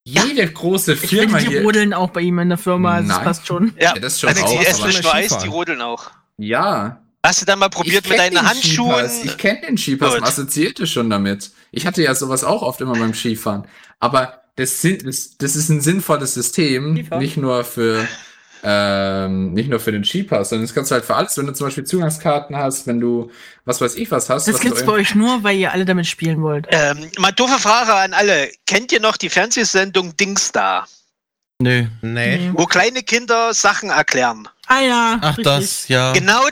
[0.05, 1.63] Jede große Ich Firma finde, die hier.
[1.63, 3.73] rodeln auch bei ihm in der Firma, also das passt schon.
[3.79, 5.43] Ja, Ja, das ist schon Alex, auch, die Eis, Skifahren.
[5.45, 6.11] die rodeln auch.
[6.39, 7.01] Ja.
[7.25, 8.91] Hast du dann mal probiert Ich mit deinen Handschuhen?
[8.95, 9.25] Skipass.
[9.25, 11.53] Ich kenne den Skipass, man assoziierte schon damit.
[11.71, 13.65] Ich hatte ja sowas auch oft immer beim Skifahren.
[14.01, 17.23] Aber das, sind, das, das ist ein sinnvolles System, Skifahren?
[17.23, 18.09] nicht nur für
[18.63, 21.53] ähm, nicht nur für den Skipass, sondern das kannst du halt für alles, wenn du
[21.53, 23.31] zum Beispiel Zugangskarten hast, wenn du
[23.65, 24.47] was weiß ich was hast.
[24.47, 26.67] Das was gibt's bei euch nur, weil ihr alle damit spielen wollt.
[26.71, 28.51] Ähm, mal doofe Frage an alle.
[28.67, 30.87] Kennt ihr noch die Fernsehsendung Dingsda,
[31.61, 31.87] Nö.
[32.03, 32.51] Nee.
[32.55, 34.49] wo kleine Kinder Sachen erklären?
[34.67, 35.45] Ah ja, Ach, richtig.
[35.45, 36.13] das, ja.
[36.13, 36.43] Genau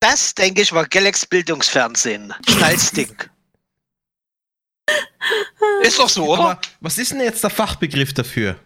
[0.00, 2.34] das, denke ich, war Galax Bildungsfernsehen.
[2.48, 3.14] Schnalzding.
[5.82, 6.42] Ist doch so, oder?
[6.42, 8.56] Aber was ist denn jetzt der Fachbegriff dafür?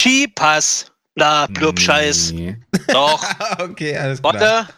[0.00, 0.92] Skipass.
[1.16, 2.32] Bla, blub, Scheiß.
[2.32, 2.60] Nee.
[2.88, 3.24] Doch.
[3.58, 4.34] okay, alles klar.
[4.34, 4.68] Warte.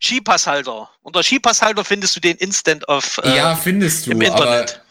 [0.00, 0.90] Skipasshalter.
[1.02, 4.82] Unter Skipasshalter findest du den Instant of äh, ja, findest du, im Internet.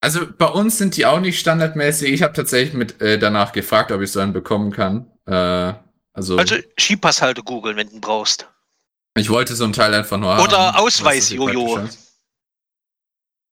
[0.00, 2.10] also bei uns sind die auch nicht standardmäßig.
[2.10, 5.10] Ich habe tatsächlich mit äh, danach gefragt, ob ich so einen bekommen kann.
[5.26, 5.74] Äh,
[6.14, 8.48] also, Also Skipasshalter googeln, wenn du ihn brauchst.
[9.18, 11.86] ich wollte so ein Teil einfach nur Oder haben, Ausweis, Jojo.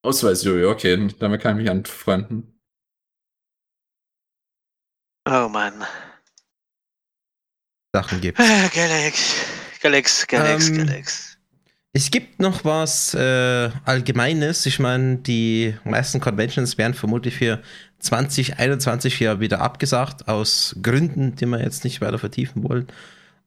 [0.02, 2.58] Ausweis, Jojo, okay, damit kann ich mich anfreunden.
[5.28, 5.84] Oh Mann.
[7.94, 8.40] Sachen gibt.
[8.40, 9.34] Äh, Galax.
[9.80, 11.36] Galax, Galax, Ähm, Galax.
[11.92, 14.66] Es gibt noch was äh, Allgemeines.
[14.66, 17.62] Ich meine, die meisten Conventions werden vermutlich für
[18.00, 22.88] 2021 ja wieder abgesagt, aus Gründen, die wir jetzt nicht weiter vertiefen wollen.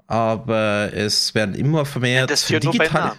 [0.08, 3.18] Aber es werden immer vermehrt Das nur bei digitale.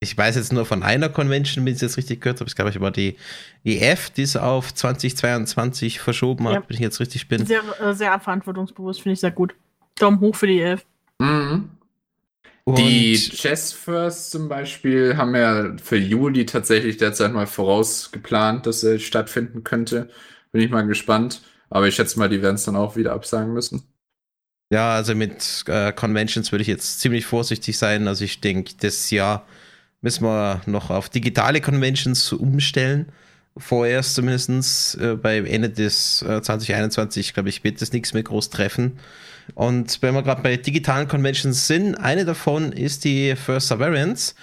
[0.00, 2.48] Ich weiß jetzt nur von einer Convention, wenn ich es jetzt richtig gehört habe.
[2.48, 3.16] Ich glaube, ich war die
[3.64, 6.62] EF, die es auf 2022 verschoben hat, Ja.
[6.68, 7.44] wenn ich jetzt richtig bin.
[7.46, 9.54] Sehr, äh, sehr verantwortungsbewusst, finde ich sehr gut.
[9.96, 10.86] Daumen hoch für die Elf.
[11.18, 11.70] Mhm.
[12.76, 18.98] Die Chess First zum Beispiel haben ja für Juli tatsächlich derzeit mal vorausgeplant, dass er
[18.98, 20.10] stattfinden könnte.
[20.52, 21.42] Bin ich mal gespannt.
[21.70, 23.82] Aber ich schätze mal, die werden es dann auch wieder absagen müssen.
[24.70, 28.06] Ja, also mit äh, Conventions würde ich jetzt ziemlich vorsichtig sein.
[28.06, 29.46] Also ich denke, das Jahr
[30.00, 33.06] müssen wir noch auf digitale Conventions umstellen.
[33.56, 38.50] Vorerst zumindest äh, bei Ende des äh, 2021, glaube ich, wird das nichts mehr groß
[38.50, 38.98] treffen.
[39.54, 44.34] Und wenn wir gerade bei digitalen Conventions sind, eine davon ist die First Variance.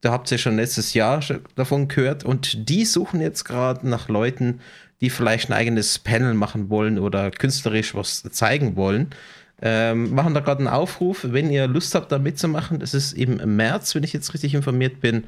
[0.00, 1.20] Da habt ihr schon letztes Jahr
[1.54, 2.24] davon gehört.
[2.24, 4.60] Und die suchen jetzt gerade nach Leuten,
[5.00, 9.10] die vielleicht ein eigenes Panel machen wollen oder künstlerisch was zeigen wollen.
[9.66, 12.78] Ähm, machen da gerade einen Aufruf, wenn ihr Lust habt, da mitzumachen.
[12.80, 15.24] Das ist im März, wenn ich jetzt richtig informiert bin.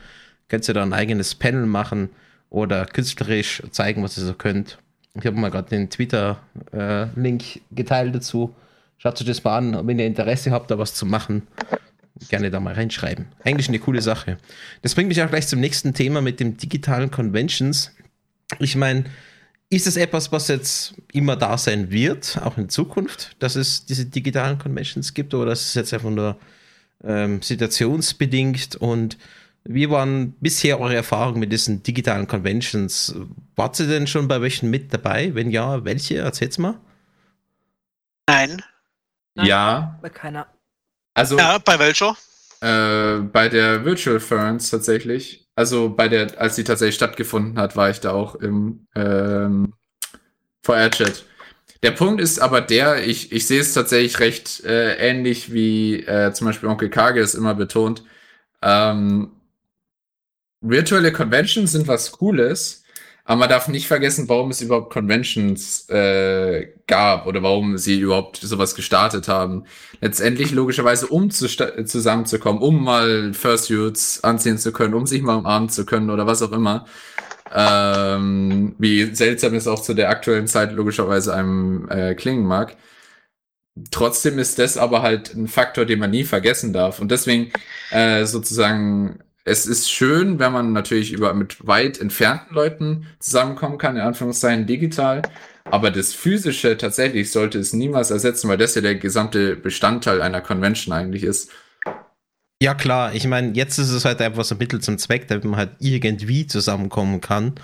[0.48, 2.10] Könnt ihr da ein eigenes Panel machen
[2.50, 4.78] oder künstlerisch zeigen, was ihr so könnt.
[5.14, 8.54] Ich habe mal gerade den Twitter-Link geteilt dazu.
[8.98, 11.46] Schaut euch das mal an, wenn ihr Interesse habt, da was zu machen,
[12.28, 13.26] gerne da mal reinschreiben.
[13.42, 14.36] Eigentlich eine coole Sache.
[14.82, 17.92] Das bringt mich auch gleich zum nächsten Thema mit den digitalen Conventions.
[18.58, 19.04] Ich meine,
[19.68, 24.06] ist es etwas, was jetzt immer da sein wird, auch in Zukunft, dass es diese
[24.06, 26.36] digitalen Conventions gibt, oder ist es jetzt einfach nur
[27.04, 28.76] ähm, situationsbedingt?
[28.76, 29.18] Und
[29.64, 33.14] wie waren bisher eure Erfahrungen mit diesen digitalen Conventions?
[33.56, 35.34] Wart ihr denn schon bei welchen mit dabei?
[35.34, 36.18] Wenn ja, welche?
[36.18, 36.78] Erzähl's mal.
[38.28, 38.62] Nein.
[39.34, 39.46] Nein.
[39.46, 40.46] Ja, Bei keiner.
[41.14, 42.16] also Ja, bei welcher?
[42.60, 45.45] äh, bei der Virtual Ferns tatsächlich.
[45.56, 49.72] Also bei der, als die tatsächlich stattgefunden hat, war ich da auch im ähm,
[50.62, 51.24] VR-Chat.
[51.82, 56.32] Der Punkt ist aber der, ich, ich sehe es tatsächlich recht äh, ähnlich wie äh,
[56.32, 58.04] zum Beispiel Onkel Kage es immer betont.
[58.62, 59.32] Ähm,
[60.60, 62.84] virtuelle Conventions sind was Cooles,
[63.26, 68.36] aber man darf nicht vergessen, warum es überhaupt Conventions äh, gab oder warum sie überhaupt
[68.36, 69.64] sowas gestartet haben.
[70.00, 75.68] Letztendlich logischerweise, um zu zusammenzukommen, um mal Fursuits anziehen zu können, um sich mal umarmen
[75.68, 76.86] zu können oder was auch immer.
[77.52, 82.76] Ähm, wie seltsam es auch zu der aktuellen Zeit logischerweise einem äh, klingen mag.
[83.90, 87.00] Trotzdem ist das aber halt ein Faktor, den man nie vergessen darf.
[87.00, 87.52] Und deswegen
[87.90, 93.94] äh, sozusagen, es ist schön, wenn man natürlich über mit weit entfernten Leuten zusammenkommen kann,
[93.94, 95.22] in Anführungszeichen digital.
[95.64, 100.40] Aber das Physische tatsächlich sollte es niemals ersetzen, weil das ja der gesamte Bestandteil einer
[100.40, 101.50] Convention eigentlich ist.
[102.60, 103.14] Ja, klar.
[103.14, 105.72] Ich meine, jetzt ist es halt einfach so ein Mittel zum Zweck, damit man halt
[105.78, 107.54] irgendwie zusammenkommen kann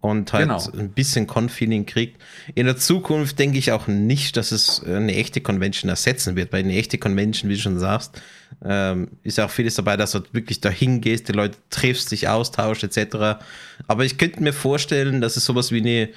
[0.00, 0.60] und halt Genau.
[0.72, 2.20] ein bisschen Con-Feeling kriegt.
[2.54, 6.64] In der Zukunft denke ich auch nicht, dass es eine echte Convention ersetzen wird, weil
[6.64, 8.20] eine echte Convention, wie du schon sagst,
[8.64, 12.28] ähm, ist ja auch vieles dabei, dass du wirklich dahin gehst, die Leute triffst, dich
[12.28, 13.40] austauscht, etc.
[13.86, 16.08] Aber ich könnte mir vorstellen, dass es sowas wie eine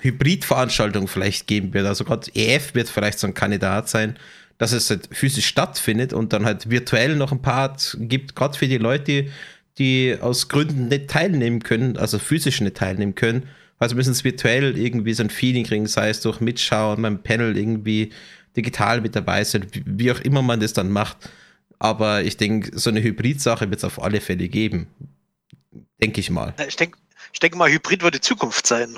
[0.00, 1.86] Hybridveranstaltung vielleicht geben wird.
[1.86, 4.16] Also gerade EF wird vielleicht so ein Kandidat sein,
[4.58, 8.68] dass es halt physisch stattfindet und dann halt virtuell noch ein Part gibt, gerade für
[8.68, 9.26] die Leute,
[9.78, 13.44] die aus Gründen nicht teilnehmen können, also physisch nicht teilnehmen können.
[13.78, 17.58] Also müssen es virtuell irgendwie so ein Feeling kriegen, sei es durch Mitschauen beim Panel
[17.58, 18.10] irgendwie
[18.56, 21.28] digital mit dabei sein, wie- wie auch immer man das dann macht.
[21.78, 24.86] Aber ich denke, so eine Hybrid-Sache wird es auf alle Fälle geben.
[26.02, 26.54] Denke ich mal.
[26.68, 26.98] Ich denke
[27.32, 28.96] ich denk mal, Hybrid wird die Zukunft sein.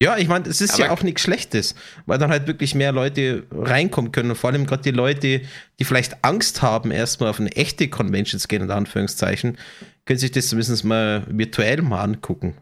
[0.00, 1.74] Ja, ich meine, es ist ja Aber- auch nichts Schlechtes,
[2.06, 5.42] weil dann halt wirklich mehr Leute reinkommen können und vor allem gerade die Leute,
[5.80, 9.58] die vielleicht Angst haben, erstmal auf eine echte Convention zu gehen, in Anführungszeichen,
[10.04, 12.54] können sich das zumindest mal virtuell mal angucken.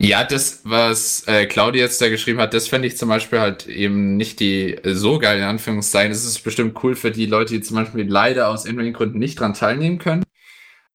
[0.00, 3.66] Ja, das, was äh, Claudia jetzt da geschrieben hat, das fände ich zum Beispiel halt
[3.68, 6.12] eben nicht die äh, so geil in Anführungszeichen.
[6.12, 9.38] Es ist bestimmt cool für die Leute, die zum Beispiel leider aus irgendwelchen Gründen nicht
[9.40, 10.24] dran teilnehmen können.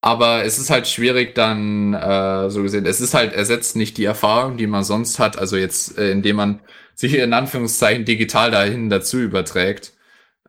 [0.01, 4.05] Aber es ist halt schwierig dann, äh, so gesehen, es ist halt, ersetzt nicht die
[4.05, 6.61] Erfahrung, die man sonst hat, also jetzt, äh, indem man
[6.95, 9.93] sich in Anführungszeichen digital dahin dazu überträgt.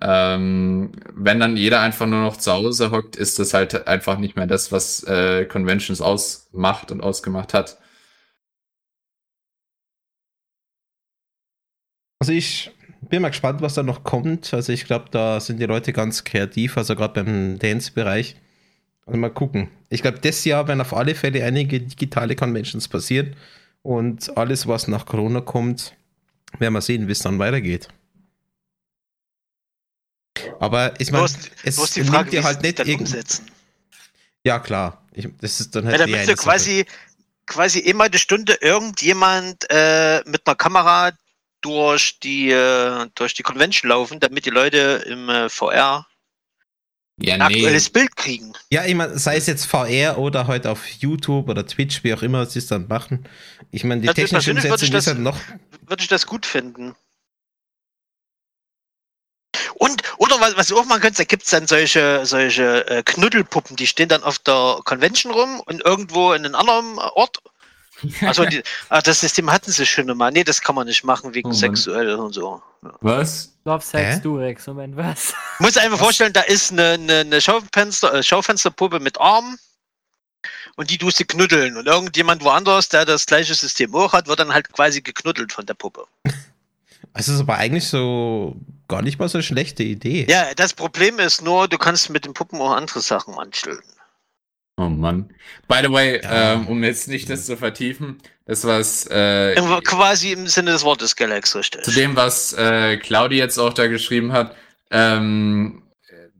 [0.02, 4.36] Ähm, wenn dann jeder einfach nur noch zu Hause hockt, ist das halt einfach nicht
[4.36, 7.79] mehr das, was äh, Conventions ausmacht und ausgemacht hat.
[12.20, 12.70] Also ich
[13.00, 14.52] bin mal gespannt, was da noch kommt.
[14.54, 18.36] Also ich glaube, da sind die Leute ganz kreativ, also gerade beim Dance-Bereich.
[19.06, 19.70] Also mal gucken.
[19.88, 23.36] Ich glaube, das Jahr werden auf alle Fälle einige digitale Conventions passieren.
[23.82, 25.94] Und alles, was nach Corona kommt,
[26.58, 27.88] werden wir sehen, wie es dann weitergeht.
[30.58, 31.24] Aber ich meine,
[31.64, 33.46] es die Frage, dir halt nicht dann umsetzen.
[34.44, 35.02] Ja, klar.
[35.12, 36.44] Ich, das ist dann Ja, halt da eher müsste eine Sache.
[36.44, 36.86] quasi,
[37.46, 41.12] quasi immer eine Stunde irgendjemand äh, mit einer Kamera
[41.60, 46.06] durch die, äh, durch die Convention laufen, damit die Leute im äh, VR
[47.20, 48.52] Ja, ein aktuelles Bild kriegen.
[48.70, 52.22] Ja, ich meine, sei es jetzt VR oder halt auf YouTube oder Twitch, wie auch
[52.22, 53.28] immer sie es dann machen.
[53.70, 55.38] Ich meine, die Also technische Umsetzung ist das- halt noch.
[55.86, 56.94] Würde ich das gut finden.
[59.74, 63.76] Und, oder was, was du auch machen könntest, da gibt's dann solche, solche äh, Knuddelpuppen,
[63.76, 67.38] die stehen dann auf der Convention rum und irgendwo in einem anderen Ort.
[68.22, 70.30] Also die, ah, das System hatten sie schon mal.
[70.30, 72.62] Nee, das kann man nicht machen wegen Oh sexuell und so.
[73.00, 73.52] Was?
[73.64, 74.20] Love Sex Hä?
[74.22, 75.34] Durex, Moment, was?
[75.58, 79.58] Muss einfach vorstellen, da ist eine, eine, eine Schaufenster, äh, Schaufensterpuppe mit Arm
[80.76, 81.76] und die tust du knuddeln.
[81.76, 85.66] Und irgendjemand woanders, der das gleiche System auch hat, wird dann halt quasi geknuddelt von
[85.66, 86.04] der Puppe.
[87.12, 88.56] Es ist aber eigentlich so
[88.86, 90.26] gar nicht mal so eine schlechte Idee.
[90.28, 93.82] Ja, das Problem ist nur, du kannst mit den Puppen auch andere Sachen anstellen.
[94.80, 95.28] Oh Mann.
[95.68, 96.54] By the way, Ja.
[96.54, 98.16] ähm, um jetzt nicht das zu vertiefen,
[98.46, 99.54] das was äh,
[99.84, 101.82] Quasi im Sinne des Wortes Galax, richtig.
[101.82, 104.56] zu dem, was äh, Claudi jetzt auch da geschrieben hat,
[104.90, 105.82] ähm,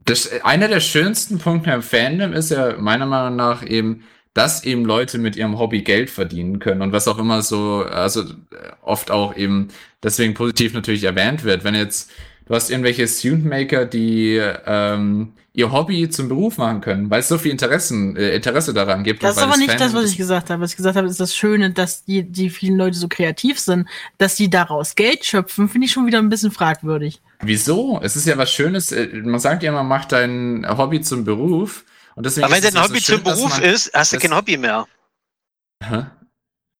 [0.05, 4.03] das, einer der schönsten Punkte im Fandom ist ja meiner Meinung nach eben,
[4.33, 8.21] dass eben Leute mit ihrem Hobby Geld verdienen können und was auch immer so, also
[8.21, 8.25] äh,
[8.81, 9.67] oft auch eben
[10.01, 11.63] deswegen positiv natürlich erwähnt wird.
[11.63, 12.09] Wenn jetzt,
[12.51, 17.37] du hast irgendwelche Student-Maker, die ähm, ihr Hobby zum Beruf machen können, weil es so
[17.37, 19.23] viel Interessen, äh, Interesse daran gibt.
[19.23, 20.61] Das ist aber nicht das, Fandom was ich gesagt habe.
[20.61, 23.87] Was ich gesagt habe, ist das Schöne, dass die, die vielen Leute so kreativ sind,
[24.17, 27.21] dass die daraus Geld schöpfen, finde ich schon wieder ein bisschen fragwürdig.
[27.41, 27.99] Wieso?
[28.03, 28.91] Es ist ja was Schönes.
[28.91, 31.85] äh, Man sagt ja, man macht dein Hobby zum Beruf.
[32.15, 34.23] Und deswegen Aber wenn dein Hobby so schön, zum Beruf man- ist, hast du das-
[34.23, 34.85] kein Hobby mehr.
[35.81, 36.03] Hä?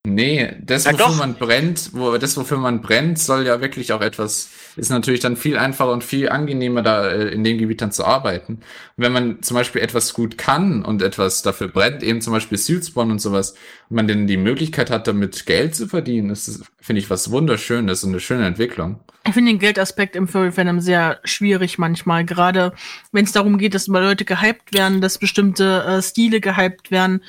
[0.03, 1.17] Nee, das, Ja, wofür doch.
[1.17, 5.37] man brennt, wo, das, wofür man brennt, soll ja wirklich auch etwas, ist natürlich dann
[5.37, 8.53] viel einfacher und viel angenehmer, da äh, in dem Gebiet dann zu arbeiten.
[8.53, 8.63] Und
[8.97, 13.11] wenn man zum Beispiel etwas gut kann und etwas dafür brennt, eben zum Beispiel Suitspawn
[13.11, 13.51] und sowas,
[13.89, 17.29] und man denn die Möglichkeit hat, damit Geld zu verdienen, ist das, finde ich, was
[17.29, 19.01] Wunderschönes und eine schöne Entwicklung.
[19.27, 22.73] Ich finde den Geldaspekt im Furry-Fandom sehr schwierig manchmal, gerade
[23.11, 27.21] wenn es darum geht, dass Leute gehypt werden, dass bestimmte äh, Stile gehypt werden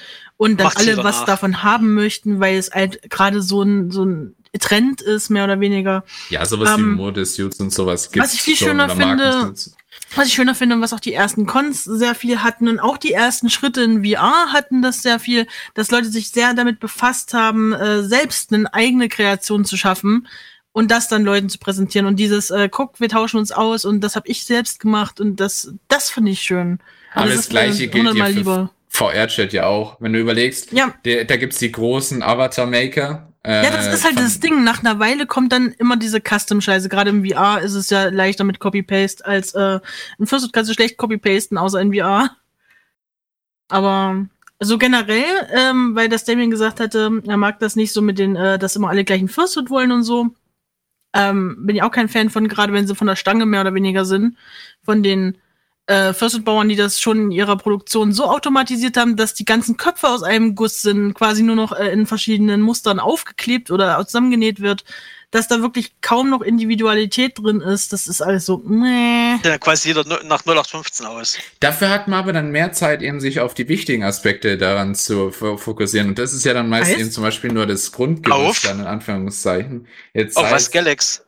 [0.42, 1.24] und dann Macht alle was nach.
[1.26, 5.60] davon haben möchten, weil es halt gerade so ein, so ein Trend ist, mehr oder
[5.60, 6.04] weniger.
[6.28, 9.54] Ja, sowas wie Ähm, Modesuits und sowas gibt was ich viel schöner finde-
[10.14, 12.98] Was ich schöner finde und was auch die ersten Cons sehr viel hatten und auch
[12.98, 17.32] die ersten Schritte in VR hatten das sehr viel, dass Leute sich sehr damit befasst
[17.34, 20.28] haben, äh, selbst eine eigene Kreation zu schaffen
[20.72, 24.00] und das dann Leuten zu präsentieren und dieses äh, guck, wir tauschen uns aus und
[24.02, 26.78] das habe ich selbst gemacht und das das finde ich schön.
[27.14, 29.96] Aber Und das, Gleiche mir gilt ja für VR-Chat ja auch.
[30.00, 30.94] Wenn du überlegst, Ja.
[31.04, 33.32] der, da gibt's die großen Avatar-Maker.
[33.42, 34.62] Äh, Ja, das ist halt das Ding.
[34.64, 36.88] Nach einer Weile kommt dann immer diese Custom-Scheiße.
[36.88, 39.80] Gerade im VR ist es ja leichter mit Copy-Paste als äh,
[40.18, 42.30] in Fursuit kannst du schlecht Copy-Pasten, außer in VR.
[43.68, 44.26] Aber
[44.60, 48.36] so generell, ähm, weil das Damien gesagt hatte, er mag das nicht so mit den,
[48.36, 50.28] äh, dass immer alle gleichen Fursuit wollen und so.
[51.14, 53.74] Ähm, bin ich auch kein Fan von, gerade wenn sie von der Stange mehr oder
[53.74, 54.36] weniger sind.
[54.84, 55.36] Von den
[55.86, 60.08] äh, Fursuit-Bauern, die das schon in ihrer Produktion so automatisiert haben, dass die ganzen Köpfe
[60.08, 64.84] aus einem Guss sind, quasi nur noch äh, in verschiedenen Mustern aufgeklebt oder zusammengenäht wird,
[65.32, 67.92] dass da wirklich kaum noch Individualität drin ist.
[67.92, 69.36] Das ist alles so, meh.
[69.42, 71.38] Ja, quasi jeder nach 0815 aus.
[71.58, 75.30] Dafür hat man aber dann mehr Zeit, eben sich auf die wichtigen Aspekte daran zu
[75.30, 76.08] fo- fokussieren.
[76.10, 77.00] Und das ist ja dann meist Heißt?
[77.00, 77.92] eben zum Beispiel nur das Auf?
[77.94, 79.86] Grundgerüst, dann in Anführungszeichen.
[80.14, 81.24] Jetzt Auf was, Galax?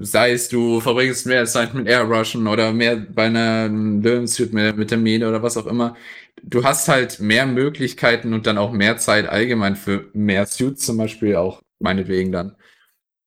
[0.00, 4.90] Sei es, du verbringst mehr Zeit mit Airrushen oder mehr bei einer Löwensuit mit, mit
[4.90, 5.96] der Mine oder was auch immer.
[6.42, 10.96] Du hast halt mehr Möglichkeiten und dann auch mehr Zeit allgemein für mehr Suits zum
[10.96, 12.56] Beispiel auch, meinetwegen dann.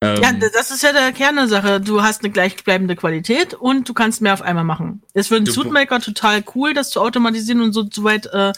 [0.02, 1.80] Ähm, Ja, das ist ja der Kern der Sache.
[1.80, 5.02] Du hast eine gleichbleibende Qualität und du kannst mehr auf einmal machen.
[5.14, 8.52] Es wird ein Suitmaker total cool, das zu automatisieren und so, so weit äh,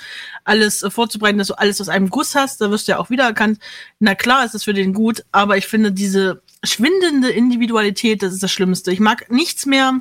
[0.44, 2.62] alles äh, vorzubereiten, dass du alles aus einem Guss hast.
[2.62, 3.58] Da wirst du ja auch wiedererkannt.
[3.98, 8.42] Na klar, ist es für den gut, aber ich finde diese schwindende Individualität, das ist
[8.42, 8.92] das Schlimmste.
[8.92, 9.98] Ich mag nichts mehr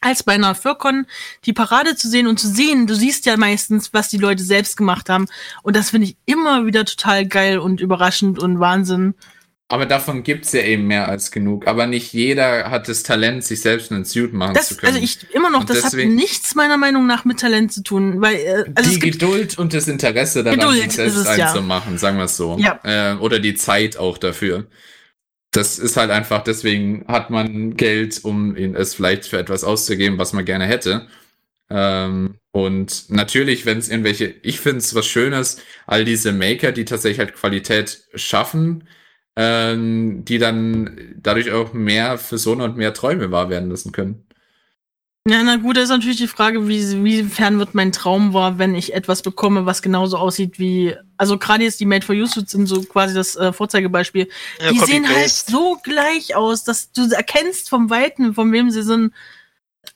[0.00, 1.06] als bei einer Furcon
[1.44, 4.76] die Parade zu sehen und zu sehen, du siehst ja meistens, was die Leute selbst
[4.76, 5.26] gemacht haben.
[5.62, 9.14] Und das finde ich immer wieder total geil und überraschend und Wahnsinn.
[9.70, 11.66] Aber davon gibt's ja eben mehr als genug.
[11.66, 14.94] Aber nicht jeder hat das Talent, sich selbst einen Suit machen zu Das, können.
[14.94, 17.82] also ich immer noch, Und das deswegen- hat nichts meiner Meinung nach mit Talent zu
[17.82, 21.48] tun, weil äh, also die Geduld und das Interesse daran, Geduld sich selbst es, ja.
[21.48, 22.56] einzumachen, sagen wir es so.
[22.58, 22.80] Ja.
[22.82, 24.66] Äh, oder die Zeit auch dafür.
[25.50, 30.32] Das ist halt einfach, deswegen hat man Geld, um es vielleicht für etwas auszugeben, was
[30.32, 31.08] man gerne hätte.
[31.70, 36.84] Ähm, und natürlich, wenn es irgendwelche, ich finde es was Schönes, all diese Maker, die
[36.84, 38.88] tatsächlich halt Qualität schaffen,
[39.36, 44.27] ähm, die dann dadurch auch mehr Visionen und mehr Träume wahr werden lassen können.
[45.28, 48.74] Ja na gut, da ist natürlich die Frage, wie wiefern wird mein Traum wahr, wenn
[48.74, 52.52] ich etwas bekomme, was genauso aussieht wie also gerade jetzt die Made for You Suits
[52.52, 54.28] sind so quasi das äh, Vorzeigebeispiel.
[54.60, 58.82] Ja, die sehen halt so gleich aus, dass du erkennst vom Weiten, von wem sie
[58.82, 59.12] sind.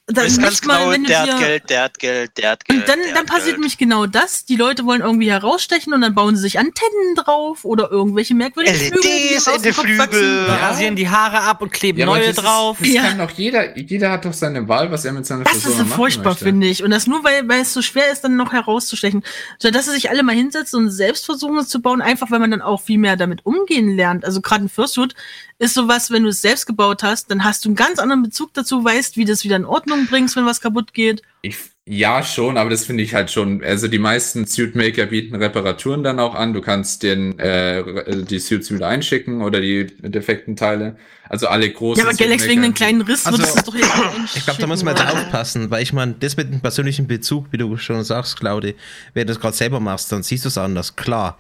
[0.09, 2.65] Du Da weißt nicht ganz genau, du der hat Geld, der hat Geld, der hat
[2.65, 2.81] Geld.
[2.81, 3.57] Und dann, dann hat passiert Geld.
[3.59, 4.45] nämlich genau das.
[4.45, 8.77] Die Leute wollen irgendwie herausstechen und dann bauen sie sich Antennen drauf oder irgendwelche merkwürdigen
[8.81, 9.99] Flügel, die LEDs in Kopf Flügel.
[9.99, 10.21] wachsen.
[10.49, 12.79] Die rasieren die Haare ab und kleben aber neue das ist- drauf.
[12.81, 13.03] Das Ja.
[13.03, 15.79] kann doch jeder, jeder hat doch seine Wahl, was er mit seiner Das Person ist
[15.79, 16.83] so furchtbar, finde ich.
[16.83, 19.23] Und das nur, weil, weil es so schwer ist, dann noch herauszustechen.
[19.61, 22.41] So, dass sie sich alle mal hinsetzen und selbst versuchen, es zu bauen, einfach weil
[22.41, 24.25] man dann auch viel mehr damit umgehen lernt.
[24.25, 25.15] Also gerade ein Fursuit
[25.61, 28.53] ist sowas, wenn du es selbst gebaut hast, dann hast du einen ganz anderen Bezug
[28.53, 31.23] dazu, weißt, wie du es wieder in Ordnung bringst, wenn was kaputt geht.
[31.43, 33.65] Ich, ja, schon, aber das finde ich halt schon.
[33.65, 36.53] Also die meisten Suitmaker bieten Reparaturen dann auch an.
[36.53, 40.97] Du kannst den äh, die Suits wieder einschicken oder die defekten Teile.
[41.29, 42.03] Also alle großen.
[42.03, 44.67] Ja, aber Galax wegen einem kleinen Riss Also, wird es doch jetzt Ich glaube, da
[44.67, 48.05] muss man jetzt aufpassen, weil ich meine, das mit dem persönlichen Bezug, wie du schon
[48.05, 48.77] sagst, Claudi,
[49.15, 51.39] wenn du das gerade selber machst, dann siehst du es anders, klar.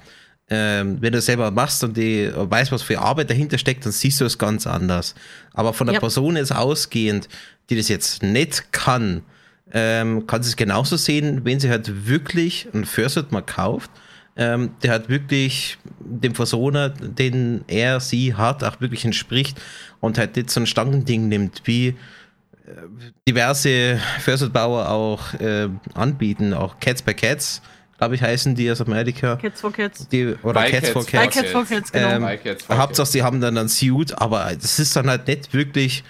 [0.54, 3.92] Ähm, wenn du es selber machst und die weißt, was für Arbeit dahinter steckt, dann
[3.92, 5.14] siehst du es ganz anders.
[5.54, 6.00] Aber von der Ja.
[6.00, 7.26] Person jetzt ausgehend,
[7.70, 9.22] die das jetzt nicht kann,
[9.72, 13.90] ähm, kann sie es genauso sehen, wenn sie halt wirklich einen Fursuit mal kauft,
[14.36, 19.58] ähm, der halt wirklich dem Persona, den er, sie hat, auch wirklich entspricht
[20.00, 21.94] und halt nicht so ein Stangending nimmt, wie
[23.26, 27.62] diverse Fursuit-Bauer auch äh, anbieten, auch Cats by Cats,
[28.02, 29.36] glaube ich, heißen die aus Amerika.
[29.36, 30.08] Cats for Cats.
[30.08, 31.36] Die, oder By Cats for By Cats.
[31.36, 32.28] Cats for Cats, genau.
[32.28, 33.12] Ähm, Cats for Hauptsache, Cats.
[33.12, 36.02] sie haben dann ein Suit, aber das ist dann halt nicht wirklich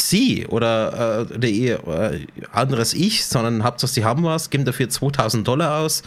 [0.00, 4.88] sie oder äh, oder ihr äh, anderes Ich, sondern Hauptsache, sie haben was, geben dafür
[4.88, 6.02] 2000 Dollar aus,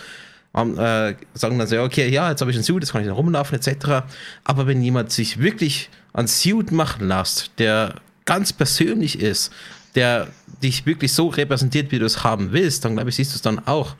[0.53, 3.07] haben, äh, sagen dann so, okay, ja, jetzt habe ich einen Suit, jetzt kann ich
[3.07, 4.03] noch rumlaufen, etc.
[4.43, 9.53] Aber wenn jemand sich wirklich einen Suit machen lässt, der ganz persönlich ist,
[9.95, 10.27] der
[10.61, 13.41] dich wirklich so repräsentiert, wie du es haben willst, dann glaube ich, siehst du es
[13.41, 13.95] dann auch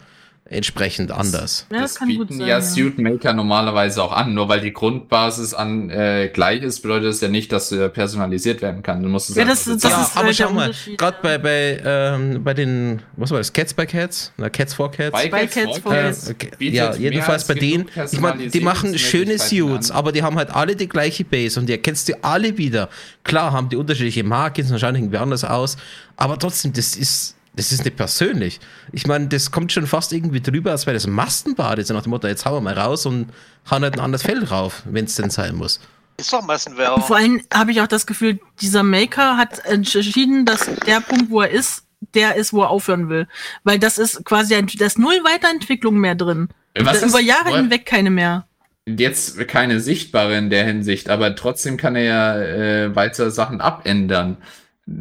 [0.52, 1.66] entsprechend anders.
[1.72, 2.48] Ja, das, kann gut bieten sein.
[2.48, 2.62] ja ja.
[2.62, 4.34] Suit Maker normalerweise auch an.
[4.34, 8.62] Nur weil die Grundbasis an äh, gleich ist, bedeutet das ja nicht, dass er personalisiert
[8.62, 9.02] werden kann.
[9.02, 9.94] Du musst es Ja, das- das bezahlen.
[9.96, 13.52] ja, ist aber halt schau mal, gerade bei, bei, ähm, bei den, was war das,
[13.54, 14.32] Cats by Cats?
[14.38, 15.12] Oder Cats for Cats?
[15.12, 16.30] Bei Bei Cats Cats for Äh, Cats.
[16.30, 16.52] okay.
[16.58, 19.98] bietet Ja, jedenfalls bei denen, ich meine, die machen schöne Suits, an.
[19.98, 22.90] aber die haben halt alle die gleiche Base und die erkennst du alle wieder.
[23.24, 25.78] Klar haben die unterschiedliche Marken, sehen wahrscheinlich irgendwie anders aus,
[26.18, 28.60] aber trotzdem, das ist, das ist nicht persönlich.
[28.92, 32.04] Ich meine, das kommt schon fast irgendwie drüber, als wäre das ein Maskenbad, so nach
[32.04, 33.28] dem Motto, jetzt hauen wir mal raus und
[33.70, 35.80] hauen halt ein anderes Fell drauf, wenn es denn sein muss.
[36.18, 37.04] Ist doch Massenwerbung.
[37.04, 41.42] Vor allem habe ich auch das Gefühl, dieser Maker hat entschieden, dass der Punkt, wo
[41.42, 43.28] er ist, der ist, wo er aufhören will.
[43.64, 46.50] Weil das ist quasi ein, da ist null Weiterentwicklung mehr drin.
[46.80, 48.46] Was Da- ist- Über Jahre woher- hinweg keine mehr.
[48.88, 54.38] jetzt keine sichtbare in der Hinsicht, aber trotzdem kann er ja äh, weiter Sachen abändern.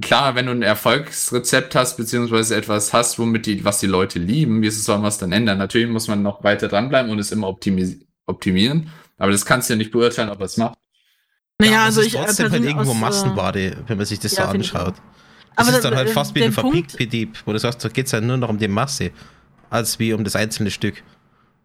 [0.01, 4.63] Klar, wenn du ein Erfolgsrezept hast, beziehungsweise etwas hast, womit die, was die Leute lieben,
[4.63, 5.59] wie soll man es dann ändern?
[5.59, 9.75] Natürlich muss man noch weiter dranbleiben und es immer optimi optimieren, aber das kannst du
[9.75, 10.79] ja nicht beurteilen, ob er es macht.
[11.59, 14.07] Naja, aber also es ich ist äh, trotzdem halt irgendwo aus, äh, Massenbade, wenn man
[14.07, 14.95] sich das ja, so anschaut.
[15.57, 17.89] Das Aber ist dann da- halt äh, fast wie ein Fabrikbetrieb, wo du sagst, da
[17.89, 19.11] geht es ja nur noch um die Masse,
[19.69, 21.03] als wie um das einzelne Stück.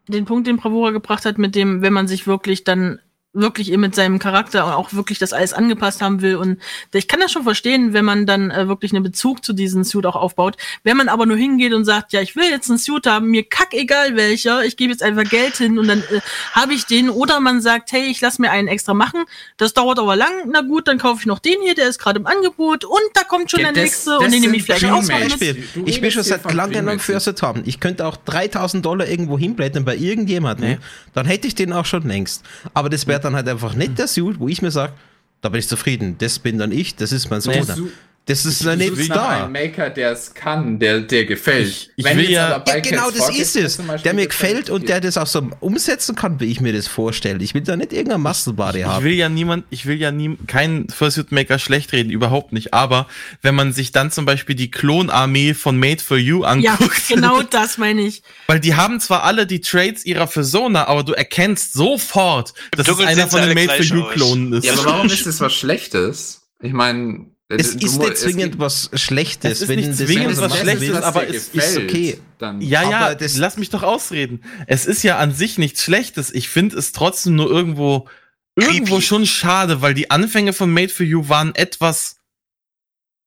[0.07, 2.99] den Punkt, den Bravura gebracht hat, mit dem, wenn man sich wirklich dann
[3.35, 6.35] wirklich eben mit seinem Charakter und auch wirklich das alles angepasst haben will.
[6.37, 6.59] Und
[6.93, 10.05] ich kann das schon verstehen, wenn man dann äh, wirklich einen Bezug zu diesem Suit
[10.05, 10.57] auch aufbaut.
[10.83, 13.43] Wenn man aber nur hingeht und sagt, ja, ich will jetzt einen Suit haben, mir
[13.43, 16.21] kack egal welcher, ich gebe jetzt einfach Geld hin und dann äh,
[16.53, 17.09] habe ich den.
[17.09, 19.25] Oder man sagt, hey, ich lass mir einen extra machen,
[19.57, 22.19] das dauert aber lang, na gut, dann kaufe ich noch den hier, der ist gerade
[22.19, 24.63] im Angebot und da kommt schon Ja, der das- nächste das und den nehme ich
[24.63, 25.29] vielleicht auch mal mit.
[25.29, 25.63] Beispiel.
[25.85, 27.03] Ich will redest schon seit langem Premates.
[27.05, 27.63] Fürstet haben.
[27.65, 30.69] Ich könnte auch 3000 Dollar irgendwo hinblättern bei irgendjemandem.
[30.71, 30.77] Nee.
[31.13, 32.43] Dann hätte ich den auch schon längst.
[32.73, 34.93] Aber das wäre dann halt einfach nicht der Suit, wo ich mir sage,
[35.41, 36.15] da bin ich zufrieden.
[36.19, 37.53] Das bin dann ich, das ist mein Sohn.
[37.75, 37.89] Du-
[38.27, 38.75] Das ist nach
[39.07, 39.27] da.
[39.43, 41.67] einem Maker, der es kann, der, der gefällt.
[41.67, 43.79] Ich- ich Wenn will ja- Ja, genau, das ist es.
[44.03, 47.43] Der mir gefällt, und der das auch so umsetzen kann, wie ich mir das vorstelle.
[47.43, 49.03] Ich will da nicht irgendein Mastelbade Ich haben.
[49.05, 52.73] will ja niemand, ich will ja nie, keinen Fursuit Maker schlecht reden, überhaupt nicht.
[52.73, 53.05] Aber
[53.43, 57.41] wenn man sich dann zum Beispiel die Klonarmee von Made for You Ja, anguckt, genau
[57.49, 58.23] das meine ich.
[58.47, 62.99] weil die haben zwar alle die Traits ihrer Persona, aber du erkennst sofort, dass es
[62.99, 64.03] einer von den Made for You.
[64.05, 64.65] Klonen ist.
[64.65, 66.41] Ja, aber warum ist das was Schlechtes?
[66.61, 69.51] Ich meine, es ist nicht zwingend was Schlechtes.
[69.51, 70.97] Es ist wenn nicht zwingend was Schlechtes, will.
[70.97, 72.19] aber es ist okay.
[72.39, 74.41] Dann Ja, ja, das- lass mich doch ausreden.
[74.67, 76.33] Es ist ja an sich nichts Schlechtes.
[76.33, 78.07] Ich finde es trotzdem nur irgendwo,
[78.55, 82.17] irgendwo schon schade, weil die Anfänge von Made for You waren etwas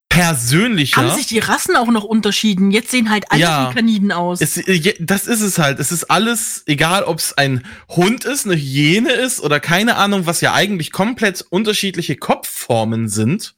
[0.09, 1.01] persönlicher.
[1.03, 2.71] Haben sich die Rassen auch noch unterschieden?
[2.71, 3.69] Jetzt sehen halt alle Ja.
[3.69, 4.41] wie Kaniden aus.
[4.41, 5.79] Es, äh, das ist es halt.
[5.79, 10.25] Es ist alles, egal ob es ein Hund ist, eine Hyäne ist oder keine Ahnung,
[10.25, 13.53] was ja eigentlich komplett unterschiedliche Kopfformen sind.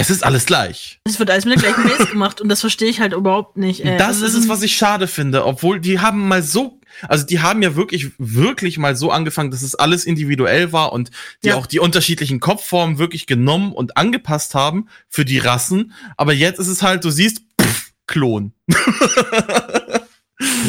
[0.00, 1.00] Es ist alles gleich.
[1.04, 3.84] Es wird alles mit der gleichen Base gemacht und das verstehe ich halt überhaupt nicht.
[3.84, 3.98] Ey.
[3.98, 5.44] das Also ist es, was ich schade finde.
[5.44, 6.78] Obwohl die haben mal so,
[7.08, 11.10] also die haben ja wirklich, wirklich mal so angefangen, dass es alles individuell war und
[11.42, 11.56] die Ja.
[11.56, 15.92] auch die unterschiedlichen Kopfformen wirklich genommen und angepasst haben für die Rassen.
[16.16, 18.52] Aber jetzt ist es halt, du siehst, pff, Klon.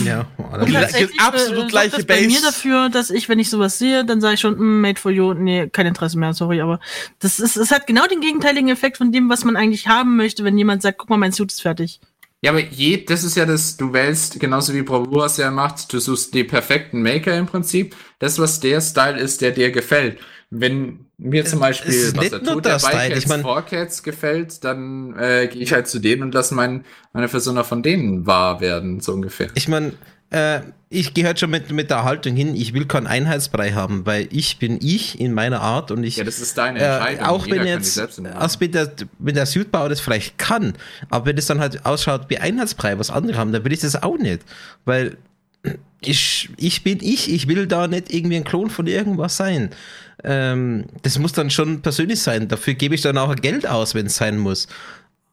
[0.03, 2.27] Ja, Und Gla- tatsächlich, absolut äh, gleiche das bei Base.
[2.27, 5.11] mir dafür, dass ich, wenn ich sowas sehe, dann sage ich schon, mm, made for
[5.11, 6.79] you, nee, kein Interesse mehr, sorry, aber
[7.19, 10.43] das ist, es hat genau den gegenteiligen Effekt von dem, was man eigentlich haben möchte,
[10.43, 11.99] wenn jemand sagt, guck mal, mein Suit ist fertig.
[12.41, 15.91] Ja, aber je, das ist ja das, du wählst, genauso wie Bravura es ja macht,
[15.91, 17.95] du suchst die perfekten Maker im Prinzip.
[18.19, 20.17] Das, was der Style ist, der dir gefällt.
[20.51, 25.15] Wenn mir zum Beispiel, es was er tut, der Cats, ich mein- Cats gefällt, dann
[25.17, 28.99] äh, gehe ich halt zu denen und lasse mein, meine Persona von denen wahr werden,
[28.99, 29.49] so ungefähr.
[29.53, 29.93] Ich meine,
[30.31, 34.07] äh, ich gehe halt schon mit, mit der Haltung hin, ich will keinen Einheitsbrei haben,
[34.07, 36.17] weil ich bin ich in meiner Art und ich.
[36.17, 37.25] Ja, das ist deine äh, Entscheidung.
[37.27, 37.99] auch Jeder wenn jetzt,
[38.35, 40.73] als mit der, mit der Südbau das vielleicht kann,
[41.11, 44.01] aber wenn es dann halt ausschaut wie Einheitsbrei, was andere haben, dann will ich das
[44.01, 44.41] auch nicht.
[44.85, 45.17] Weil
[46.01, 49.69] ich, ich bin ich, ich will da nicht irgendwie ein Klon von irgendwas sein.
[50.23, 52.47] Ähm, das muss dann schon persönlich sein.
[52.47, 54.67] Dafür gebe ich dann auch Geld aus, wenn es sein muss.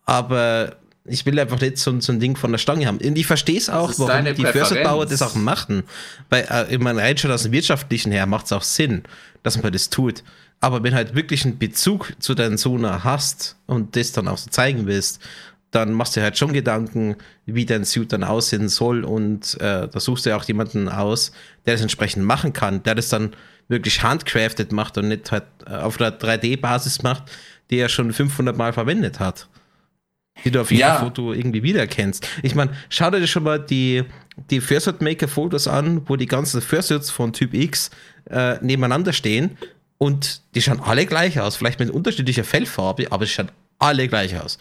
[0.05, 2.99] Aber ich will einfach nicht so, so ein Ding von der Stange haben.
[2.99, 4.45] Und ich verstehe es auch, warum die.
[4.45, 5.85] Försterbauer das auch machen.
[6.31, 9.03] Weil, äh, ich meine, rein schon aus dem Wirtschaftlichen her macht es auch Sinn,
[9.43, 10.23] dass man das tut.
[10.61, 14.51] Aber wenn halt wirklich einen Bezug zu deinem Sohn hast und das dann auch so
[14.51, 15.21] zeigen willst,
[15.77, 20.01] dann machst du halt schon Gedanken, wie dein Suit dann aussehen soll und äh, da
[20.01, 21.31] suchst du ja auch jemanden aus,
[21.67, 23.35] der das entsprechend machen kann, der das dann
[23.69, 27.25] wirklich handcrafted macht und nicht halt äh, auf einer 3D-Basis macht,
[27.71, 29.49] die er schon 500 Mal verwendet hat.
[30.45, 30.97] die du auf jedem Ja.
[30.99, 32.27] Foto irgendwie wiedererkennst.
[32.43, 34.05] Ich meine, schau dir schon mal die,
[34.51, 37.91] die Fursuit Maker Fotos an, wo die ganzen Fursuits von Typ X
[38.31, 39.57] äh, nebeneinander stehen
[39.99, 41.57] und die schauen alle gleich aus.
[41.57, 44.59] Vielleicht mit unterschiedlicher Fellfarbe, aber sie schauen alle gleich aus.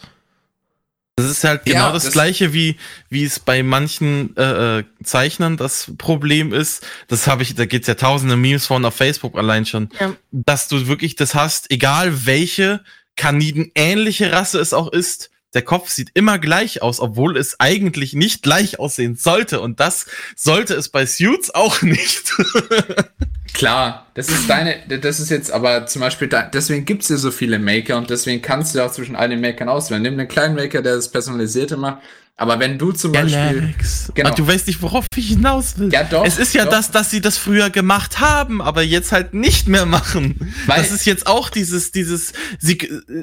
[1.18, 2.76] Das ist halt Ja, genau das, das- gleiche, wie,
[3.08, 6.86] wie es bei manchen äh, äh, Zeichnern das Problem ist.
[7.08, 10.14] Das habe ich, da gibt's ja tausende Memes von auf Facebook allein schon, Ja.
[10.30, 12.80] dass du wirklich das hast, egal welche
[13.16, 18.42] Kaniden-ähnliche Rasse es auch ist, der Kopf sieht immer gleich aus, obwohl es eigentlich nicht
[18.42, 19.62] gleich aussehen sollte.
[19.62, 20.04] Und das
[20.34, 22.30] sollte es bei Suits auch nicht.
[23.56, 27.30] Klar, das ist deine, das ist jetzt aber zum Beispiel, da, deswegen gibt's ja so
[27.30, 30.02] viele Maker und deswegen kannst du auch zwischen all den Makern auswählen.
[30.02, 32.02] Nimm einen kleinen Maker, der das Personalisierte macht,
[32.36, 34.12] aber wenn du zum Beispiel, Galax.
[34.14, 34.34] Genau.
[34.34, 35.90] Du weißt nicht, worauf ich hinaus will.
[35.90, 36.72] Ja, doch, Es ist ja doch.
[36.72, 40.52] das, dass sie das früher gemacht haben, aber jetzt halt nicht mehr machen.
[40.66, 42.76] Weil- das ist jetzt auch dieses, dieses, sie,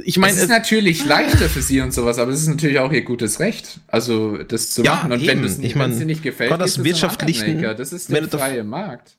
[0.04, 2.92] ich meine, es ist natürlich leichter für sie und sowas, aber es ist natürlich auch
[2.92, 5.12] ihr gutes Recht, also das zu Ja, machen.
[5.12, 5.64] Und wenn eben.
[5.64, 7.76] Ich wenn mein, es dir nicht gefällt, einem anderen wirtschaftlichen- Maker.
[7.76, 9.12] das ist der freie Markt.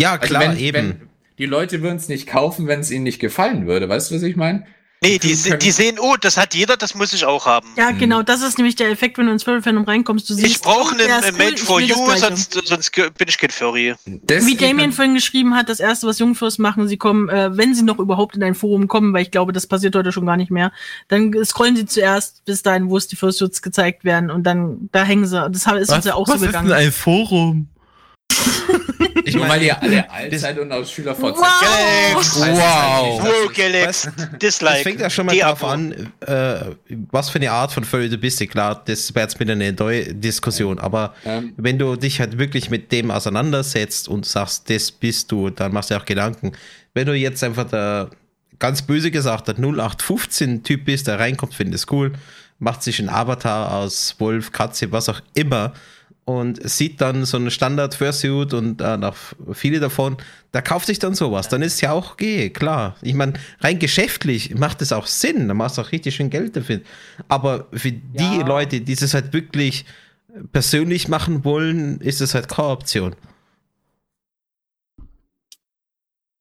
[0.00, 0.88] Ja, Also klar, wenn, eben.
[0.88, 3.88] Wenn, die Leute würden es nicht kaufen, wenn es ihnen nicht gefallen würde.
[3.88, 4.66] Weißt du, was ich meine?
[5.02, 7.66] Nee, die, die sehen, oh, das hat jeder, das muss ich auch haben.
[7.78, 10.28] Ja, genau, das ist nämlich der Effekt, wenn du ins Furry-Fandom reinkommst.
[10.28, 13.38] Du siehst, Ich brauche oh, einen cool, ich for das You, sonst, sonst bin ich
[13.38, 13.94] kein Furry.
[14.04, 17.74] Wie Deswegen- Damien vorhin geschrieben hat, das erste, was Jungfurs machen, sie kommen, äh, wenn
[17.74, 20.36] sie noch überhaupt in ein Forum kommen, weil ich glaube, das passiert heute schon gar
[20.36, 20.70] nicht mehr,
[21.08, 25.02] dann scrollen sie zuerst bis dahin, wo es die Fursuits gezeigt werden und dann, da
[25.02, 25.48] hängen sie.
[25.50, 26.68] Das ist uns ja auch so was ist gegangen.
[26.68, 27.68] denn ein Forum?
[29.24, 31.36] Ich meine, weil ihr alle alt seid und aus Schüler Wow.
[31.36, 33.22] Wow.
[33.22, 34.08] Wow, Galax,
[34.40, 34.74] Dislike.
[34.74, 36.60] Das fängt ja schon mal darauf an, äh,
[37.10, 38.40] was für eine Art von Furry du bist.
[38.50, 40.78] Klar, das wäre jetzt wieder eine neue Diskussion.
[40.78, 41.52] Aber Ähm.
[41.56, 45.90] wenn du dich halt wirklich mit dem auseinandersetzt und sagst, das bist du, dann machst
[45.90, 46.52] du auch Gedanken.
[46.94, 48.10] Wenn du jetzt einfach der,
[48.58, 52.12] ganz böse gesagt, der 0815-Typ bist, der reinkommt, findet es cool,
[52.58, 55.72] macht sich ein Avatar aus Wolf, Katze, was auch immer
[56.24, 59.16] und sieht dann so einen Standard Fursuit und äh, noch
[59.52, 60.16] viele davon,
[60.52, 61.48] da kauft sich dann sowas.
[61.48, 62.96] Dann ist ja auch okay, klar.
[63.02, 66.56] Ich meine, rein geschäftlich macht es auch Sinn, da machst du auch richtig schön Geld
[66.56, 66.80] dafür.
[67.28, 68.46] Aber für die Ja.
[68.46, 69.84] Leute, die es halt wirklich
[70.52, 73.16] persönlich machen wollen, ist es halt keine Option.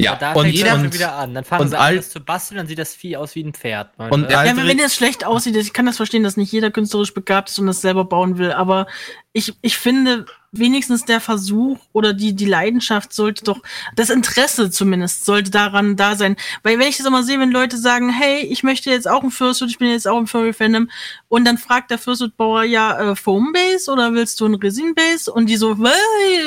[0.01, 1.33] Ja, Aber da und fängt jeder- schon wieder an.
[1.33, 3.43] Dann fangen und sie an, all- das zu basteln, dann sieht das Vieh aus wie
[3.43, 3.89] ein Pferd.
[3.97, 4.29] Und?
[4.31, 7.59] Ja, wenn es schlecht aussieht, ich kann das verstehen, dass nicht jeder künstlerisch begabt ist
[7.59, 8.87] und das selber bauen will, aber
[9.33, 13.59] ich, ich finde, wenigstens der Versuch oder die, die Leidenschaft sollte doch,
[13.95, 16.35] das Interesse zumindest sollte daran da sein.
[16.63, 19.29] Weil wenn ich das immer sehe, wenn Leute sagen, hey, ich möchte jetzt auch ein
[19.31, 20.89] Fursuit, ich bin jetzt auch im Furry-Fandom
[21.27, 25.31] und dann fragt der Fursuit-Bauer, ja, äh, Foam-Base oder willst du ein Resin-Base?
[25.31, 25.75] Und die so, "Äh,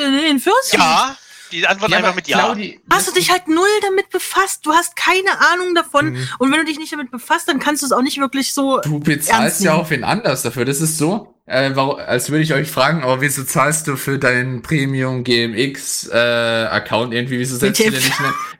[0.09, 0.73] nee, ein Fursuit.
[0.79, 1.15] Ja,
[1.53, 2.39] die Antwort Ja, einfach mit Ja.
[2.39, 4.65] Claudi, Hast du dich halt null damit befasst?
[4.65, 6.17] Du hast keine Ahnung davon.
[6.39, 8.79] Und wenn du dich nicht damit befasst, dann kannst du es auch nicht wirklich so.
[8.81, 10.65] Du Ernst bezahlst ja auch wen anders dafür.
[10.65, 14.17] Das ist so, äh, warum, als würde ich euch fragen, aber wieso zahlst du für
[14.17, 17.37] deinen Premium GMX äh, Account irgendwie?
[17.39, 18.11] Wieso setzt, du nicht,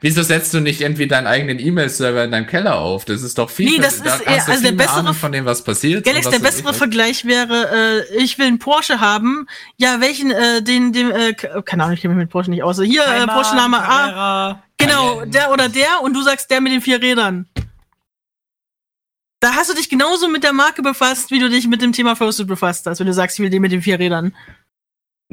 [0.02, 3.04] wieso setzt du nicht irgendwie deinen eigenen E-Mail-Server in deinem Keller auf?
[3.06, 3.70] Das ist doch viel.
[3.70, 5.62] Nee, das da ist hast eher- du also viel der bessere- Ahnung von dem, was
[5.64, 6.04] passiert.
[6.04, 6.76] Galax, der bessere ich.
[6.76, 9.46] Vergleich wäre, äh, ich will einen Porsche haben.
[9.78, 12.62] Ja, welchen, äh, den, dem, äh, k- keine Ahnung, ich kenne mich mit Porsche nicht
[12.62, 12.78] aus.
[12.82, 14.62] Hier, äh, Porsche Name A.
[14.76, 17.46] Genau, der oder der und du sagst der mit den vier Rädern.
[19.44, 22.16] Da hast du dich genauso mit der Marke befasst, wie du dich mit dem Thema
[22.16, 24.34] Fursuit befasst hast, wenn du sagst, ich will den mit den vier Rädern.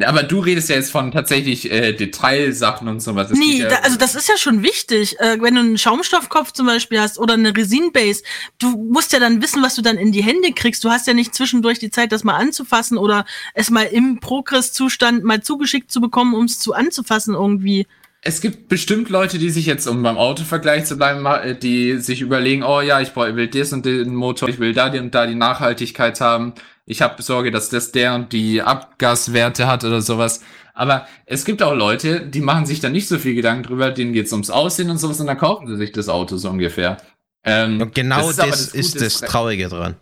[0.04, 3.30] Aber du redest ja jetzt von tatsächlich äh, Detailsachen und sowas.
[3.30, 5.18] Das Nee, ja, da, also das ist ja schon wichtig.
[5.22, 8.24] Äh, wenn du einen Schaumstoffkopf zum Beispiel hast oder eine Resin-Base,
[8.60, 10.84] du musst ja dann wissen, was du dann in die Hände kriegst.
[10.84, 13.24] Du hast ja nicht zwischendurch die Zeit, das mal anzufassen oder
[13.54, 17.88] es mal im Progress-Zustand mal zugeschickt zu bekommen, um es zu anzufassen irgendwie.
[18.24, 22.22] Es gibt bestimmt Leute, die sich jetzt, um beim Autovergleich zu bleiben, äh, die sich
[22.22, 25.26] überlegen, oh ja, ich will das und den Motor, ich will da die und da
[25.26, 26.54] die Nachhaltigkeit haben.
[26.86, 30.42] Ich habe Sorge, dass das der und die Abgaswerte hat oder sowas.
[30.74, 34.14] Aber es gibt auch Leute, die machen sich da nicht so viel Gedanken drüber, denen
[34.14, 36.98] geht's ums Aussehen und sowas und dann kaufen sie sich das Auto so ungefähr.
[37.44, 39.96] Ähm, Und genau das, aber ist, gute das Traurige dran.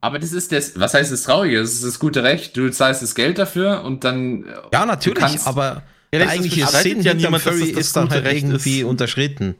[0.00, 1.60] Aber das ist das, was heißt das Traurige?
[1.60, 2.56] Das ist das gute Recht.
[2.56, 4.44] Du zahlst das Geld dafür und dann.
[4.44, 5.82] äh, Ja, natürlich, aber
[6.12, 8.42] Ja, eigentliche bestreitet Sinn ja niemand, dass Furry das das ist dann gute halt Recht
[8.44, 8.84] irgendwie ist.
[8.86, 9.54] unterschritten.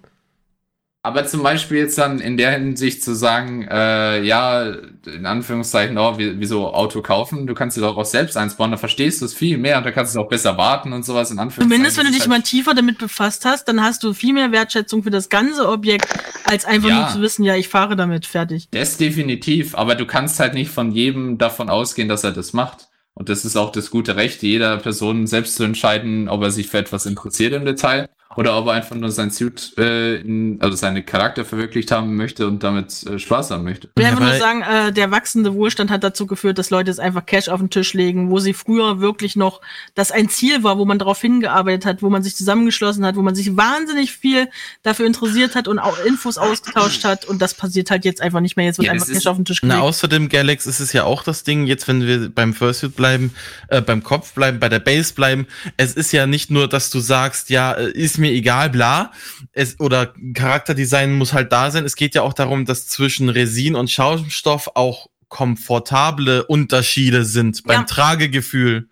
[1.03, 4.65] Aber zum Beispiel jetzt dann in der Hinsicht zu sagen, äh, ja,
[5.07, 7.47] in Anführungszeichen, oh, wie- wieso Auto kaufen?
[7.47, 9.85] Du kannst dir doch auch selbst eins bauen, da verstehst du es viel mehr und
[9.87, 11.71] da kannst du es auch besser warten und sowas in Anführungszeichen.
[11.71, 14.35] Zumindest wenn du dich ist mal halt- tiefer damit befasst hast, dann hast du viel
[14.35, 16.07] mehr Wertschätzung für das ganze Objekt,
[16.45, 17.01] als einfach Ja.
[17.01, 18.69] nur zu wissen, ja, ich fahre damit, fertig.
[18.73, 22.89] Das definitiv, aber du kannst halt nicht von jedem davon ausgehen, dass er das macht.
[23.21, 26.69] Und das ist auch das gute Recht, jeder Person selbst zu entscheiden, ob er sich
[26.69, 30.77] für etwas interessiert im Detail oder ob er einfach nur sein Suit, äh, in, also
[30.77, 33.89] seine Charakter verwirklicht haben möchte und damit äh, Spaß haben möchte.
[33.89, 36.91] Ich will Ja, einfach nur sagen, äh, der wachsende Wohlstand hat dazu geführt, dass Leute
[36.91, 39.61] jetzt einfach Cash auf den Tisch legen, wo sie früher wirklich noch,
[39.97, 43.23] das ein Ziel war, wo man darauf hingearbeitet hat, wo man sich zusammengeschlossen hat, wo
[43.23, 44.49] man sich wahnsinnig viel
[44.85, 48.57] dafür interessiert hat und auch Infos ausgetauscht hat und das passiert halt jetzt einfach nicht
[48.57, 48.67] mehr.
[48.67, 49.77] Jetzt wird Ja, einfach Cash auf den Tisch gelegt.
[49.77, 53.35] Na, außerdem, Galax, ist es ja auch das Ding, jetzt wenn wir beim Fursuit bleiben,
[53.69, 57.01] äh, beim Kopf bleiben, bei der Base bleiben, es ist ja nicht nur, dass du
[57.01, 59.13] sagst, ja, äh, ist mir egal, bla,
[59.53, 61.85] es, oder Charakterdesign muss halt da sein.
[61.85, 67.81] Es geht ja auch darum, dass zwischen Resin und Schaumstoff auch komfortable Unterschiede sind beim
[67.81, 67.87] Ja.
[67.87, 68.90] Tragegefühl.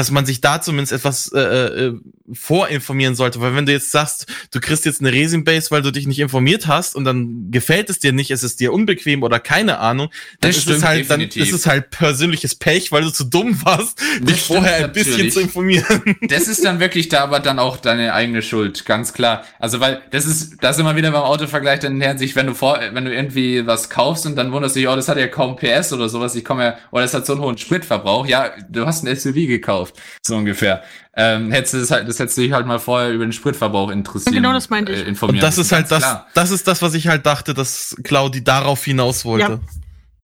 [0.00, 1.94] Dass man sich da zumindest etwas äh, äh,
[2.32, 6.06] vorinformieren sollte, weil wenn du jetzt sagst, du kriegst jetzt eine Resin-Base, weil du dich
[6.06, 9.78] nicht informiert hast und dann gefällt es dir nicht, es ist dir unbequem oder keine
[9.78, 10.08] Ahnung,
[10.40, 11.42] dann Das ist es halt, dann definitiv.
[11.42, 15.12] ist es halt persönliches Pech, weil du zu dumm warst, dich stimmt vorher ein bisschen
[15.12, 15.34] natürlich.
[15.34, 16.16] zu informieren.
[16.22, 19.44] Das ist dann wirklich da aber dann auch deine eigene Schuld, ganz klar.
[19.58, 22.54] Also weil das ist, das ist immer wieder beim Autovergleich dann in Hinsicht, wenn du
[22.54, 25.28] vor, wenn du irgendwie was kaufst und dann wunderst du dich, oh, das hat ja
[25.28, 28.50] kaum PS oder sowas, ich komme ja, oder das hat so einen hohen Spritverbrauch, ja,
[28.70, 29.89] du hast ein SUV gekauft,
[30.22, 30.82] so ungefähr.
[31.14, 33.90] Ähm, hättest du das halt, das hättest du dich halt mal vorher über den Spritverbrauch
[33.90, 34.32] interessieren.
[34.32, 35.00] Ja, genau das meinte ich.
[35.00, 36.26] Äh, informieren Und das ist halt das, klar.
[36.34, 39.52] das ist das, was ich halt dachte, dass Claudi darauf hinaus wollte.
[39.52, 39.60] Ja.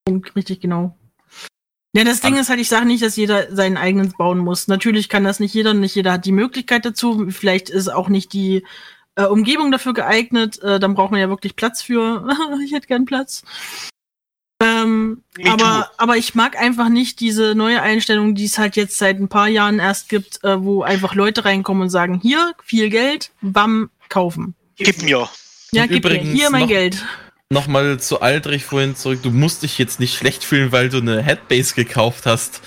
[0.05, 0.97] Punkt, richtig genau.
[1.97, 4.69] Ja, das Ding ist halt, ich sage nicht, dass jeder seinen eigenen bauen muss.
[4.69, 7.31] Natürlich kann das nicht jeder, nicht jeder hat die Möglichkeit dazu.
[7.31, 8.65] Vielleicht ist auch nicht die
[9.15, 10.63] äh, Umgebung dafür geeignet.
[10.63, 12.29] Äh, dann braucht man ja wirklich Platz für.
[12.65, 13.45] ich hätte gern Platz.
[14.63, 19.19] Ähm, aber, aber ich mag einfach nicht diese neue Einstellung, die es halt jetzt seit
[19.21, 23.33] ein paar Jahren erst gibt, äh, wo einfach Leute reinkommen und sagen, hier, viel Geld,
[23.43, 24.55] bam, kaufen.
[24.77, 25.29] Gib mir.
[25.73, 27.05] Ja, gib mir hier mein noch- Geld.
[27.49, 29.21] Nochmal zu Aldrich vorhin zurück.
[29.23, 32.61] Du musst dich jetzt nicht schlecht fühlen, weil du eine Headbase gekauft hast.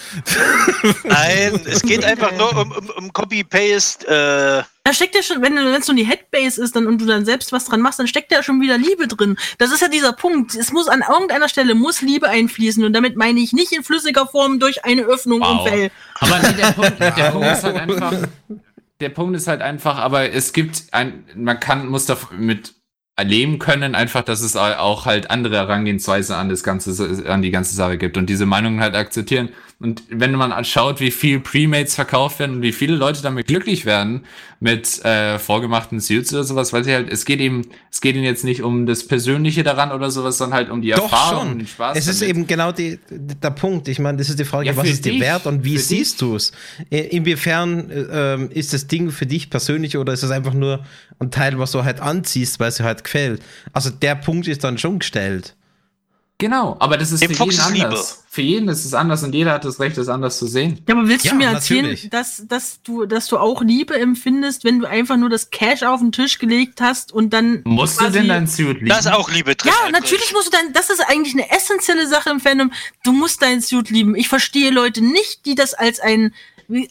[1.03, 4.08] Nein, es geht einfach nur um, um, um Copy-Paste.
[4.08, 7.25] Äh, Da steckt ja schon, wenn es nur die Headbase ist dann, und du dann
[7.25, 9.38] selbst was dran machst, dann steckt ja schon wieder Liebe drin.
[9.58, 10.56] Das ist ja dieser Punkt.
[10.56, 14.27] Es muss an irgendeiner Stelle muss Liebe einfließen und damit meine ich nicht in flüssiger
[14.27, 15.67] Form durch eine Öffnung Wow.
[15.67, 15.91] im Fell.
[16.22, 18.14] Aber nee, der Punkt, der Punkt ist halt einfach,
[19.01, 22.75] der Punkt ist halt einfach, aber es gibt ein, man kann, muss damit
[23.19, 27.75] erleben können, einfach, dass es auch halt andere Herangehensweise an das ganze, an die ganze
[27.75, 29.49] Sache gibt und diese Meinungen halt akzeptieren.
[29.82, 33.85] Und wenn man schaut, wie viel Premates verkauft werden und wie viele Leute damit glücklich
[33.85, 34.25] werden
[34.59, 38.25] mit äh, vorgemachten Suits oder sowas, weil sie halt, es geht eben, es geht ihnen
[38.25, 41.51] jetzt nicht um das Persönliche daran oder sowas, sondern halt um die Doch Erfahrung schon.
[41.53, 41.98] und den Spaß.
[41.98, 42.35] es ist damit.
[42.35, 43.88] eben genau die, der Punkt.
[43.88, 45.22] Ich meine, das ist die Frage, Ja, was ist dir dich.
[45.22, 46.51] wert und wie siehst du es?
[46.90, 50.83] Inwiefern äh, ist das Ding für dich persönlich oder ist es einfach nur
[51.19, 53.41] ein Teil, was du halt anziehst, weil es dir halt gefällt?
[53.72, 55.56] Also der Punkt ist dann schon gestellt.
[56.40, 57.85] Genau, aber das ist Dem für Fuchs jeden ist Liebe.
[57.88, 58.24] anders.
[58.32, 60.80] Für jeden ist es anders und jeder hat das Recht, das anders zu sehen.
[60.88, 62.09] Ja, aber willst Ja, du mir erzählen, natürlich.
[62.09, 66.00] dass, dass, du, dass du auch Liebe empfindest, wenn du einfach nur das Cash auf
[66.00, 67.61] den Tisch gelegt hast und dann.
[67.66, 68.88] Musst du denn dein Suit lieben?
[68.88, 69.72] da ist auch Liebe drin.
[69.84, 72.72] Ja, natürlich musst du dann, das ist eigentlich eine essentielle Sache im Fandom.
[73.03, 74.16] Du musst dein Suit lieben.
[74.16, 76.34] Ich verstehe Leute nicht, die das als ein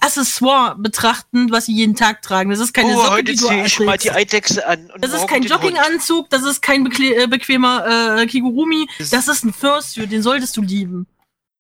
[0.00, 2.50] Accessoire betrachten, was sie jeden Tag tragen.
[2.50, 4.90] Das ist keine Oh, Socke, heute die du ziehe ich mal die Eidechse an.
[4.92, 5.42] und Das ist kein.
[5.42, 10.56] Jogginganzug, das ist kein bekle äh, bequemer äh, Kigurumi, das ist ein Fursuit, den solltest
[10.56, 11.06] du lieben.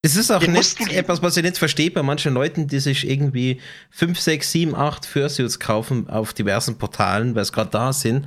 [0.00, 3.60] Es ist auch nicht etwas, was ich nicht verstehe bei manchen Leuten, die sich irgendwie
[3.90, 8.24] 5, 6, 7, 8 Fursuits kaufen auf diversen Portalen, weil es gerade da sind.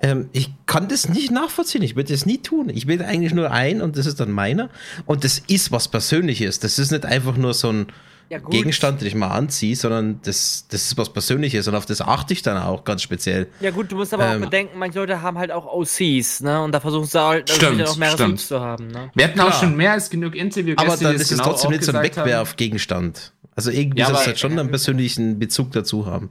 [0.00, 1.82] Ähm, ich kann das nicht nachvollziehen.
[1.82, 2.70] Ich würde das nie tun.
[2.70, 4.70] Ich will eigentlich nur ein und das ist dann meiner.
[5.04, 6.58] Und das ist was Persönliches.
[6.58, 7.86] Das ist nicht einfach nur so ein
[8.30, 8.52] Ja, gut.
[8.52, 12.32] Gegenstand, den ich mal anziehe, sondern das, das ist was Persönliches und auf das achte
[12.32, 13.48] ich dann auch ganz speziell.
[13.60, 16.62] Ja gut, du musst aber Ähm, auch bedenken, manche Leute haben halt auch OCs, ne?
[16.62, 18.38] Und da versuchen sie halt Stimmt, auch mehrere stimmt.
[18.38, 19.10] Suits zu haben, ne?
[19.16, 19.60] Wir hatten auch Klar.
[19.60, 22.04] schon mehr als genug Interviewgäste, Aber dann ist es genau trotzdem auch nicht so ein.
[22.04, 23.32] Wegwerfgegenstand.
[23.56, 26.30] Also irgendwie Ja, soll es halt schon einen persönlichen Bezug dazu haben.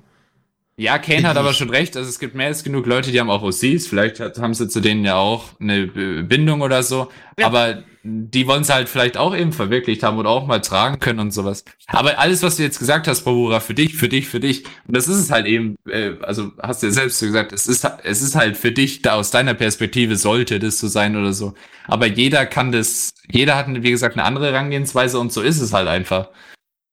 [0.80, 1.98] Ja, Kane hat aber schon recht.
[1.98, 3.86] Also es gibt mehr als genug Leute, die haben auch OCs.
[3.86, 7.10] Vielleicht hat, haben sie zu denen ja auch eine Bindung oder so.
[7.38, 7.48] Ja.
[7.48, 11.20] Aber die wollen es halt vielleicht auch eben verwirklicht haben oder auch mal tragen können
[11.20, 11.66] und sowas.
[11.88, 14.64] Aber alles, was du jetzt gesagt hast, Bravura, für dich, für dich, für dich.
[14.88, 17.86] Und das ist es halt eben, äh, also hast du ja selbst gesagt, es ist,
[18.06, 21.56] es ist halt für dich, da aus deiner Perspektive sollte das so sein oder so.
[21.90, 25.74] Aber jeder kann das, jeder hat, wie gesagt, eine andere Herangehensweise und so ist es
[25.74, 26.30] halt einfach.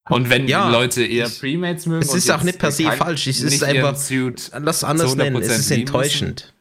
[0.09, 2.03] Und wenn Ja, Leute eher Premates mögen.
[2.03, 3.97] es ist auch nicht per se kein- falsch, es ist einfach-
[4.61, 6.53] Lass anders nennen, es 100% ist enttäuschend.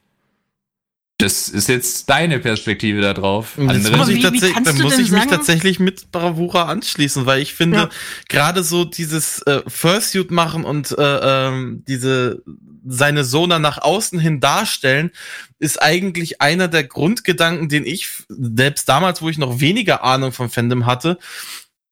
[1.17, 3.53] Das ist jetzt deine Perspektive da drauf.
[3.55, 5.79] Das Andere- muss ich, wie- wie tatsächlich, kannst da du muss ich mich sagen- tatsächlich
[5.79, 7.89] mit Bravura anschließen, weil ich finde, Ja.
[8.27, 12.43] gerade so dieses äh, Fursuit machen und äh, ähm, diese
[12.87, 15.11] seine Sona nach außen hin darstellen,
[15.57, 20.49] ist eigentlich einer der Grundgedanken, den ich, selbst damals, wo ich noch weniger Ahnung vom
[20.49, 21.17] Fandom hatte,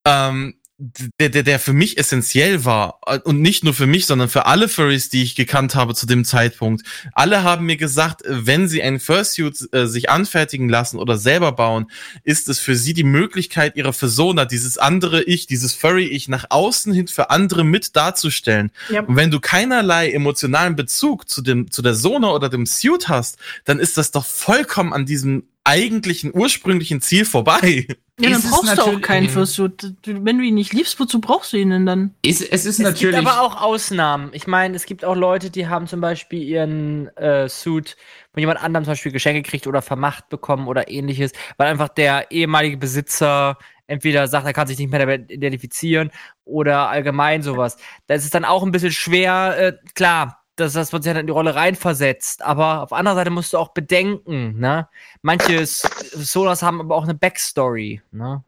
[0.06, 0.56] ähm,
[1.20, 3.00] der, der, der für mich essentiell war.
[3.24, 6.26] Und nicht nur für mich, sondern für alle Furries, die ich gekannt habe zu dem
[6.26, 6.86] Zeitpunkt.
[7.14, 11.90] Alle haben mir gesagt, wenn sie einen Fursuit äh, sich anfertigen lassen oder selber bauen,
[12.24, 16.94] ist es für sie die Möglichkeit, ihre Persona, dieses andere Ich, dieses Furry-Ich nach außen
[16.94, 18.72] hin für andere mit darzustellen.
[18.90, 19.02] Ja.
[19.02, 23.38] Und wenn du keinerlei emotionalen Bezug zu dem, zu der Sona oder dem Suit hast,
[23.66, 27.88] dann ist das doch vollkommen an diesem eigentlichen, ursprünglichen Ziel vorbei.
[28.20, 29.96] Ja, dann Ist es brauchst du auch keinen Fursuit.
[30.04, 32.14] Du- Wenn du ihn nicht liebst, wozu brauchst du ihn denn dann?
[32.24, 33.16] Es, es ist Es natürlich.
[33.20, 34.30] gibt aber auch Ausnahmen.
[34.34, 37.96] Ich meine, es gibt auch Leute, die haben zum Beispiel ihren äh, Suit
[38.32, 42.30] von jemand anderem zum Beispiel Geschenke gekriegt oder vermacht bekommen oder ähnliches, weil einfach der
[42.32, 46.12] ehemalige Besitzer entweder sagt, er kann sich nicht mehr damit identifizieren
[46.46, 47.78] oder allgemein sowas.
[48.08, 51.22] Da ist es dann auch ein bisschen schwer, äh, klar, dass das man sich dann
[51.22, 52.42] in die Rolle reinversetzt.
[52.42, 54.88] Aber auf anderer Seite musst du auch bedenken, ne?
[55.22, 58.44] Manche Solas haben aber auch eine Backstory, ne?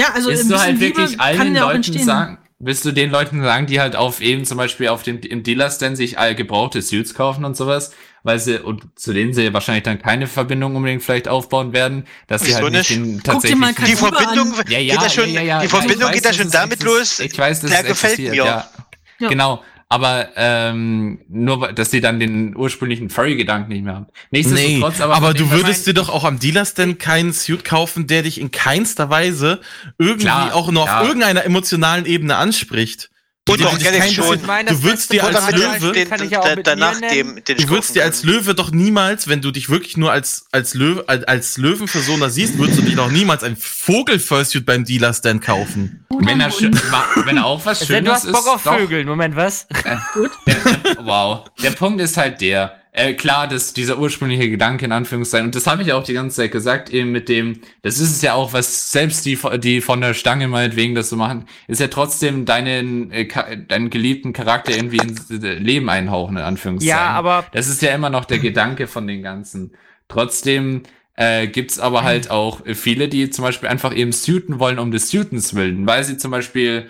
[0.00, 2.04] Ja, also willst ein du halt Liebe wirklich allen Leuten entstehen.
[2.04, 5.42] sagen, willst du den Leuten sagen, die halt auf eben zum Beispiel auf dem im
[5.42, 7.92] Dealer-Stand sich all gebrauchte Suits kaufen und sowas,
[8.22, 12.42] weil sie und zu denen sie wahrscheinlich dann keine Verbindung unbedingt vielleicht aufbauen werden, dass
[12.42, 12.90] sie halt nicht nicht?
[12.90, 14.64] den Guck dir tatsächlich mal Die Verbindung an.
[14.68, 16.50] ja, ja, geht ja schon, ja, ja, ja, die Verbindung ich geht ja weiß, schon
[16.50, 17.18] dass damit los.
[17.20, 18.34] Ich weiß, dass der gefällt mir.
[18.34, 18.70] Ja.
[19.18, 19.28] Ja.
[19.28, 19.62] Genau,
[19.92, 24.06] aber ähm, nur, dass sie dann den ursprünglichen Furry-Gedanken nicht mehr haben.
[24.30, 28.22] Nichtsdestotrotz, Nee, aber, aber, du würdest dir doch auch am Dealer-Stand keinen Suit kaufen, der
[28.22, 29.60] dich in keinster Weise
[29.98, 33.10] irgendwie Klar, auch nur auf irgendeiner emotionalen Ebene anspricht.
[33.50, 34.40] Und dich Galaxy schon.
[34.40, 38.22] du würdest dir als Löwe, den, auch den, danach dem, den du würdest dir als.
[38.22, 42.58] Löwe doch niemals, wenn du dich wirklich nur als, als Löwe, als, als Löwenpersona siehst,
[42.58, 46.06] würdest du dich doch niemals ein Vogel-Fursuit beim Dealer-Stand kaufen.
[46.10, 46.78] wenn er, schön,
[47.24, 49.04] wenn er auch was Schönes du hast Bock ist, auf Vögel.
[49.04, 49.66] Moment, was?
[49.84, 50.02] Der,
[50.46, 51.44] der, wow.
[51.62, 55.66] Der Punkt ist halt der, äh, klar, dass dieser ursprüngliche Gedanke in Anführungszeichen, und das
[55.66, 58.52] habe ich auch die ganze Zeit gesagt, eben mit dem, das ist es ja auch,
[58.52, 63.12] was selbst die, die von der Stange meinetwegen das so machen, ist ja trotzdem deinen,
[63.12, 63.28] äh,
[63.68, 66.96] deinen geliebten Charakter irgendwie ins äh, Leben einhauchen, in Anführungszeichen.
[66.96, 69.72] Ja, aber Das ist ja immer noch der Gedanke von den Ganzen.
[70.08, 70.82] Trotzdem
[71.14, 75.10] äh, gibt's aber halt auch viele, die zum Beispiel einfach eben suiten wollen um des
[75.10, 76.88] Suitens willen, weil sie zum Beispiel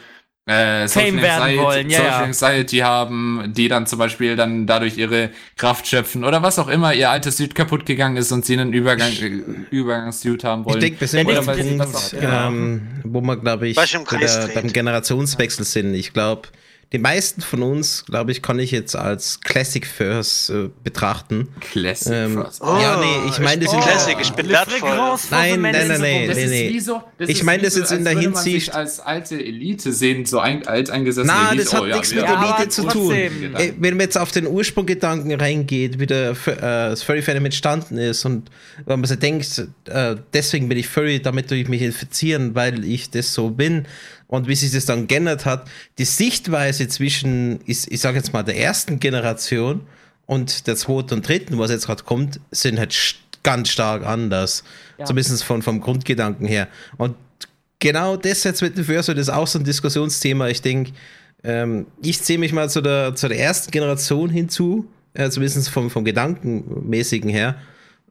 [0.51, 2.25] äh, Social Fame werden Anxiety, wollen, ja, Social ja.
[2.25, 6.93] Anxiety haben, die dann zum Beispiel dann dadurch ihre Kraft schöpfen oder was auch immer,
[6.93, 10.79] ihr altes Suit kaputt gegangen ist und sie einen Übergang, äh, Übergangssuit haben wollen.
[10.79, 15.65] Ich denke, wir sind bei das- dem Punkt, ähm, wo wir, glaube ich, beim Generationswechsel
[15.65, 15.95] sind.
[15.95, 16.49] Ich glaube,
[16.93, 21.47] die meisten von uns, glaube ich, kann ich jetzt als Classic First äh, betrachten.
[21.60, 22.60] Classic Ähm, Frost.
[22.62, 24.91] ja, nee, ich meine, das sind Classic, ich bin wertvoll.
[25.31, 26.27] Nein, nein, nein, nein.
[26.27, 26.69] Das nee, ist nee.
[26.70, 30.27] wie so, Ich ist meine das jetzt in als der Hinsicht- als alte Elite sehen,
[30.27, 31.65] so ein alteingesessene Na, Elite.
[31.65, 33.12] das hat Oh, ja, nichts mit Ja, Elite zu tun.
[33.12, 37.99] Ey, wenn man jetzt auf den Ursprunggedanken reingeht, wie der, F- äh, das Furry-Fandom entstanden
[37.99, 38.51] ist und
[38.86, 42.85] wenn man sich denkt, äh, deswegen bin ich Furry, damit tue ich mich infizieren, weil
[42.85, 43.86] ich das so bin
[44.31, 45.67] und wie sich das dann geändert hat,
[45.99, 49.81] die Sichtweise zwischen, ich, ich sage jetzt mal, der ersten Generation
[50.25, 54.62] und der zweiten und dritten, was jetzt gerade kommt, sind halt ganz stark anders.
[54.99, 55.05] Ja.
[55.05, 56.68] Zumindest von, vom Grundgedanken her.
[56.97, 57.17] Und
[57.81, 60.47] genau das jetzt mit dem Fursuit ist auch so ein Diskussionsthema.
[60.47, 60.92] Ich denke,
[61.42, 65.91] ähm, ich zähle mich mal zu der, zu der ersten Generation hinzu, äh, zumindest vom,
[65.91, 67.57] vom Gedankenmäßigen her.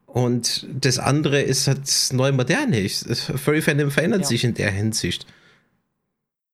[0.04, 2.72] Und das andere ist halt neu modern.
[2.72, 4.26] Das Furry Fandom verändert Ja.
[4.26, 5.24] sich in der Hinsicht.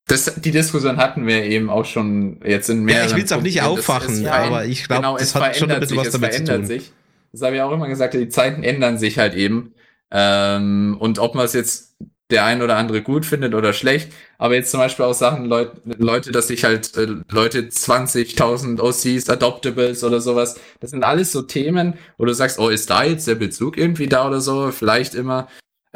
[0.08, 3.32] Das, die Diskussion hatten wir eben auch schon jetzt in Ja, mehreren ich will es
[3.32, 5.98] auch nicht aufwachen, ja, aber ich glaube, genau, es hat schon ein verändert bisschen sich,
[5.98, 6.66] was es damit zu verändert tun.
[6.66, 6.92] Sich.
[7.32, 9.74] Das habe ich auch immer gesagt, die Zeiten ändern sich halt eben.
[10.12, 11.96] Ähm, und ob man es jetzt
[12.30, 15.72] der ein oder andere gut findet oder schlecht, aber jetzt zum Beispiel auch Sachen, Leut,
[15.84, 21.42] Leute, dass sich halt äh, Leute 20.000 OCs, Adoptables oder sowas, das sind alles so
[21.42, 25.14] Themen, wo du sagst, oh, ist da jetzt der Bezug irgendwie da oder so, vielleicht
[25.14, 25.48] immer.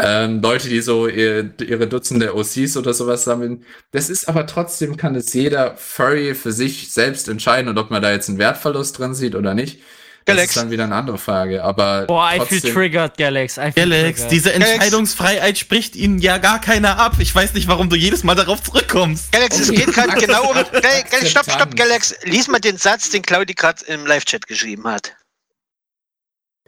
[0.02, 3.64] Ähm, Leute, die so ihr, ihre Dutzende OCs oder sowas sammeln.
[3.92, 8.00] Das ist aber trotzdem, kann es jeder Furry für sich selbst entscheiden und ob man
[8.02, 9.80] da jetzt einen Wertverlust drin sieht oder nicht.
[10.26, 10.50] Das Galax.
[10.50, 11.64] ist dann wieder eine andere Frage.
[11.64, 13.56] Aber Boah, I feel triggered, Galax.
[13.56, 14.30] I feel Galax, triggered.
[14.32, 17.14] diese Entscheidungsfreiheit spricht ihnen ja gar keiner ab.
[17.18, 19.32] Ich weiß nicht, warum du jedes Mal darauf zurückkommst.
[19.32, 20.56] Galax, es geht gerade genau um.
[20.56, 21.74] Ak- Gal- Gal- Stopp, stopp.
[21.74, 22.14] Galax.
[22.24, 25.12] Lies mal den Satz, den Claudi gerade im Live-Chat geschrieben hat.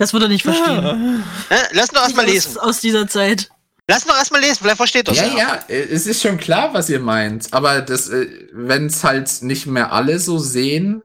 [0.02, 0.82] Das wird er nicht verstehen.
[0.82, 1.24] Ne?
[1.70, 2.58] Lass noch erstmal Aus, lesen.
[2.58, 3.50] aus dieser Zeit.
[3.86, 6.88] Lass noch erstmal lesen, vielleicht versteht er Ja, ja, äh, es ist schon klar, was
[6.90, 7.52] ihr meint.
[7.52, 11.02] Aber das, wenn es halt nicht mehr alle so sehen.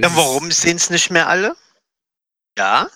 [0.00, 1.54] Ja, warum sehen es nicht mehr alle?
[2.58, 2.88] Ja,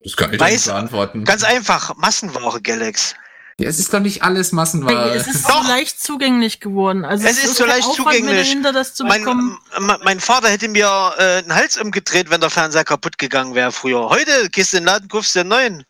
[0.00, 1.24] Das kann ich Weiß- nicht beantworten.
[1.24, 1.96] ganz einfach.
[1.96, 3.14] Massenware, Galax.
[3.62, 5.14] Ja, es ist doch nicht alles Massenware.
[5.14, 5.62] Es ist Doch.
[5.62, 7.04] so leicht zugänglich geworden.
[7.04, 8.48] Also Es ist so leicht Aufwand zugänglich.
[8.48, 9.24] Dahinter, das zu Mein,
[10.02, 14.08] mein Vater hätte mir äh, den Hals umgedreht, wenn der Fernseher kaputt gegangen wäre früher.
[14.08, 15.84] Heute gehst du in den Laden, kaufst dir einen neuen.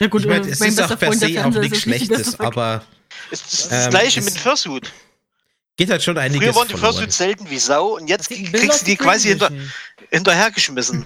[0.00, 2.82] Ja gut, ich meine, äh, es mein ist auch per se auch nichts Schlechtes, aber
[3.30, 4.92] Es ist das Ähm, gleiche es- mit dem Fursuit.
[5.76, 6.76] Geht halt schon einiges Früher waren die.
[6.76, 9.50] Fursuits selten wie Sau und jetzt kriegst du die quasi hinter,
[10.10, 11.04] hinterhergeschmissen.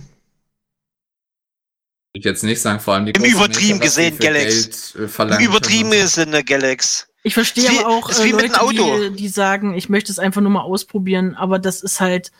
[2.15, 4.93] Ich jetzt nicht sagen, vor allem die Im Übertrieben gesehen, Galax.
[4.95, 6.07] Geld, äh, Im übertriebenen.
[6.07, 7.09] Sinne, Galax.
[7.23, 9.11] Ich verstehe wie- aber auch äh, wie mit Leute.
[9.11, 12.31] Die, die sagen, ich möchte es einfach nur mal ausprobieren, aber das ist halt,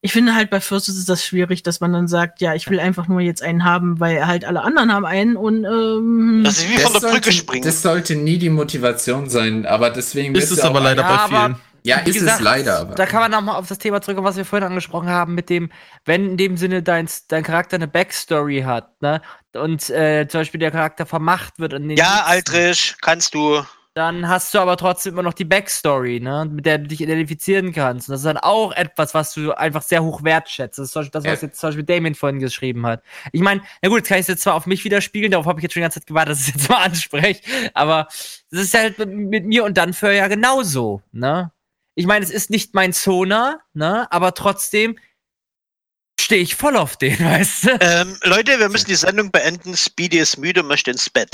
[0.00, 2.80] ich finde halt bei Fursuit ist das schwierig, dass man dann sagt, ja, ich will
[2.80, 6.68] einfach nur jetzt einen haben, weil halt alle anderen haben einen und ähm, Das ist
[6.68, 7.64] wie Das von der Brücke sollte, springen.
[7.64, 11.44] Das sollte nie die Motivation sein, aber deswegen Ist es aber leider Ja, bei aber-
[11.54, 11.69] vielen.
[11.84, 12.78] Ja, Wie ist gesagt, es leider.
[12.80, 12.94] Aber.
[12.94, 15.70] Da kann man nochmal auf das Thema zurückkommen, was wir vorhin angesprochen haben, mit dem,
[16.04, 19.20] wenn in dem Sinne dein, dein Charakter eine Backstory hat, ne?
[19.54, 23.62] Und äh, zum Beispiel der Charakter vermacht wird in den Ja, Aldrich, kannst du.
[23.94, 26.48] Dann hast du aber trotzdem immer noch die Backstory, ne?
[26.48, 28.08] Mit der du dich identifizieren kannst.
[28.08, 30.78] Und das ist dann auch etwas, was du einfach sehr hoch wertschätzt.
[30.78, 31.48] Das ist zum Beispiel das, was Ja.
[31.48, 33.02] jetzt zum Beispiel Damien vorhin geschrieben hat.
[33.32, 35.58] Ich meine, na gut, jetzt kann ich es jetzt zwar auf mich widerspiegeln, darauf habe
[35.58, 37.40] ich jetzt schon die ganze Zeit gewartet, dass ich es jetzt mal anspreche.
[37.74, 38.06] Aber
[38.52, 41.50] das ist halt mit, mit mir und dann für ja genauso, ne?
[41.96, 44.10] Ich meine, es ist nicht mein Zona, ne?
[44.12, 44.98] Aber trotzdem
[46.20, 47.78] stehe ich voll auf den, weißt du?
[47.80, 49.76] Ähm, Leute, wir müssen die Sendung beenden.
[49.76, 51.30] Speedy ist müde, möchte ins Bett.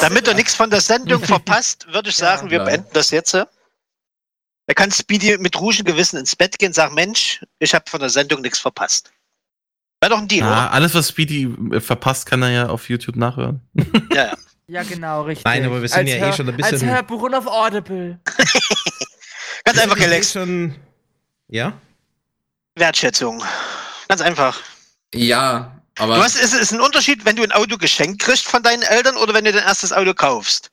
[0.00, 2.66] Damit er nichts von der Sendung verpasst, würde ich sagen, wir klar.
[2.70, 3.32] beenden das jetzt.
[3.34, 3.46] Da
[4.74, 8.10] kann Speedy mit ruhigem Gewissen ins Bett gehen und sagen, Mensch, ich habe von der
[8.10, 9.10] Sendung nichts verpasst.
[10.00, 13.16] Wäre doch ein Deal, Ah, alles, was Speedy äh, verpasst, kann er ja auf YouTube
[13.16, 13.62] nachhören.
[13.74, 13.86] oder?
[14.14, 14.34] Ja, ja.
[14.70, 15.46] Ja, genau, richtig.
[15.46, 17.46] Nein, aber wir sind Als ja eh Hör- schon ein Als bisschen- Hörbuch und auf
[17.46, 18.20] Audible.
[19.72, 20.32] Ganz einfach, bin Galax.
[20.32, 20.74] schon.
[21.48, 21.72] Ja?
[22.74, 23.42] Wertschätzung.
[24.08, 24.58] Ganz einfach.
[25.14, 26.16] ja, aber.
[26.16, 29.16] Du hast, es ist ein Unterschied, wenn du ein Auto geschenkt kriegst von deinen Eltern
[29.16, 30.70] oder wenn du dein erstes Auto kaufst.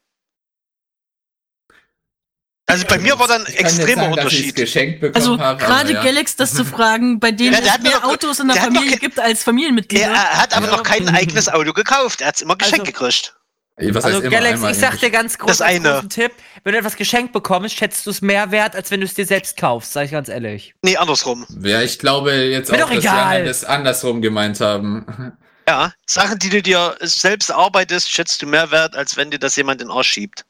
[2.67, 4.55] Also bei mir war dann ein extremer sagen, Unterschied.
[4.55, 6.03] geschenkt bekommen also habe, gerade ja.
[6.03, 8.97] Galax das zu fragen, bei denen Ja, es mehr doch- Autos in der der Familie
[8.97, 10.05] gibt als Familienmitglieder.
[10.07, 10.71] Er hat aber Ja.
[10.77, 12.21] noch kein eigenes Auto gekauft.
[12.21, 13.35] Er hat es immer geschenkt Also- gekriegt.
[13.77, 15.89] Was Also Galax, ich sag dir ganz groß Das als eine.
[15.91, 16.31] großen Tipp,
[16.63, 19.25] wenn du etwas geschenkt bekommst, schätzt du es mehr wert, als wenn du es dir
[19.25, 20.73] selbst kaufst, sag ich ganz ehrlich.
[20.81, 21.45] Nee, andersrum.
[21.61, 23.19] Ja, ich glaube jetzt Mir auch, dass die egal.
[23.19, 25.33] anderen das andersrum gemeint haben.
[25.67, 29.55] Ja, Sachen, die du dir selbst arbeitest, schätzt du mehr wert, als wenn dir das
[29.57, 30.45] jemand in den Arsch schiebt.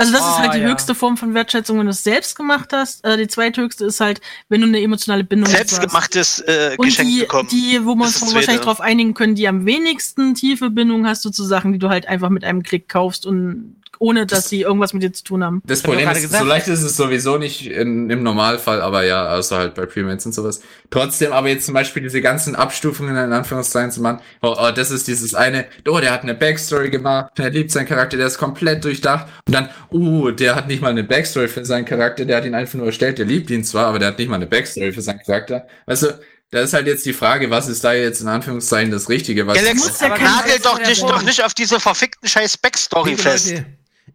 [0.00, 0.68] Also das ist Oh, halt die ja.
[0.68, 3.04] höchste Form von Wertschätzung, wenn du es selbst gemacht hast.
[3.04, 5.56] Äh, die zweithöchste ist halt, wenn du eine emotionale Bindung hast.
[5.56, 7.48] Selbstgemachtes äh, Und Geschenk die, bekommen.
[7.50, 11.30] die, wo wir uns wahrscheinlich darauf einigen können, die am wenigsten tiefe Bindung hast du
[11.30, 14.62] zu Sachen, die du halt einfach mit einem Klick kaufst und ohne dass Das- sie
[14.62, 15.62] irgendwas mit dir zu tun haben.
[15.64, 16.42] Das Problem ist, gesagt.
[16.42, 20.26] so leicht ist es sowieso nicht in, im Normalfall, aber ja, außer halt bei Premates
[20.26, 20.60] und sowas.
[20.90, 24.90] Trotzdem aber jetzt zum Beispiel diese ganzen Abstufungen in Anführungszeichen zu machen, oh, oh, das
[24.90, 28.38] ist dieses eine, oh, der hat eine Backstory gemacht, der liebt seinen Charakter, der ist
[28.38, 32.38] komplett durchdacht und dann, uh, der hat nicht mal eine Backstory für seinen Charakter, der
[32.38, 34.46] hat ihn einfach nur erstellt, der liebt ihn zwar, aber der hat nicht mal eine
[34.46, 35.66] Backstory für seinen Charakter.
[35.86, 36.18] Weißt du,
[36.50, 39.46] da ist halt jetzt die Frage, was ist da jetzt in Anführungszeichen das Richtige?
[39.46, 41.10] Was Galax, kein nagel doch der dich Form.
[41.12, 43.50] doch nicht auf diese verfickten scheiß Backstory Liebe fest.
[43.50, 43.66] Leute,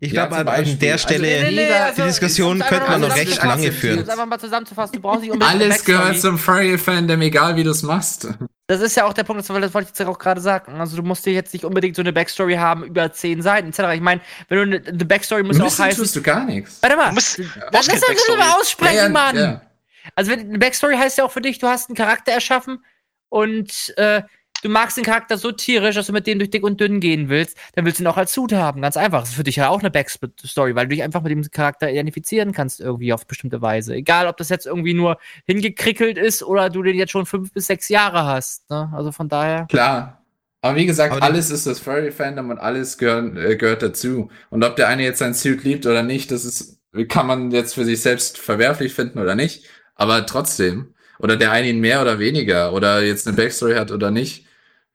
[0.05, 0.75] ich Ja, glaube, an Beispiel.
[0.75, 3.73] der Also, Stelle, Nee, nee, also, die Diskussion könnte man noch mal recht lange um
[3.73, 3.99] führen.
[3.99, 7.63] es einfach mal zusammenzufassen, du brauchst nicht unbedingt eine Alles gehört zum Furry-Fandom, egal wie
[7.63, 8.27] du es machst.
[8.67, 10.79] Das ist ja auch der Punkt, das wollte ich jetzt auch gerade sagen.
[10.79, 13.79] Also du musst dir jetzt nicht unbedingt so eine Backstory haben über zehn Seiten etc.
[13.95, 16.01] Ich meine, wenn du eine, eine Backstory muss ja auch heißen.
[16.03, 16.77] tust du gar nichts.
[16.81, 18.41] Warte mal, Du musst- lass brauchst lass das mal Backstory.
[18.61, 19.35] aussprechen, Ja, ja, Mann.
[19.37, 19.61] ja.
[20.15, 22.83] Also wenn, eine Backstory heißt ja auch für dich, du hast einen Charakter erschaffen
[23.29, 24.21] und äh,
[24.63, 27.29] du magst den Charakter so tierisch, dass du mit dem durch dick und dünn gehen
[27.29, 28.81] willst, dann willst du ihn auch als Suit haben.
[28.81, 29.19] Ganz einfach.
[29.19, 31.91] Das ist für dich ja auch eine Backstory, weil du dich einfach mit dem Charakter
[31.91, 33.93] identifizieren kannst irgendwie auf bestimmte Weise.
[33.93, 37.67] Egal, ob das jetzt irgendwie nur hingekrickelt ist oder du den jetzt schon fünf bis
[37.67, 38.69] sechs Jahre hast.
[38.69, 38.91] Ne?
[38.95, 39.67] Also von daher.
[39.69, 40.19] Klar.
[40.61, 44.29] Aber wie gesagt, Aber alles ist das Furry-Fandom und alles gehört, äh, gehört dazu.
[44.49, 47.73] Und ob der eine jetzt sein Suit liebt oder nicht, das ist, kann man jetzt
[47.73, 49.65] für sich selbst verwerflich finden oder nicht.
[49.95, 50.93] Aber trotzdem.
[51.19, 54.45] Oder der eine ihn mehr oder weniger oder jetzt eine Backstory hat oder nicht.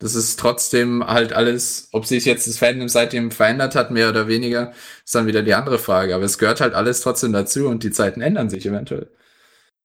[0.00, 4.28] Das ist trotzdem halt alles, ob sich jetzt das Fandom seitdem verändert hat, mehr oder
[4.28, 4.72] weniger,
[5.04, 6.14] ist dann wieder die andere Frage.
[6.14, 9.08] Aber es gehört halt alles trotzdem dazu und die Zeiten ändern sich eventuell.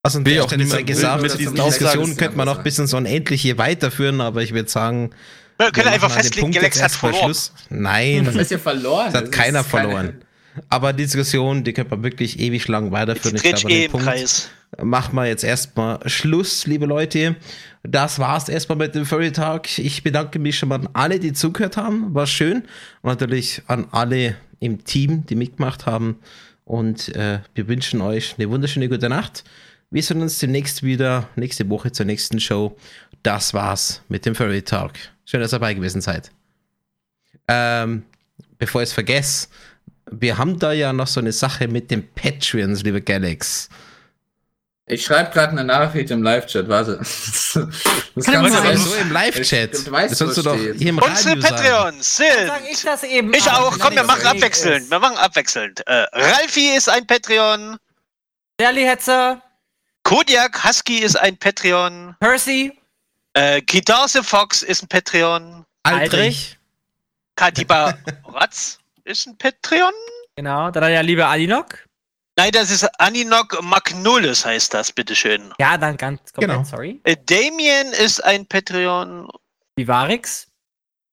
[0.03, 2.64] Also Will der auch niemand- gesagt, mit die diesen Diskussion Aussagen könnte man noch sein.
[2.64, 5.11] bis ins Unendliche weiterführen, aber ich würde sagen,
[5.58, 7.24] Wir können wir einfach festlegen, Galax hat verloren.
[7.24, 7.53] Schluss.
[7.69, 9.06] Nein, Das ist ja verloren.
[9.08, 10.22] das hat Das keiner ist keine- verloren.
[10.69, 13.38] Aber die Diskussion, die könnte man wirklich ewig lang weiterführen.
[13.38, 14.50] Jetzt Ich glaube, eh im Punkt Kreis.
[14.82, 17.35] Machen wir jetzt erstmal Schluss, liebe Leute.
[17.84, 19.77] Das war's erstmal mit dem Furry Talk.
[19.77, 22.14] Ich bedanke mich schon mal an alle, die zugehört haben.
[22.14, 22.64] War schön.
[23.02, 26.19] Und natürlich an alle im Team, die mitgemacht haben.
[26.66, 29.43] Und äh, wir wünschen euch eine wunderschöne gute Nacht.
[29.92, 32.77] Wir sehen uns demnächst wieder, nächste Woche zur nächsten Show.
[33.22, 34.93] Das war's mit dem Furry Talk.
[35.26, 36.32] Schön, dass ihr dabei gewesen seid.
[37.48, 38.03] Ähm,
[38.58, 39.50] bevor ich es vergesse,
[40.10, 43.69] wir haben da ja noch so eine Sache mit den Patreons, liebe Galax.
[44.86, 46.98] Ich schreibe gerade eine Nachricht im Live-Chat, warte.
[48.16, 49.74] Das Kann Aber nicht- so im Live-Chat.
[49.74, 51.56] Ich- du weißt, Das sollst du doch hier im Unsere Radio sagen.
[51.56, 52.48] Patreons sind.
[52.48, 53.34] Sag ich das eben.
[53.34, 53.78] Ich auch.
[53.80, 54.90] Komm, wir machen abwechselnd.
[54.92, 55.82] Wir machen abwechselnd.
[55.88, 57.78] Äh, Ralfi ist ein Patreon.
[58.62, 59.42] Charlie Hetzer,
[60.03, 62.16] Kodiak Husky ist ein Patreon.
[62.20, 62.78] Percy,
[63.36, 65.66] Äh, Guitarse Fox ist ein Patreon.
[65.84, 66.60] Aldrich.
[67.36, 69.92] Katiba Ratz ist ein Patreon.
[70.36, 70.70] genau.
[70.70, 71.80] Dann der liebe Alinok.
[72.36, 75.53] Nein, das ist Aninok Magnolis heißt das, bitteschön.
[75.60, 76.64] Ja, dann ganz komplett, Genau.
[76.64, 77.00] sorry.
[77.03, 79.30] Äh, Damien ist ein Patreon.
[79.76, 80.48] Vivarix.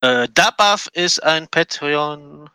[0.00, 2.48] Äh, Dabaf ist ein Patreon.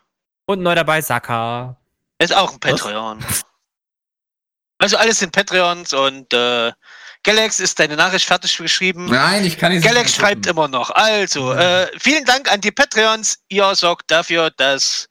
[0.46, 1.76] Und neu dabei Saka.
[2.18, 3.24] Ist auch ein Patreon.
[4.78, 6.72] Also alles sind Patreons und äh,
[7.22, 9.06] Galax ist deine Nachricht fertig geschrieben.
[9.06, 9.84] Nein, ich kann nicht.
[9.84, 10.90] Galax schreibt immer noch.
[10.90, 13.38] Also, äh, vielen Dank an die Patreons.
[13.48, 15.08] Ihr sorgt dafür, dass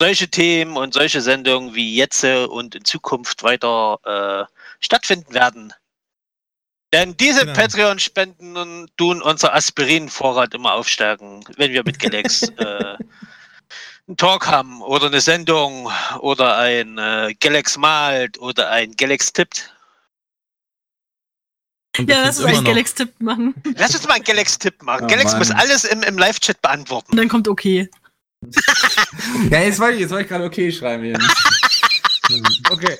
[0.00, 5.72] solche Themen und solche Sendungen wie jetzt und in Zukunft weiter äh, stattfinden werden.
[6.92, 7.52] Denn diese Genau.
[7.52, 12.96] Patreon-Spenden tun unser Aspirin-Vorrat immer aufstärken, wenn wir mit Galax äh,
[14.08, 15.88] einen Talk haben oder eine Sendung
[16.20, 19.72] oder ein äh, Galax malt oder ein Galax tippt.
[21.98, 23.54] Ja, lass uns einen Galax-Tipp machen.
[23.76, 25.04] Lass uns mal einen Galax-Tipp machen.
[25.04, 25.38] Oh, Galax Mann.
[25.40, 27.10] muss alles im, im Live-Chat beantworten.
[27.10, 27.90] Und dann kommt okay.
[29.50, 31.18] Ja, jetzt wollte ich, jetzt wollte ich gerade okay schreiben hier.
[32.70, 32.96] Okay.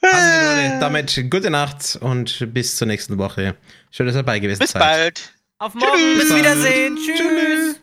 [0.00, 3.56] Also, Leute, damit gute Nacht und bis zur nächsten Woche.
[3.90, 4.80] Schön, dass ihr dabei gewesen Bis seid.
[4.80, 5.32] bald.
[5.58, 6.18] Auf morgen.
[6.18, 6.96] Bis Wiedersehen.
[6.96, 7.80] Tschüss.